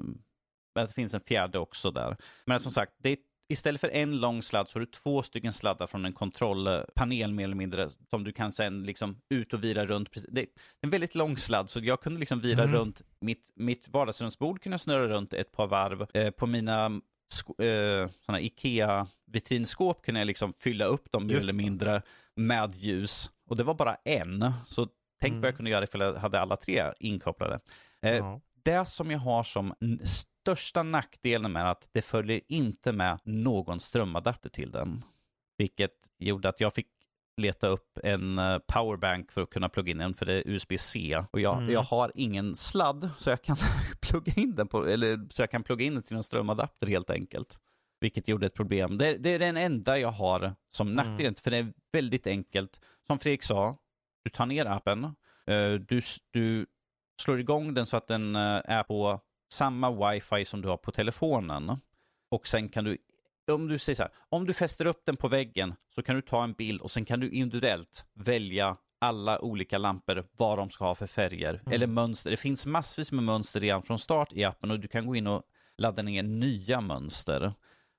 men 0.74 0.86
det 0.86 0.92
finns 0.92 1.14
en 1.14 1.20
fjärde 1.20 1.58
också 1.58 1.90
där. 1.90 2.16
Men 2.44 2.60
som 2.60 2.72
sagt, 2.72 2.92
det 2.98 3.10
är, 3.10 3.18
istället 3.48 3.80
för 3.80 3.88
en 3.88 4.16
lång 4.20 4.42
sladd 4.42 4.68
så 4.68 4.76
har 4.78 4.80
du 4.80 4.86
två 4.86 5.22
stycken 5.22 5.52
sladdar 5.52 5.86
från 5.86 6.04
en 6.04 6.12
kontrollpanel 6.12 7.32
mer 7.32 7.44
eller 7.44 7.54
mindre 7.54 7.88
som 8.10 8.24
du 8.24 8.32
kan 8.32 8.52
sen 8.52 8.82
liksom 8.82 9.20
ut 9.28 9.52
och 9.54 9.64
vira 9.64 9.86
runt. 9.86 10.08
Det 10.28 10.40
är 10.40 10.46
en 10.80 10.90
väldigt 10.90 11.14
lång 11.14 11.36
sladd 11.36 11.70
så 11.70 11.80
jag 11.80 12.00
kunde 12.00 12.20
liksom 12.20 12.40
vira 12.40 12.62
Mm. 12.62 12.74
runt 12.76 13.02
mitt, 13.20 13.52
mitt 13.56 13.88
vardagsrumsbord, 13.88 14.62
kunde 14.62 14.74
jag 14.74 14.80
snurra 14.80 15.06
runt 15.08 15.34
ett 15.34 15.52
par 15.52 15.66
varv. 15.66 16.06
Eh, 16.14 16.30
på 16.30 16.46
mina 16.46 16.86
eh, 17.58 18.10
såna 18.26 18.40
Ikea-vitrinskåp 18.40 20.02
kunde 20.02 20.20
jag 20.20 20.26
liksom 20.26 20.52
fylla 20.58 20.84
upp 20.84 21.12
dem 21.12 21.26
mer 21.26 21.32
Just 21.34 21.42
eller 21.42 21.52
mindre 21.52 22.02
med 22.36 22.72
ljus. 22.74 23.30
Och 23.50 23.56
det 23.56 23.64
var 23.64 23.74
bara 23.74 23.94
en. 24.04 24.52
Så 24.66 24.88
tänk 25.20 25.30
Mm. 25.32 25.40
vad 25.40 25.48
jag 25.48 25.56
kunde 25.56 25.70
göra 25.70 25.84
ifall 25.84 26.00
jag 26.00 26.14
hade 26.14 26.40
alla 26.40 26.56
tre 26.56 26.92
inkopplade. 27.00 27.60
Eh, 28.02 28.16
Ja. 28.16 28.40
det 28.62 28.84
som 28.88 29.10
jag 29.10 29.18
har 29.18 29.42
som 29.42 29.74
största 30.48 30.82
nackdelen 30.82 31.52
med 31.52 31.70
att 31.70 31.88
det 31.92 32.02
följer 32.02 32.40
inte 32.48 32.92
med 32.92 33.18
någon 33.24 33.80
strömadapter 33.80 34.50
till 34.50 34.70
den. 34.70 35.04
Vilket 35.58 35.92
gjorde 36.18 36.48
att 36.48 36.60
jag 36.60 36.74
fick 36.74 36.86
leta 37.36 37.66
upp 37.66 37.98
en 38.02 38.38
eh, 38.38 38.58
powerbank 38.58 39.32
för 39.32 39.42
att 39.42 39.50
kunna 39.50 39.68
plugga 39.68 39.90
in 39.90 39.98
den, 39.98 40.14
för 40.14 40.26
det 40.26 40.32
är 40.32 40.48
USB-C. 40.48 41.24
Och 41.30 41.40
jag, 41.40 41.56
Mm. 41.58 41.72
jag 41.72 41.82
har 41.82 42.12
ingen 42.14 42.56
sladd, 42.56 43.10
så 43.18 43.30
jag 43.30 43.42
kan 43.42 43.56
plugga 44.00 44.32
in 44.36 44.54
den 44.54 44.68
på, 44.68 44.86
eller 44.86 45.28
så 45.30 45.42
jag 45.42 45.50
kan 45.50 45.62
plugga 45.62 45.84
in 45.84 45.94
den 45.94 46.02
till 46.02 46.16
en 46.16 46.22
strömadapter 46.22 46.86
helt 46.86 47.10
enkelt. 47.10 47.58
Vilket 48.00 48.28
gjorde 48.28 48.46
ett 48.46 48.54
problem. 48.54 48.98
Det, 48.98 49.16
det 49.18 49.30
är 49.30 49.38
den 49.38 49.56
enda 49.56 49.98
jag 49.98 50.12
har 50.12 50.54
som 50.68 50.94
nackdel, 50.94 51.34
för 51.36 51.50
det 51.50 51.56
är 51.56 51.72
väldigt 51.92 52.26
enkelt. 52.26 52.80
Som 53.06 53.18
Fredrik 53.18 53.42
sa, 53.42 53.76
du 54.24 54.30
tar 54.30 54.46
ner 54.46 54.66
appen, 54.66 55.04
eh, 55.46 55.72
du, 55.72 56.00
du 56.30 56.66
slår 57.22 57.40
igång 57.40 57.74
den 57.74 57.86
så 57.86 57.96
att 57.96 58.06
den 58.06 58.36
eh, 58.36 58.60
är 58.64 58.82
på 58.82 59.20
samma 59.52 60.10
wifi 60.10 60.44
som 60.44 60.60
du 60.62 60.68
har 60.68 60.76
på 60.76 60.92
telefonen. 60.92 61.76
Och 62.30 62.46
sen 62.46 62.68
kan 62.68 62.84
du, 62.84 62.98
om 63.52 63.68
du 63.68 63.78
säger 63.78 63.96
så 63.96 64.02
här, 64.02 64.12
om 64.28 64.46
du 64.46 64.54
fäster 64.54 64.86
upp 64.86 65.02
den 65.04 65.16
på 65.16 65.28
väggen 65.28 65.74
så 65.94 66.02
kan 66.02 66.16
du 66.16 66.22
ta 66.22 66.44
en 66.44 66.52
bild 66.52 66.80
och 66.80 66.90
sen 66.90 67.04
kan 67.04 67.20
du 67.20 67.30
individuellt 67.30 68.04
välja 68.14 68.76
alla 69.00 69.40
olika 69.40 69.78
lampor, 69.78 70.24
vad 70.36 70.58
de 70.58 70.70
ska 70.70 70.84
ha 70.84 70.94
för 70.94 71.06
färger 71.06 71.54
Mm. 71.54 71.72
eller 71.72 71.86
mönster. 71.86 72.30
Det 72.30 72.36
finns 72.36 72.66
massvis 72.66 73.12
med 73.12 73.24
mönster 73.24 73.60
redan 73.60 73.82
från 73.82 73.98
start 73.98 74.32
i 74.32 74.44
appen 74.44 74.70
och 74.70 74.80
du 74.80 74.88
kan 74.88 75.06
gå 75.06 75.16
in 75.16 75.26
och 75.26 75.42
ladda 75.78 76.02
ner 76.02 76.22
nya 76.22 76.80
mönster. 76.80 77.52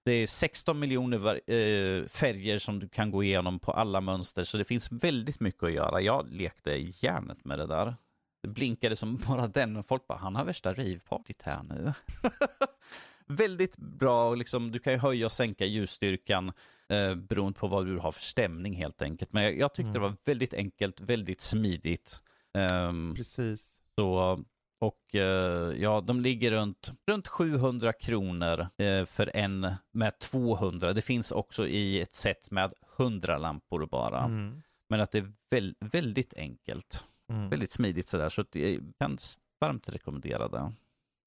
Det 0.06 0.12
är 0.12 0.28
16 0.28 0.80
miljoner 0.80 1.52
eh, 1.52 2.04
färger 2.06 2.60
som 2.60 2.80
du 2.80 2.90
kan 2.90 3.12
gå 3.12 3.24
igenom 3.24 3.60
på 3.60 3.72
alla 3.72 4.02
mönster, 4.02 4.44
så 4.44 4.58
det 4.58 4.66
finns 4.66 4.92
väldigt 4.92 5.40
mycket 5.40 5.64
att 5.64 5.74
göra. 5.74 6.02
Jag 6.02 6.28
lekte 6.32 6.72
järnet 6.78 7.46
med 7.46 7.60
det 7.60 7.68
där. 7.68 7.96
Det 8.42 8.48
blinkade 8.48 8.96
som 8.96 9.18
bara 9.28 9.48
den 9.48 9.78
och 9.78 9.86
folk 9.86 10.08
bara, 10.08 10.18
han 10.18 10.36
har 10.36 10.46
värsta 10.46 10.74
ravepartyt 10.74 11.42
här 11.42 11.64
nu. 11.64 11.94
väldigt 13.26 13.78
bra, 13.78 14.36
liksom, 14.36 14.72
du 14.72 14.80
kan 14.80 14.94
ju 14.94 15.00
höja 15.00 15.26
och 15.26 15.32
sänka 15.32 15.66
ljusstyrkan 15.66 16.52
eh, 16.90 17.16
beroende 17.16 17.60
på 17.60 17.68
vad 17.68 17.86
du 17.86 17.98
har 17.98 18.12
för 18.12 18.22
stämning 18.22 18.74
helt 18.74 19.02
enkelt. 19.02 19.34
Men 19.34 19.44
jag, 19.44 19.58
jag 19.58 19.74
tyckte 19.74 19.90
Mm. 19.90 19.94
det 19.94 20.00
var 20.00 20.16
väldigt 20.26 20.54
enkelt, 20.54 21.02
väldigt 21.02 21.42
smidigt. 21.42 22.22
Ehm, 22.54 23.14
Precis. 23.16 23.82
så, 23.96 24.40
och 24.80 25.16
eh, 25.16 25.74
ja, 25.82 26.02
de 26.02 26.22
ligger 26.22 26.52
runt, 26.52 26.92
runt 27.08 27.28
700 27.28 27.94
kronor 27.94 28.68
eh, 28.78 29.06
för 29.06 29.36
en 29.36 29.74
med 29.92 30.20
200. 30.20 30.94
Det 30.94 31.02
finns 31.02 31.32
också 31.32 31.68
i 31.68 32.02
ett 32.02 32.14
set 32.14 32.52
med 32.52 32.74
100 32.98 33.38
lampor 33.38 33.86
bara. 33.92 34.24
Mm. 34.24 34.62
Men 34.90 35.02
att 35.02 35.12
det 35.12 35.18
är 35.18 35.32
väl, 35.50 35.76
väldigt 35.80 36.34
enkelt. 36.34 37.06
Mm. 37.30 37.50
väldigt 37.50 37.72
smidigt 37.72 38.08
sådär. 38.08 38.30
Så 38.30 38.44
det 38.52 38.80
känns 39.00 39.40
varmt 39.62 39.90
rekommenderade. 39.90 40.74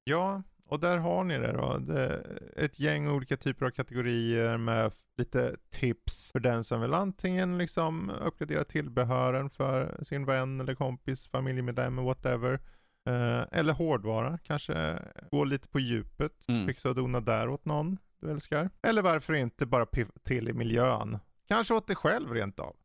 Ja, 0.03 0.43
och 0.65 0.79
där 0.79 0.97
har 0.97 1.23
ni 1.23 1.37
det 1.37 1.51
då. 1.51 1.77
Det 1.77 2.23
ett 2.55 2.79
gäng 2.79 3.07
olika 3.07 3.37
typer 3.37 3.65
av 3.65 3.69
kategorier 3.69 4.57
med 4.57 4.93
lite 5.17 5.55
tips 5.69 6.31
för 6.31 6.39
den 6.39 6.63
som 6.63 6.81
vill 6.81 6.93
antingen 6.93 7.57
liksom 7.57 8.09
uppgradera 8.09 8.63
tillbehören 8.63 9.49
för 9.49 10.03
sin 10.03 10.25
vän 10.25 10.59
eller 10.61 10.75
kompis, 10.75 11.27
familjemedlem, 11.27 11.95
whatever. 11.95 12.53
Eh, 13.05 13.41
eller 13.51 13.73
hårdvara, 13.73 14.37
kanske 14.43 14.99
gå 15.31 15.43
lite 15.43 15.67
på 15.67 15.79
djupet, 15.79 16.45
Mm. 16.47 16.67
fixa 16.67 16.89
och 16.89 16.95
dona 16.95 17.19
där 17.21 17.49
åt 17.49 17.65
någon 17.65 17.97
du 18.19 18.31
älskar. 18.31 18.69
Eller 18.81 19.01
varför 19.01 19.33
inte 19.33 19.65
bara 19.65 19.85
piffa 19.85 20.11
till 20.23 20.49
i 20.49 20.53
miljön. 20.53 21.19
Kanske 21.47 21.73
åt 21.73 21.87
dig 21.87 21.95
själv 21.95 22.33
rent 22.33 22.59
av. 22.59 22.75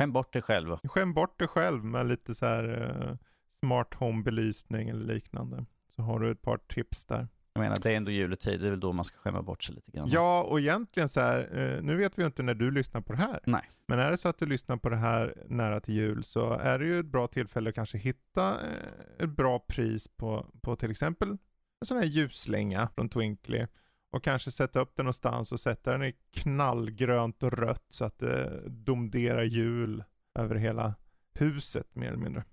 Skäm 0.00 0.12
bort 0.12 0.32
dig 0.32 0.42
själv. 0.42 0.76
Skäm 0.84 1.14
bort 1.14 1.38
dig 1.38 1.48
själv 1.48 1.84
med 1.84 2.06
lite 2.06 2.34
så 2.34 2.46
här 2.46 2.96
eh, 3.08 3.16
smart 3.58 3.94
home 3.94 4.22
belysning 4.22 4.88
eller 4.88 5.14
liknande. 5.14 5.64
Så 5.88 6.02
har 6.02 6.20
du 6.20 6.30
ett 6.30 6.42
par 6.42 6.56
tips 6.56 7.04
där. 7.04 7.28
Jag 7.52 7.60
menar, 7.62 7.76
det 7.82 7.92
är 7.92 7.96
ändå 7.96 8.10
juletid, 8.10 8.60
det 8.60 8.66
är 8.66 8.70
väl 8.70 8.80
då 8.80 8.92
man 8.92 9.04
ska 9.04 9.18
skämma 9.18 9.42
bort 9.42 9.62
sig 9.62 9.74
lite 9.74 9.90
grann. 9.90 10.08
Ja, 10.08 10.42
och 10.42 10.60
egentligen 10.60 11.08
så 11.08 11.20
här, 11.20 11.58
eh, 11.58 11.82
nu 11.82 11.96
vet 11.96 12.18
vi 12.18 12.22
ju 12.22 12.26
inte 12.26 12.42
när 12.42 12.54
du 12.54 12.70
lyssnar 12.70 13.00
på 13.00 13.12
det 13.12 13.18
här. 13.18 13.40
Nej. 13.46 13.70
Men 13.88 13.98
är 13.98 14.10
det 14.10 14.16
så 14.16 14.28
att 14.28 14.38
du 14.38 14.46
lyssnar 14.46 14.76
på 14.76 14.88
det 14.88 14.96
här 14.96 15.34
nära 15.48 15.80
till 15.80 15.94
jul 15.94 16.24
så 16.24 16.52
är 16.52 16.78
det 16.78 16.84
ju 16.84 17.00
ett 17.00 17.06
bra 17.06 17.26
tillfälle 17.26 17.68
att 17.68 17.74
kanske 17.74 17.98
hitta 17.98 18.48
eh, 18.50 19.24
ett 19.24 19.30
bra 19.30 19.58
pris 19.58 20.08
på, 20.08 20.46
på 20.62 20.76
till 20.76 20.90
exempel 20.90 21.28
en 21.28 21.86
sån 21.86 21.96
här 21.96 22.04
ljusslinga 22.04 22.88
från 22.94 23.08
Twinkly. 23.08 23.66
Och 24.10 24.24
kanske 24.24 24.50
sätta 24.50 24.80
upp 24.80 24.96
den 24.96 25.04
någonstans 25.04 25.52
och 25.52 25.60
sätta 25.60 25.92
den 25.92 26.02
i 26.02 26.14
knallgrönt 26.34 27.42
och 27.42 27.52
rött 27.52 27.86
så 27.88 28.04
att 28.04 28.18
det 28.18 28.62
domderar 28.66 29.42
jul 29.42 30.04
över 30.34 30.54
hela 30.54 30.94
huset 31.34 31.94
mer 31.94 32.08
eller 32.08 32.18
mindre. 32.18 32.44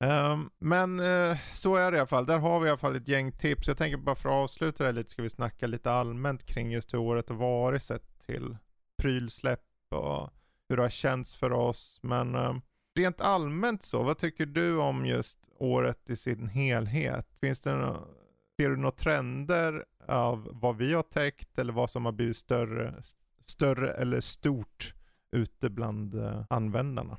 Um, 0.00 0.50
men 0.58 1.00
uh, 1.00 1.36
så 1.52 1.76
är 1.76 1.90
det 1.90 1.96
i 1.96 2.00
alla 2.00 2.06
fall. 2.06 2.26
Där 2.26 2.38
har 2.38 2.60
vi 2.60 2.66
i 2.66 2.68
alla 2.68 2.78
fall 2.78 2.96
ett 2.96 3.08
gäng 3.08 3.32
tips. 3.32 3.68
Jag 3.68 3.78
tänker 3.78 3.96
bara 3.96 4.16
för 4.16 4.28
att 4.28 4.34
avsluta 4.34 4.84
det 4.84 4.88
här 4.88 4.92
lite 4.92 5.10
ska 5.10 5.22
vi 5.22 5.30
snacka 5.30 5.66
lite 5.66 5.90
allmänt 5.90 6.46
kring 6.46 6.70
just 6.70 6.94
hur 6.94 6.98
året 6.98 7.28
har 7.28 7.36
varit 7.36 7.82
sett 7.82 8.26
till 8.26 8.56
prylsläpp 9.02 9.64
och 9.90 10.30
hur 10.68 10.76
det 10.76 10.82
har 10.82 10.88
känts 10.88 11.36
för 11.36 11.52
oss. 11.52 11.98
Men 12.02 12.34
um, 12.34 12.60
rent 12.98 13.20
allmänt 13.20 13.82
så, 13.82 14.02
vad 14.02 14.18
tycker 14.18 14.46
du 14.46 14.76
om 14.76 15.06
just 15.06 15.48
året 15.58 16.10
i 16.10 16.16
sin 16.16 16.48
helhet? 16.48 17.26
Finns 17.40 17.60
det 17.60 17.74
nå- 17.74 18.08
ser 18.60 18.68
du 18.68 18.76
några 18.76 18.90
trender 18.90 19.84
av 20.08 20.48
vad 20.52 20.76
vi 20.76 20.92
har 20.92 21.02
täckt 21.02 21.58
eller 21.58 21.72
vad 21.72 21.90
som 21.90 22.04
har 22.04 22.12
blivit 22.12 22.36
större, 22.36 22.94
större 23.46 23.92
eller 23.92 24.20
stort 24.20 24.94
ute 25.36 25.70
bland 25.70 26.14
eh, 26.14 26.44
användarna? 26.50 27.16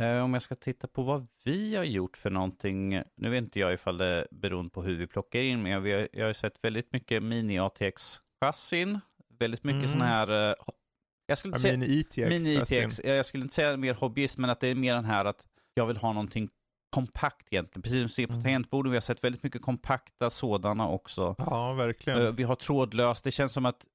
Eh, 0.00 0.18
Om 0.24 0.32
jag 0.32 0.42
ska 0.42 0.54
titta 0.54 0.88
på 0.88 1.02
vad 1.02 1.26
vi 1.44 1.76
har 1.76 1.84
gjort 1.84 2.16
för 2.16 2.30
någonting, 2.30 3.02
nu 3.16 3.30
vet 3.30 3.42
inte 3.44 3.60
jag 3.60 3.72
ifall 3.72 3.98
det 3.98 4.26
beror 4.30 4.68
på 4.68 4.82
hur 4.82 4.96
vi 4.96 5.06
plockar 5.06 5.40
in, 5.40 5.62
men 5.62 5.82
vi 5.82 5.92
har, 5.92 6.08
jag 6.12 6.26
har 6.26 6.32
sett 6.32 6.64
väldigt 6.64 6.92
mycket 6.92 7.22
mini-ATX-chassin, 7.22 9.00
väldigt 9.38 9.64
mycket 9.64 9.84
Mm. 9.84 9.92
sån 9.92 10.00
här, 10.00 10.50
eh, 10.50 10.54
jag 11.26 11.38
skulle 11.38 11.50
inte 11.50 11.60
säga, 11.60 11.78
Mini 11.78 11.86
ITX. 11.98 12.16
mini 12.16 12.54
jag 13.16 13.26
skulle 13.26 13.42
inte 13.42 13.54
säga 13.54 13.76
mer 13.76 13.94
hobbyist, 13.94 14.38
men 14.38 14.50
att 14.50 14.60
det 14.60 14.68
är 14.68 14.74
mer 14.74 14.94
den 14.94 15.04
här 15.04 15.24
att 15.24 15.46
jag 15.74 15.86
vill 15.86 15.96
ha 15.96 16.12
någonting 16.12 16.48
kompakt 16.90 17.46
egentligen. 17.50 17.82
Precis 17.82 17.98
som 17.98 18.06
vi 18.06 18.08
ser 18.08 18.26
på 18.26 18.32
Mm. 18.32 18.42
tangentborden, 18.42 18.90
vi 18.92 18.96
har 18.96 19.00
sett 19.00 19.24
väldigt 19.24 19.42
mycket 19.42 19.62
kompakta 19.62 20.30
sådana 20.30 20.88
också. 20.88 21.34
Ja, 21.38 21.72
verkligen. 21.72 22.22
Eh, 22.26 22.32
Vi 22.32 22.42
har 22.42 22.54
trådlöst, 22.56 23.24
det 23.24 23.30
känns 23.30 23.52
som 23.52 23.66
att 23.66 23.86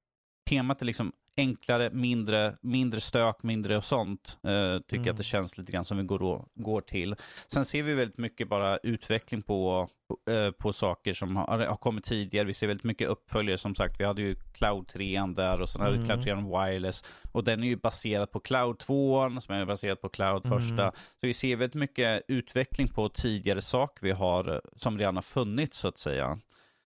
temat 0.50 0.82
är 0.82 0.86
liksom 0.86 1.12
enklare, 1.38 1.90
mindre, 1.90 2.56
mindre 2.62 3.00
stök, 3.02 3.44
mindre 3.44 3.78
och 3.78 3.84
sånt. 3.84 4.38
Uh, 4.48 4.80
tycker 4.80 4.96
Mm. 4.96 5.10
att 5.12 5.18
det 5.18 5.24
känns 5.24 5.58
lite 5.58 5.72
grann 5.72 5.86
som 5.86 5.98
vi 5.98 6.04
går, 6.04 6.46
går 6.56 6.82
till. 6.82 7.16
Sen 7.48 7.66
ser 7.66 7.84
vi 7.84 7.94
väldigt 7.94 8.18
mycket 8.18 8.50
bara 8.50 8.78
utveckling 8.78 9.42
på, 9.42 9.88
eh, 10.30 10.52
på 10.52 10.74
saker 10.74 11.14
som 11.14 11.36
har, 11.36 11.60
har 11.66 11.76
kommit 11.76 12.04
tidigare. 12.04 12.46
Vi 12.46 12.54
ser 12.54 12.68
väldigt 12.68 12.84
mycket 12.84 13.08
uppföljare 13.10 13.58
som 13.58 13.76
sagt. 13.76 14.00
Vi 14.00 14.04
hade 14.06 14.22
ju 14.22 14.36
Cloud 14.54 14.88
3 14.88 15.22
där 15.36 15.62
och 15.62 15.70
sen 15.70 15.82
hade 15.82 15.92
vi 15.98 15.98
Mm. 15.98 16.08
Cloud 16.10 16.24
3 16.24 16.34
Wireless. 16.36 17.04
Och 17.32 17.44
den 17.44 17.64
är 17.64 17.68
ju 17.68 17.76
baserad 17.76 18.32
på 18.32 18.40
Cloud 18.40 18.80
2 18.80 19.30
som 19.42 19.56
är 19.56 19.66
baserad 19.66 20.02
på 20.02 20.10
Cloud 20.10 20.46
Mm. 20.46 20.60
första. 20.60 20.92
Så 20.92 21.28
vi 21.28 21.34
ser 21.34 21.56
väldigt 21.56 21.76
mycket 21.80 22.24
utveckling 22.28 22.88
på 22.88 23.10
tidigare 23.10 23.62
saker 23.62 24.04
vi 24.04 24.12
har 24.12 24.54
eh, 24.54 24.60
som 24.76 24.98
redan 25.00 25.16
har 25.16 25.22
funnits 25.22 25.78
så 25.78 25.88
att 25.88 25.98
säga. 25.98 26.40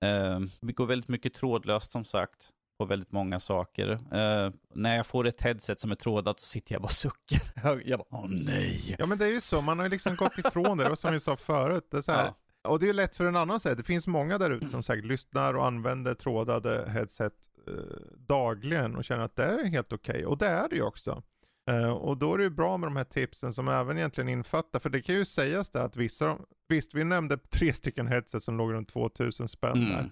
Eh, 0.05 0.39
vi 0.61 0.73
går 0.73 0.85
väldigt 0.85 1.07
mycket 1.09 1.33
trådlöst 1.33 1.91
som 1.91 2.05
sagt 2.05 2.49
på 2.77 2.85
väldigt 2.85 3.11
många 3.11 3.39
saker. 3.39 3.89
Eh, 3.91 4.51
när 4.75 4.97
jag 4.97 5.05
får 5.05 5.27
ett 5.27 5.41
headset 5.41 5.79
som 5.79 5.91
är 5.91 5.95
trådat 5.95 6.39
så 6.39 6.45
sitter 6.45 6.73
jag 6.73 6.81
bara 6.81 6.85
och 6.85 6.91
suckar. 6.91 7.41
jag 7.85 7.99
bara, 7.99 8.07
åh 8.09 8.25
nej. 8.29 8.95
Ja 8.99 9.05
men 9.05 9.17
det 9.17 9.25
är 9.25 9.31
ju 9.31 9.41
så, 9.41 9.61
man 9.61 9.77
har 9.77 9.85
ju 9.85 9.91
liksom 9.91 10.15
gått 10.15 10.37
ifrån 10.37 10.77
det, 10.77 10.83
det 10.83 10.89
var 10.89 10.95
som 10.95 11.13
vi 11.13 11.19
sa 11.19 11.35
förut. 11.35 11.87
Det 11.91 11.97
är 11.97 12.01
så 12.01 12.11
här, 12.11 12.25
Ja. 12.25 12.35
Och 12.67 12.79
det 12.79 12.85
är 12.85 12.87
ju 12.87 12.93
lätt 12.93 13.15
för 13.15 13.25
en 13.25 13.35
annan 13.35 13.55
att 13.55 13.61
säga, 13.61 13.75
det 13.75 13.83
finns 13.83 14.07
många 14.07 14.37
där 14.37 14.51
ute 14.51 14.65
som 14.65 14.83
säkert 14.83 15.05
lyssnar 15.05 15.53
och 15.53 15.65
använder 15.65 16.13
trådade 16.13 16.89
headset 16.89 17.33
eh, 17.67 17.73
dagligen 18.17 18.95
och 18.95 19.03
känner 19.03 19.23
att 19.23 19.35
det 19.35 19.43
är 19.43 19.65
helt 19.65 19.93
okej. 19.93 20.25
Och 20.25 20.37
det 20.37 20.47
är 20.47 20.69
det 20.69 20.75
ju 20.75 20.81
också. 20.81 21.23
Eh, 21.69 21.89
och 21.89 22.17
då 22.17 22.33
är 22.33 22.37
det 22.37 22.43
ju 22.43 22.49
bra 22.49 22.77
med 22.77 22.87
de 22.87 22.95
här 22.95 23.03
tipsen 23.03 23.53
som 23.53 23.67
även 23.67 23.97
egentligen 23.97 24.29
infattar, 24.29 24.79
för 24.79 24.89
det 24.89 25.01
kan 25.01 25.15
ju 25.15 25.25
sägas 25.25 25.69
där 25.69 25.85
att 25.85 25.95
vissa, 25.95 26.37
visst 26.67 26.93
vi 26.93 27.03
nämnde 27.03 27.37
tre 27.37 27.73
stycken 27.73 28.07
headset 28.07 28.43
som 28.43 28.57
låg 28.57 28.73
runt 28.73 28.89
2000 28.89 29.47
spänn 29.47 29.79
där. 29.89 30.11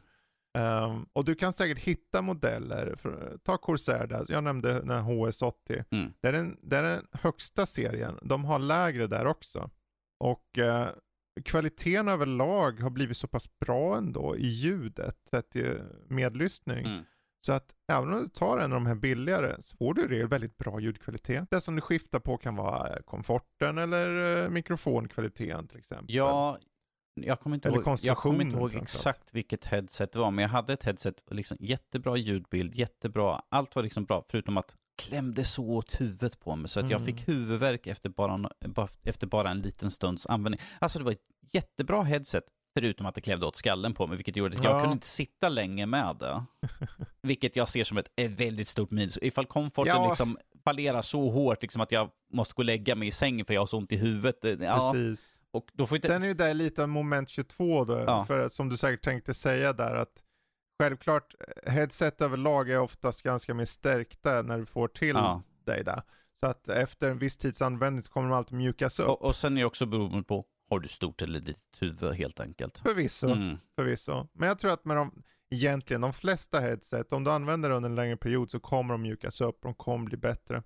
Ehm, 0.55 1.05
och 1.13 1.25
du 1.25 1.35
kan 1.35 1.53
säkert 1.53 1.79
hitta 1.79 2.21
modeller, 2.21 2.95
för, 2.97 3.37
ta 3.43 3.57
Corsair 3.57 4.07
där, 4.07 4.25
jag 4.29 4.43
nämnde 4.43 4.73
den 4.73 4.89
här 4.89 5.01
HS80. 5.01 5.83
Mm. 5.91 6.13
Det, 6.21 6.27
är 6.27 6.31
den, 6.31 6.59
det 6.61 6.77
är 6.77 6.83
den 6.83 7.07
högsta 7.11 7.65
serien, 7.65 8.19
de 8.21 8.45
har 8.45 8.59
lägre 8.59 9.07
där 9.07 9.27
också. 9.27 9.69
Och 10.19 10.57
eh, 10.57 10.89
kvaliteten 11.45 12.07
överlag 12.07 12.79
har 12.79 12.89
blivit 12.89 13.17
så 13.17 13.27
pass 13.27 13.59
bra 13.59 13.97
ändå 13.97 14.37
i 14.37 14.47
ljudet, 14.47 15.17
sett 15.29 15.55
i 15.55 15.77
medlyssning. 16.07 16.85
Mm. 16.85 17.03
Så 17.45 17.53
att 17.53 17.75
även 17.91 18.13
om 18.13 18.19
du 18.23 18.29
tar 18.29 18.57
en 18.57 18.63
av 18.63 18.69
de 18.69 18.85
här 18.85 18.95
billigare 18.95 19.61
så 19.61 19.77
får 19.77 19.93
du 19.93 20.07
regel 20.07 20.27
väldigt 20.27 20.57
bra 20.57 20.79
ljudkvalitet. 20.79 21.47
Det 21.51 21.61
som 21.61 21.75
du 21.75 21.81
skiftar 21.81 22.19
på 22.19 22.37
kan 22.37 22.55
vara 22.55 22.89
eh, 22.89 23.01
komforten 23.01 23.77
eller 23.77 24.43
eh, 24.43 24.49
mikrofonkvaliteten 24.49 25.67
till 25.67 25.79
exempel. 25.79 26.15
Ja, 26.15 26.57
jag 27.15 27.39
kommer 27.39 27.55
inte 27.55 27.67
Eller 27.67 27.81
ihåg, 27.81 27.99
jag 28.01 28.17
kommer 28.17 28.41
inte 28.41 28.57
ihåg 28.57 28.75
exakt 28.75 29.29
vilket 29.33 29.65
headset 29.65 30.11
det 30.11 30.19
var, 30.19 30.31
men 30.31 30.41
jag 30.41 30.49
hade 30.49 30.73
ett 30.73 30.83
headset, 30.83 31.23
liksom 31.31 31.57
jättebra 31.59 32.17
ljudbild, 32.17 32.75
jättebra, 32.75 33.41
allt 33.49 33.75
var 33.75 33.83
liksom 33.83 34.05
bra, 34.05 34.23
förutom 34.29 34.57
att 34.57 34.75
klämde 34.97 35.43
så 35.43 35.65
åt 35.69 36.01
huvudet 36.01 36.39
på 36.39 36.55
mig 36.55 36.69
så 36.69 36.79
att 36.79 36.89
jag 36.89 37.01
Mm. 37.01 37.15
fick 37.15 37.27
huvudvärk 37.27 37.87
efter 37.87 38.09
bara, 38.09 38.49
efter 39.03 39.27
bara 39.27 39.49
en 39.51 39.61
liten 39.61 39.91
stunds 39.91 40.27
användning. 40.27 40.61
Alltså 40.79 40.99
det 40.99 41.05
var 41.05 41.11
ett 41.11 41.19
jättebra 41.51 42.03
headset, 42.03 42.43
förutom 42.77 43.05
att 43.05 43.15
det 43.15 43.21
klämde 43.21 43.45
åt 43.45 43.55
skallen 43.55 43.93
på 43.93 44.07
mig, 44.07 44.17
vilket 44.17 44.35
gjorde 44.35 44.55
att 44.57 44.63
jag 44.63 44.73
Ja. 44.75 44.79
kunde 44.79 44.93
inte 44.93 45.07
sitta 45.07 45.49
länge 45.49 45.85
med 45.85 46.15
det. 46.19 46.43
Vilket 47.21 47.55
jag 47.55 47.67
ser 47.67 47.83
som 47.83 47.97
ett, 47.97 48.07
ett 48.15 48.31
väldigt 48.31 48.67
stort 48.67 48.91
minus. 48.91 49.19
Ifall 49.21 49.45
komforten 49.45 49.93
Ja. 49.95 50.07
liksom 50.07 50.37
fallerar 50.63 51.01
så 51.01 51.29
hårt 51.29 51.61
liksom 51.61 51.81
att 51.81 51.91
jag 51.91 52.09
måste 52.33 52.53
gå 52.53 52.59
och 52.59 52.65
lägga 52.65 52.95
mig 52.95 53.07
i 53.07 53.11
sängen 53.11 53.45
för 53.45 53.53
jag 53.53 53.61
har 53.61 53.65
så 53.67 53.77
ont 53.77 53.91
i 53.91 53.95
huvudet. 53.95 54.41
det- 54.41 54.57
Ja, 54.65 54.91
Precis. 54.93 55.39
Och 55.55 55.69
då 55.73 55.87
får 55.87 55.95
inte... 55.95 56.07
Sen 56.07 56.23
är 56.23 56.27
ju 56.27 56.33
det 56.33 56.53
lite 56.53 56.83
av 56.83 56.89
moment 56.89 57.29
22 57.29 57.85
då, 57.85 57.99
Ja. 58.07 58.25
för 58.25 58.49
som 58.49 58.69
du 58.69 58.77
säkert 58.77 59.03
tänkte 59.03 59.33
säga 59.33 59.73
där 59.73 59.95
att 59.95 60.23
självklart 60.83 61.35
eh, 61.63 61.71
headset 61.73 62.21
överlag 62.21 62.69
är 62.69 62.79
oftast 62.79 63.21
ganska 63.21 63.53
mer 63.53 63.65
stärkta 63.65 64.41
när 64.41 64.57
du 64.57 64.65
får 64.65 64.87
till 64.87 65.07
Ja. 65.15 65.41
dig 65.65 65.83
där. 65.83 66.01
Så 66.39 66.47
att 66.47 66.69
efter 66.69 67.11
en 67.11 67.17
viss 67.17 67.37
tids 67.37 67.61
användning 67.61 68.01
så 68.01 68.11
kommer 68.11 68.29
de 68.29 68.37
alltid 68.37 68.57
mjukas 68.57 68.99
upp. 68.99 69.07
Och, 69.07 69.21
och 69.21 69.35
sen 69.35 69.57
är 69.57 69.61
det 69.61 69.65
också 69.65 69.85
beroende 69.85 70.23
på, 70.23 70.45
har 70.69 70.79
du 70.79 70.87
stort 70.87 71.21
eller 71.21 71.39
litet 71.39 71.63
huvud 71.79 72.13
helt 72.13 72.39
enkelt. 72.39 72.79
Förvisso, 72.79 73.27
Mm. 73.29 73.57
förvisso. 73.75 74.27
Men 74.33 74.47
jag 74.47 74.59
tror 74.59 74.71
att 74.71 74.85
med 74.85 74.97
de, 74.97 75.23
egentligen 75.49 76.01
de 76.01 76.13
flesta 76.13 76.59
headset, 76.59 77.13
om 77.13 77.23
du 77.23 77.31
använder 77.31 77.69
det 77.69 77.75
under 77.75 77.89
en 77.89 77.95
längre 77.95 78.17
period 78.17 78.49
så 78.51 78.59
kommer 78.59 78.93
de 78.93 79.01
mjukas 79.01 79.41
upp, 79.41 79.59
de 79.61 79.73
kommer 79.73 80.05
bli 80.05 80.17
bättre. 80.17 80.63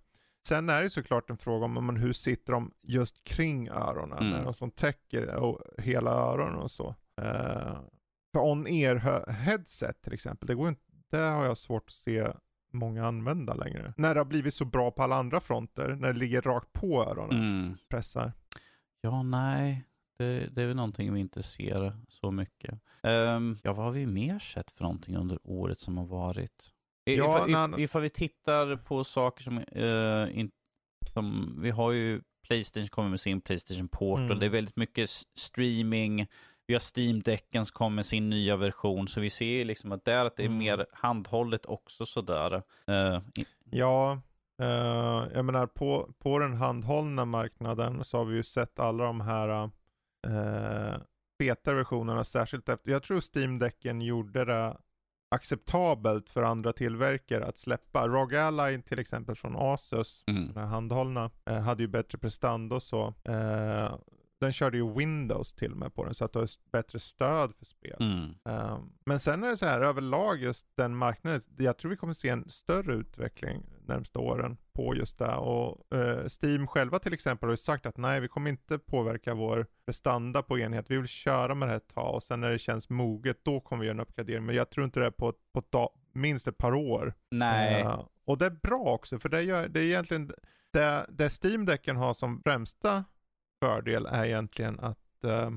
Sen 0.50 0.70
är 0.70 0.84
det 0.84 0.90
såklart 0.90 1.30
en 1.30 1.38
fråga 1.38 1.66
om 1.66 1.86
men 1.86 1.98
hur 1.98 2.14
sitter 2.14 2.54
de 2.54 2.72
just 2.82 3.24
kring 3.24 3.70
öronen, 3.70 4.18
Mm. 4.28 4.42
mm. 4.42 4.54
som 4.54 4.72
täcker 4.72 5.36
och 5.36 5.62
hela 5.78 6.12
öronen 6.12 6.56
och 6.56 6.72
så. 6.72 6.88
Uh, 7.22 7.80
för 8.34 8.40
on-ear 8.40 9.30
headset 9.32 10.02
till 10.02 10.14
exempel, 10.14 10.48
det, 10.48 10.56
går 10.56 10.70
inte, 10.70 10.82
det 11.10 11.18
har 11.18 11.46
jag 11.46 11.58
svårt 11.58 11.84
att 11.88 11.94
se 11.94 12.28
många 12.74 13.08
använda 13.08 13.54
längre. 13.54 13.94
När 13.98 14.14
det 14.14 14.20
har 14.20 14.26
blivit 14.26 14.54
så 14.54 14.66
bra 14.66 14.92
på 14.92 15.04
alla 15.04 15.16
andra 15.16 15.40
fronter, 15.40 15.96
när 15.96 16.14
det 16.14 16.20
ligger 16.20 16.42
rakt 16.42 16.74
på 16.74 17.04
öronen, 17.04 17.38
Mm. 17.60 17.78
pressar. 17.90 18.32
Ja, 19.02 19.24
nej. 19.24 19.86
Det, 20.18 20.48
det 20.56 20.62
är 20.62 20.68
väl 20.68 20.76
någonting 20.76 21.14
vi 21.14 21.20
inte 21.20 21.44
ser 21.44 21.98
så 22.08 22.32
mycket. 22.32 22.80
Ehm, 23.04 23.58
ja, 23.64 23.74
vad 23.74 23.86
har 23.86 23.92
vi 23.92 24.06
mer 24.06 24.40
sett 24.40 24.72
för 24.72 24.84
någonting 24.84 25.16
under 25.16 25.40
året 25.44 25.80
som 25.80 25.98
har 25.98 26.06
varit? 26.06 26.72
Ja, 27.04 27.14
ifall, 27.14 27.50
när- 27.52 27.74
if, 27.80 27.84
ifall 27.84 28.02
vi 28.02 28.10
tittar 28.10 28.76
på 28.76 29.04
saker 29.04 29.44
som, 29.44 29.58
eh, 29.58 30.40
in, 30.40 30.52
som 31.14 31.56
vi 31.62 31.70
har 31.70 31.92
ju 31.92 32.22
Playstation 32.48 32.88
kommer 32.88 33.10
med 33.10 33.20
sin 33.20 33.42
Playstation 33.42 33.88
Portal. 33.88 34.26
Mm. 34.26 34.40
Det 34.40 34.46
är 34.46 34.50
väldigt 34.50 34.76
mycket 34.76 35.10
streaming. 35.38 36.28
Vi 36.68 36.74
har 36.74 36.80
Steam-däcken 36.80 37.66
som 37.66 37.74
kommer 37.78 37.96
med 37.96 38.06
sin 38.06 38.30
nya 38.30 38.56
version. 38.56 39.08
Så 39.08 39.22
vi 39.22 39.30
ser 39.30 39.66
liksom 39.66 39.92
att 39.92 40.06
där 40.06 40.26
att 40.26 40.36
det 40.38 40.44
är 40.44 40.48
Mm. 40.48 40.58
mer 40.58 40.86
handhållet 40.94 41.66
också 41.66 42.06
sådär. 42.06 42.64
I- 43.38 43.46
Ja, 43.72 44.22
eh, 44.62 45.28
jag 45.34 45.46
menar 45.46 45.68
på, 45.68 46.14
på 46.20 46.40
den 46.40 46.54
handhållna 46.54 47.26
marknaden 47.26 48.04
så 48.04 48.18
har 48.18 48.26
vi 48.26 48.36
ju 48.36 48.44
sett 48.44 48.80
alla 48.80 49.04
de 49.04 49.22
här, 49.22 49.64
eh, 50.28 50.98
fetare 51.42 51.76
versionerna, 51.76 52.24
särskilt 52.24 52.70
efter, 52.70 52.92
jag 52.92 53.04
tror 53.04 53.20
Steam-däcken 53.20 54.02
gjorde 54.02 54.46
det 54.46 54.78
acceptabelt 55.30 56.30
för 56.30 56.44
andra 56.44 56.74
tillverkare 56.74 57.46
att 57.46 57.58
släppa. 57.58 58.08
ROG 58.08 58.36
Ally 58.36 58.82
till 58.82 59.00
exempel 59.00 59.36
från 59.36 59.56
Asus, 59.58 60.24
Mm. 60.28 60.56
handhållna, 60.56 61.30
eh, 61.46 61.60
hade 61.60 61.84
ju 61.84 61.88
bättre 61.88 62.18
prestanda 62.18 62.76
och 62.76 62.84
så. 62.84 63.14
Eh, 63.24 63.96
den 64.40 64.52
körde 64.52 64.78
ju 64.78 64.94
Windows 64.94 65.54
till 65.54 65.72
och 65.72 65.78
med 65.78 65.94
på 65.94 66.06
den, 66.06 66.14
så 66.14 66.26
att 66.26 66.34
du 66.34 66.40
har 66.40 66.50
bättre 66.72 67.00
stöd 67.00 67.54
för 67.58 67.66
spel. 67.66 67.98
Mm. 68.00 68.36
Eh, 68.46 68.80
men 69.06 69.20
sen 69.20 69.44
är 69.44 69.48
det 69.48 69.58
så 69.58 69.66
här 69.66 69.82
överlag 69.82 70.42
just 70.42 70.68
den 70.76 70.96
marknaden, 70.96 71.42
jag 71.58 71.78
tror 71.78 71.92
vi 71.92 71.98
kommer 71.98 72.14
se 72.14 72.30
en 72.30 72.50
större 72.50 72.94
utveckling 72.94 73.64
närmsta 73.90 74.20
åren 74.20 74.58
på 74.74 74.96
just 74.96 75.18
det. 75.18 75.36
Och 75.36 75.98
eh, 75.98 76.26
Steam 76.42 76.68
själva 76.68 77.00
till 77.00 77.14
exempel 77.14 77.48
har 77.48 77.54
ju 77.54 77.58
sagt 77.58 77.86
att 77.86 77.98
nej, 77.98 78.20
vi 78.20 78.28
kommer 78.28 78.50
inte 78.50 78.80
påverka 78.80 79.34
vår 79.34 79.68
prestanda 79.86 80.42
på 80.42 80.60
enhet. 80.60 80.86
Vi 80.92 80.98
vill 80.98 81.08
köra 81.08 81.56
med 81.56 81.68
det 81.68 81.72
här 81.72 81.78
ett 81.78 81.96
tag 81.96 82.16
och 82.16 82.24
sen 82.24 82.42
när 82.42 82.50
det 82.50 82.60
känns 82.60 82.90
moget, 82.90 83.46
då 83.46 83.60
kommer 83.60 83.82
vi 83.82 83.88
göra 83.88 83.96
en 83.96 84.00
uppgradering. 84.00 84.46
Men 84.46 84.56
jag 84.56 84.70
tror 84.70 84.86
inte 84.86 85.00
det 85.00 85.06
är 85.06 85.12
på, 85.12 85.34
på 85.54 85.64
dag, 85.70 85.90
minst 86.14 86.48
ett 86.48 86.58
par 86.58 86.74
år. 86.74 87.14
Nej. 87.30 87.82
Eh, 87.82 88.06
och 88.26 88.38
det 88.38 88.46
är 88.46 88.58
bra 88.64 88.84
också, 88.84 89.20
för 89.20 89.30
det, 89.30 89.42
gör, 89.42 89.68
det 89.68 89.80
är 89.80 89.84
egentligen, 89.84 90.32
det, 90.72 91.06
det 91.10 91.30
Steam-däcken 91.30 91.96
har 91.96 92.14
som 92.14 92.42
främsta 92.44 93.04
fördel 93.60 94.06
är 94.06 94.26
egentligen 94.26 94.80
att 94.80 95.24
eh, 95.24 95.50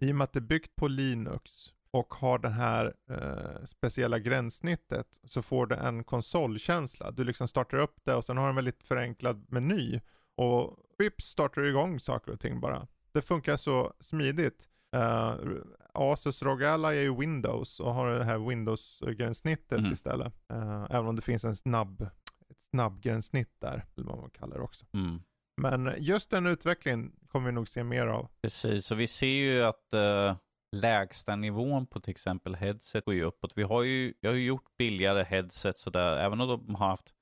i 0.00 0.12
och 0.12 0.16
med 0.16 0.24
att 0.24 0.32
det 0.32 0.38
är 0.38 0.40
byggt 0.40 0.76
på 0.76 0.88
Linux 0.88 1.52
och 1.90 2.14
har 2.14 2.38
det 2.38 2.48
här 2.48 2.94
eh, 3.10 3.64
speciella 3.64 4.18
gränssnittet 4.18 5.20
så 5.24 5.42
får 5.42 5.66
det 5.66 5.76
en 5.76 6.04
konsolkänsla. 6.04 7.10
Du 7.10 7.24
liksom 7.24 7.48
startar 7.48 7.78
upp 7.78 7.96
det 8.04 8.14
och 8.14 8.24
sen 8.24 8.36
har 8.36 8.48
en 8.48 8.54
väldigt 8.56 8.82
förenklad 8.84 9.44
meny 9.48 10.00
och 10.34 10.76
vips 10.98 11.24
startar 11.24 11.62
du 11.62 11.68
igång 11.68 12.00
saker 12.00 12.32
och 12.32 12.40
ting 12.40 12.60
bara. 12.60 12.86
Det 13.12 13.22
funkar 13.22 13.56
så 13.56 13.92
smidigt. 14.00 14.68
Uh, 14.96 15.34
Asus 15.94 16.42
ROG 16.42 16.64
Ally 16.64 16.88
är 16.96 17.00
ju 17.02 17.16
Windows 17.16 17.80
och 17.80 17.94
har 17.94 18.10
det 18.10 18.24
här 18.24 18.38
Windows-gränssnittet 18.48 19.78
Mm. 19.78 19.92
istället. 19.92 20.34
Eh, 20.48 20.86
även 20.90 21.06
om 21.06 21.16
det 21.16 21.22
finns 21.22 21.44
en 21.44 21.56
snabb, 21.56 22.02
ett 22.50 22.60
snabbgränssnitt 22.60 23.60
där, 23.60 23.84
eller 23.96 24.06
vad 24.06 24.18
man 24.18 24.30
kallar 24.30 24.56
det 24.56 24.62
också. 24.62 24.86
Mm. 24.92 25.22
Men 25.56 25.94
just 25.98 26.30
den 26.30 26.46
utvecklingen 26.46 27.12
kommer 27.28 27.46
vi 27.46 27.52
nog 27.52 27.68
se 27.68 27.84
mer 27.84 28.06
av. 28.06 28.28
Precis, 28.42 28.90
och 28.90 29.00
vi 29.00 29.06
ser 29.06 29.26
ju 29.26 29.62
att 29.62 29.88
uh, 29.94 30.34
lägsta 30.76 31.36
nivån 31.36 31.86
på 31.86 32.00
till 32.00 32.10
exempel 32.10 32.54
headset 32.54 33.04
går 33.04 33.14
ju 33.14 33.22
uppåt. 33.22 33.52
Vi 33.56 33.62
har 33.62 33.82
ju, 33.82 34.14
vi 34.20 34.28
har 34.28 34.34
ju 34.34 34.44
gjort 34.44 34.76
billigare 34.78 35.22
headset 35.24 35.78
sådär, 35.78 36.16
även 36.16 36.40
om 36.40 36.48
de 36.48 36.74
har 36.74 36.86
haft 36.88 37.12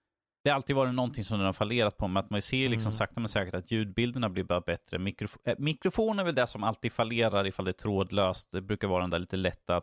det 0.45 0.51
har 0.51 0.55
alltid 0.55 0.77
varit 0.77 0.95
någonting 0.95 1.25
som 1.25 1.39
den 1.39 1.47
har 1.47 1.53
fallerat 1.53 1.97
på, 1.97 2.09
men 2.09 2.17
att 2.25 2.31
man 2.31 2.43
ser 2.43 2.69
liksom 2.69 2.89
Mm. 2.91 2.97
sakta 2.97 3.21
men 3.21 3.29
säkert 3.29 3.55
att 3.55 3.71
ljudbilderna 3.71 4.29
blir 4.29 4.45
bara 4.45 4.61
bättre. 4.61 4.99
Mikrof 4.99 5.39
äh, 5.45 5.55
mikrofon 5.59 6.19
är 6.19 6.25
väl 6.25 6.35
det 6.35 6.47
som 6.47 6.65
alltid 6.65 6.93
fallerar 6.93 7.47
ifall 7.47 7.65
det 7.65 7.71
är 7.71 7.73
trådlöst. 7.73 8.53
Det 8.53 8.61
brukar 8.61 8.89
vara 8.89 9.01
den 9.01 9.11
där 9.11 9.19
lite 9.19 9.37
lätta, 9.37 9.83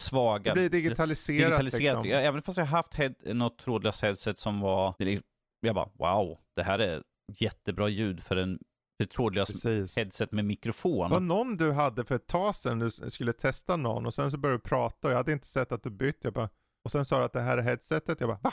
svaga. 0.00 0.54
Det 0.54 0.60
blir 0.60 0.70
digitaliserat, 0.70 1.38
digitaliserat. 1.50 2.04
liksom. 2.04 2.20
Även 2.20 2.42
fast 2.42 2.58
jag 2.58 2.64
har 2.64 2.76
haft 2.76 2.94
head, 2.94 3.14
något 3.24 3.58
trådlöst 3.58 4.02
headset 4.02 4.38
som 4.38 4.60
var, 4.60 4.94
liksom- 4.98 5.26
jag 5.60 5.74
bara 5.74 5.88
wow, 5.94 6.38
det 6.56 6.62
här 6.62 6.78
är 6.78 7.02
jättebra 7.28 7.88
ljud 7.88 8.22
för 8.22 8.36
en 8.36 8.58
för 8.96 9.04
ett 9.04 9.10
trådlöst 9.10 9.52
Precis. 9.52 9.96
headset 9.96 10.32
med 10.32 10.44
mikrofon. 10.44 11.08
Det 11.10 11.14
var 11.14 11.20
någon 11.20 11.56
du 11.56 11.72
hade 11.72 12.04
för 12.04 12.14
ett 12.14 12.26
tag 12.26 12.56
sedan, 12.56 12.78
du 12.78 12.90
skulle 12.90 13.32
testa 13.32 13.76
någon 13.76 14.06
och 14.06 14.14
sen 14.14 14.30
så 14.30 14.38
började 14.38 14.58
du 14.58 14.62
prata 14.62 15.08
och 15.08 15.12
jag 15.12 15.16
hade 15.16 15.32
inte 15.32 15.46
sett 15.46 15.72
att 15.72 15.82
du 15.82 15.90
bytt. 15.90 16.18
Jag 16.24 16.32
bara, 16.32 16.48
och 16.84 16.92
sen 16.92 17.04
sa 17.04 17.18
du 17.18 17.24
att 17.24 17.32
det 17.32 17.40
här 17.40 17.58
är 17.58 17.62
headsetet. 17.62 18.20
Jag 18.20 18.28
bara, 18.28 18.38
va? 18.42 18.52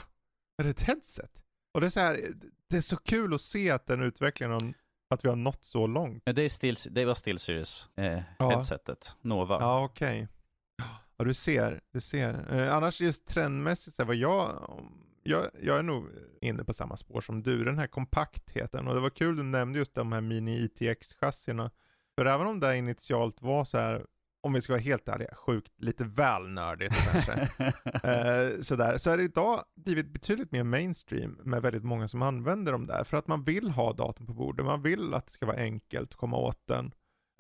Är 0.58 0.64
det 0.64 0.70
ett 0.70 0.82
headset? 0.82 1.32
Och 1.74 1.82
det 1.82 1.88
är 1.88 1.90
så 1.92 2.00
här, 2.00 2.28
det 2.70 2.78
är 2.78 2.82
så 2.82 2.98
kul 2.98 3.34
att 3.34 3.42
se 3.42 3.72
att 3.72 3.86
den 3.88 4.02
utvecklingen, 4.02 4.74
att 5.10 5.26
vi 5.26 5.30
har 5.30 5.36
nått 5.36 5.64
så 5.64 5.88
långt. 5.88 6.24
Ja, 6.26 6.34
det, 6.34 6.42
är 6.42 6.50
still, 6.50 6.76
det 6.92 7.06
var 7.06 7.14
SteelSeries 7.14 7.90
eh, 7.96 8.22
Ja. 8.40 8.50
headsetet, 8.50 9.16
Nova. 9.22 9.60
Ja, 9.60 9.84
okej. 9.84 10.28
Ja, 11.18 11.26
du 11.26 11.34
ser, 11.34 11.82
du 11.94 12.02
ser. 12.02 12.54
Eh, 12.54 12.76
annars 12.76 13.02
just 13.02 13.28
trendmässigt, 13.28 13.96
så 13.96 14.02
här, 14.02 14.08
vad 14.08 14.16
jag, 14.16 14.70
jag, 15.24 15.46
jag 15.62 15.78
är 15.78 15.84
nog 15.84 16.10
inne 16.42 16.64
på 16.64 16.74
samma 16.74 16.98
spår 16.98 17.22
som 17.22 17.44
du, 17.44 17.64
den 17.64 17.80
här 17.80 17.88
kompaktheten. 17.88 18.88
Och 18.88 18.94
det 18.94 19.00
var 19.00 19.10
kul 19.10 19.36
du 19.36 19.44
nämnde 19.44 19.80
just 19.80 19.96
de 19.96 20.12
här 20.12 20.22
mini 20.22 20.68
ITX-chassierna. 20.68 21.72
För 22.16 22.26
även 22.26 22.48
om 22.48 22.60
det 22.60 22.78
initialt 22.78 23.42
var 23.42 23.66
så 23.66 23.78
här, 23.78 24.06
om 24.42 24.54
vi 24.54 24.62
ska 24.62 24.74
vara 24.74 24.82
helt 24.82 25.08
ärliga, 25.08 25.36
sjukt, 25.36 25.72
lite 25.78 26.06
väl 26.06 26.48
nördigt 26.48 26.96
kanske. 27.12 27.34
eh, 28.04 28.62
sådär. 28.62 28.98
Så 28.98 29.10
är 29.10 29.18
det 29.18 29.24
idag 29.24 29.64
blivit 29.76 30.14
betydligt 30.14 30.52
mer 30.52 30.64
mainstream 30.64 31.40
med 31.44 31.62
väldigt 31.62 31.84
många 31.84 32.08
som 32.08 32.22
använder 32.22 32.72
dem 32.72 32.88
där. 32.88 33.04
För 33.04 33.18
att 33.18 33.28
man 33.28 33.44
vill 33.44 33.70
ha 33.70 33.94
datorn 33.94 34.28
på 34.28 34.34
bordet, 34.34 34.66
man 34.66 34.82
vill 34.82 35.14
att 35.14 35.26
det 35.26 35.32
ska 35.32 35.46
vara 35.46 35.58
enkelt 35.58 36.10
att 36.10 36.16
komma 36.16 36.38
åt 36.38 36.68
den. 36.68 36.92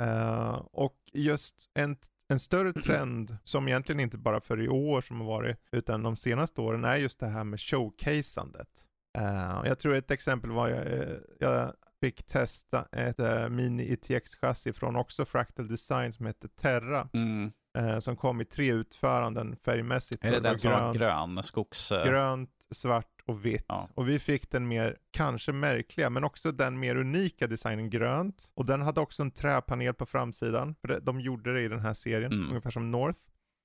Eh, 0.01 0.61
och 0.72 0.97
just 1.14 1.69
en, 1.73 1.97
en 2.27 2.39
större 2.39 2.73
trend 2.73 3.37
som 3.43 3.67
egentligen 3.67 3.99
inte 3.99 4.17
bara 4.17 4.41
för 4.41 4.61
i 4.61 4.69
år 4.69 5.01
som 5.01 5.19
har 5.19 5.27
varit, 5.27 5.57
utan 5.71 6.03
de 6.03 6.15
senaste 6.15 6.61
åren 6.61 6.85
är 6.85 6.95
just 6.95 7.19
det 7.19 7.27
här 7.27 7.43
med 7.43 7.59
showcasandet. 7.59 8.85
Eh, 9.17 9.61
jag 9.65 9.79
tror 9.79 9.95
ett 9.95 10.11
exempel 10.11 10.51
var 10.51 10.69
jag, 10.69 10.87
eh, 10.87 11.17
jag 11.39 11.73
fick 12.01 12.23
testa 12.23 12.85
ett 12.91 13.19
uh, 13.19 13.49
mini 13.49 13.95
ITX-chassi 13.95 14.71
från 14.71 14.95
också 14.95 15.25
Fractal 15.25 15.67
Design 15.67 16.13
som 16.13 16.25
heter 16.25 16.47
Terra. 16.47 17.09
Mm. 17.13 17.51
Eh, 17.77 17.99
som 17.99 18.15
kom 18.15 18.41
i 18.41 18.45
tre 18.45 18.71
utföranden 18.71 19.55
färgmässigt. 19.65 20.25
Är 20.25 20.31
det 20.31 20.39
den 20.39 20.57
som 20.57 20.71
var 20.71 20.93
grön? 20.93 21.43
Skogs... 21.43 21.89
grönt, 21.89 22.67
svart 22.71 23.12
och 23.27 23.45
vitt. 23.45 23.65
Ja. 23.67 23.89
Och 23.93 24.09
vi 24.09 24.19
fick 24.19 24.51
den 24.51 24.67
mer, 24.67 24.97
kanske 25.11 25.51
märkliga, 25.51 26.09
men 26.09 26.23
också 26.23 26.51
den 26.51 26.79
mer 26.79 26.95
unika 26.95 27.47
designen 27.47 27.89
grönt. 27.89 28.51
Och 28.55 28.65
den 28.65 28.81
hade 28.81 29.01
också 29.01 29.21
en 29.21 29.31
träpanel 29.31 29.93
på 29.93 30.05
framsidan. 30.05 30.75
För 30.81 30.99
de 30.99 31.19
gjorde 31.21 31.53
det 31.53 31.61
i 31.61 31.67
den 31.67 31.79
här 31.79 31.93
serien, 31.93 32.31
Mm. 32.33 32.49
ungefär 32.49 32.71
som 32.71 32.91
North. 32.91 33.19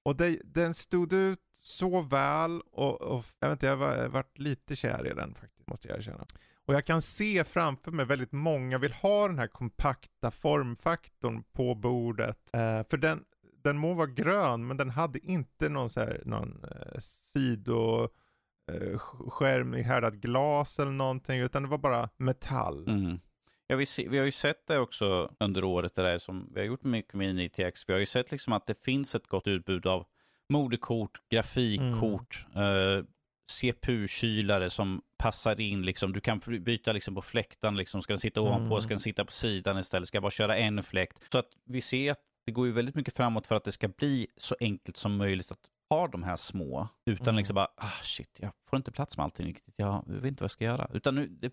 Och 0.05 0.17
det, 0.17 0.41
den 0.45 0.75
stod 0.75 1.13
ut 1.13 1.41
så 1.53 2.01
väl 2.01 2.61
och, 2.73 3.03
och 3.03 3.25
jag 3.41 3.49
vet 3.49 3.57
inte, 3.57 3.67
jag 3.67 3.99
jag 3.99 4.09
varit 4.09 4.39
lite 4.39 4.77
kär 4.77 5.07
i 5.07 5.15
den 5.15 5.35
faktiskt, 5.35 5.69
måste 5.69 5.89
jag 5.89 5.99
erkänna. 5.99 6.25
Och 6.67 6.75
jag 6.75 6.85
kan 6.85 7.03
se 7.03 7.45
framför 7.45 7.91
mig 7.91 8.07
väldigt 8.07 8.33
många 8.33 8.79
vill 8.79 8.93
ha 8.93 9.29
den 9.29 9.39
här 9.39 9.47
kompakta 9.47 10.31
formfaktorn 10.31 11.43
på 11.53 11.75
bordet. 11.75 12.51
Eh, 12.55 12.83
för 12.91 12.97
den, 12.97 13.25
den 13.63 13.79
må 13.79 13.95
vara 13.95 14.07
grön, 14.07 14.67
men 14.67 14.77
den 14.77 14.91
hade 14.91 15.19
inte 15.19 15.69
någon 15.69 15.91
så 15.91 16.01
här, 16.01 16.23
någon 16.25 16.65
eh, 16.65 17.01
sido 17.01 18.09
skärm 19.29 19.75
i 19.75 19.83
härdat 19.83 20.15
glas 20.15 20.79
eller 20.79 20.93
någonting, 20.93 21.41
utan 21.41 21.63
det 21.63 21.69
var 21.69 21.79
bara 21.79 22.09
metall. 22.17 22.89
Mm. 22.89 23.21
Ja, 23.67 23.77
vi, 23.77 23.87
se, 23.87 24.09
vi 24.09 24.19
har 24.19 24.25
ju 24.25 24.33
sett 24.33 24.67
det 24.67 24.79
också 24.79 25.33
under 25.41 25.65
året, 25.65 25.95
det 25.95 26.03
där 26.03 26.19
som 26.19 26.51
vi 26.55 26.61
har 26.61 26.67
gjort 26.67 26.85
mycket 26.85 27.15
med 27.15 27.41
ITX. 27.41 27.89
Vi 27.89 27.93
har 27.93 28.01
ju 28.01 28.07
sett 28.07 28.33
liksom 28.33 28.53
att 28.53 28.67
det 28.67 28.83
finns 28.85 29.15
ett 29.15 29.27
gott 29.27 29.47
utbud 29.47 29.87
av 29.87 30.07
moderkort, 30.49 31.19
grafikkort, 31.31 32.47
eh, 32.55 33.05
CPU-kylare 33.51 34.71
som 34.71 35.03
passar 35.19 35.61
in. 35.61 35.83
Liksom. 35.83 36.13
Du 36.13 36.21
kan 36.21 36.39
byta 36.61 36.93
liksom 36.93 37.15
på 37.15 37.23
fläkten, 37.23 37.77
liksom. 37.77 38.03
ska 38.03 38.13
den 38.13 38.21
sitta 38.21 38.41
ovanpå, 38.41 38.75
Mm. 38.75 38.81
ska 38.81 38.89
den 38.89 39.01
sitta 39.01 39.25
på 39.25 39.33
sidan 39.33 39.79
istället, 39.79 40.09
ska 40.09 40.17
jag 40.17 40.23
bara 40.23 40.31
köra 40.31 40.57
en 40.57 40.83
fläkt. 40.83 41.33
Så 41.33 41.39
att 41.39 41.49
vi 41.65 41.81
ser 41.81 42.11
att 42.13 42.19
det 42.47 42.53
går 42.53 42.67
ju 42.67 42.73
väldigt 42.73 42.95
mycket 42.95 43.17
framåt 43.17 43.47
för 43.47 43.55
att 43.55 43.65
det 43.65 43.73
ska 43.73 43.89
bli 43.89 44.27
så 44.37 44.57
enkelt 44.61 44.97
som 44.97 45.17
möjligt 45.17 45.51
att 45.51 45.59
ha 45.91 46.09
de 46.09 46.23
här 46.23 46.37
små, 46.37 46.89
utan 47.07 47.27
Mm. 47.29 47.37
liksom 47.37 47.55
bara, 47.55 47.69
ah 47.77 47.91
shit, 48.03 48.39
jag 48.41 48.51
får 48.71 48.77
inte 48.77 48.93
plats 48.93 49.17
med 49.17 49.25
allting 49.25 49.47
riktigt, 49.47 49.75
jag 49.79 50.05
vet 50.07 50.25
inte 50.25 50.43
vad 50.43 50.45
jag 50.45 50.51
ska 50.51 50.65
göra. 50.65 50.89
Utan 50.93 51.15
nu, 51.15 51.27
det, 51.27 51.53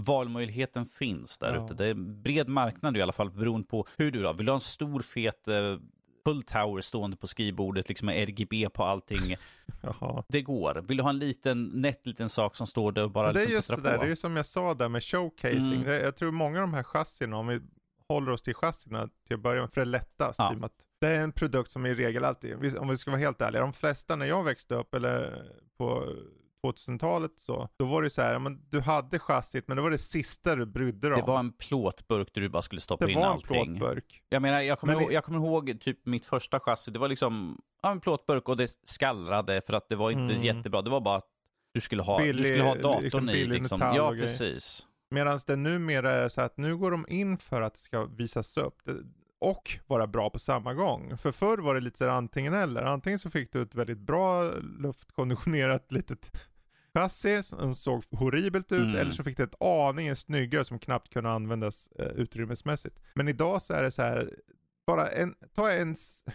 valmöjligheten 0.00 0.86
finns 0.86 1.38
där 1.38 1.54
Ja. 1.54 1.64
ute. 1.64 1.74
Det 1.74 1.86
är 1.86 1.90
en 1.90 2.22
bred 2.22 2.48
marknad 2.48 2.96
i 2.96 3.02
alla 3.02 3.12
fall 3.12 3.30
beroende 3.30 3.66
på 3.68 3.86
hur 3.96 4.10
du 4.10 4.22
då. 4.22 4.32
Vill 4.32 4.46
du 4.46 4.52
ha 4.52 4.56
en 4.56 4.60
stor 4.60 5.00
fet 5.00 5.48
eh, 5.48 5.76
full 6.24 6.42
tower 6.42 6.80
stående 6.80 7.16
på 7.16 7.26
skrivbordet 7.26 7.88
liksom 7.88 8.06
med 8.06 8.22
RGB 8.28 8.68
på 8.68 8.84
allting. 8.84 9.36
Det 10.28 10.42
går. 10.42 10.84
Vill 10.88 10.96
du 10.96 11.02
ha 11.02 11.10
en 11.10 11.18
liten, 11.18 11.64
nätt 11.64 12.06
liten 12.06 12.28
sak 12.28 12.56
som 12.56 12.66
står 12.66 12.92
där 12.92 13.02
och 13.04 13.10
bara 13.10 13.26
Men 13.26 13.34
det 13.34 13.40
är 13.40 13.42
liksom 13.42 13.56
just 13.56 13.84
det 13.84 13.90
där, 13.90 13.98
på? 13.98 14.04
det 14.04 14.10
är 14.10 14.14
som 14.14 14.36
jag 14.36 14.46
sa 14.46 14.74
där 14.74 14.88
med 14.88 15.02
showcasing. 15.04 15.72
Mm. 15.72 15.84
Det, 15.84 16.00
jag 16.02 16.16
tror 16.16 16.30
många 16.30 16.58
av 16.62 16.66
de 16.68 16.74
här 16.74 16.82
chassierna, 16.82 17.36
om 17.36 17.46
vi 17.46 17.60
håller 18.08 18.32
oss 18.32 18.42
till 18.42 18.54
chassierna 18.54 19.08
till 19.26 19.34
att 19.34 19.40
börja 19.42 19.60
med, 19.60 19.70
för 19.72 19.80
det 19.80 19.84
är 19.84 19.86
lättast. 19.86 20.38
Ja. 20.38 20.52
i 20.52 20.54
och 20.56 20.60
med 20.60 20.66
att 20.66 20.86
Det 21.00 21.06
är 21.08 21.20
en 21.20 21.32
produkt 21.32 21.70
som 21.70 21.86
i 21.86 21.94
regel 21.94 22.24
alltid, 22.24 22.76
om 22.78 22.88
vi 22.88 22.96
ska 22.96 23.10
vara 23.10 23.20
helt 23.20 23.40
ärliga, 23.40 23.62
de 23.62 23.72
flesta 23.72 24.16
när 24.16 24.26
jag 24.26 24.44
växte 24.44 24.74
upp, 24.74 24.94
eller 24.94 25.42
på 25.78 26.14
2000-talet 26.62 27.32
så, 27.38 27.68
då 27.76 27.84
var 27.84 28.02
det 28.02 28.10
så 28.10 28.22
här, 28.22 28.38
men 28.38 28.60
du 28.70 28.80
hade 28.80 29.18
chassit, 29.18 29.68
men 29.68 29.76
det 29.76 29.82
var 29.82 29.90
det 29.90 29.98
sista 29.98 30.54
du 30.56 30.66
brydde 30.66 31.08
dig 31.08 31.16
Det 31.16 31.22
om. 31.22 31.26
var 31.30 31.38
en 31.38 31.52
plåtburk 31.52 32.28
där 32.34 32.40
du 32.40 32.48
bara 32.48 32.62
skulle 32.62 32.80
stoppa 32.80 33.06
det 33.06 33.12
in 33.12 33.18
var 33.18 33.26
en 33.26 33.32
allting. 33.32 33.78
plåtburk. 33.78 34.22
Jag 34.28 34.42
menar, 34.42 34.60
jag 34.60 34.78
kommer, 34.78 34.92
Men 34.92 35.02
ihåg, 35.02 35.10
det- 35.10 35.14
jag 35.14 35.24
kommer 35.24 35.38
ihåg 35.38 35.78
typ 35.80 36.06
mitt 36.06 36.26
första 36.26 36.60
chassi, 36.60 36.90
det 36.90 36.98
var 36.98 37.08
liksom 37.08 37.60
ja, 37.82 37.90
en 37.90 38.00
plåtburk 38.00 38.48
och 38.48 38.56
det 38.56 38.70
skallrade 38.84 39.60
för 39.60 39.72
att 39.72 39.88
det 39.88 39.96
var 39.96 40.10
inte 40.10 40.34
Mm. 40.34 40.44
jättebra. 40.56 40.82
Det 40.82 40.90
var 40.90 41.00
bara 41.00 41.16
att 41.16 41.28
du 41.72 41.80
skulle 41.80 42.02
ha, 42.02 42.18
du 42.18 42.24
Billig- 42.24 42.44
skulle 42.46 42.62
ha 42.62 42.74
datorn 42.74 43.02
liksom 43.02 43.28
i. 43.28 43.44
Liksom. 43.46 43.80
Ja, 43.80 44.10
precis. 44.20 44.86
Medan 45.10 45.38
det 45.46 45.56
numera 45.56 46.12
är 46.12 46.28
så 46.28 46.40
att 46.40 46.56
nu 46.56 46.76
går 46.76 46.90
de 46.90 47.06
in 47.08 47.38
för 47.38 47.62
att 47.62 47.74
det 47.74 47.80
ska 47.80 48.04
visas 48.04 48.56
upp 48.56 48.82
och 49.38 49.78
vara 49.86 50.06
bra 50.06 50.30
på 50.30 50.38
samma 50.38 50.74
gång. 50.74 51.18
För 51.18 51.32
förr 51.32 51.58
var 51.58 51.74
det 51.74 51.80
lite 51.80 51.98
så 51.98 52.10
antingen 52.10 52.54
eller. 52.54 52.82
Antingen 52.82 53.18
så 53.18 53.30
fick 53.30 53.52
du 53.52 53.62
ett 53.62 53.74
väldigt 53.74 53.98
bra 53.98 54.50
luftkonditionerat 54.78 55.92
litet 55.92 56.32
chassi 56.94 57.42
som 57.42 57.74
såg 57.74 58.04
horribelt 58.10 58.72
ut 58.72 58.78
Mm. 58.80 58.96
eller 58.96 59.12
så 59.12 59.24
fick 59.24 59.36
det 59.36 59.42
ett 59.42 59.62
aningen 59.62 60.16
snyggare 60.16 60.64
som 60.64 60.78
knappt 60.78 61.12
kunde 61.12 61.30
användas 61.30 61.88
eh, 61.98 62.06
utrymmesmässigt. 62.06 62.98
Men 63.14 63.28
idag 63.28 63.62
så 63.62 63.74
är 63.74 63.82
det 63.82 63.90
så 63.90 64.02
här, 64.02 64.34
bara 64.86 65.08
en, 65.08 65.34
ta 65.54 65.72
en, 65.72 65.94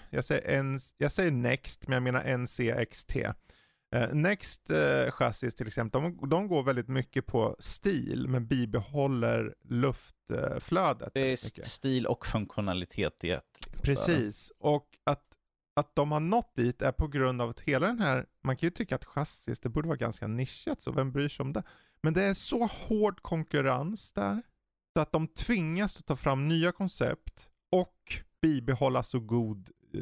jag 0.10 0.26
säger, 0.26 0.60
en, 0.60 0.80
jag 0.98 1.11
säger 1.11 1.31
Next 1.31 1.88
men 1.88 1.93
jag 1.93 2.03
menar 2.03 2.38
NCXT. 2.38 3.15
Eh, 3.95 4.13
Next 4.13 4.69
eh, 4.69 5.11
chassis 5.11 5.55
till 5.55 5.68
exempel, 5.68 6.01
de, 6.01 6.30
de 6.30 6.47
går 6.47 6.63
väldigt 6.63 6.88
mycket 6.88 7.26
på 7.26 7.55
stil 7.59 8.27
men 8.27 8.47
bibehåller 8.47 9.55
luftflödet. 9.63 11.13
Det 11.13 11.22
är 11.22 11.45
mycket. 11.45 11.68
stil 11.68 12.07
och 12.07 12.26
funktionalitet 12.26 13.23
i 13.23 13.31
ett. 13.31 13.43
liksom. 13.65 13.81
Precis, 13.81 14.51
och 14.59 14.88
att, 15.03 15.23
att 15.76 15.95
de 15.95 16.11
har 16.11 16.19
nått 16.19 16.55
dit 16.55 16.81
är 16.81 16.91
på 16.91 17.07
grund 17.07 17.41
av 17.41 17.49
att 17.49 17.59
hela 17.61 17.88
den 17.88 17.99
här, 17.99 18.26
man 18.43 18.57
kan 18.57 18.68
ju 18.68 18.72
tycka 18.72 18.95
att 18.95 19.05
chassis, 19.05 19.59
det 19.59 19.69
borde 19.69 19.88
vara 19.88 19.97
ganska 19.97 20.27
nischat 20.27 20.81
så 20.81 20.91
vem 20.91 21.11
bryr 21.11 21.30
sig 21.30 21.43
om 21.43 21.53
det? 21.53 21.63
Men 22.03 22.13
det 22.13 22.23
är 22.23 22.34
så 22.34 22.65
hård 22.65 23.22
konkurrens 23.22 24.13
där, 24.13 24.41
så 24.95 25.01
att 25.01 25.11
de 25.11 25.27
tvingas 25.27 25.97
att 25.97 26.05
ta 26.05 26.15
fram 26.15 26.47
nya 26.47 26.72
koncept 26.72 27.49
och 27.72 27.97
bibehålla 28.41 29.03
så 29.03 29.19
god 29.19 29.69
eh, 29.69 29.80
Eh, 29.93 29.99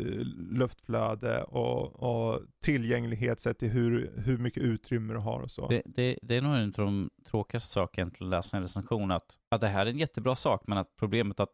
luftflöde 0.51 1.43
och, 1.43 2.03
och 2.03 2.41
tillgänglighet 2.63 3.39
sett 3.41 3.59
till 3.59 3.69
hur, 3.69 4.13
hur 4.17 4.37
mycket 4.37 4.63
utrymme 4.63 5.13
du 5.13 5.19
har 5.19 5.39
och 5.39 5.51
så. 5.51 5.67
Det, 5.67 5.81
det, 5.85 6.19
det 6.21 6.35
är 6.35 6.41
nog 6.41 6.55
en 6.55 6.63
av 6.63 6.71
de 6.71 7.09
tråkigaste 7.29 7.73
sakerna 7.73 8.11
att 8.13 8.21
läsa 8.21 8.57
en 8.57 8.63
recension, 8.63 9.11
att, 9.11 9.37
att 9.49 9.61
det 9.61 9.67
här 9.67 9.85
är 9.85 9.89
en 9.89 9.97
jättebra 9.97 10.35
sak, 10.35 10.63
men 10.67 10.77
att 10.77 10.95
problemet 10.95 11.39
att 11.39 11.49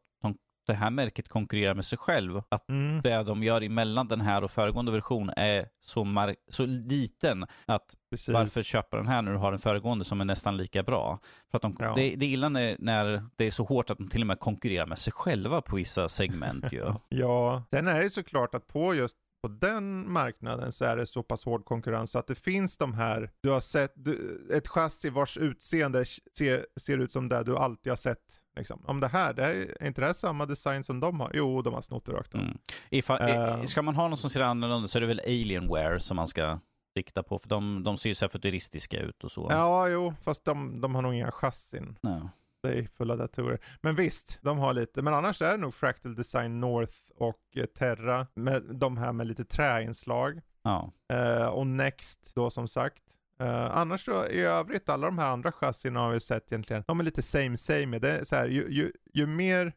det 0.67 0.73
här 0.73 0.89
märket 0.89 1.29
konkurrerar 1.29 1.73
med 1.73 1.85
sig 1.85 1.97
själv. 1.97 2.41
Att 2.49 2.69
Mm. 2.69 3.01
det 3.01 3.23
de 3.23 3.43
gör 3.43 3.61
emellan 3.63 4.07
den 4.07 4.21
här 4.21 4.43
och 4.43 4.51
föregående 4.51 4.91
version 4.91 5.29
är 5.37 5.67
så, 5.81 6.33
så 6.51 6.65
liten 6.65 7.45
att 7.65 7.95
Precis. 8.09 8.33
varför 8.33 8.63
köpa 8.63 8.97
den 8.97 9.07
här 9.07 9.21
när 9.21 9.31
du 9.31 9.37
har 9.37 9.51
den 9.51 9.59
föregående 9.59 10.05
som 10.05 10.21
är 10.21 10.25
nästan 10.25 10.57
lika 10.57 10.83
bra? 10.83 11.19
För 11.51 11.57
att 11.57 11.61
de, 11.61 11.75
Ja. 11.79 11.93
det, 11.95 12.15
det 12.15 12.25
är 12.25 12.29
illa 12.29 12.49
när, 12.49 12.75
när 12.79 13.23
det 13.35 13.45
är 13.45 13.51
så 13.51 13.63
hårt 13.63 13.89
att 13.89 13.97
de 13.97 14.07
till 14.07 14.21
och 14.21 14.27
med 14.27 14.39
konkurrerar 14.39 14.85
med 14.85 14.99
sig 14.99 15.13
själva 15.13 15.61
på 15.61 15.75
vissa 15.75 16.07
segment 16.07 16.65
ju. 16.73 16.93
Ja, 17.09 17.63
sen 17.71 17.87
är 17.87 18.01
det 18.01 18.09
såklart 18.09 18.55
att 18.55 18.67
på 18.67 18.95
just 18.95 19.17
på 19.43 19.47
den 19.49 20.11
marknaden 20.13 20.71
så 20.71 20.85
är 20.85 20.97
det 20.97 21.05
så 21.05 21.23
pass 21.23 21.45
hård 21.45 21.65
konkurrens 21.65 22.11
så 22.11 22.19
att 22.19 22.27
det 22.27 22.35
finns 22.35 22.77
de 22.77 22.93
här, 22.93 23.31
du 23.41 23.49
har 23.49 23.59
sett, 23.59 23.91
du, 23.95 24.47
ett 24.53 24.67
chassi 24.67 25.09
vars 25.09 25.37
utseende 25.37 26.05
ser, 26.37 26.65
ser 26.79 26.97
ut 26.97 27.11
som 27.11 27.29
det 27.29 27.43
du 27.43 27.57
alltid 27.57 27.91
har 27.91 27.97
sett. 27.97 28.19
Liksom. 28.55 28.81
Om 28.85 28.99
det 28.99 29.07
här, 29.07 29.33
det 29.33 29.43
här, 29.43 29.51
är 29.79 29.87
inte 29.87 30.01
det 30.01 30.07
här 30.07 30.13
samma 30.13 30.45
design 30.45 30.83
som 30.83 30.99
de 30.99 31.19
har? 31.19 31.31
Jo, 31.33 31.61
de 31.61 31.73
har 31.73 31.81
snott 31.81 32.05
det 32.05 32.11
rakt 32.11 32.35
av. 32.35 32.41
Mm. 32.41 32.57
Ifall, 32.89 33.21
Eh. 33.21 33.63
Ska 33.63 33.81
man 33.81 33.95
ha 33.95 34.07
något 34.07 34.19
som 34.19 34.29
ser 34.29 34.41
annorlunda 34.41 34.87
så 34.87 34.99
är 34.99 35.01
det 35.01 35.07
väl 35.07 35.19
Alienware 35.19 35.99
som 35.99 36.15
man 36.15 36.27
ska 36.27 36.59
sikta 36.97 37.23
på, 37.23 37.39
för 37.39 37.49
de, 37.49 37.83
de 37.83 37.97
ser 37.97 38.09
ju 38.09 38.15
så 38.15 38.25
här 38.25 38.29
futuristiska 38.29 38.99
ut 38.99 39.23
och 39.23 39.31
så. 39.31 39.47
Ja, 39.49 39.87
jo, 39.87 40.13
fast 40.23 40.45
de, 40.45 40.81
de 40.81 40.95
har 40.95 41.01
nog 41.01 41.13
inga 41.13 41.31
chassin. 41.31 41.97
Ja. 42.01 42.29
Det 42.63 42.69
är 42.79 42.87
fulla 42.97 43.15
datorer. 43.15 43.59
Men 43.81 43.95
visst, 43.95 44.39
de 44.41 44.57
har 44.57 44.73
lite. 44.73 45.01
Men 45.01 45.13
annars 45.13 45.41
är 45.41 45.51
det 45.51 45.57
nog 45.57 45.73
Fractal 45.73 46.15
Design 46.15 46.59
North 46.59 46.93
och 47.15 47.41
eh, 47.55 47.65
Terra, 47.65 48.27
med 48.33 48.63
de 48.63 48.97
här 48.97 49.13
med 49.13 49.27
lite 49.27 49.45
träinslag. 49.45 50.41
Ja. 50.63 50.91
Eh, 51.13 51.45
och 51.45 51.67
Next 51.67 52.31
då 52.35 52.49
som 52.49 52.67
sagt. 52.67 53.03
Eh, 53.39 53.77
annars 53.77 54.05
så 54.05 54.25
i 54.27 54.41
övrigt, 54.41 54.89
alla 54.89 55.05
de 55.07 55.17
här 55.17 55.31
andra 55.31 55.51
chassierna 55.51 55.99
har 55.99 56.11
vi 56.11 56.19
sett 56.19 56.51
egentligen, 56.51 56.83
de 56.87 56.99
är 56.99 57.03
lite 57.03 57.21
same 57.21 57.57
same. 57.57 57.99
Det 57.99 58.11
är 58.11 58.23
så 58.23 58.35
här, 58.35 58.47
ju, 58.47 58.69
ju, 58.69 58.91
ju 59.13 59.25
mer 59.25 59.73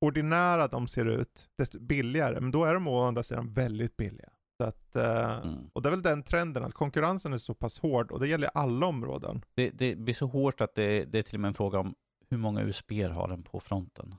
ordinära 0.00 0.68
de 0.68 0.88
ser 0.88 1.04
ut, 1.04 1.48
desto 1.58 1.80
billigare. 1.80 2.40
Men 2.40 2.50
då 2.50 2.64
är 2.64 2.74
de 2.74 2.88
å 2.88 3.02
andra 3.04 3.22
sidan 3.22 3.52
väldigt 3.52 3.96
billiga. 3.96 4.28
Att, 4.64 4.96
eh, 4.96 5.38
Mm. 5.38 5.70
Och 5.72 5.82
det 5.82 5.88
är 5.88 5.90
väl 5.90 6.02
den 6.02 6.22
trenden, 6.22 6.64
att 6.64 6.74
konkurrensen 6.74 7.32
är 7.32 7.38
så 7.38 7.54
pass 7.54 7.78
hård 7.78 8.10
och 8.10 8.20
det 8.20 8.28
gäller 8.28 8.50
alla 8.54 8.86
områden. 8.86 9.44
Det, 9.54 9.70
det 9.70 9.96
blir 9.96 10.14
så 10.14 10.26
hårt 10.26 10.60
att 10.60 10.74
det, 10.74 11.04
det 11.04 11.18
är 11.18 11.22
till 11.22 11.36
och 11.36 11.40
med 11.40 11.48
en 11.48 11.54
fråga 11.54 11.78
om 11.78 11.94
hur 12.30 12.38
många 12.38 12.62
USB 12.62 12.92
har 12.92 13.28
den 13.28 13.42
på 13.42 13.60
fronten. 13.60 14.14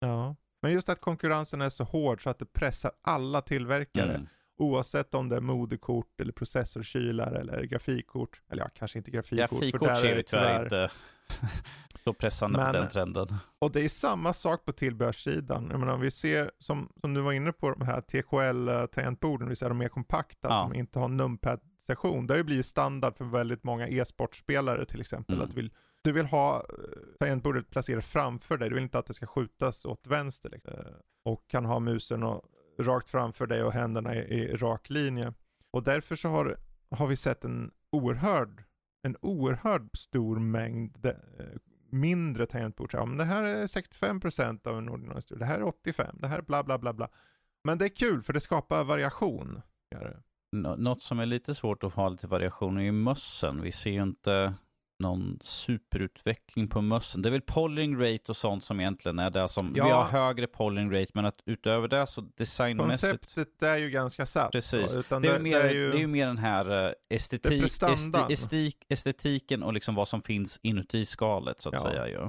Ja. 0.00 0.36
Men 0.62 0.72
just 0.72 0.88
att 0.88 1.00
konkurrensen 1.00 1.60
är 1.60 1.68
så 1.68 1.84
hård 1.84 2.22
så 2.22 2.30
att 2.30 2.38
det 2.38 2.52
pressar 2.52 2.92
alla 3.02 3.40
tillverkare. 3.40 4.14
Mm. 4.14 4.26
Oavsett 4.58 5.14
om 5.14 5.28
det 5.28 5.36
är 5.36 5.40
moderkort 5.40 6.20
eller 6.20 6.32
processorkylare 6.32 7.38
eller 7.38 7.62
grafikkort. 7.62 8.42
Eller 8.50 8.62
ja, 8.62 8.68
kanske 8.74 8.98
inte 8.98 9.10
grafikkort. 9.10 9.50
Grafikkort 9.50 9.96
ser 9.96 10.16
vi 10.16 10.22
tyvärr 10.22 10.62
inte 10.64 10.88
så 12.04 12.12
pressande 12.12 12.58
Men- 12.58 12.72
på 12.72 12.78
den 12.78 12.88
trenden. 12.88 13.26
Och 13.58 13.72
det 13.72 13.80
är 13.80 13.88
samma 13.88 14.32
sak 14.32 14.64
på 14.64 14.72
tillbehörssidan. 14.72 15.68
Jag 15.70 15.80
menar, 15.80 15.92
om 15.92 16.00
vi 16.00 16.10
ser, 16.10 16.50
som, 16.58 16.92
som 17.00 17.14
du 17.14 17.20
var 17.20 17.32
inne 17.32 17.52
på, 17.52 17.70
de 17.70 17.84
här 17.84 18.00
TKL-tangentborden, 18.00 19.44
det 19.46 19.48
vill 19.48 19.56
säga 19.56 19.68
de 19.68 19.78
mer 19.78 19.88
kompakta 19.88 20.48
Ja. 20.48 20.58
som 20.58 20.74
inte 20.74 20.98
har 20.98 21.08
numpad-sektion. 21.08 22.26
Det 22.26 22.34
har 22.34 22.38
ju 22.38 22.44
blivit 22.44 22.66
standard 22.66 23.16
för 23.16 23.24
väldigt 23.24 23.64
många 23.64 23.88
e-sportspelare 23.88 24.84
till 24.86 25.00
exempel. 25.00 25.34
Mm. 25.34 25.44
Att 25.44 25.50
du, 25.54 25.56
vill, 25.62 25.72
du 26.02 26.12
vill 26.12 26.26
ha 26.26 26.56
eh, 26.56 26.64
tangentbordet 27.20 27.70
placerat 27.70 28.04
framför 28.04 28.56
dig, 28.56 28.68
du 28.68 28.74
vill 28.74 28.84
inte 28.84 28.98
att 28.98 29.06
det 29.06 29.14
ska 29.14 29.26
skjutas 29.26 29.84
åt 29.84 30.06
vänster. 30.06 30.50
Liksom. 30.50 30.72
Eh, 30.72 30.80
Och 31.24 31.48
kan 31.48 31.64
ha 31.64 31.80
musen 31.80 32.22
och, 32.22 32.44
rakt 32.78 33.08
framför 33.08 33.46
dig 33.46 33.62
och 33.62 33.72
händerna 33.72 34.14
i, 34.14 34.18
i 34.18 34.56
rak 34.56 34.90
linje. 34.90 35.32
Och 35.70 35.82
därför 35.82 36.16
så 36.16 36.28
har, 36.28 36.56
har 36.90 37.06
vi 37.06 37.16
sett 37.16 37.44
en 37.44 37.70
oerhörd, 37.92 38.64
en 39.02 39.16
oerhörd 39.20 39.88
stor 39.98 40.38
mängd 40.38 40.96
de, 41.00 41.08
eh, 41.08 41.14
mindre 41.90 42.46
tangentbord. 42.46 42.90
Ja, 42.92 43.04
men 43.06 43.16
det 43.18 43.24
här 43.24 43.42
är 43.42 43.66
65% 43.66 44.66
av 44.68 44.78
en 44.78 44.88
ordinarie 44.88 45.20
studio, 45.22 45.38
det 45.40 45.46
här 45.46 45.58
är 45.58 45.64
85%, 45.64 46.18
det 46.20 46.28
här 46.28 46.38
är 46.38 46.42
bla 46.42 46.64
bla 46.64 46.78
bla 46.78 46.92
bla. 46.92 47.08
Men 47.64 47.78
det 47.78 47.84
är 47.84 47.96
kul 47.96 48.22
för 48.22 48.32
det 48.32 48.40
skapar 48.40 48.84
variation. 48.84 49.60
Nå- 50.52 50.76
Något 50.76 51.02
som 51.02 51.18
är 51.20 51.26
lite 51.26 51.54
svårt 51.54 51.84
att 51.84 51.92
ha 51.94 52.08
lite 52.08 52.26
variation 52.26 52.78
är 52.78 52.82
ju 52.82 52.92
mössen. 52.92 53.62
Vi 53.62 53.72
ser 53.72 53.90
ju 53.90 54.02
inte 54.02 54.54
någon 54.98 55.38
superutveckling 55.40 56.68
på 56.68 56.80
mössen. 56.80 57.22
Det 57.22 57.28
är 57.28 57.30
väl 57.30 57.40
polling 57.40 58.00
rate 58.00 58.22
och 58.28 58.36
sånt 58.36 58.64
som 58.64 58.80
egentligen 58.80 59.18
är 59.18 59.30
det 59.30 59.48
som, 59.48 59.72
Ja. 59.76 59.84
vi 59.84 59.90
har 59.90 60.04
högre 60.04 60.46
polling 60.46 60.92
rate, 60.92 61.10
men 61.14 61.24
att 61.24 61.40
utöver 61.46 61.88
det 61.88 62.06
så 62.06 62.20
designmässigt 62.36 63.10
Konceptet 63.10 63.62
är 63.62 63.76
ju 63.76 63.90
ganska 63.90 64.26
satt. 64.26 64.52
Precis. 64.52 64.92
så, 64.92 65.02
Det 65.08 65.14
är, 65.16 65.20
det, 65.20 65.28
ju 65.28 65.38
mer, 65.38 65.58
det 65.62 65.68
är 65.68 65.74
ju, 65.74 65.90
det 65.90 65.96
är 65.96 66.00
ju 66.00 66.06
mer 66.06 66.26
den 66.26 66.38
här 66.38 66.86
eh, 66.86 66.92
estetik, 67.10 67.62
är 67.82 67.92
esti, 67.92 68.18
estik, 68.32 68.76
estetiken 68.88 69.62
och 69.62 69.72
liksom 69.72 69.94
vad 69.94 70.08
som 70.08 70.22
finns 70.22 70.60
inuti 70.62 71.04
skalet 71.04 71.60
så 71.60 71.68
att 71.68 71.74
Ja. 71.74 71.80
säga. 71.80 72.08
Ju. 72.08 72.28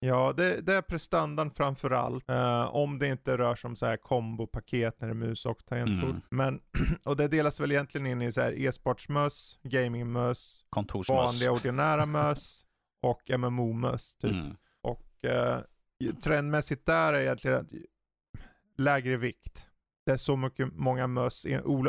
Ja, 0.00 0.32
det, 0.36 0.60
det 0.60 0.74
är 0.74 0.82
prestandan 0.82 1.50
framför 1.50 1.90
allt. 1.90 2.28
Eh, 2.28 2.74
om 2.74 2.98
det 2.98 3.06
inte 3.06 3.38
rör 3.38 3.54
sig 3.54 3.68
om 3.68 3.76
så 3.76 3.86
här 3.86 3.96
kombopaket 3.96 5.00
när 5.00 5.08
det 5.08 5.12
är 5.12 5.14
mus 5.14 5.46
och 5.46 5.66
tangentbord. 5.66 6.10
Mm. 6.10 6.22
Men, 6.30 6.60
och 7.04 7.16
det 7.16 7.28
delas 7.28 7.60
väl 7.60 7.72
egentligen 7.72 8.06
in 8.06 8.22
i 8.22 8.32
så 8.32 8.40
här 8.40 8.58
e-sportsmöss, 8.58 9.58
gamingmöss, 9.62 10.64
vanliga 11.08 11.52
ordinära 11.52 12.06
möss 12.06 12.64
och 13.02 13.30
MMO-möss 13.38 14.16
typ. 14.16 14.32
Mm. 14.32 14.56
Och 14.80 15.06
ju- 15.98 16.12
trendmässigt 16.12 16.86
där 16.86 17.12
är 17.12 17.20
egentligen 17.20 17.68
lägre 18.76 19.16
vikt. 19.16 19.67
Det 20.08 20.12
är 20.12 20.16
så 20.16 20.36
mycket, 20.36 20.68
många 20.72 21.06
möss, 21.06 21.46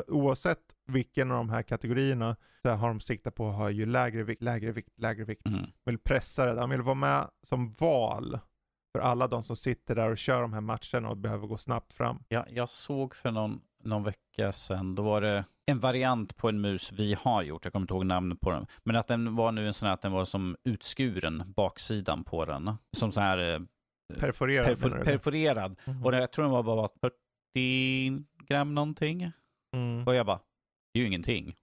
oavsett 0.08 0.60
vilken 0.88 1.32
av 1.32 1.38
de 1.38 1.50
här 1.50 1.62
kategorierna, 1.62 2.36
så 2.62 2.70
har 2.70 2.88
de 2.88 3.00
siktat 3.00 3.36
på 3.36 3.50
att 3.50 3.56
ha 3.56 3.70
ju 3.70 3.86
lägre 3.86 4.24
vikt, 4.24 4.42
lägre 4.42 4.72
vikt, 4.72 4.90
lägre 4.98 5.24
vikt. 5.24 5.48
Mm. 5.48 5.66
Vill 5.86 6.00
pressa 6.00 6.46
det, 6.46 6.54
de 6.54 6.70
vill 6.70 6.82
vara 6.82 6.96
med 6.96 7.28
som 7.42 7.74
val 7.74 8.40
för 8.92 9.00
alla 9.00 9.28
de 9.28 9.44
som 9.44 9.56
sitter 9.56 9.96
där 9.96 10.12
och 10.12 10.18
kör 10.18 10.42
de 10.42 10.54
här 10.54 10.62
matcherna 10.62 11.10
och 11.10 11.18
behöver 11.18 11.48
gå 11.48 11.58
snabbt 11.58 11.94
fram. 11.94 12.24
Ja, 12.28 12.46
jag 12.50 12.70
såg 12.70 13.16
för 13.16 13.32
någon, 13.32 13.62
någon 13.84 14.04
vecka 14.04 14.52
sedan, 14.52 14.96
då 14.96 15.04
var 15.04 15.22
det 15.22 15.46
en 15.66 15.80
variant 15.80 16.38
på 16.38 16.50
en 16.50 16.62
mus 16.62 16.92
vi 16.92 17.14
har 17.14 17.44
gjort, 17.44 17.66
jag 17.66 17.74
kommer 17.74 17.84
inte 17.84 17.94
ihåg 17.94 18.06
namnet 18.06 18.40
på 18.40 18.52
den, 18.52 18.66
men 18.84 18.96
att 18.96 19.08
den 19.08 19.36
var 19.36 19.52
nu 19.52 19.68
en 19.68 19.74
sån 19.74 19.88
här 19.88 19.94
att 19.94 20.02
den 20.02 20.12
var 20.12 20.26
som 20.26 20.56
utskuren, 20.64 21.54
baksidan 21.56 22.24
på 22.24 22.46
den. 22.46 22.72
Som 22.98 23.12
så 23.12 23.22
här 23.22 23.54
eh, 23.54 23.60
Perforerad 24.20 24.66
perfor, 24.66 25.04
perforerad. 25.04 25.76
Mhm. 25.86 26.06
Och 26.06 26.12
det, 26.12 26.20
jag 26.20 26.32
tror 26.32 26.44
den 26.46 26.52
var 26.52 26.64
bara 26.64 26.90
40 27.02 27.16
gram 28.48 28.76
någonting. 28.76 29.32
Mm. 29.76 30.08
Och 30.08 30.16
jag 30.16 30.26
bara, 30.26 30.40
det 30.94 31.00
är 31.00 31.02
ju 31.02 31.08
ingenting. 31.08 31.56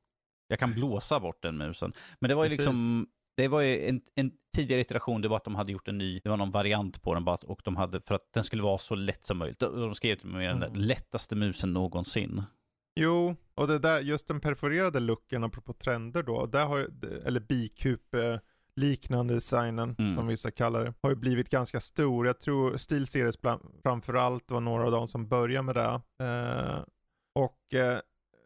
Jag 0.48 0.58
kan 0.58 0.74
blåsa 0.74 1.20
bort 1.20 1.42
den 1.42 1.56
musen. 1.56 1.92
Men 2.20 2.28
det 2.28 2.34
var 2.34 2.44
ju 2.44 2.48
Precis. 2.50 2.66
liksom, 2.66 3.06
det 3.36 3.48
var 3.48 3.60
ju 3.60 3.88
en, 3.88 4.00
en 4.14 4.32
tidigare 4.56 4.80
iteration, 4.80 5.20
det 5.20 5.28
var 5.28 5.36
att 5.36 5.44
de 5.44 5.54
hade 5.54 5.72
gjort 5.72 5.88
en 5.88 5.98
ny, 5.98 6.20
det 6.24 6.28
var 6.30 6.36
någon 6.36 6.50
variant 6.50 7.02
på 7.02 7.14
den 7.14 7.24
bara, 7.24 7.36
och 7.36 7.60
de 7.64 7.76
hade, 7.76 8.00
för 8.00 8.14
att 8.14 8.32
den 8.32 8.44
skulle 8.44 8.62
vara 8.62 8.78
så 8.78 8.94
lätt 8.94 9.24
som 9.24 9.38
möjligt. 9.38 9.58
De, 9.58 9.94
skrev 9.94 10.16
till 10.16 10.28
mig 10.28 10.46
den 10.46 10.62
Mm. 10.62 10.74
lättaste 10.74 11.34
musen 11.36 11.72
någonsin. 11.72 12.42
Jo, 13.00 13.36
och 13.54 13.66
det 13.66 13.78
där, 13.78 14.00
just 14.00 14.28
den 14.28 14.40
perforerade 14.40 15.00
looken 15.00 15.44
apropå 15.44 15.72
trender 15.72 16.22
då, 16.22 16.46
där 16.46 16.66
har 16.66 16.78
eller 17.24 17.40
bikupe 17.40 18.40
liknande 18.77 19.35
designen 19.35 19.97
Mm. 19.98 20.15
som 20.16 20.27
vissa 20.27 20.51
kallar 20.51 20.85
det, 20.85 20.94
har 21.03 21.11
ju 21.11 21.16
blivit 21.16 21.51
ganska 21.51 21.81
stor. 21.81 22.27
Jag 22.27 22.40
tror 22.40 22.77
SteelSeries 22.77 23.39
framförallt 23.82 24.51
var 24.51 24.61
några 24.61 24.85
av 24.85 24.90
de 24.90 25.09
som 25.09 25.28
började 25.28 25.62
med 25.62 25.74
det. 25.74 26.01
Eh, 26.24 26.85
och 27.35 27.74
eh, 27.74 27.98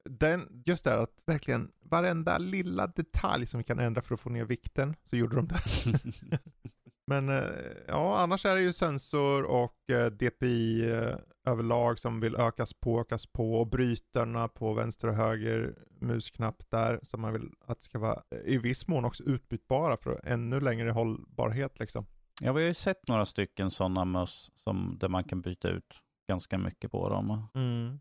den, 0.05 0.63
just 0.67 0.85
det 0.85 0.91
här 0.91 0.99
att 0.99 1.23
verkligen 1.27 1.71
varenda 1.85 2.39
lilla 2.39 2.87
detalj 2.87 3.47
som 3.47 3.59
vi 3.59 3.65
kan 3.65 3.79
ändra 3.79 4.03
för 4.03 4.15
att 4.15 4.21
få 4.21 4.31
ner 4.31 4.45
vikten, 4.45 4.97
så 5.03 5.17
gjorde 5.17 5.37
de 5.37 5.47
det. 5.49 5.59
Men 7.11 7.29
eh, 7.29 7.45
ja, 7.89 8.19
annars 8.19 8.47
är 8.47 8.55
det 8.55 8.63
ju 8.63 8.73
sensor 8.73 9.45
och 9.45 9.91
eh, 9.91 10.07
DPI 10.07 10.91
eh, 10.91 11.17
överlag 11.45 11.99
som 11.99 12.21
vill 12.21 12.37
ökas 12.37 12.75
på, 12.75 13.01
ökas 13.01 13.27
på 13.27 13.55
och 13.55 13.67
brytarna 13.67 14.49
på 14.49 14.73
vänster 14.73 15.09
och 15.09 15.15
höger 15.15 15.75
musknapp 16.01 16.63
där 16.71 17.01
som 17.03 17.21
man 17.21 17.33
vill 17.33 17.51
att 17.67 17.83
ska 17.83 17.99
vara 17.99 18.23
i 18.45 18.59
viss 18.59 18.89
mån 18.89 19.05
också 19.05 19.23
utbytbara 19.23 19.97
för 19.97 20.21
ännu 20.25 20.61
längre 20.61 20.91
hållbarhet 20.91 21.79
liksom. 21.79 22.07
Ja, 22.43 22.53
vi 22.53 22.61
har 22.61 22.69
ju 22.69 22.75
sett 22.75 23.09
några 23.09 23.27
stycken 23.27 23.71
sådana 23.71 24.05
möss 24.05 24.51
som, 24.55 24.97
där 25.01 25.09
man 25.09 25.25
kan 25.25 25.41
byta 25.41 25.69
ut 25.69 26.01
ganska 26.29 26.59
mycket 26.59 26.91
på 26.91 27.09
dem. 27.09 27.49
Mm. 27.55 28.01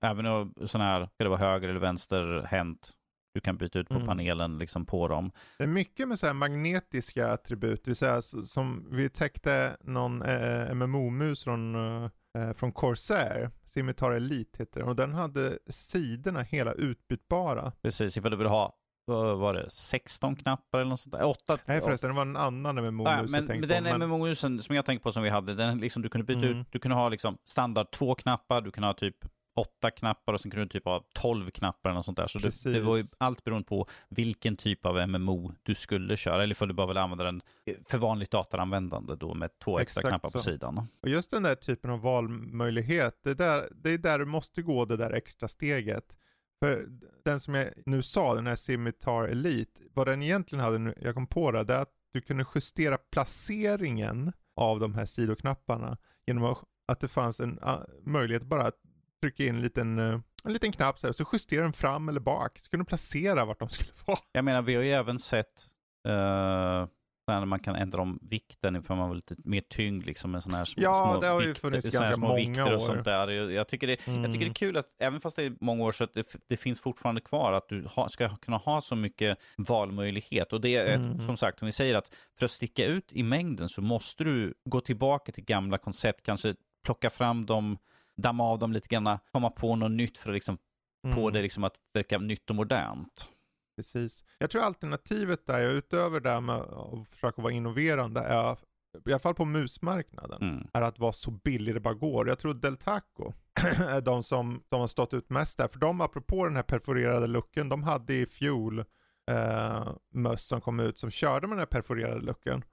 Även 0.00 0.54
sådana 0.66 0.90
här, 0.90 1.06
ska 1.06 1.24
det 1.24 1.30
vara 1.30 1.40
höger 1.40 1.68
eller 1.68 1.80
vänsterhänt, 1.80 2.92
du 3.32 3.40
kan 3.40 3.56
byta 3.56 3.78
ut 3.78 3.88
på 3.88 3.94
mm. 3.94 4.06
panelen 4.06 4.58
liksom 4.58 4.86
på 4.86 5.08
dem. 5.08 5.32
Det 5.58 5.64
är 5.64 5.68
mycket 5.68 6.08
med 6.08 6.18
så 6.18 6.26
här 6.26 6.34
magnetiska 6.34 7.32
attribut, 7.32 7.84
det 7.84 7.90
vill 7.90 7.96
säga 7.96 8.22
som 8.22 8.88
vi 8.90 9.08
täckte 9.08 9.76
någon 9.80 10.22
eh, 10.22 10.74
MMO-mus 10.74 11.44
från, 11.44 11.74
eh, 11.74 12.52
från 12.56 12.72
Corsair, 12.72 13.50
Scimitar 13.66 14.12
Elite 14.12 14.58
heter 14.58 14.80
den, 14.80 14.88
och 14.88 14.96
den 14.96 15.14
hade 15.14 15.58
sidorna 15.66 16.42
hela 16.42 16.72
utbytbara. 16.72 17.72
Precis, 17.82 18.16
ifall 18.16 18.30
du 18.30 18.36
vill 18.36 18.46
ha 18.46 18.78
vad 19.04 19.38
var 19.38 19.54
det, 19.54 19.70
16 19.70 20.36
knappar 20.36 20.78
eller 20.78 20.90
något 20.90 21.00
sånt 21.00 21.12
där? 21.12 21.24
8, 21.24 21.58
Nej 21.64 21.80
förresten, 21.80 22.10
det 22.10 22.16
var 22.16 22.22
en 22.22 22.36
annan 22.36 22.76
MMO-mus 22.76 23.30
ja, 23.32 23.40
men, 23.40 23.44
men 23.44 23.68
den 23.68 23.84
men... 23.84 24.00
MMO-musen 24.00 24.62
som 24.62 24.76
jag 24.76 24.86
tänkte 24.86 25.02
på 25.02 25.12
som 25.12 25.22
vi 25.22 25.28
hade, 25.28 25.54
den 25.54 25.78
liksom, 25.78 26.02
du 26.02 26.08
kunde 26.08 26.24
byta 26.24 26.46
mm. 26.46 26.60
ut, 26.60 26.66
du 26.70 26.78
kunde 26.78 26.94
ha 26.94 27.08
liksom 27.08 27.38
standard 27.44 27.90
två 27.90 28.14
knappar, 28.14 28.60
du 28.60 28.70
kunde 28.70 28.86
ha 28.86 28.94
typ 28.94 29.16
åtta 29.54 29.90
knappar 29.90 30.32
och 30.32 30.40
sen 30.40 30.50
kunde 30.50 30.64
du 30.64 30.68
typ 30.68 30.84
ha 30.84 31.04
tolv 31.14 31.50
knappar 31.50 31.90
eller 31.90 31.94
något 31.94 32.04
sånt 32.04 32.16
där. 32.16 32.26
Så 32.26 32.38
det, 32.38 32.72
det, 32.72 32.80
var 32.80 32.96
ju 32.96 33.02
allt 33.18 33.44
beroende 33.44 33.68
på 33.68 33.86
vilken 34.08 34.56
typ 34.56 34.86
av 34.86 35.08
MMO 35.08 35.52
du 35.62 35.74
skulle 35.74 36.16
köra, 36.16 36.42
eller 36.42 36.54
för 36.54 36.66
du 36.66 36.74
bara 36.74 36.86
vill 36.86 36.96
använda 36.96 37.24
den 37.24 37.40
för 37.88 37.98
vanligt 37.98 38.30
datoranvändande 38.30 39.16
då 39.16 39.34
med 39.34 39.58
två 39.58 39.78
extra 39.78 40.00
Exakt 40.00 40.10
knappar 40.10 40.28
så. 40.28 40.38
på 40.38 40.42
sidan. 40.42 40.88
Och 41.02 41.08
just 41.08 41.30
den 41.30 41.42
där 41.42 41.54
typen 41.54 41.90
av 41.90 42.00
valmöjlighet, 42.00 43.20
det, 43.24 43.34
där, 43.34 43.68
det 43.70 43.90
är 43.90 43.98
där 43.98 44.18
du 44.18 44.24
måste 44.24 44.62
gå 44.62 44.84
det 44.84 44.96
där 44.96 45.10
extra 45.10 45.48
steget. 45.48 46.16
För 46.62 46.86
den 47.24 47.40
som 47.40 47.54
jag 47.54 47.68
nu 47.86 48.02
sa, 48.02 48.34
den 48.34 48.46
här 48.46 48.56
Scimitar 48.56 49.28
Elite, 49.28 49.80
vad 49.94 50.06
den 50.06 50.22
egentligen 50.22 50.64
hade, 50.64 50.94
jag 51.00 51.14
kom 51.14 51.26
på 51.26 51.52
det, 51.52 51.64
det 51.64 51.74
är 51.74 51.82
att 51.82 51.92
du 52.12 52.20
kunde 52.20 52.44
justera 52.54 52.98
placeringen 52.98 54.32
av 54.56 54.80
de 54.80 54.94
här 54.94 55.06
sidoknapparna 55.06 55.98
genom 56.26 56.56
att 56.88 57.00
det 57.00 57.08
fanns 57.08 57.40
en 57.40 57.58
möjlighet 58.02 58.42
bara 58.42 58.62
att 58.62 58.80
trycka 59.22 59.44
in 59.44 59.54
en 59.54 59.62
liten, 59.62 59.98
uh, 59.98 60.20
en 60.44 60.52
liten 60.52 60.72
knapp 60.72 60.98
så, 60.98 61.06
här, 61.06 61.12
så 61.12 61.24
justerar 61.32 61.62
den 61.62 61.72
fram 61.72 62.08
eller 62.08 62.20
bak, 62.20 62.58
så 62.58 62.70
kunde 62.70 62.84
du 62.84 62.88
placera 62.88 63.44
vart 63.44 63.58
de 63.58 63.68
skulle 63.68 63.92
vara. 64.06 64.18
Jag 64.32 64.44
menar, 64.44 64.62
vi 64.62 64.74
har 64.74 64.82
ju 64.82 64.92
även 64.92 65.18
sett 65.18 65.68
uh, 66.08 66.86
när 67.26 67.44
man 67.44 67.60
kan 67.60 67.76
ändra 67.76 68.02
om 68.02 68.18
vikten 68.22 68.76
ifall 68.76 68.96
man 68.96 69.08
vill 69.08 69.16
lite 69.16 69.36
mer 69.44 69.60
tyngd 69.60 70.06
liksom 70.06 70.30
med 70.30 70.42
sådana 70.42 70.58
här 70.58 70.64
små, 70.64 70.82
ja, 70.82 71.12
små 71.12 71.20
det 71.20 71.26
har 71.26 71.42
ju 71.42 71.54
funnits 71.54 71.86
ganska 71.86 72.14
små 72.14 72.28
många 72.28 72.38
vikter 72.38 72.66
år. 72.66 72.74
och 72.74 72.82
sånt 72.82 73.04
där. 73.04 73.28
Jag 73.30 73.68
tycker, 73.68 73.86
det, 73.86 74.06
mm. 74.06 74.22
jag 74.22 74.32
tycker 74.32 74.38
det 74.38 74.44
är 74.44 74.46
mm. 74.46 74.54
kul 74.54 74.76
att 74.76 74.86
även 74.98 75.20
fast 75.20 75.36
det 75.36 75.44
är 75.44 75.54
många 75.60 75.84
år 75.84 75.92
så 75.92 76.04
att 76.04 76.14
det, 76.14 76.36
det 76.48 76.56
finns 76.56 76.80
fortfarande 76.80 77.20
kvar 77.20 77.52
att 77.52 77.68
du 77.68 77.84
ha, 77.84 78.08
ska 78.08 78.36
kunna 78.36 78.56
ha 78.56 78.80
så 78.80 78.96
mycket 78.96 79.38
valmöjlighet. 79.56 80.52
Och 80.52 80.60
det 80.60 80.76
är 80.76 80.94
mm. 80.94 81.26
som 81.26 81.36
sagt, 81.36 81.62
om 81.62 81.66
vi 81.66 81.72
säger 81.72 81.94
att 81.94 82.14
för 82.38 82.44
att 82.44 82.50
sticka 82.50 82.86
ut 82.86 83.12
i 83.12 83.22
mängden 83.22 83.68
så 83.68 83.82
måste 83.82 84.24
du 84.24 84.54
gå 84.64 84.80
tillbaka 84.80 85.32
till 85.32 85.44
gamla 85.44 85.78
koncept, 85.78 86.26
kanske 86.26 86.54
plocka 86.84 87.10
fram 87.10 87.46
dem, 87.46 87.78
damma 88.16 88.44
av 88.44 88.58
dem 88.58 88.72
lite 88.72 88.88
grann, 88.88 89.18
komma 89.32 89.50
på 89.50 89.76
något 89.76 89.90
nytt 89.90 90.18
för 90.18 90.30
att 90.30 90.34
liksom 90.34 90.58
mm. 91.04 91.16
få 91.16 91.30
det 91.30 91.42
liksom 91.42 91.64
att 91.64 91.74
verka 91.94 92.18
nytt 92.18 92.50
och 92.50 92.56
modernt. 92.56 93.28
Precis. 93.76 94.24
Jag 94.38 94.50
tror 94.50 94.62
alternativet 94.62 95.46
där, 95.46 95.70
utöver 95.70 96.20
det 96.20 96.40
med 96.40 96.56
att 96.56 97.08
försöka 97.08 97.42
vara 97.42 97.52
innoverande, 97.52 98.20
är 98.20 98.58
i 99.06 99.10
alla 99.10 99.18
fall 99.18 99.34
på 99.34 99.44
musmarknaden, 99.44 100.42
mm. 100.42 100.66
är 100.72 100.82
att 100.82 100.98
vara 100.98 101.12
så 101.12 101.30
billig 101.30 101.74
det 101.74 101.80
bara 101.80 101.94
går. 101.94 102.28
Jag 102.28 102.38
tror 102.38 102.54
Deltaco 102.54 103.32
är 103.88 104.00
de 104.00 104.22
som, 104.22 104.62
som 104.68 104.80
har 104.80 104.86
stått 104.86 105.14
ut 105.14 105.30
mest 105.30 105.58
där. 105.58 105.68
För 105.68 105.78
de, 105.78 106.00
apropå 106.00 106.44
den 106.44 106.56
här 106.56 106.62
perforerade 106.62 107.26
lucken, 107.26 107.68
de 107.68 107.82
hade 107.82 108.14
i 108.14 108.26
fjol 108.26 108.84
eh, 109.30 109.92
möss 110.14 110.42
som 110.42 110.60
kom 110.60 110.80
ut 110.80 110.98
som 110.98 111.10
körde 111.10 111.46
med 111.46 111.56
den 111.56 111.60
här 111.60 111.66
perforerade 111.66 112.20
lucken. 112.20 112.64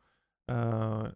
Eh, 0.52 1.07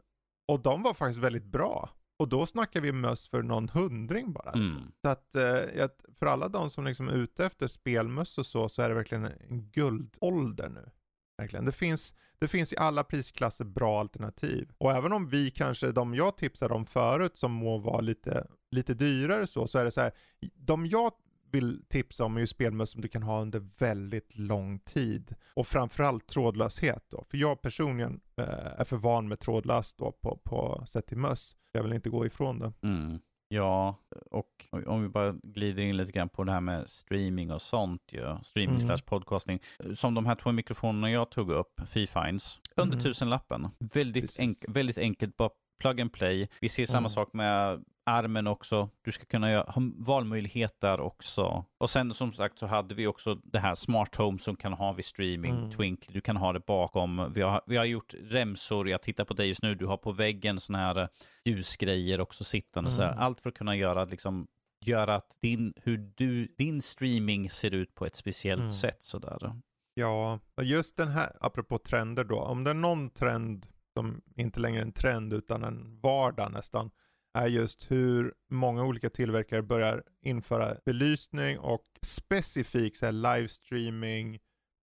och 0.47 0.59
de 0.59 0.83
var 0.83 0.93
faktiskt 0.93 1.19
väldigt 1.19 1.45
bra. 1.45 1.89
Och 2.17 2.29
då 2.29 2.45
snackar 2.45 2.81
vi 2.81 2.91
möss 2.91 3.27
för 3.27 3.41
någon 3.43 3.69
hundring 3.69 4.33
bara. 4.33 4.49
Alltså. 4.49 4.79
Mm. 4.79 4.91
Så 5.01 5.09
att 5.09 5.35
eh, 5.35 5.87
för 6.19 6.25
alla 6.25 6.47
de 6.47 6.69
som 6.69 6.85
liksom 6.85 7.07
är 7.07 7.13
ute 7.13 7.45
efter 7.45 7.67
spelmöss 7.67 8.37
och 8.37 8.45
så, 8.45 8.69
så 8.69 8.81
är 8.81 8.89
det 8.89 8.95
verkligen 8.95 9.25
en 9.25 9.69
guldålder 9.69 10.69
nu. 10.69 10.89
Verkligen. 11.37 11.65
Det 11.65 11.71
finns, 11.71 12.13
det 12.39 12.47
finns 12.47 12.73
i 12.73 12.77
alla 12.77 13.03
prisklasser 13.03 13.65
bra 13.65 13.99
alternativ. 13.99 14.71
Och 14.77 14.91
även 14.91 15.13
om 15.13 15.27
vi 15.27 15.51
kanske, 15.51 15.91
de 15.91 16.15
jag 16.15 16.37
tipsade 16.37 16.73
om 16.73 16.85
förut 16.85 17.37
som 17.37 17.51
må 17.51 17.77
vara 17.77 18.01
lite, 18.01 18.47
lite 18.71 18.93
dyrare 18.93 19.47
så, 19.47 19.67
så 19.67 19.79
är 19.79 19.85
det 19.85 19.91
så 19.91 20.01
här, 20.01 20.11
de 20.55 20.85
jag 20.85 21.11
vill 21.53 21.81
tipsa 21.89 22.25
om 22.25 22.35
är 22.35 22.39
ju 22.41 22.47
spelmöss 22.47 22.89
som 22.89 23.01
du 23.01 23.07
kan 23.07 23.23
ha 23.23 23.41
under 23.41 23.67
väldigt 23.77 24.37
lång 24.37 24.79
tid. 24.79 25.35
Och 25.53 25.67
framförallt 25.67 26.27
trådlöshet 26.27 27.03
då. 27.09 27.25
För 27.29 27.37
jag 27.37 27.61
personligen 27.61 28.21
eh, 28.37 28.79
är 28.79 28.83
för 28.83 28.97
van 28.97 29.27
med 29.27 29.39
trådlöst 29.39 29.97
då 29.97 30.11
på, 30.11 30.39
på 30.43 30.83
sätt 30.87 31.07
till 31.07 31.17
möss. 31.17 31.55
Jag 31.71 31.83
vill 31.83 31.93
inte 31.93 32.09
gå 32.09 32.25
ifrån 32.25 32.59
det. 32.59 32.73
Mm. 32.81 33.19
Ja, 33.47 33.95
och 34.31 34.65
om 34.85 35.01
vi 35.01 35.09
bara 35.09 35.35
glider 35.43 35.83
in 35.83 35.97
lite 35.97 36.11
grann 36.11 36.29
på 36.29 36.43
det 36.43 36.51
här 36.51 36.61
med 36.61 36.89
streaming 36.89 37.51
och 37.51 37.61
sånt 37.61 38.01
ju. 38.11 38.37
Streaming 38.43 38.79
mm. 38.79 38.81
slash 38.81 39.05
podcasting. 39.05 39.59
Som 39.95 40.13
de 40.13 40.25
här 40.25 40.35
två 40.35 40.51
mikrofonerna 40.51 41.11
jag 41.11 41.29
tog 41.29 41.51
upp, 41.51 41.81
Fifines, 41.87 42.59
under 42.75 42.93
mm. 42.93 43.03
tusenlappen. 43.03 43.67
Väldigt, 43.79 44.39
enk 44.39 44.55
väldigt 44.67 44.97
enkelt, 44.97 45.37
bara 45.37 45.49
plug 45.79 46.01
and 46.01 46.13
play. 46.13 46.49
Vi 46.61 46.69
ser 46.69 46.85
samma 46.85 46.99
mm. 46.99 47.09
sak 47.09 47.33
med 47.33 47.83
armen 48.05 48.47
också. 48.47 48.89
Du 49.01 49.11
ska 49.11 49.25
kunna 49.25 49.51
göra, 49.51 49.71
ha 49.71 49.81
valmöjlighet 49.95 50.81
där 50.81 50.99
också. 50.99 51.65
Och 51.77 51.89
sen 51.89 52.13
som 52.13 52.33
sagt 52.33 52.59
så 52.59 52.67
hade 52.67 52.95
vi 52.95 53.07
också 53.07 53.35
det 53.35 53.59
här 53.59 53.75
smart 53.75 54.15
home 54.15 54.39
som 54.39 54.55
kan 54.55 54.73
ha 54.73 54.93
vid 54.93 55.05
streaming, 55.05 55.55
mm. 55.55 55.71
Twinkly. 55.71 56.13
Du 56.13 56.21
kan 56.21 56.37
ha 56.37 56.53
det 56.53 56.59
bakom. 56.59 57.33
Vi 57.33 57.41
har, 57.41 57.61
vi 57.65 57.77
har 57.77 57.85
gjort 57.85 58.13
remsor, 58.21 58.89
jag 58.89 59.01
tittar 59.01 59.25
på 59.25 59.33
dig 59.33 59.47
just 59.47 59.61
nu, 59.61 59.75
du 59.75 59.85
har 59.85 59.97
på 59.97 60.11
väggen 60.11 60.59
sådana 60.59 60.85
här 60.85 61.09
ljusgrejer 61.45 62.21
också 62.21 62.43
sittande. 62.43 62.89
Mm. 62.89 62.97
Så 62.97 63.03
här. 63.03 63.13
Allt 63.13 63.41
för 63.41 63.49
att 63.49 63.55
kunna 63.55 63.75
göra 63.75 64.05
liksom 64.05 64.47
göra 64.85 65.15
att 65.15 65.37
din, 65.41 65.73
hur 65.75 65.97
du, 66.15 66.47
din 66.57 66.81
streaming 66.81 67.49
ser 67.49 67.73
ut 67.73 67.95
på 67.95 68.05
ett 68.05 68.15
speciellt 68.15 68.61
mm. 68.61 68.71
sätt 68.71 69.03
sådär. 69.03 69.55
Ja, 69.93 70.39
just 70.61 70.97
den 70.97 71.07
här, 71.07 71.37
apropå 71.39 71.77
trender 71.77 72.23
då, 72.23 72.39
om 72.39 72.63
det 72.63 72.69
är 72.69 72.73
någon 72.73 73.09
trend 73.09 73.67
som 73.93 74.21
inte 74.35 74.59
längre 74.59 74.79
är 74.79 74.85
en 74.85 74.91
trend 74.91 75.33
utan 75.33 75.63
en 75.63 75.99
vardag 75.99 76.51
nästan, 76.51 76.91
är 77.33 77.47
just 77.47 77.91
hur 77.91 78.33
många 78.49 78.83
olika 78.83 79.09
tillverkare 79.09 79.61
börjar 79.61 80.03
införa 80.21 80.77
belysning 80.85 81.59
och 81.59 81.83
specifik 82.01 82.97
så 82.97 83.05
här, 83.05 83.11
livestreaming 83.11 84.39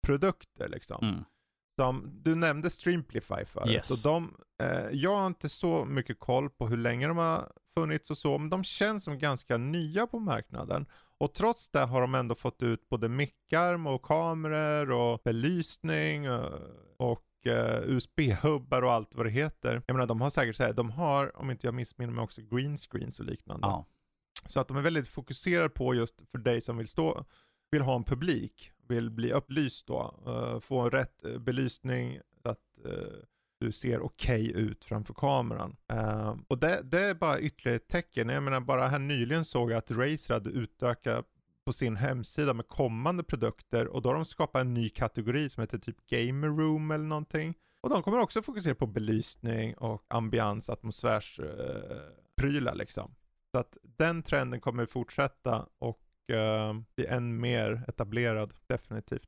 produkter 0.07 0.69
liksom. 0.69 1.03
Mm. 1.03 1.23
Som, 1.79 2.09
du 2.23 2.35
nämnde 2.35 2.69
Streamplify 2.69 3.45
förut 3.45 3.71
yes. 3.71 3.91
och 3.91 4.11
de, 4.11 4.35
eh, 4.63 4.89
jag 4.91 5.15
har 5.15 5.27
inte 5.27 5.49
så 5.49 5.85
mycket 5.85 6.19
koll 6.19 6.49
på 6.49 6.67
hur 6.67 6.77
länge 6.77 7.07
de 7.07 7.17
har 7.17 7.51
funnits 7.77 8.09
och 8.09 8.17
så, 8.17 8.37
men 8.37 8.49
de 8.49 8.63
känns 8.63 9.03
som 9.03 9.19
ganska 9.19 9.57
nya 9.57 10.07
på 10.07 10.19
marknaden. 10.19 10.85
Och 11.17 11.33
trots 11.33 11.69
det 11.69 11.79
har 11.79 12.01
de 12.01 12.15
ändå 12.15 12.35
fått 12.35 12.63
ut 12.63 12.89
både 12.89 13.09
mickarm 13.09 13.87
och 13.87 14.01
kameror 14.01 14.91
och 14.91 15.21
belysning 15.23 16.29
och, 16.29 16.45
eh, 16.45 16.59
och 16.97 17.23
uh, 17.45 17.53
eh, 17.53 17.83
USB-hubbar 17.83 18.81
och 18.81 18.91
allt 18.91 19.15
vad 19.15 19.25
det 19.25 19.29
heter. 19.29 19.81
Jag 19.87 19.93
menar 19.93 20.07
de 20.07 20.21
har 20.21 20.29
säkert 20.29 20.55
så 20.55 20.63
här, 20.63 20.73
de 20.73 20.89
har, 20.91 21.37
om 21.37 21.51
inte 21.51 21.67
jag 21.67 21.73
missminner 21.73 22.13
mig 22.13 22.23
också, 22.23 22.41
green 22.41 22.77
screens 22.77 23.19
och 23.19 23.25
liknande. 23.25 23.67
Ja. 23.67 23.85
Så 24.45 24.59
att 24.59 24.67
de 24.67 24.77
är 24.77 24.81
väldigt 24.81 25.07
fokuserade 25.07 25.69
på 25.69 25.95
just 25.95 26.21
för 26.31 26.37
dig 26.37 26.61
som 26.61 26.77
vill 26.77 26.87
stå, 26.87 27.25
vill 27.71 27.81
ha 27.81 27.95
en 27.95 28.03
publik, 28.03 28.71
vill 28.87 29.09
bli 29.09 29.31
upplyst 29.31 29.87
då, 29.87 30.23
uh, 30.27 30.59
få 30.59 30.89
rätt 30.89 31.25
uh, 31.25 31.37
belysning, 31.37 32.19
att 32.43 32.59
du 33.59 33.71
ser 33.71 33.99
okej 34.01 34.49
okay 34.49 34.61
ut 34.61 34.85
framför 34.85 35.13
kameran. 35.13 35.75
och 36.47 36.57
det, 36.57 36.81
det, 36.83 37.01
är 37.01 37.13
bara 37.13 37.39
ytterligare 37.39 37.75
ett 37.75 37.87
tecken. 37.87 38.29
Jag 38.29 38.43
menar 38.43 38.59
bara 38.59 38.87
här 38.87 38.99
nyligen 38.99 39.45
såg 39.45 39.71
jag 39.71 39.77
att 39.77 39.91
Razer 39.91 40.33
hade 40.33 40.49
utökat 40.49 41.25
på 41.69 41.73
sin 41.73 41.95
hemsida 41.95 42.53
med 42.53 42.67
kommande 42.67 43.23
produkter 43.23 43.87
och 43.87 44.01
då 44.01 44.09
har 44.09 44.15
de 44.15 44.25
skapat 44.25 44.61
en 44.61 44.73
ny 44.73 44.89
kategori 44.89 45.49
som 45.49 45.61
heter 45.61 45.77
typ 45.77 46.07
Gamer 46.07 46.47
Room 46.47 46.91
eller 46.91 47.05
någonting. 47.05 47.55
Och 47.81 47.89
de 47.89 48.03
kommer 48.03 48.19
också 48.19 48.41
fokusera 48.41 48.75
på 48.75 48.87
belysning 48.87 49.73
och 49.73 50.03
ambians, 50.07 50.69
atmosfärsprylar 50.69 52.71
eh, 52.71 52.77
liksom. 52.77 53.15
Så 53.51 53.59
att 53.59 53.77
den 53.81 54.23
trenden 54.23 54.61
kommer 54.61 54.85
fortsätta 54.85 55.65
och 55.79 56.31
eh, 56.31 56.73
bli 56.95 57.05
än 57.05 57.39
mer 57.39 57.83
etablerad, 57.87 58.53
definitivt. 58.67 59.27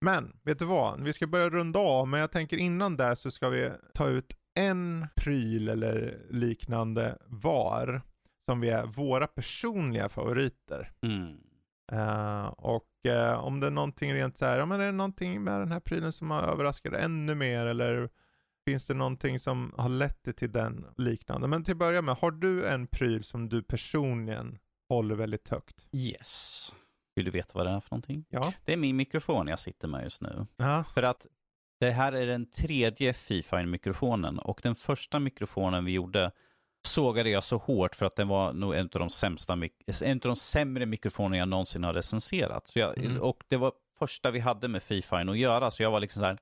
Men, 0.00 0.36
vet 0.42 0.58
du 0.58 0.64
vad? 0.64 1.02
Vi 1.02 1.12
ska 1.12 1.26
börja 1.26 1.50
runda 1.50 1.78
av, 1.78 2.08
men 2.08 2.20
jag 2.20 2.32
tänker 2.32 2.56
innan 2.56 2.96
det 2.96 3.16
så 3.16 3.30
ska 3.30 3.48
vi 3.48 3.70
ta 3.94 4.08
ut 4.08 4.36
en 4.54 5.06
pryl 5.16 5.68
eller 5.68 6.26
liknande 6.30 7.18
var 7.26 8.02
som 8.48 8.60
vi 8.60 8.68
är 8.68 8.86
våra 8.86 9.26
personliga 9.26 10.08
favoriter. 10.08 10.92
Mm. 11.02 11.36
Uh, 11.92 12.46
och 12.46 12.88
uh, 13.08 13.44
om 13.44 13.60
det 13.60 13.66
är 13.66 13.70
någonting 13.70 14.14
rent 14.14 14.36
så 14.36 14.46
här, 14.46 14.58
ja 14.58 14.66
men 14.66 14.80
är 14.80 14.86
det 14.86 14.92
någonting 14.92 15.44
med 15.44 15.60
den 15.60 15.72
här 15.72 15.80
prylen 15.80 16.12
som 16.12 16.30
har 16.30 16.42
överraskat 16.42 16.92
ännu 16.92 17.34
mer 17.34 17.66
eller 17.66 18.08
Finns 18.68 18.86
det 18.86 18.94
någonting 18.94 19.40
som 19.40 19.74
har 19.76 19.88
lett 19.88 20.24
dig 20.24 20.34
till 20.34 20.52
den 20.52 20.86
liknande? 20.96 21.48
Men 21.48 21.64
till 21.64 21.72
att 21.72 21.78
börja 21.78 22.02
med, 22.02 22.14
har 22.16 22.30
du 22.30 22.68
en 22.68 22.86
pryl 22.86 23.24
som 23.24 23.48
du 23.48 23.62
personligen 23.62 24.58
håller 24.88 25.14
väldigt 25.14 25.48
högt? 25.48 25.86
Yes. 25.92 26.74
Vill 27.14 27.24
du 27.24 27.30
veta 27.30 27.50
vad 27.54 27.66
det 27.66 27.70
är 27.70 27.80
för 27.80 27.90
någonting? 27.90 28.24
Ja. 28.28 28.52
Det 28.64 28.72
är 28.72 28.76
min 28.76 28.96
mikrofon 28.96 29.48
jag 29.48 29.58
sitter 29.58 29.88
med 29.88 30.04
just 30.04 30.22
nu. 30.22 30.46
Ja, 30.56 30.84
För 30.94 31.02
att 31.02 31.26
det 31.80 31.90
här 31.90 32.12
är 32.12 32.26
den 32.26 32.50
tredje 32.50 33.12
Fifine-mikrofonen 33.12 34.38
och 34.38 34.60
den 34.62 34.74
första 34.74 35.18
mikrofonen 35.18 35.84
vi 35.84 35.92
gjorde 35.92 36.32
sågade 36.86 37.30
jag 37.30 37.44
så 37.44 37.56
hårt 37.56 37.94
för 37.94 38.06
att 38.06 38.16
den 38.16 38.28
var 38.28 38.52
nog 38.52 38.74
en 38.74 38.84
av 38.92 39.00
de 39.00 39.10
sämsta, 39.10 39.52
en 40.02 40.16
av 40.16 40.20
de 40.20 40.36
sämre 40.36 40.86
mikrofoner 40.86 41.38
jag 41.38 41.48
någonsin 41.48 41.84
har 41.84 41.92
recenserat. 41.94 42.70
Jag, 42.74 42.98
Mm. 42.98 43.22
Och 43.22 43.44
det 43.48 43.56
var 43.56 43.72
första 43.98 44.30
vi 44.30 44.38
hade 44.38 44.68
med 44.68 44.82
Fifine 44.82 45.28
att 45.28 45.38
göra, 45.38 45.70
så 45.70 45.82
jag 45.82 45.90
var 45.90 46.00
liksom 46.00 46.20
så 46.20 46.26
här, 46.26 46.38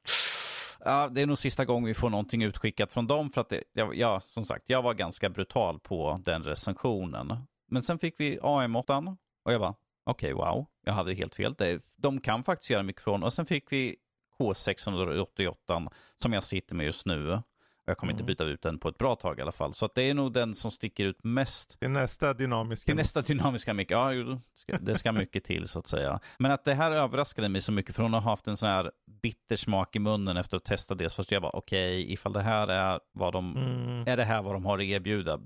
ja, 0.85 1.09
det 1.09 1.23
är 1.23 1.27
nog 1.27 1.39
sista 1.39 1.65
gången 1.65 1.85
vi 1.87 1.95
får 1.95 2.11
någonting 2.11 2.43
utskickat 2.43 2.93
från 2.93 3.07
dem 3.07 3.31
för 3.31 3.41
att 3.41 3.49
det, 3.49 3.63
jag, 3.73 3.95
jag, 3.97 4.23
som 4.23 4.45
sagt, 4.45 4.71
jag 4.71 4.83
var 4.83 4.95
ganska 4.95 5.29
brutal 5.31 5.79
på 5.81 6.21
den 6.25 6.43
recensionen. 6.43 7.37
Men 7.71 7.83
sen 7.83 7.99
fick 7.99 8.21
vi 8.21 8.39
AM8 8.39 9.17
och 9.45 9.53
jag 9.53 9.61
bara, 9.61 9.75
okej, 10.05 10.33
wow, 10.33 10.67
jag 10.85 10.93
hade 10.93 11.15
helt 11.15 11.35
fel. 11.35 11.81
De 11.97 12.21
kan 12.21 12.45
faktiskt 12.45 12.71
göra 12.71 12.83
mikrofon 12.83 13.23
och 13.23 13.33
sen 13.33 13.47
fick 13.47 13.73
vi 13.73 13.97
K688 14.39 15.91
som 16.23 16.33
jag 16.33 16.45
sitter 16.45 16.75
med 16.75 16.87
just 16.87 17.07
nu. 17.07 17.43
Jag 17.89 17.99
kommer 17.99 18.13
inte 18.13 18.23
Mm. 18.23 18.27
byta 18.27 18.45
ut 18.45 18.63
den 18.63 18.79
på 18.79 18.89
ett 18.89 18.99
bra 18.99 19.17
tag 19.17 19.39
i 19.39 19.43
alla 19.43 19.53
fall. 19.53 19.75
Så 19.75 19.87
att 19.87 19.95
det 19.95 20.03
är 20.03 20.15
nog 20.15 20.33
den 20.33 20.55
som 20.55 20.71
sticker 20.71 21.05
ut 21.05 21.25
mest. 21.25 21.77
det 21.81 21.87
är 21.87 21.91
nästa 21.91 22.35
dynamiska. 22.35 22.87
Till 22.87 22.97
nästa 22.97 23.23
dynamiska 23.23 23.75
mick, 23.75 23.91
ja 23.91 24.11
det 24.11 24.97
ska- 24.97 25.13
det 25.13 25.13
mycket 25.19 25.45
till 25.45 25.69
så 25.69 25.79
att 25.79 25.87
säga. 25.87 26.21
Men 26.39 26.51
att 26.53 26.65
det 26.65 26.75
här 26.75 26.91
överraskade 26.93 27.49
mig 27.49 27.61
så 27.61 27.73
mycket 27.73 27.95
för 27.97 28.03
hon 28.03 28.13
har 28.13 28.21
haft 28.21 28.49
en 28.49 28.57
sån 28.57 28.69
här 28.69 28.91
bitter 29.23 29.57
smak 29.57 29.97
i 29.97 29.99
munnen 29.99 30.37
efter 30.37 30.57
att 30.57 30.65
testa 30.65 30.95
det. 30.95 31.09
Så 31.11 31.17
först 31.17 31.33
jag 31.33 31.43
bara 31.43 31.53
okej, 31.53 32.13
ifall 32.13 32.33
det 32.33 32.43
här 32.43 32.69
är 32.69 33.01
vad 33.13 33.33
de, 33.33 33.57
Mm. 33.57 34.05
är 34.09 34.17
det 34.17 34.25
här 34.25 34.43
vad 34.43 34.55
de 34.55 34.65
har 34.65 34.79
att 34.79 34.85
erbjuda? 34.85 35.41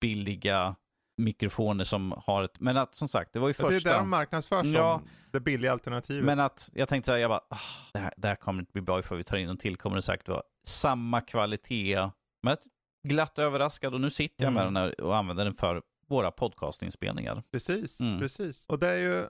Billiga 0.00 0.76
mikrofoner 1.24 1.84
som 1.84 2.14
har 2.26 2.44
ett, 2.44 2.60
men 2.60 2.76
att 2.76 2.94
som 2.94 3.08
sagt, 3.08 3.32
det 3.32 3.38
var 3.38 3.48
ju 3.48 3.54
Ja, 3.58 3.62
det 3.68 3.68
är 3.68 3.74
första. 3.74 3.90
där 3.90 3.98
de 3.98 4.10
marknadsför 4.10 4.60
som 4.62 4.72
Ja. 4.72 5.02
det 5.32 5.40
billiga 5.40 5.72
alternativet. 5.72 6.24
Men 6.24 6.40
att 6.40 6.70
jag 6.74 6.88
tänkte 6.88 7.06
så 7.06 7.12
här, 7.12 7.18
jag 7.18 7.30
bara, 7.30 7.40
ah, 7.50 7.58
det, 7.92 7.98
här, 7.98 8.14
det 8.16 8.28
här 8.28 8.34
kommer 8.36 8.60
inte 8.60 8.72
bli 8.72 8.82
bra 8.82 8.98
ifall 9.00 9.16
vi 9.18 9.24
tar 9.24 9.36
in 9.36 9.48
en 9.48 9.56
till. 9.56 9.76
Kommer 9.76 9.96
det 9.96 10.02
säkert 10.02 10.28
vara 10.28 10.42
samma 10.66 11.20
kvalitet. 11.20 12.10
Men 12.42 12.52
att 12.52 12.62
glatt 13.08 13.38
överraskad 13.38 13.94
och 13.94 14.00
nu 14.00 14.10
sitter 14.10 14.44
jag 14.44 14.52
med 14.52 14.62
Mm. 14.62 14.74
den 14.74 14.82
här 14.82 15.00
och 15.00 15.16
använder 15.16 15.44
den 15.44 15.54
för 15.54 15.82
våra 16.08 16.30
podcastinspelningar. 16.30 17.42
Precis, 17.52 18.00
Mm. 18.00 18.18
precis. 18.20 18.66
Och 18.68 18.78
det 18.78 18.88
är 18.88 18.96
ju, 18.98 19.24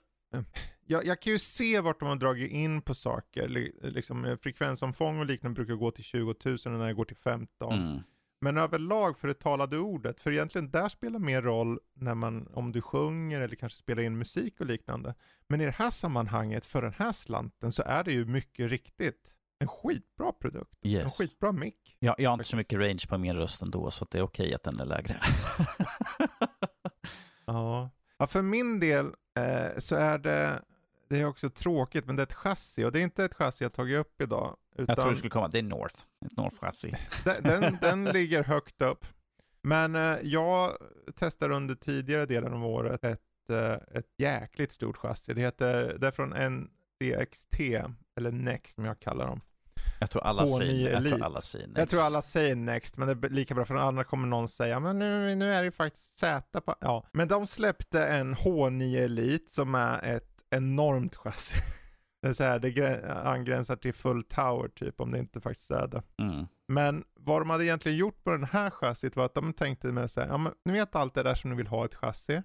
jag, 0.86 1.06
jag 1.06 1.20
kan 1.22 1.32
ju 1.32 1.38
se 1.38 1.80
vart 1.80 2.00
de 2.00 2.08
har 2.08 2.16
dragit 2.16 2.50
in 2.50 2.82
på 2.82 2.94
saker. 2.94 3.48
Li- 3.48 3.72
Liksom, 3.82 4.36
frekvensomfång 4.42 5.18
och 5.20 5.26
liknande 5.26 5.54
brukar 5.54 5.74
gå 5.74 5.90
till 5.90 6.04
20 6.04 6.34
000 6.44 6.54
och 6.54 6.70
när 6.72 6.86
det 6.86 6.94
går 6.94 7.04
till 7.04 7.16
15. 7.16 7.72
Mm. 7.78 8.00
Men 8.42 8.56
överlag 8.56 9.18
för 9.18 9.28
det 9.28 9.34
talade 9.34 9.78
ordet, 9.78 10.20
för 10.20 10.32
egentligen 10.32 10.70
där 10.70 10.88
spelar 10.88 11.18
mer 11.18 11.42
roll 11.42 11.78
när 11.94 12.14
man, 12.14 12.46
om 12.54 12.72
du 12.72 12.82
sjunger 12.82 13.40
eller 13.40 13.56
kanske 13.56 13.78
spelar 13.78 14.02
in 14.02 14.18
musik 14.18 14.60
och 14.60 14.66
liknande. 14.66 15.14
Men 15.48 15.60
i 15.60 15.64
det 15.64 15.70
här 15.70 15.90
sammanhanget, 15.90 16.64
för 16.64 16.82
den 16.82 16.92
här 16.96 17.12
slanten, 17.12 17.72
så 17.72 17.82
är 17.82 18.04
det 18.04 18.12
ju 18.12 18.24
mycket 18.24 18.70
riktigt 18.70 19.34
en 19.58 19.68
skitbra 19.68 20.32
produkt. 20.32 20.72
En 20.82 20.90
Yes. 20.90 21.18
skitbra 21.18 21.52
mick. 21.52 21.96
Jag, 21.98 22.14
jag 22.18 22.30
har 22.30 22.34
inte 22.34 22.44
så 22.48 22.56
mycket 22.56 22.78
range 22.78 23.04
på 23.08 23.18
min 23.18 23.36
röst 23.36 23.62
ändå, 23.62 23.90
så 23.90 24.06
det 24.10 24.18
är 24.18 24.22
okej 24.22 24.54
att 24.54 24.62
den 24.62 24.80
är 24.80 24.84
lägre. 24.84 25.20
Ja. 27.44 27.90
ja, 28.18 28.26
för 28.26 28.42
min 28.42 28.80
del 28.80 29.06
eh, 29.36 29.78
så 29.78 29.96
är 29.96 30.18
det, 30.18 30.62
det 31.08 31.20
är 31.20 31.24
också 31.24 31.50
tråkigt, 31.50 32.06
men 32.06 32.16
det 32.16 32.22
är 32.22 32.26
ett 32.26 32.34
chassi 32.34 32.84
och 32.84 32.92
det 32.92 32.98
är 32.98 33.02
inte 33.02 33.24
ett 33.24 33.34
chassi 33.34 33.64
jag 33.64 33.72
tagit 33.72 33.98
upp 33.98 34.22
idag. 34.22 34.56
Utan 34.82 34.94
jag 34.96 35.02
tror 35.02 35.10
det 35.10 35.16
skulle 35.16 35.30
komma, 35.30 35.48
det 35.48 35.58
är 35.58 35.62
North, 35.62 36.00
ett 36.26 36.36
North-chassi. 36.36 36.96
den, 37.24 37.42
den, 37.42 37.78
den 37.80 38.04
ligger 38.04 38.44
högt 38.44 38.82
upp. 38.82 39.06
Men 39.62 39.94
eh, 39.94 40.16
jag 40.22 40.70
testade 41.16 41.54
under 41.54 41.74
tidigare 41.74 42.26
delen 42.26 42.52
av 42.52 42.64
året 42.64 43.04
ett, 43.04 43.20
eh, 43.50 43.72
ett 43.72 44.14
jäkligt 44.18 44.72
stort 44.72 44.96
chassi. 44.96 45.34
Det 45.34 45.40
heter, 45.40 45.98
det 45.98 46.06
är 46.06 46.10
från 46.10 46.30
NCXT, 46.30 47.60
eller 48.16 48.32
Next 48.32 48.74
som 48.74 48.84
jag 48.84 49.00
kallar 49.00 49.26
dem. 49.26 49.40
Jag 50.00 50.10
tror 50.10 50.22
alla 50.22 50.44
H9 50.44 50.58
säger, 50.58 50.90
jag 50.90 51.08
tror 51.08 51.22
alla 51.22 51.40
säger 51.42 51.66
next. 51.66 51.78
Jag 51.78 51.88
tror 51.88 52.00
alla 52.00 52.22
säger 52.22 52.56
Next, 52.56 52.96
men 52.96 53.08
det 53.08 53.26
är 53.26 53.30
lika 53.30 53.54
bra 53.54 53.64
för 53.64 53.74
annars 53.74 54.06
kommer 54.06 54.28
någon 54.28 54.48
säga 54.48 54.80
men 54.80 54.98
nu, 54.98 55.34
nu 55.34 55.54
är 55.54 55.58
det 55.58 55.64
ju 55.64 55.70
faktiskt 55.70 56.18
Z 56.18 56.60
på, 56.60 56.74
ja. 56.80 57.06
Men 57.12 57.28
de 57.28 57.46
släppte 57.46 58.06
en 58.06 58.34
H9 58.34 58.98
Elite 58.98 59.52
som 59.52 59.74
är 59.74 60.02
ett 60.02 60.44
enormt 60.50 61.16
chassi. 61.16 61.56
Det 62.22 62.28
är 62.28 62.32
så 62.32 62.44
här, 62.44 62.58
det 62.58 62.70
grä- 62.70 63.22
angränsar 63.24 63.76
till 63.76 63.94
full 63.94 64.22
tower 64.24 64.68
typ 64.68 65.00
om 65.00 65.10
det 65.10 65.18
inte 65.18 65.40
faktiskt 65.40 65.70
är 65.70 65.86
det. 65.86 66.02
Mm. 66.22 66.46
Men 66.68 67.04
vad 67.14 67.40
de 67.40 67.50
hade 67.50 67.64
egentligen 67.64 67.98
gjort 67.98 68.24
på 68.24 68.30
den 68.30 68.44
här 68.44 68.70
chassit 68.70 69.16
var 69.16 69.24
att 69.24 69.34
de 69.34 69.52
tänkte 69.52 69.86
med 69.92 70.10
så 70.10 70.20
här, 70.20 70.28
ja 70.28 70.38
men 70.38 70.52
ni 70.64 70.72
vet 70.72 70.96
allt 70.96 71.14
det 71.14 71.22
där 71.22 71.34
som 71.34 71.50
ni 71.50 71.56
vill 71.56 71.66
ha 71.66 71.84
ett 71.84 71.94
chassi. 71.94 72.42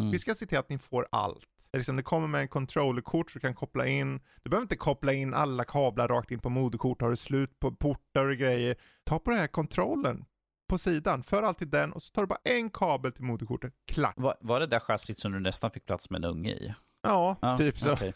Mm. 0.00 0.10
Vi 0.10 0.18
ska 0.18 0.34
se 0.34 0.46
till 0.46 0.58
att 0.58 0.68
ni 0.68 0.78
får 0.78 1.06
allt. 1.12 1.48
Det, 1.72 1.78
liksom, 1.78 1.96
det 1.96 2.02
kommer 2.02 2.28
med 2.28 2.40
en 2.40 2.48
controllerkort 2.48 3.30
så 3.30 3.38
du 3.38 3.40
kan 3.40 3.54
koppla 3.54 3.86
in, 3.86 4.20
du 4.42 4.50
behöver 4.50 4.62
inte 4.64 4.76
koppla 4.76 5.12
in 5.12 5.34
alla 5.34 5.64
kablar 5.64 6.08
rakt 6.08 6.30
in 6.30 6.38
på 6.38 6.50
moderkort, 6.50 7.00
har 7.02 7.10
du 7.10 7.16
slut 7.16 7.60
på 7.60 7.72
portar 7.74 8.26
och 8.26 8.36
grejer. 8.36 8.76
Ta 9.04 9.18
på 9.18 9.30
den 9.30 9.38
här 9.40 9.46
kontrollen 9.46 10.24
på 10.68 10.78
sidan, 10.78 11.22
för 11.22 11.42
alltid 11.42 11.68
den 11.68 11.92
och 11.92 12.02
så 12.02 12.12
tar 12.12 12.22
du 12.22 12.26
bara 12.26 12.38
en 12.44 12.70
kabel 12.70 13.12
till 13.12 13.24
moderkortet, 13.24 13.72
klart. 13.92 14.14
Var, 14.16 14.36
var 14.40 14.60
det 14.60 14.66
där 14.66 14.80
chassit 14.80 15.18
som 15.18 15.32
du 15.32 15.40
nästan 15.40 15.70
fick 15.70 15.86
plats 15.86 16.10
med 16.10 16.24
en 16.24 16.30
unge 16.30 16.50
i? 16.50 16.74
Ja, 17.02 17.36
Ja, 17.42 17.56
typ 17.56 17.78
så. 17.78 17.92
okej. 17.92 18.14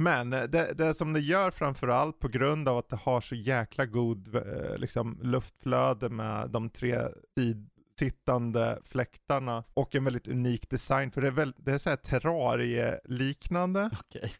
Men 0.00 0.32
eh, 0.32 0.42
det, 0.42 0.72
det 0.78 0.94
som 0.94 1.12
det 1.12 1.20
gör 1.20 1.50
framförallt 1.50 2.18
på 2.18 2.28
grund 2.28 2.68
av 2.68 2.78
att 2.78 2.88
det 2.88 2.96
har 2.96 3.20
så 3.20 3.34
jäkla 3.34 3.86
god 3.86 4.34
eh, 4.34 4.76
liksom, 4.76 5.18
luftflöde 5.22 6.08
med 6.08 6.50
de 6.50 6.70
tre 6.70 7.08
sittande 7.98 8.78
fläktarna 8.84 9.64
och 9.74 9.94
en 9.94 10.04
väldigt 10.04 10.28
unik 10.28 10.70
design. 10.70 11.10
För 11.10 11.20
det 11.20 11.26
är, 11.26 11.32
väl, 11.32 11.54
det 11.56 11.72
är 11.72 11.78
så 11.78 11.90
här 11.90 11.96
terrarie-liknande. 11.96 13.90
Okej. 14.00 14.32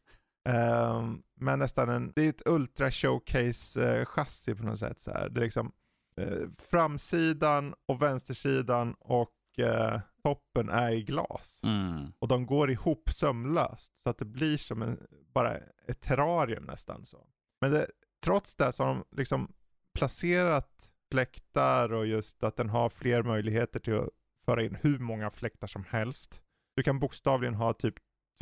Ehm, 0.49 1.23
men 1.35 1.59
nästan 1.59 1.89
en, 1.89 2.13
det 2.15 2.23
är 2.23 2.29
ett 2.29 2.47
ultra 2.47 2.91
showcase 2.91 3.99
eh, 3.99 4.05
chassi 4.05 4.55
på 4.55 4.63
något 4.63 4.79
sätt. 4.79 4.99
Så 4.99 5.11
här. 5.11 5.29
Det 5.29 5.41
är 5.41 5.45
liksom 5.45 5.73
eh, 6.17 6.49
framsidan 6.71 7.75
och 7.87 8.03
vänstersidan 8.03 8.95
och 8.99 9.59
eh, 9.59 10.01
toppen 10.23 10.69
är 10.69 10.93
i 10.93 11.03
glas. 11.03 11.61
Mm. 11.65 12.13
Och 12.19 12.29
de 12.29 12.47
går 12.47 12.71
ihop 12.71 13.11
sömlöst 13.11 13.97
så 13.97 14.11
att 14.11 14.19
det 14.19 14.25
blir 14.25 14.57
som 14.57 14.83
en, 14.83 14.99
bara 15.35 15.57
ett 15.87 16.01
terrarium 16.01 16.65
nästan 16.65 17.05
så. 17.05 17.27
Men 17.61 17.71
det, 17.71 17.87
trots 18.25 18.55
det 18.55 18.73
så 18.73 18.85
har 18.85 18.95
de 18.95 19.05
liksom 19.17 19.53
placerat 19.99 20.91
fläktar 21.11 21.93
och 21.93 22.07
just 22.07 22.45
att 22.45 22.57
den 22.57 22.69
har 22.69 22.89
fler 22.89 23.23
möjligheter 23.23 23.81
till 23.81 23.95
att 23.95 24.09
föra 24.45 24.63
in 24.63 24.77
hur 24.81 24.99
många 24.99 25.31
fläktar 25.31 25.67
som 25.67 25.85
helst. 25.85 26.43
Du 26.77 26.83
kan 26.83 26.99
bokstavligen 26.99 27.55
ha 27.55 27.73
typ 27.73 27.95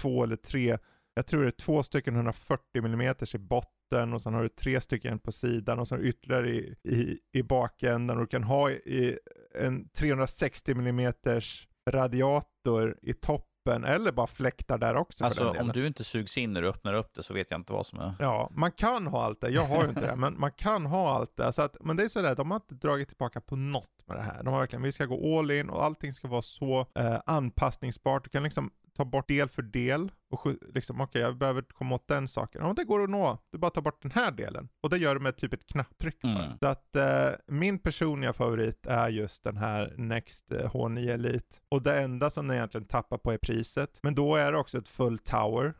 två 0.02 0.24
eller 0.24 0.36
tre, 0.36 0.78
jag 1.14 1.26
tror 1.26 1.42
det 1.42 1.48
är 1.48 1.50
två 1.50 1.82
stycken 1.82 2.14
140 2.14 2.62
mm 2.74 3.14
i 3.34 3.38
botten 3.38 3.77
och 3.92 4.22
sen 4.22 4.34
har 4.34 4.42
du 4.42 4.48
tre 4.48 4.80
stycken 4.80 5.18
på 5.18 5.32
sidan 5.32 5.78
och 5.78 5.88
sen 5.88 6.04
ytterligare 6.04 6.50
i, 6.50 6.74
i, 6.82 7.18
i 7.32 7.42
bakändan 7.42 8.16
och 8.16 8.22
du 8.22 8.26
kan 8.26 8.44
ha 8.44 8.70
i 8.70 9.18
en 9.54 9.88
360 9.88 10.72
mm 10.72 11.12
radiator 11.90 12.98
i 13.02 13.12
toppen 13.12 13.84
eller 13.84 14.12
bara 14.12 14.26
fläktar 14.26 14.78
där 14.78 14.96
också 14.96 15.24
Alltså 15.24 15.50
om 15.50 15.68
du 15.68 15.86
inte 15.86 16.04
sugs 16.04 16.38
in 16.38 16.52
när 16.52 16.62
du 16.62 16.68
öppnar 16.68 16.94
upp 16.94 17.14
det 17.14 17.22
så 17.22 17.34
vet 17.34 17.50
jag 17.50 17.60
inte 17.60 17.72
vad 17.72 17.86
som 17.86 17.98
är... 18.00 18.14
Ja, 18.18 18.50
man 18.52 18.72
kan 18.72 19.06
ha 19.06 19.24
allt 19.24 19.40
det. 19.40 19.50
Jag 19.50 19.66
har 19.66 19.82
ju 19.82 19.88
inte 19.88 20.00
det, 20.00 20.16
men 20.16 20.40
man 20.40 20.52
kan 20.52 20.86
ha 20.86 21.14
allt 21.14 21.36
det. 21.36 21.52
Så 21.52 21.62
att, 21.62 21.76
men 21.80 21.96
det 21.96 22.04
är 22.04 22.08
sådär, 22.08 22.34
de 22.34 22.50
har 22.50 22.56
inte 22.56 22.74
dragit 22.74 23.08
tillbaka 23.08 23.40
på 23.40 23.56
något 23.56 24.04
med 24.06 24.16
det 24.16 24.22
här. 24.22 24.42
De 24.42 24.52
har 24.52 24.60
verkligen, 24.60 24.82
vi 24.82 24.92
ska 24.92 25.06
gå 25.06 25.38
all 25.38 25.50
in 25.50 25.70
och 25.70 25.84
allting 25.84 26.12
ska 26.12 26.28
vara 26.28 26.42
så 26.42 26.86
eh, 26.94 27.20
anpassningsbart. 27.26 28.24
Du 28.24 28.30
kan 28.30 28.42
liksom 28.42 28.70
ta 28.98 29.04
bort 29.04 29.28
del 29.28 29.48
för 29.48 29.62
del 29.62 30.12
och 30.30 30.46
liksom, 30.74 31.00
okej, 31.00 31.22
jag 31.22 31.38
behöver 31.38 31.62
komma 31.62 31.94
åt 31.94 32.08
den 32.08 32.28
saken. 32.28 32.62
Men 32.62 32.74
det 32.74 32.84
går 32.84 33.02
att 33.02 33.10
nå. 33.10 33.38
Du 33.52 33.58
bara 33.58 33.70
tar 33.70 33.82
bort 33.82 34.02
den 34.02 34.10
här 34.10 34.30
delen. 34.30 34.68
Och 34.82 34.90
det 34.90 34.98
gör 34.98 35.14
du 35.14 35.20
med 35.20 35.36
typ 35.36 35.52
ett 35.52 35.66
knapptryck. 35.66 36.24
Mm. 36.24 36.58
Så 36.58 36.66
att 36.66 36.96
eh, 36.96 37.30
min 37.46 37.78
personliga 37.78 38.32
favorit 38.32 38.86
är 38.86 39.08
just 39.08 39.44
den 39.44 39.56
här 39.56 39.94
Next 39.96 40.52
eh, 40.52 40.70
H9 40.70 41.10
Elite. 41.10 41.56
Och 41.70 41.82
det 41.82 42.00
enda 42.00 42.30
som 42.30 42.48
den 42.48 42.56
egentligen 42.56 42.86
tappar 42.86 43.18
på 43.18 43.32
är 43.32 43.38
priset. 43.38 43.98
Men 44.02 44.14
då 44.14 44.36
är 44.36 44.52
det 44.52 44.58
också 44.58 44.78
ett 44.78 44.88
full 44.88 45.18
tower, 45.18 45.74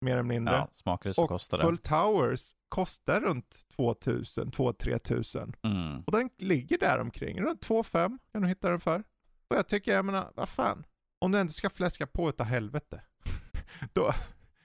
mer 0.00 0.12
eller 0.12 0.22
mindre. 0.22 0.54
Ja, 0.54 0.68
smakar 0.70 1.12
så 1.12 1.22
Och 1.22 1.28
kostar 1.28 1.58
det. 1.58 1.64
Full 1.64 1.78
Towers 1.78 2.50
kostar 2.68 3.20
runt 3.20 3.66
2000, 3.76 4.50
2-3 4.50 4.98
tusen. 4.98 5.52
Mm. 5.62 6.02
Och 6.06 6.12
den 6.12 6.30
ligger 6.38 6.78
där 6.78 7.00
omkring, 7.00 7.40
runt 7.40 7.68
2-5 7.68 8.18
kan 8.32 8.42
du 8.42 8.48
hitta 8.48 8.70
den 8.70 8.80
för. 8.80 9.02
Och 9.50 9.56
jag 9.56 9.68
tycker, 9.68 9.94
jag 9.94 10.04
menar, 10.04 10.32
vad 10.34 10.48
fan. 10.48 10.84
Om 11.20 11.32
du 11.32 11.38
ändå 11.38 11.52
ska 11.52 11.70
fläska 11.70 12.06
på 12.06 12.28
utav 12.28 12.46
helvete. 12.46 13.02
då, 13.92 14.14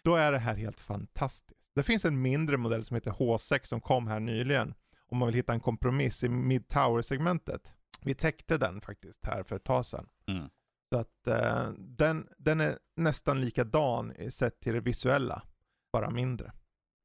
då 0.04 0.16
är 0.16 0.32
det 0.32 0.40
här 0.40 0.56
helt 0.56 0.80
fantastiskt. 0.80 1.60
Det 1.76 1.84
finns 1.84 2.06
en 2.06 2.22
mindre 2.22 2.58
modell 2.58 2.84
som 2.84 2.96
heter 2.96 3.12
H6 3.12 3.64
som 3.64 3.82
kom 3.82 4.08
här 4.08 4.20
nyligen. 4.20 4.74
Om 5.08 5.18
man 5.18 5.26
vill 5.26 5.36
hitta 5.36 5.54
en 5.54 5.60
kompromiss 5.60 6.24
i 6.24 6.30
mid-tower-segmentet. 6.30 7.74
Vi 8.02 8.16
täckte 8.16 8.58
den 8.58 8.82
faktiskt 8.82 9.26
här 9.26 9.44
för 9.44 9.56
ett 9.56 9.64
tag 9.64 9.86
sedan. 9.86 10.10
Mm. 10.28 10.50
Så 10.94 11.00
att 11.00 11.28
eh, 11.28 11.70
den, 11.78 12.28
den 12.38 12.62
är 12.62 12.80
nästan 12.96 13.42
likadan 13.42 14.14
sett 14.30 14.60
till 14.60 14.74
det 14.74 14.80
visuella, 14.80 15.44
bara 15.94 16.10
mindre. 16.10 16.52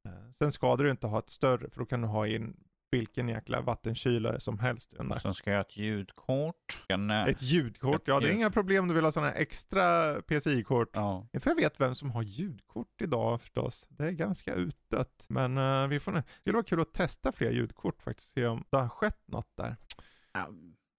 Eh, 0.09 0.31
sen 0.33 0.53
ska 0.53 0.77
du 0.77 0.91
inte 0.91 1.07
ha 1.07 1.19
ett 1.19 1.29
större, 1.29 1.71
för 1.71 1.79
då 1.81 1.87
kan 1.87 2.01
du 2.01 2.09
ha 2.09 2.27
in 2.27 2.57
vilken 2.91 3.29
jäkla 3.29 3.61
vattenkylare 3.61 4.41
som 4.41 4.59
helst. 4.59 4.95
den 4.97 5.09
där. 5.09 5.19
Sen 5.19 5.35
ska 5.35 5.51
jag 5.51 5.57
ha 5.59 5.65
ett 5.65 5.77
ljudkort. 5.77 6.79
Ett 7.29 7.43
ljudkort, 7.43 8.03
ja 8.09 8.21
det 8.21 8.27
är 8.27 8.29
ljud. 8.29 8.37
inga 8.37 8.51
problem 8.51 8.83
om 8.85 8.89
du 8.89 8.95
vill 8.95 9.05
ha 9.05 9.13
sådana 9.13 9.31
här 9.33 9.39
extra 9.41 10.15
PCI-kort. 10.23 10.91
Ja. 10.93 11.29
Inte 11.33 11.45
för 11.45 11.51
jag 11.51 11.57
vet 11.57 11.81
vem 11.81 11.95
som 11.95 12.11
har 12.11 12.23
ljudkort 12.23 13.01
idag 13.01 13.41
förstås. 13.41 13.87
Det 13.89 14.05
är 14.05 14.11
ganska 14.11 14.55
utdött. 14.55 15.25
Men 15.29 15.59
eh, 15.59 15.87
vi 15.89 16.01
får, 16.01 16.13
det 16.13 16.23
skulle 16.41 16.55
vara 16.55 16.65
kul 16.65 16.81
att 16.81 16.93
testa 16.95 17.33
fler 17.33 17.51
ljudkort 17.51 18.03
faktiskt. 18.03 18.29
Se 18.31 18.47
om 18.47 18.65
det 18.71 18.77
har 18.77 18.89
skett 18.89 19.23
något 19.27 19.57
där. 19.57 19.77
Ja, 20.33 20.49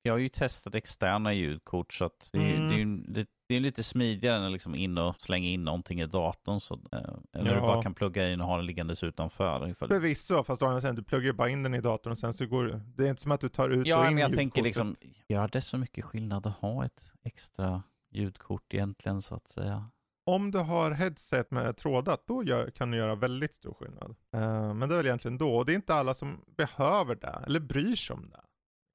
Jag 0.01 0.13
har 0.13 0.17
ju 0.19 0.29
testat 0.29 0.75
externa 0.75 1.33
ljudkort 1.33 1.93
så 1.93 2.05
att 2.05 2.29
det, 2.33 2.39
Mm. 2.55 3.03
det, 3.07 3.13
det, 3.21 3.27
det 3.51 3.55
är 3.55 3.59
lite 3.59 3.83
smidigare 3.83 4.37
än 4.37 4.43
att 4.43 4.51
liksom 4.51 4.75
in 4.75 4.97
och 4.97 5.15
slänga 5.21 5.47
in 5.47 5.63
någonting 5.63 6.01
i 6.01 6.05
datorn. 6.05 6.59
Så, 6.59 6.73
eh, 6.91 6.99
eller 7.33 7.51
du 7.51 7.57
Ja. 7.57 7.61
bara 7.61 7.83
kan 7.83 7.93
plugga 7.93 8.29
in 8.31 8.41
och 8.41 8.47
ha 8.47 8.57
den 8.57 8.65
liggandes 8.65 9.03
utanför. 9.03 9.67
Ifall... 9.69 9.87
Förvisso, 9.87 10.43
fast 10.43 10.61
å 10.61 10.65
andra 10.65 10.81
sidan, 10.81 10.95
du 10.95 11.03
pluggar 11.03 11.33
bara 11.33 11.49
in 11.49 11.63
den 11.63 11.73
i 11.73 11.81
datorn 11.81 12.11
och 12.11 12.17
sen 12.17 12.33
så 12.33 12.45
går 12.45 12.63
det. 12.65 12.81
Det 12.95 13.05
är 13.05 13.09
inte 13.09 13.21
som 13.21 13.31
att 13.31 13.41
du 13.41 13.49
tar 13.49 13.69
ut 13.69 13.77
och 13.79 13.87
Ja, 13.87 14.07
in 14.07 14.13
men 14.13 14.21
jag 14.21 14.33
tänker 14.33 14.61
liksom, 14.63 14.95
gör 15.27 15.47
det 15.47 15.61
så 15.61 15.77
mycket 15.77 16.05
skillnad 16.05 16.47
att 16.47 16.57
ha 16.57 16.85
ett 16.85 17.11
extra 17.23 17.83
ljudkort 18.11 18.73
egentligen 18.73 19.21
så 19.21 19.35
att 19.35 19.47
säga? 19.47 19.89
Om 20.25 20.51
du 20.51 20.59
har 20.59 20.91
headset 20.91 21.51
med 21.51 21.77
trådat, 21.77 22.23
då 22.27 22.43
gör, 22.43 22.69
kan 22.69 22.91
du 22.91 22.97
göra 22.97 23.15
väldigt 23.15 23.53
stor 23.53 23.73
skillnad. 23.73 24.15
Eh, 24.35 24.73
men 24.73 24.89
det 24.89 24.95
är 24.95 24.97
väl 24.97 25.05
egentligen 25.05 25.37
då, 25.37 25.55
och 25.55 25.65
det 25.65 25.71
är 25.73 25.75
inte 25.75 25.95
alla 25.95 26.13
som 26.13 26.41
behöver 26.57 27.15
det, 27.15 27.43
eller 27.45 27.59
bryr 27.59 27.95
sig 27.95 28.13
om 28.13 28.29
det. 28.29 28.41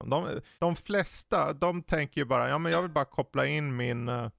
De, 0.05 0.41
de 0.59 0.77
flesta, 0.77 1.53
de 1.53 1.83
tänker 1.83 2.20
ju 2.20 2.24
bara, 2.24 2.49
ja 2.49 2.59
men 2.59 2.73
jag 2.73 2.83
vill 2.83 2.91
bara 2.91 3.05
koppla 3.05 3.47
in 3.47 3.77
min, 3.77 4.09
eh, 4.09 4.31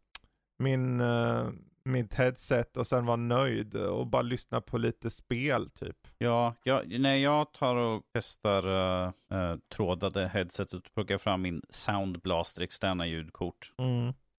min, 0.58 1.02
eh, 1.02 1.50
mitt 1.84 2.14
headset 2.14 2.78
och 2.78 2.88
sen 2.88 3.06
vara 3.06 3.18
nöjd 3.18 3.76
och 3.76 4.08
bara 4.08 4.22
lyssna 4.22 4.62
på 4.62 4.78
lite 4.78 5.10
spel 5.10 5.70
typ. 5.70 5.98
Ja, 6.18 6.56
jag, 6.64 7.00
när 7.00 7.16
jag 7.16 7.54
tar 7.54 7.76
och 7.76 8.04
testar 8.14 8.68
uh, 8.68 9.12
trådade 9.76 10.28
headset 10.28 10.74
och 10.74 10.82
plockar 10.94 11.18
fram 11.18 11.42
min 11.42 11.62
Soundblaster 11.70 12.62
externa 12.62 13.08
ljudkort. 13.08 13.74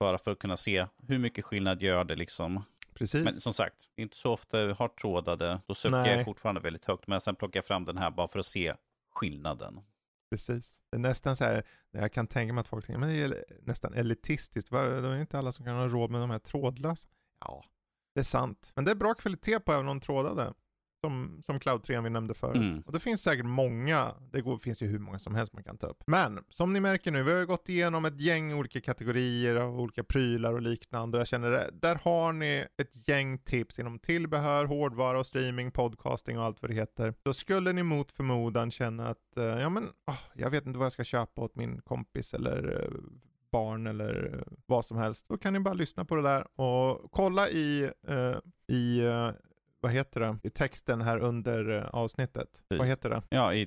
Bara 0.01 0.19
för 0.19 0.31
att 0.31 0.39
kunna 0.39 0.57
se 0.57 0.87
hur 1.09 1.19
mycket 1.19 1.45
skillnad 1.45 1.83
gör 1.83 2.05
det 2.05 2.15
liksom. 2.15 2.65
Precis. 2.95 3.25
Men 3.25 3.33
som 3.33 3.53
sagt, 3.53 3.77
inte 3.97 4.17
så 4.17 4.33
ofta 4.33 4.61
jag 4.61 4.75
har 4.75 4.89
trådade. 4.89 5.61
Då 5.67 5.75
suckar 5.75 6.03
Nej. 6.03 6.17
jag 6.17 6.25
fortfarande 6.25 6.61
väldigt 6.61 6.85
högt. 6.85 7.07
Men 7.07 7.21
sen 7.21 7.35
plockar 7.35 7.59
jag 7.59 7.65
fram 7.65 7.85
den 7.85 7.99
här 7.99 8.11
bara 8.11 8.29
för 8.29 8.39
att 8.39 8.47
se 8.47 8.75
skillnaden. 9.15 9.81
Precis. 10.31 10.81
Det 10.91 10.97
är 10.97 11.01
nästan 11.01 11.37
så 11.37 11.45
här, 11.45 11.67
jag 11.91 12.13
kan 12.13 12.27
tänka 12.27 12.53
mig 12.53 12.61
att 12.61 12.69
folk 12.69 12.87
tänker, 12.87 13.01
men 13.01 13.09
det 13.09 13.23
är 13.23 13.45
nästan 13.63 13.95
elitistiskt. 13.95 14.71
Var- 14.73 14.85
Det 14.89 15.09
är 15.09 15.21
inte 15.21 15.39
alla 15.39 15.53
som 15.53 15.65
kan 15.65 15.77
ha 15.77 15.89
råd 15.89 16.11
med 16.11 16.21
de 16.21 16.31
här 16.31 16.39
trådlösa. 16.39 17.09
Ja, 17.41 17.65
det 18.15 18.21
är 18.21 18.25
sant. 18.25 18.73
Men 18.77 18.85
det 18.85 18.91
är 18.91 18.95
bra 18.95 19.15
kvalitet 19.15 19.61
på 19.61 19.73
även 19.73 19.89
om 19.89 19.99
de 19.99 20.05
trådade. 20.05 20.55
Som, 21.01 21.39
som 21.43 21.61
Cloud 21.61 21.83
3 21.83 22.01
vi 22.01 22.11
nämnde 22.11 22.35
förut. 22.35 22.57
Mm. 22.57 22.81
Och 22.87 22.93
det 22.93 23.01
finns 23.01 23.23
säkert 23.23 23.45
många, 23.45 24.15
det 24.33 24.41
går, 24.41 24.59
finns 24.59 24.83
ju 24.83 24.87
hur 24.87 24.99
många 24.99 25.19
som 25.19 25.35
helst 25.35 25.53
man 25.53 25.65
kan 25.65 25.79
ta 25.79 25.87
upp. 25.87 26.03
Men 26.07 26.45
som 26.49 26.73
ni 26.73 26.81
märker 26.81 27.11
nu, 27.11 27.23
vi 27.23 27.33
har 27.33 27.39
ju 27.39 27.47
gått 27.47 27.69
igenom 27.69 28.05
ett 28.05 28.21
gäng 28.21 28.55
olika 28.55 28.81
kategorier 28.81 29.57
av 29.57 29.81
olika 29.81 30.05
prylar 30.05 30.53
och 30.53 30.63
liknande. 30.63 31.19
Och 31.19 31.21
jag 31.21 31.29
känner 31.29 31.51
det, 31.51 31.71
där 31.73 32.01
har 32.05 32.33
ni 32.33 32.67
ett 32.83 33.09
gäng 33.09 33.39
tips 33.39 33.79
inom 33.79 33.99
tillbehör, 33.99 34.65
hårdvara 34.65 35.19
och 35.19 35.27
streaming, 35.27 35.71
podcasting 35.71 36.39
och 36.39 36.45
allt 36.45 36.63
vad 36.63 36.71
det 36.71 36.75
heter. 36.75 37.15
Då 37.23 37.35
skulle 37.35 37.73
ni 37.73 37.83
mot 37.83 38.13
förmodan 38.13 38.71
känna 38.71 39.09
att, 39.09 39.39
eh, 39.39 39.45
ja 39.45 39.69
men, 39.69 39.85
ah, 40.05 40.19
jag 40.35 40.51
vet 40.51 40.67
inte 40.67 40.79
vad 40.79 40.87
jag 40.87 40.93
ska 40.93 41.05
köpa 41.05 41.41
åt 41.41 41.55
min 41.57 41.81
kompis 41.81 42.35
eller 42.35 42.83
eh, 42.83 42.91
barn 43.51 43.87
eller 43.87 44.35
eh, 44.35 44.53
vad 44.67 44.85
som 44.85 44.97
helst. 44.97 45.29
Då 45.29 45.39
kan 45.39 45.53
ni 45.53 45.61
bara 45.61 45.75
lyssna 45.75 46.05
på 46.05 46.17
det 46.17 46.23
där 46.23 46.61
och 46.61 47.13
kolla 47.13 47.49
i, 47.49 47.91
eh, 48.09 48.37
i 48.67 49.01
eh, 49.01 49.31
vad 49.81 49.93
heter 49.93 50.21
det, 50.21 50.39
i 50.43 50.51
texten 50.51 51.01
här 51.01 51.19
under 51.19 51.77
eh, 51.79 51.85
avsnittet. 51.85 52.49
Precis. 52.69 52.79
Vad 52.79 52.87
heter 52.89 53.11
det? 53.11 53.23
Ja, 53.29 53.55
i, 53.55 53.61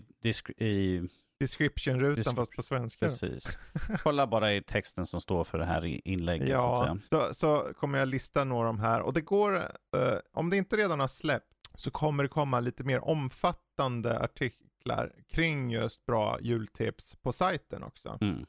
i 0.58 1.02
Description-rutan 1.40 2.16
Description. 2.16 2.36
fast 2.36 2.56
på 2.56 2.62
svenska. 2.64 3.06
precis. 3.06 3.58
Kolla 4.04 4.28
bara 4.28 4.54
i 4.54 4.62
texten 4.64 5.06
som 5.06 5.22
står 5.22 5.44
för 5.44 5.58
det 5.58 5.66
här 5.66 6.08
inlägget 6.08 6.48
så 6.48 6.54
Ja, 6.54 6.98
säga. 7.10 7.28
så, 7.28 7.34
så 7.34 7.74
kommer 7.74 8.00
jag 8.00 8.08
lista 8.08 8.44
några 8.44 8.68
av 8.70 8.74
de 8.76 8.80
här 8.82 9.02
och 9.02 9.14
det 9.14 9.22
går, 9.22 9.56
eh, 9.58 10.18
om 10.34 10.50
det 10.50 10.58
inte 10.58 10.78
redan 10.78 11.00
har 11.00 11.08
släppt 11.08 11.46
så 11.76 11.92
kommer 11.92 12.24
det 12.24 12.30
komma 12.30 12.60
lite 12.60 12.84
mer 12.84 13.00
omfattande 13.08 14.20
artiklar 14.20 15.12
kring 15.30 15.72
just 15.72 16.06
bra 16.06 16.38
jultips 16.42 17.16
på 17.22 17.32
sajten 17.32 17.84
också. 17.84 18.18
Mm. 18.22 18.46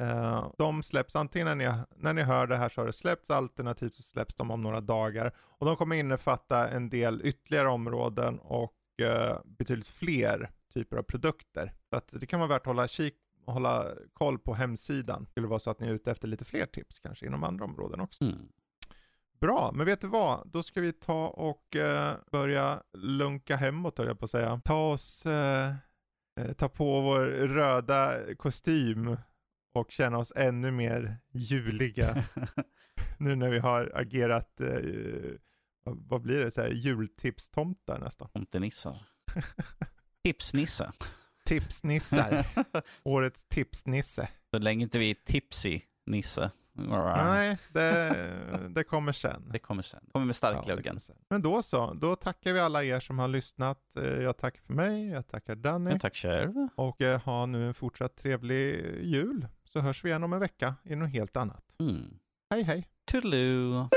Eh, 0.00 0.50
de 0.58 0.82
släpps 0.82 1.16
antingen 1.16 1.46
när 1.46 1.54
ni, 1.54 1.82
när 1.96 2.14
ni 2.14 2.22
hör 2.22 2.46
det 2.46 2.56
här 2.56 2.68
så 2.68 2.80
har 2.80 2.86
det 2.86 2.92
släppts, 2.92 3.30
alternativt 3.30 3.94
så 3.94 4.02
släpps 4.02 4.34
de 4.34 4.50
om 4.50 4.62
några 4.62 4.80
dagar. 4.80 5.32
Och 5.38 5.66
de 5.66 5.76
kommer 5.76 5.96
innefatta 5.96 6.68
en 6.68 6.90
del 6.90 7.20
ytterligare 7.24 7.68
områden 7.68 8.38
och 8.38 8.74
eh, 9.02 9.38
betydligt 9.44 9.88
fler 9.88 10.50
typer 10.74 10.96
av 10.96 11.02
produkter. 11.02 11.72
Så 12.10 12.18
det 12.18 12.26
kan 12.26 12.40
vara 12.40 12.48
värt 12.48 12.60
att 12.60 12.66
hålla 12.66 12.88
kik 12.88 13.14
och 13.44 13.52
hålla 13.52 13.86
koll 14.12 14.38
på 14.38 14.54
hemsidan. 14.54 15.24
Det 15.24 15.30
skulle 15.30 15.46
vara 15.46 15.58
så 15.58 15.70
att 15.70 15.80
ni 15.80 15.88
är 15.88 15.92
ute 15.92 16.10
efter 16.10 16.28
lite 16.28 16.44
fler 16.44 16.66
tips 16.66 16.98
kanske 16.98 17.26
inom 17.26 17.44
andra 17.44 17.64
områden 17.64 18.00
också. 18.00 18.24
Mm. 18.24 18.48
Bra, 19.40 19.72
men 19.74 19.86
vet 19.86 20.00
du 20.00 20.06
vad? 20.06 20.48
Då 20.52 20.62
ska 20.62 20.80
vi 20.80 20.92
ta 20.92 21.26
och 21.28 21.76
eh, 21.76 22.14
börja 22.30 22.82
lunka 22.92 23.56
hemåt 23.56 23.98
höll 23.98 24.06
jag 24.06 24.18
på 24.18 24.24
att 24.24 24.30
säga. 24.30 24.60
Ta 24.64 24.88
oss, 24.88 25.26
eh, 25.26 25.74
eh, 26.40 26.52
ta 26.52 26.68
på 26.68 27.00
vår 27.00 27.20
röda 27.24 28.34
kostym 28.34 29.16
och 29.72 29.90
känna 29.90 30.18
oss 30.18 30.32
ännu 30.36 30.70
mer 30.70 31.16
juliga 31.32 32.24
nu 33.18 33.36
när 33.36 33.48
vi 33.50 33.58
har 33.58 33.92
agerat, 33.94 34.60
eh, 34.60 34.68
vad- 35.84 36.22
blir 36.22 36.44
det, 36.44 36.50
så 36.50 36.60
här, 36.60 36.68
jultipstomtar 36.68 37.98
nästan. 37.98 38.28
Tomtenissar. 38.28 39.06
Tipsnisse. 40.24 40.92
Tipsnissar, 41.44 42.46
årets 43.04 43.44
tipsnisse. 43.44 44.28
Så 44.50 44.58
länge 44.58 44.82
inte 44.82 44.98
vi 44.98 45.10
är 45.10 45.14
tipsy 45.14 45.80
nisse. 46.06 46.50
Nej, 46.74 47.58
det, 47.72 48.68
det 48.70 48.84
kommer 48.84 49.12
sen. 49.12 49.48
Det 49.52 49.58
kommer 49.58 49.82
sen. 49.82 50.00
Det 50.04 50.10
kommer 50.12 50.26
med 50.26 50.30
Ja, 50.32 50.34
starkluggen. 50.34 51.00
sen. 51.00 51.16
Men 51.30 51.42
då 51.42 51.62
så, 51.62 51.94
då 51.94 52.16
tackar 52.16 52.52
vi 52.52 52.60
alla 52.60 52.84
er 52.84 53.00
som 53.00 53.18
har 53.18 53.28
lyssnat. 53.28 53.96
Eh, 53.96 54.04
Jag 54.04 54.36
tackar 54.36 54.60
för 54.62 54.72
mig, 54.74 55.08
jag 55.08 55.28
tackar 55.28 55.54
Danny 55.54 55.84
Men 55.90 55.98
tack 55.98 56.16
själv. 56.16 56.52
och 56.76 57.00
eh, 57.02 57.20
ha 57.20 57.46
nu 57.46 57.66
en 57.66 57.74
fortsatt 57.74 58.16
trevlig 58.16 58.84
jul. 59.02 59.46
Så 59.72 59.80
hörs 59.80 60.04
vi 60.04 60.08
igen 60.08 60.24
om 60.24 60.32
en 60.32 60.40
vecka 60.40 60.74
i 60.84 60.96
något 60.96 61.10
helt 61.10 61.36
annat. 61.36 61.76
Mm. 61.80 62.18
Hej 62.50 62.62
hej! 62.62 62.88
Toodaloo. 63.04 63.88